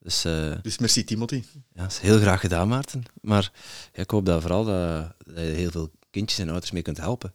Dus, 0.05 0.25
uh, 0.25 0.55
dus 0.63 0.79
merci 0.79 1.05
Timothy. 1.05 1.43
Ja, 1.73 1.83
dat 1.83 1.91
is 1.91 1.99
heel 1.99 2.19
graag 2.19 2.41
gedaan, 2.41 2.69
Maarten. 2.69 3.03
Maar 3.21 3.53
ik 3.93 4.11
hoop 4.11 4.27
dat 4.27 4.41
vooral 4.41 4.65
dat, 4.65 5.15
dat 5.19 5.37
je 5.37 5.41
heel 5.41 5.71
veel 5.71 5.91
kindjes 6.11 6.39
en 6.39 6.49
ouders 6.49 6.71
mee 6.71 6.83
kunt 6.83 6.97
helpen. 6.97 7.35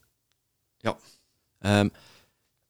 Ja. 0.78 0.98
Um, 1.60 1.92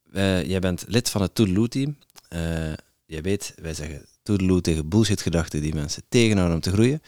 wij, 0.03 0.45
jij 0.45 0.59
bent 0.59 0.83
lid 0.87 1.09
van 1.09 1.21
het 1.21 1.35
Toedeloe-team. 1.35 1.97
Uh, 2.29 2.73
je 3.05 3.21
weet, 3.21 3.53
wij 3.61 3.73
zeggen 3.73 4.05
Toedeloe 4.23 4.61
tegen 4.61 4.89
bullshit-gedachten 4.89 5.61
die 5.61 5.73
mensen 5.73 6.03
tegenhouden 6.09 6.55
om 6.55 6.61
te 6.61 6.71
groeien. 6.71 7.01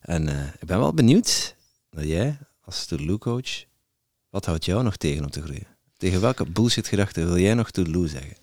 En 0.00 0.28
uh, 0.28 0.46
ik 0.46 0.66
ben 0.66 0.78
wel 0.78 0.94
benieuwd 0.94 1.54
dat 1.90 2.04
jij, 2.04 2.38
als 2.60 2.86
Toedeloe-coach, 2.86 3.64
wat 4.28 4.44
houdt 4.44 4.64
jou 4.64 4.82
nog 4.82 4.96
tegen 4.96 5.24
om 5.24 5.30
te 5.30 5.42
groeien? 5.42 5.66
Tegen 5.96 6.20
welke 6.20 6.50
bullshit-gedachten 6.50 7.26
wil 7.26 7.38
jij 7.38 7.54
nog 7.54 7.70
Toedeloe 7.70 8.08
zeggen? 8.08 8.36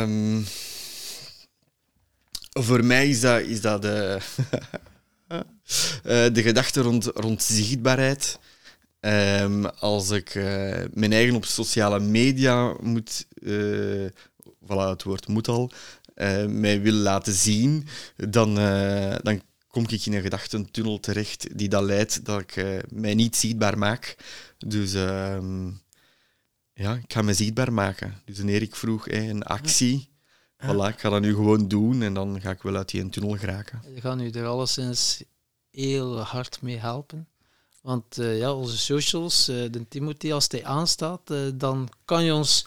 Um, 0.00 0.44
voor 2.62 2.84
mij 2.84 3.08
is 3.08 3.20
dat, 3.20 3.40
is 3.40 3.60
dat 3.60 3.82
de, 3.82 4.18
uh, 5.28 5.40
de 6.34 6.42
gedachte 6.42 6.80
rond, 6.80 7.04
rond 7.04 7.42
zichtbaarheid. 7.42 8.38
Um, 9.00 9.66
als 9.66 10.10
ik 10.10 10.34
uh, 10.34 10.44
mijn 10.92 11.12
eigen 11.12 11.34
op 11.34 11.44
sociale 11.44 12.00
media 12.00 12.74
moet, 12.80 13.26
voilà, 14.64 14.88
het 14.88 15.02
woord 15.02 15.28
moet 15.28 15.48
al, 15.48 15.70
mij 16.48 16.80
wil 16.80 16.92
laten 16.92 17.32
zien, 17.32 17.86
dan, 18.16 18.54
dan 19.22 19.42
kom 19.68 19.84
ik 19.88 20.06
in 20.06 20.12
een 20.12 20.22
gedachtentunnel 20.22 21.00
terecht 21.00 21.58
die 21.58 21.68
dat 21.68 21.82
leidt 21.82 22.24
dat 22.24 22.40
ik 22.40 22.82
mij 22.88 23.14
niet 23.14 23.36
zichtbaar 23.36 23.78
maak. 23.78 24.16
Dus 24.58 24.94
um, 24.94 25.80
ja, 26.80 26.94
ik 26.94 27.12
ga 27.12 27.22
me 27.22 27.34
zichtbaar 27.34 27.72
maken. 27.72 28.14
Dus 28.24 28.36
wanneer 28.36 28.62
ik 28.62 28.76
vroeg 28.76 29.08
een 29.08 29.42
actie. 29.42 30.09
Voilà, 30.60 30.88
ik 30.88 31.00
ga 31.00 31.08
dat 31.08 31.20
nu 31.20 31.34
gewoon 31.34 31.68
doen 31.68 32.02
en 32.02 32.14
dan 32.14 32.40
ga 32.40 32.50
ik 32.50 32.62
wel 32.62 32.76
uit 32.76 32.88
die 32.88 33.08
tunnel 33.08 33.36
geraken. 33.36 33.82
Je 33.94 34.00
gaat 34.00 34.16
nu 34.16 34.30
er 34.30 34.46
alleszins 34.46 35.22
heel 35.70 36.20
hard 36.20 36.62
mee 36.62 36.78
helpen. 36.78 37.28
Want 37.82 38.18
uh, 38.18 38.38
ja, 38.38 38.52
onze 38.52 38.78
socials, 38.78 39.48
uh, 39.48 39.56
de 39.70 39.88
Timothy, 39.88 40.32
als 40.32 40.46
hij 40.48 40.64
aanstaat, 40.64 41.20
uh, 41.30 41.38
dan 41.54 41.88
kan 42.04 42.24
je 42.24 42.34
ons 42.34 42.66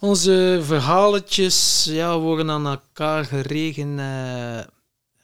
onze 0.00 0.60
verhaletjes 0.62 1.84
ja, 1.90 2.18
worden 2.18 2.50
aan 2.50 2.66
elkaar 2.66 3.24
geregen. 3.24 3.98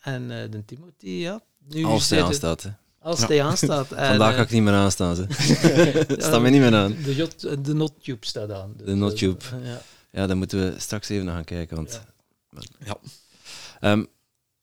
en 0.00 0.28
de 0.28 0.62
Timothy, 0.66 1.08
ja. 1.08 1.40
Nu 1.68 1.84
als 1.84 2.10
hij 2.10 2.22
aanstaat, 2.22 2.62
hè. 2.62 2.70
Als 3.02 3.26
hij 3.26 3.36
ja. 3.36 3.46
aanstaat. 3.46 3.86
Vandaag 4.12 4.34
ga 4.34 4.42
ik 4.42 4.50
niet 4.50 4.62
meer 4.62 4.74
aanstaan. 4.74 5.16
Ze. 5.16 5.26
staat 6.18 6.40
me 6.40 6.50
niet 6.50 6.60
meer 6.60 6.74
aan. 6.74 6.96
De 7.62 7.74
nottube 7.74 8.26
staat 8.26 8.50
aan. 8.50 8.72
Dus, 8.76 8.86
de 8.86 8.94
nottube. 8.94 9.44
ja. 9.62 9.82
Ja, 10.10 10.26
dan 10.26 10.38
moeten 10.38 10.58
we 10.58 10.80
straks 10.80 11.08
even 11.08 11.24
naar 11.24 11.34
gaan 11.34 11.44
kijken. 11.44 11.76
Want, 11.76 12.00
ja. 12.84 12.96
Um, 13.92 14.06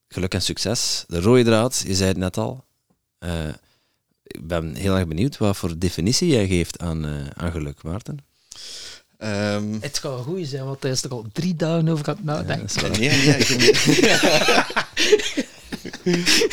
geluk 0.07 0.33
en 0.33 0.41
succes. 0.41 1.03
De 1.07 1.21
rode 1.21 1.43
draad, 1.43 1.83
je 1.87 1.95
zei 1.95 2.09
het 2.09 2.17
net 2.17 2.37
al. 2.37 2.65
Uh, 3.19 3.47
ik 4.23 4.47
ben 4.47 4.75
heel 4.75 4.95
erg 4.95 5.07
benieuwd 5.07 5.37
wat 5.37 5.57
voor 5.57 5.77
definitie 5.77 6.27
jij 6.27 6.47
geeft 6.47 6.79
aan, 6.79 7.05
uh, 7.05 7.25
aan 7.33 7.51
geluk, 7.51 7.83
Maarten. 7.83 8.19
Um, 9.19 9.77
het 9.81 9.97
gaat 9.97 10.23
goed 10.23 10.47
zijn, 10.47 10.65
want 10.65 10.83
hij 10.83 10.91
is 10.91 11.03
er 11.03 11.11
al 11.11 11.25
drie 11.31 11.55
dagen 11.55 11.87
over 11.87 12.07
aan 12.07 12.15
het 12.15 12.23
nadenken. 12.23 12.81
Ja, 12.81 12.97
nee, 12.97 13.09
nee, 13.09 13.37
ik 13.37 13.49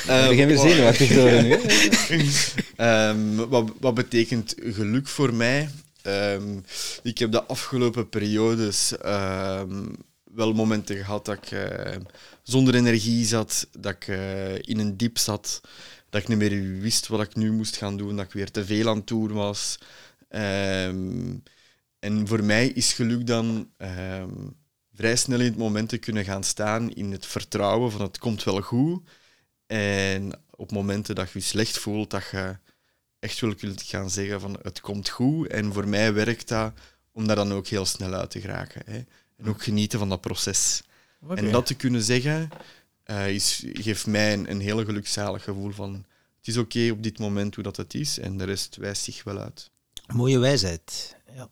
uh, 0.07 0.29
begin 0.29 0.47
weer 0.47 0.59
zenuwachtig 0.59 1.09
te 1.09 1.21
worden 1.21 1.45
nu. 1.45 1.59
um, 2.87 3.49
wat, 3.49 3.71
wat 3.81 3.95
betekent 3.95 4.55
geluk 4.59 5.09
voor 5.09 5.35
mij? 5.35 5.69
Um, 6.07 6.65
ik 7.03 7.19
heb 7.19 7.33
de 7.33 7.45
afgelopen 7.45 8.09
periodes 8.09 8.93
um, 9.05 9.97
wel 10.25 10.53
momenten 10.53 10.97
gehad 10.97 11.25
dat 11.25 11.37
ik 11.37 11.51
uh, 11.51 11.97
zonder 12.43 12.75
energie 12.75 13.25
zat, 13.25 13.69
dat 13.79 13.93
ik 13.93 14.09
uh, 14.09 14.55
in 14.55 14.79
een 14.79 14.97
diep 14.97 15.19
zat, 15.19 15.61
dat 16.11 16.23
ik 16.23 16.29
niet 16.29 16.39
meer 16.39 16.81
wist 16.81 17.07
wat 17.07 17.21
ik 17.21 17.35
nu 17.35 17.53
moest 17.53 17.77
gaan 17.77 17.97
doen, 17.97 18.17
dat 18.17 18.25
ik 18.25 18.33
weer 18.33 18.51
te 18.51 18.65
veel 18.65 18.89
aan 18.89 19.03
doen 19.05 19.33
was. 19.33 19.79
Um, 20.29 21.43
en 21.99 22.27
voor 22.27 22.45
mij 22.45 22.67
is 22.69 22.93
geluk 22.93 23.27
dan 23.27 23.71
vrij 24.95 25.17
snel 25.17 25.41
in 25.41 25.45
het 25.47 25.57
moment 25.57 25.89
te 25.89 25.99
kunnen 25.99 26.25
gaan 26.25 26.45
staan 26.45 26.93
in 26.93 27.13
het 27.13 27.27
vertrouwen 27.27 27.91
van 27.91 28.01
het 28.01 28.19
komt 28.19 28.45
wel 28.45 28.61
goed. 28.61 29.03
En 29.67 30.41
op 30.51 30.73
momenten 30.73 31.15
dat 31.15 31.31
je 31.31 31.39
je 31.39 31.45
slecht 31.45 31.79
voelt, 31.79 32.11
dat 32.11 32.25
je 32.31 32.57
echt 33.25 33.41
wel 33.41 33.55
kunt 33.55 33.83
gaan 33.83 34.11
zeggen 34.11 34.41
van 34.41 34.59
het 34.63 34.81
komt 34.81 35.09
goed. 35.09 35.49
En 35.49 35.73
voor 35.73 35.89
mij 35.89 36.13
werkt 36.13 36.49
dat 36.49 36.73
om 37.13 37.27
daar 37.27 37.37
dan 37.37 37.53
ook 37.53 37.67
heel 37.67 37.87
snel 37.87 38.13
uit 38.13 38.31
te 38.31 38.41
geraken. 38.41 38.83
Hè. 38.85 39.05
En 39.37 39.49
ook 39.49 39.63
genieten 39.63 39.99
van 39.99 40.09
dat 40.09 40.21
proces. 40.21 40.83
Okay. 41.23 41.37
En 41.37 41.51
dat 41.51 41.67
te 41.67 41.75
kunnen 41.75 42.03
zeggen, 42.03 42.49
uh, 43.07 43.35
is, 43.35 43.65
geeft 43.73 44.07
mij 44.07 44.33
een, 44.33 44.51
een 44.51 44.61
heel 44.61 44.85
gelukzalig 44.85 45.45
gevoel 45.45 45.71
van 45.71 46.05
het 46.39 46.49
is 46.49 46.57
oké 46.57 46.77
okay 46.77 46.91
op 46.91 47.03
dit 47.03 47.19
moment 47.19 47.55
hoe 47.55 47.65
dat 47.65 47.77
het 47.77 47.95
is 47.95 48.19
en 48.19 48.37
de 48.37 48.45
rest 48.45 48.77
wijst 48.77 49.03
zich 49.03 49.25
wel 49.25 49.39
uit. 49.39 49.71
Mooie 50.15 50.39
wijsheid. 50.39 51.17
Ja. 51.35 51.49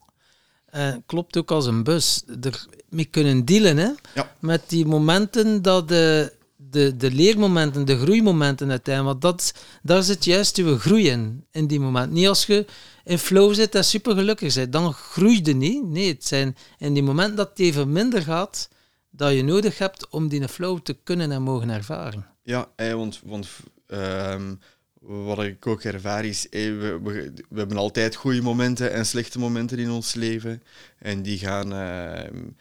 Uh, 0.74 0.96
klopt 1.06 1.36
ook 1.36 1.50
als 1.50 1.66
een 1.66 1.82
bus. 1.82 2.22
Er 2.40 2.66
mee 2.88 3.04
kunnen 3.04 3.44
dealen 3.44 3.76
hè? 3.76 3.90
Ja. 4.14 4.34
met 4.38 4.62
die 4.68 4.86
momenten 4.86 5.62
dat 5.62 5.88
de, 5.88 6.32
de, 6.72 6.96
de 6.96 7.10
leermomenten, 7.10 7.84
de 7.84 7.98
groeimomenten 7.98 8.70
uiteindelijk. 8.70 9.22
Want 9.22 9.38
dat, 9.38 9.64
daar 9.82 10.02
zit 10.02 10.24
juist 10.24 10.56
uw 10.56 10.78
groei 10.78 11.08
in, 11.08 11.44
in 11.50 11.66
die 11.66 11.80
moment. 11.80 12.12
Niet 12.12 12.28
als 12.28 12.46
je 12.46 12.66
in 13.04 13.18
flow 13.18 13.54
zit 13.54 13.74
en 13.74 13.84
super 13.84 14.14
gelukkig 14.14 14.54
bent, 14.54 14.72
dan 14.72 14.92
groei 14.92 15.40
je 15.42 15.54
niet. 15.54 15.88
Nee, 15.88 16.08
het 16.08 16.26
zijn 16.26 16.56
in 16.78 16.94
die 16.94 17.02
momenten 17.02 17.36
dat 17.36 17.48
het 17.48 17.58
even 17.58 17.92
minder 17.92 18.22
gaat, 18.22 18.68
dat 19.10 19.32
je 19.32 19.42
nodig 19.42 19.78
hebt 19.78 20.08
om 20.08 20.28
die 20.28 20.48
flow 20.48 20.78
te 20.78 20.96
kunnen 21.04 21.32
en 21.32 21.42
mogen 21.42 21.70
ervaren. 21.70 22.26
Ja, 22.42 22.68
want, 22.76 23.20
want 23.24 23.48
um, 23.86 24.58
wat 25.00 25.42
ik 25.42 25.66
ook 25.66 25.82
ervaar 25.82 26.24
is, 26.24 26.46
we, 26.50 26.98
we, 27.02 27.32
we, 27.48 27.58
hebben 27.58 27.76
altijd 27.76 28.14
goede 28.14 28.42
momenten 28.42 28.92
en 28.92 29.06
slechte 29.06 29.38
momenten 29.38 29.78
in 29.78 29.90
ons 29.90 30.14
leven. 30.14 30.62
En 30.98 31.22
die 31.22 31.38
gaan 31.38 31.72
um, 31.72 32.56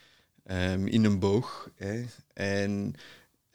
um, 0.51 0.87
in 0.87 1.05
een 1.05 1.19
boog. 1.19 1.69
En 2.33 2.95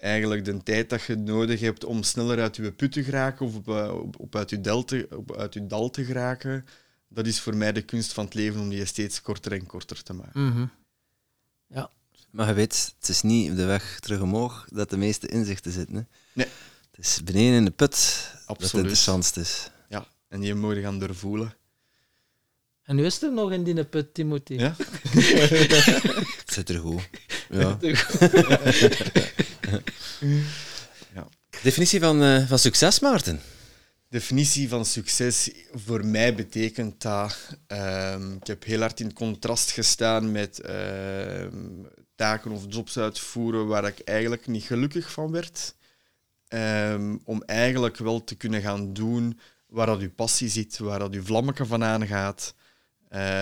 eigenlijk 0.06 0.44
de 0.44 0.62
tijd 0.62 0.90
dat 0.90 1.02
je 1.02 1.16
nodig 1.16 1.60
hebt 1.60 1.84
om 1.84 2.02
sneller 2.02 2.40
uit 2.40 2.56
je 2.56 2.72
put 2.72 2.92
te 2.92 3.04
geraken 3.04 3.46
of 3.46 3.54
op, 3.54 3.68
op, 3.68 4.20
op 4.20 4.36
uit, 4.36 4.50
je 4.50 4.60
dal 4.60 4.84
te, 4.84 5.06
op, 5.10 5.36
uit 5.36 5.54
je 5.54 5.66
dal 5.66 5.90
te 5.90 6.04
geraken, 6.04 6.66
dat 7.08 7.26
is 7.26 7.40
voor 7.40 7.56
mij 7.56 7.72
de 7.72 7.82
kunst 7.82 8.12
van 8.12 8.24
het 8.24 8.34
leven 8.34 8.60
om 8.60 8.68
die 8.68 8.84
steeds 8.84 9.22
korter 9.22 9.52
en 9.52 9.66
korter 9.66 10.02
te 10.02 10.12
maken. 10.12 10.40
Mm 10.40 10.52
-hmm. 10.52 10.70
Ja. 11.66 11.90
Maar 12.30 12.48
je 12.48 12.54
weet, 12.54 12.94
het 12.98 13.08
is 13.08 13.22
niet 13.22 13.50
op 13.50 13.56
de 13.56 13.64
weg 13.64 14.00
terug 14.00 14.20
omhoog 14.20 14.66
dat 14.72 14.90
de 14.90 14.96
meeste 14.96 15.28
inzichten 15.28 15.72
zitten. 15.72 15.94
Hè? 15.94 16.02
Nee. 16.32 16.46
Het 16.90 17.04
is 17.04 17.22
beneden 17.24 17.56
in 17.56 17.64
de 17.64 17.70
put 17.70 17.92
Absoluut. 17.92 18.46
dat 18.46 18.70
het 18.70 18.74
interessantst 18.74 19.36
is. 19.36 19.70
Ja, 19.88 20.06
en 20.28 20.40
die 20.40 20.54
moet 20.54 20.74
je 20.74 20.82
gaan 20.82 20.98
doorvoelen. 20.98 21.54
En 22.82 22.96
nu 22.96 23.04
is 23.04 23.22
er 23.22 23.32
nog 23.32 23.52
in 23.52 23.64
die 23.64 23.84
put, 23.84 24.14
Timothy. 24.14 24.54
Ja? 24.54 24.74
het 26.40 26.52
zit 26.52 26.68
er 26.68 26.78
goed. 26.78 27.08
Ja. 27.48 27.78
ja. 31.14 31.28
Definitie 31.62 32.00
van, 32.00 32.22
uh, 32.22 32.48
van 32.48 32.58
succes, 32.58 33.00
Maarten? 33.00 33.40
Definitie 34.08 34.68
van 34.68 34.84
succes 34.84 35.50
voor 35.74 36.06
mij 36.06 36.34
betekent 36.34 37.02
dat... 37.02 37.36
Uh, 37.72 38.14
ik 38.40 38.46
heb 38.46 38.64
heel 38.64 38.80
hard 38.80 39.00
in 39.00 39.12
contrast 39.12 39.70
gestaan 39.70 40.32
met 40.32 40.60
uh, 40.66 41.46
taken 42.14 42.50
of 42.50 42.64
jobs 42.68 42.98
uitvoeren 42.98 43.66
waar 43.66 43.86
ik 43.86 44.00
eigenlijk 44.00 44.46
niet 44.46 44.64
gelukkig 44.64 45.12
van 45.12 45.30
werd. 45.30 45.74
Um, 46.48 47.20
om 47.24 47.42
eigenlijk 47.42 47.96
wel 47.96 48.24
te 48.24 48.34
kunnen 48.34 48.60
gaan 48.62 48.92
doen 48.92 49.40
waar 49.66 49.86
dat 49.86 50.00
uw 50.00 50.12
passie 50.12 50.48
zit, 50.48 50.78
waar 50.78 50.98
dat 50.98 51.12
uw 51.12 51.22
vlammetje 51.22 51.66
van 51.66 51.84
aangaat, 51.84 52.54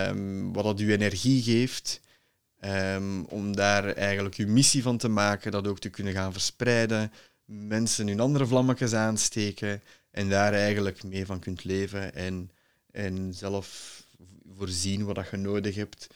um, 0.09 0.53
wat 0.53 0.65
dat 0.65 0.79
uw 0.79 0.89
energie 0.89 1.43
geeft. 1.43 2.01
Um, 2.67 3.25
om 3.25 3.57
daar 3.57 3.85
eigenlijk 3.85 4.35
uw 4.35 4.49
missie 4.49 4.83
van 4.83 4.99
te 4.99 5.09
maken, 5.09 5.51
dat 5.53 5.67
ook 5.67 5.79
te 5.79 5.89
kunnen 5.89 6.13
gaan 6.13 6.33
verspreiden, 6.33 7.13
mensen 7.45 8.07
hun 8.09 8.21
andere 8.21 8.47
vlammetjes 8.47 8.93
aansteken 8.93 9.83
en 10.11 10.29
daar 10.29 10.53
eigenlijk 10.53 11.03
mee 11.03 11.27
van 11.27 11.39
kunt 11.39 11.65
leven 11.65 12.15
en, 12.15 12.51
en 12.91 13.35
zelf 13.35 14.03
voorzien 14.57 15.05
wat 15.05 15.15
dat 15.15 15.29
je 15.31 15.37
nodig 15.37 15.75
hebt. 15.75 16.07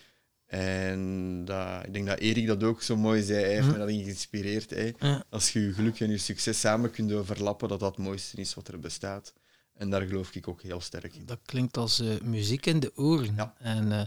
En 0.46 1.44
dat, 1.44 1.84
ik 1.86 1.92
denk 1.92 2.06
dat 2.06 2.18
Erik 2.18 2.46
dat 2.46 2.62
ook 2.62 2.82
zo 2.82 2.96
mooi 2.96 3.22
zei, 3.22 3.40
hij 3.44 3.52
heeft 3.52 3.66
Mhm. 3.66 3.72
me 3.72 3.78
dat 3.78 3.88
geïnspireerd. 3.88 4.70
Hè. 4.70 4.92
Als 5.28 5.52
je 5.52 5.60
je 5.60 5.72
geluk 5.72 6.00
en 6.00 6.10
je 6.10 6.18
succes 6.18 6.60
samen 6.60 6.90
kunt 6.90 7.12
overlappen, 7.12 7.68
dat 7.68 7.80
dat 7.80 7.96
het 7.96 8.04
mooiste 8.04 8.36
is 8.40 8.54
wat 8.54 8.68
er 8.68 8.80
bestaat. 8.80 9.32
En 9.74 9.90
daar 9.90 10.02
geloof 10.02 10.34
ik 10.34 10.48
ook 10.48 10.62
heel 10.62 10.80
sterk 10.80 11.14
in. 11.14 11.26
Dat 11.26 11.38
klinkt 11.44 11.76
als 11.76 12.00
eh, 12.00 12.20
muziek 12.22 12.66
in 12.66 12.80
de 12.80 12.92
oren. 12.94 13.34
Ja. 13.36 13.54
En 13.58 13.92
eh, 13.92 14.00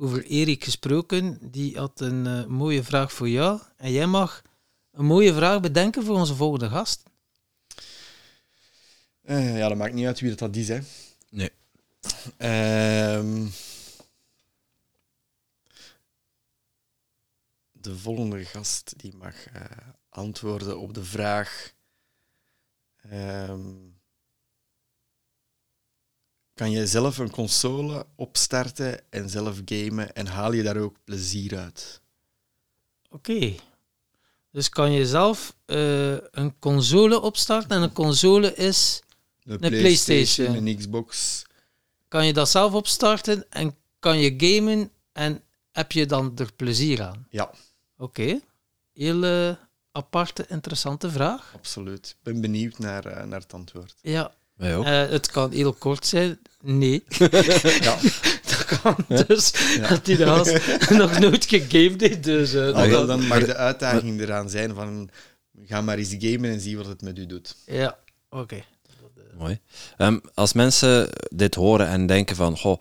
over 0.00 0.24
Erik 0.24 0.64
gesproken, 0.64 1.38
die 1.50 1.78
had 1.78 2.00
een 2.00 2.26
eh, 2.26 2.44
mooie 2.44 2.82
vraag 2.82 3.12
voor 3.12 3.28
jou. 3.28 3.60
En 3.76 3.92
jij 3.92 4.06
mag 4.06 4.42
een 4.92 5.04
mooie 5.04 5.34
vraag 5.34 5.60
bedenken 5.60 6.04
voor 6.04 6.16
onze 6.16 6.34
volgende 6.34 6.68
gast. 6.68 7.02
Eh, 9.22 9.58
ja, 9.58 9.68
dat 9.68 9.76
maakt 9.76 9.94
niet 9.94 10.06
uit 10.06 10.20
wie 10.20 10.28
dat, 10.28 10.38
dat 10.38 10.56
is. 10.56 10.68
Hè. 10.68 10.78
Nee. 11.30 11.50
Ehm, 12.36 13.46
de 17.72 17.98
volgende 17.98 18.44
gast 18.44 18.92
die 18.96 19.16
mag 19.16 19.46
eh, 19.46 19.64
antwoorden 20.08 20.78
op 20.78 20.94
de 20.94 21.04
vraag. 21.04 21.72
ehm, 23.10 23.88
kan 26.60 26.70
je 26.70 26.86
zelf 26.86 27.18
een 27.18 27.30
console 27.30 28.06
opstarten 28.16 29.00
en 29.10 29.28
zelf 29.28 29.60
gamen 29.64 30.14
en 30.14 30.26
haal 30.26 30.52
je 30.52 30.62
daar 30.62 30.76
ook 30.76 30.96
plezier 31.04 31.58
uit? 31.58 32.00
Oké. 33.10 33.54
Dus 34.50 34.68
kan 34.68 34.92
je 34.92 35.06
zelf 35.06 35.56
eh, 35.64 36.12
een 36.12 36.58
console 36.58 37.20
opstarten 37.20 37.76
en 37.76 37.82
een 37.82 37.92
console 37.92 38.54
is... 38.54 39.02
Een 39.42 39.58
PlayStation. 39.58 40.66
een 40.66 40.76
Xbox. 40.76 41.42
Kan 42.08 42.26
je 42.26 42.32
dat 42.32 42.48
zelf 42.48 42.72
opstarten 42.72 43.50
en 43.50 43.76
kan 43.98 44.18
je 44.18 44.34
gamen 44.36 44.90
en 45.12 45.42
heb 45.72 45.92
je 45.92 46.06
dan 46.06 46.32
er 46.36 46.52
plezier 46.52 47.02
aan? 47.02 47.26
Ja, 47.30 47.50
Oké. 47.96 48.40
Heel 48.92 49.24
eh, 49.24 49.56
aparte, 49.92 50.46
interessante 50.48 51.10
vraag. 51.10 51.52
absoluut. 51.54 52.08
Ik 52.08 52.22
ben 52.22 52.40
benieuwd 52.40 52.78
naar, 52.78 53.06
eh, 53.06 53.24
naar 53.24 53.40
het 53.40 53.52
antwoord. 53.52 53.94
Ja. 54.00 54.38
Wij 54.60 54.76
ook. 54.76 54.84
Eh, 54.84 55.08
het 55.08 55.30
kan 55.30 55.50
heel 55.52 55.72
kort 55.72 56.06
zijn. 56.06 56.38
Nee. 56.62 57.04
Ja. 57.80 57.96
dat 58.50 58.64
kan 58.64 58.96
dus. 59.08 59.52
Dat 59.88 60.06
hij 60.06 60.16
de 60.16 60.24
gast 60.26 60.60
nog 60.90 61.18
nooit 61.18 61.44
gegamed 61.44 62.00
heeft. 62.00 62.24
Dus, 62.24 62.54
eh, 62.54 62.64
dat- 62.64 62.86
wel, 62.88 63.06
dan 63.06 63.26
mag 63.26 63.44
de 63.44 63.54
uitdaging 63.56 64.20
eraan 64.20 64.50
zijn 64.50 64.74
van 64.74 65.10
ga 65.66 65.80
maar 65.80 65.98
eens 65.98 66.14
gamen 66.18 66.50
en 66.50 66.60
zie 66.60 66.76
wat 66.76 66.86
het 66.86 67.02
met 67.02 67.18
u 67.18 67.26
doet. 67.26 67.56
Ja, 67.66 67.98
oké. 68.30 68.62
Mooi. 69.38 69.58
Ehm, 69.96 70.18
als 70.34 70.52
mensen 70.52 71.08
dit 71.28 71.54
horen 71.54 71.86
en 71.88 72.06
denken 72.06 72.36
van, 72.36 72.58
goh, 72.58 72.80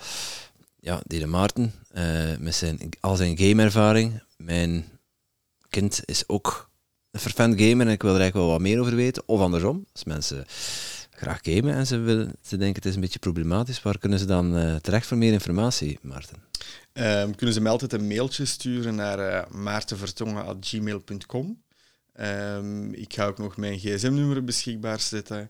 ja, 0.79 0.99
die 1.05 1.19
de 1.19 1.25
Maarten, 1.25 1.73
eh, 1.91 2.03
met 2.39 2.55
zijn, 2.55 2.79
al 2.99 3.15
zijn 3.15 3.37
gameervaring, 3.37 4.21
mijn 4.37 4.85
kind 5.69 6.01
is 6.05 6.23
ook 6.27 6.69
een 7.11 7.19
vervent 7.19 7.61
gamer 7.61 7.87
en 7.87 7.91
ik 7.93 8.01
wil 8.01 8.13
er 8.13 8.19
eigenlijk 8.19 8.47
wel 8.47 8.57
wat 8.57 8.67
meer 8.67 8.79
over 8.79 8.95
weten. 8.95 9.23
Of 9.25 9.39
andersom, 9.39 9.85
als 9.93 10.03
mensen 10.03 10.45
graag 11.19 11.39
gamen 11.41 11.73
en 11.73 11.87
ze, 11.87 11.97
willen, 11.97 12.33
ze 12.41 12.57
denken 12.57 12.75
het 12.75 12.85
is 12.85 12.95
een 12.95 13.01
beetje 13.01 13.19
problematisch, 13.19 13.81
waar 13.81 13.97
kunnen 13.97 14.19
ze 14.19 14.25
dan 14.25 14.57
eh, 14.57 14.75
terecht 14.75 15.07
voor 15.07 15.17
meer 15.17 15.33
informatie, 15.33 15.99
Maarten? 16.01 16.37
Ehm, 16.93 17.31
kunnen 17.31 17.55
ze 17.55 17.61
mij 17.61 17.71
altijd 17.71 17.93
een 17.93 18.07
mailtje 18.07 18.45
sturen 18.45 18.95
naar 18.95 19.19
uh, 19.19 19.41
maartenvertongen.gmail.com. 19.51 21.61
Ehm, 22.13 22.93
ik 22.93 23.13
ga 23.13 23.25
ook 23.25 23.37
nog 23.37 23.57
mijn 23.57 23.79
gsm-nummer 23.79 24.43
beschikbaar 24.43 24.99
zetten. 24.99 25.49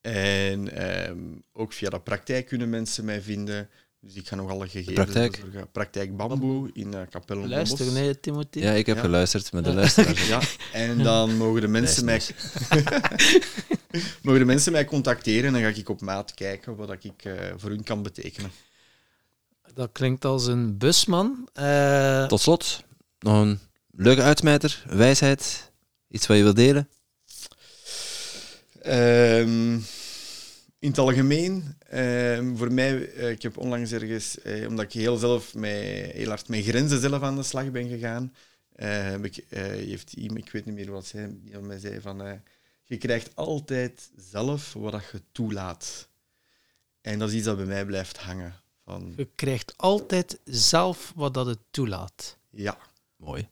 En 0.00 0.76
ehm, 0.76 1.18
ook 1.52 1.72
via 1.72 1.88
de 1.90 2.00
praktijk 2.00 2.46
kunnen 2.46 2.70
mensen 2.70 3.04
mij 3.04 3.20
vinden. 3.22 3.68
Dus 4.00 4.14
ik 4.14 4.28
ga 4.28 4.36
nog 4.36 4.50
alle 4.50 4.68
gegevens 4.68 4.94
praktijk? 4.94 5.30
bezorgen. 5.30 5.70
Praktijk 5.72 6.16
Bamboe 6.16 6.70
in 6.72 6.92
uh, 6.92 7.00
Capelle 7.10 7.48
Luister, 7.48 7.92
nee, 7.92 8.20
Timothy. 8.20 8.58
Ja, 8.58 8.72
ik 8.72 8.86
heb 8.86 8.96
Ja. 8.96 9.02
geluisterd 9.02 9.52
met 9.52 9.64
de 9.64 9.70
Ja. 9.76 9.76
luisteraars. 9.76 10.26
Ja, 10.26 10.40
en 10.72 10.98
dan 11.02 11.36
mogen 11.36 11.60
de 11.60 11.68
mensen 11.68 12.04
mij, 12.04 12.20
mogen 14.22 14.40
de 14.40 14.46
mensen 14.46 14.72
mij 14.72 14.84
contacteren 14.84 15.44
en 15.44 15.52
dan 15.52 15.72
ga 15.72 15.78
ik 15.78 15.88
op 15.88 16.00
maat 16.00 16.34
kijken 16.34 16.76
wat 16.76 17.04
ik 17.04 17.24
eh, 17.24 17.32
voor 17.56 17.70
hun 17.70 17.82
kan 17.82 18.02
betekenen. 18.02 18.50
Dat 19.74 19.92
klinkt 19.92 20.24
als 20.24 20.46
een 20.46 20.78
busman. 20.78 21.48
Eh, 21.52 22.26
Tot 22.26 22.40
slot, 22.40 22.84
nog 23.18 23.40
een 23.42 23.58
leuke 23.90 24.22
uitsmijter, 24.22 24.84
wijsheid, 24.88 25.70
iets 26.08 26.26
wat 26.26 26.36
je 26.36 26.42
wilt 26.42 26.56
delen? 26.56 26.88
Ehm, 28.82 29.72
in 30.78 30.88
het 30.88 30.98
algemeen, 30.98 31.76
ehm, 31.88 32.56
voor 32.56 32.72
mij, 32.72 33.12
eh, 33.12 33.30
ik 33.30 33.42
heb 33.42 33.56
onlangs 33.56 33.92
ergens, 33.92 34.40
eh, 34.40 34.66
omdat 34.68 34.84
ik 34.84 34.92
heel, 34.92 35.16
zelf 35.16 35.54
met, 35.54 35.72
heel 36.12 36.28
hard 36.28 36.48
met 36.48 36.64
grenzen 36.64 37.00
zelf 37.00 37.22
aan 37.22 37.36
de 37.36 37.42
slag 37.42 37.70
ben 37.70 37.88
gegaan, 37.88 38.32
eh, 38.72 38.88
heb 38.88 39.24
ik, 39.24 39.36
eh, 39.48 39.62
heeft 39.62 40.12
iemand, 40.12 40.38
ik 40.38 40.52
weet 40.52 40.66
niet 40.66 40.74
meer 40.74 40.90
wat 40.90 41.06
zij, 41.06 41.30
mij 41.60 41.78
zei, 41.78 42.00
van, 42.00 42.22
eh, 42.22 42.32
je 42.90 42.98
krijgt 42.98 43.36
altijd 43.36 44.10
zelf 44.16 44.72
wat 44.72 44.92
dat 44.92 45.04
je 45.12 45.22
toelaat. 45.32 46.08
En 47.00 47.18
dat 47.18 47.28
is 47.28 47.34
iets 47.34 47.44
dat 47.44 47.56
bij 47.56 47.66
mij 47.66 47.84
blijft 47.86 48.18
hangen. 48.18 48.54
Van, 48.84 49.12
je 49.16 49.28
krijgt 49.34 49.76
altijd 49.76 50.40
zelf 50.44 51.12
wat 51.16 51.34
dat 51.34 51.46
het 51.46 51.58
toelaat. 51.70 52.38
ja, 52.50 52.78
Mooi. 53.16 53.48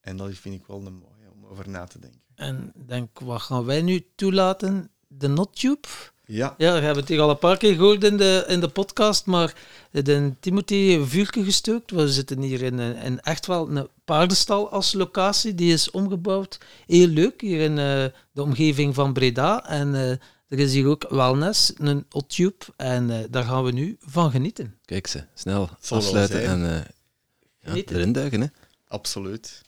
en 0.00 0.16
dat 0.16 0.34
vind 0.34 0.54
ik 0.54 0.66
wel 0.66 0.86
een 0.86 0.94
mooie 0.98 1.30
om 1.32 1.46
over 1.46 1.68
na 1.68 1.84
te 1.86 1.98
denken. 1.98 2.20
En 2.34 2.72
denk, 2.86 3.18
wat 3.18 3.42
gaan 3.42 3.64
wij 3.64 3.82
nu 3.82 4.06
toelaten? 4.14 4.90
De 5.08 5.28
NotTube? 5.28 5.88
Ja, 6.30 6.54
Ja, 6.58 6.72
we 6.72 6.80
hebben 6.80 6.96
het 7.02 7.08
hier 7.08 7.20
al 7.20 7.30
een 7.30 7.38
paar 7.38 7.56
keer 7.56 7.74
gehoord 7.74 8.04
in 8.04 8.16
de, 8.16 8.44
in 8.48 8.60
de 8.60 8.68
podcast, 8.68 9.26
maar 9.26 9.54
de 9.90 10.32
Timothy 10.40 10.74
heeft 10.74 11.00
een 11.00 11.08
vuurtje 11.08 11.44
gestookt. 11.44 11.90
We 11.90 12.12
zitten 12.12 12.40
hier 12.40 12.62
in, 12.62 12.78
een, 12.78 12.96
in 12.96 13.20
echt 13.20 13.46
wel 13.46 13.68
een 13.68 13.88
paardenstal 14.04 14.70
als 14.70 14.92
locatie. 14.92 15.54
Die 15.54 15.72
is 15.72 15.90
omgebouwd. 15.90 16.58
Heel 16.86 17.06
leuk, 17.06 17.40
hier 17.40 17.60
in 17.60 17.78
eh, 17.78 18.04
de 18.32 18.42
omgeving 18.42 18.94
van 18.94 19.12
Breda. 19.12 19.66
En 19.66 19.94
eh, 19.94 20.10
er 20.48 20.58
is 20.58 20.72
hier 20.72 20.86
ook 20.86 21.06
wellness, 21.08 21.72
een 21.76 22.04
hot. 22.10 22.36
En 22.76 23.10
eh, 23.10 23.18
daar 23.30 23.44
gaan 23.44 23.64
we 23.64 23.72
nu 23.72 23.96
van 24.00 24.30
genieten. 24.30 24.74
Kijk 24.84 25.06
ze, 25.06 25.24
snel 25.34 25.68
afsluiten 25.88 26.42
zijn. 26.42 26.64
en 26.64 26.70
eh, 26.70 26.76
ja, 26.76 27.68
Genieten. 27.68 27.96
erin 27.96 28.12
duiken. 28.12 28.40
Hè. 28.40 28.46
absoluut. 28.88 29.62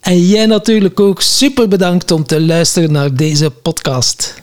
En 0.00 0.26
jij 0.26 0.46
natuurlijk 0.46 1.00
ook 1.00 1.20
super 1.20 1.68
bedankt 1.68 2.10
om 2.10 2.24
te 2.24 2.40
luisteren 2.40 2.92
naar 2.92 3.14
deze 3.14 3.50
podcast. 3.50 4.42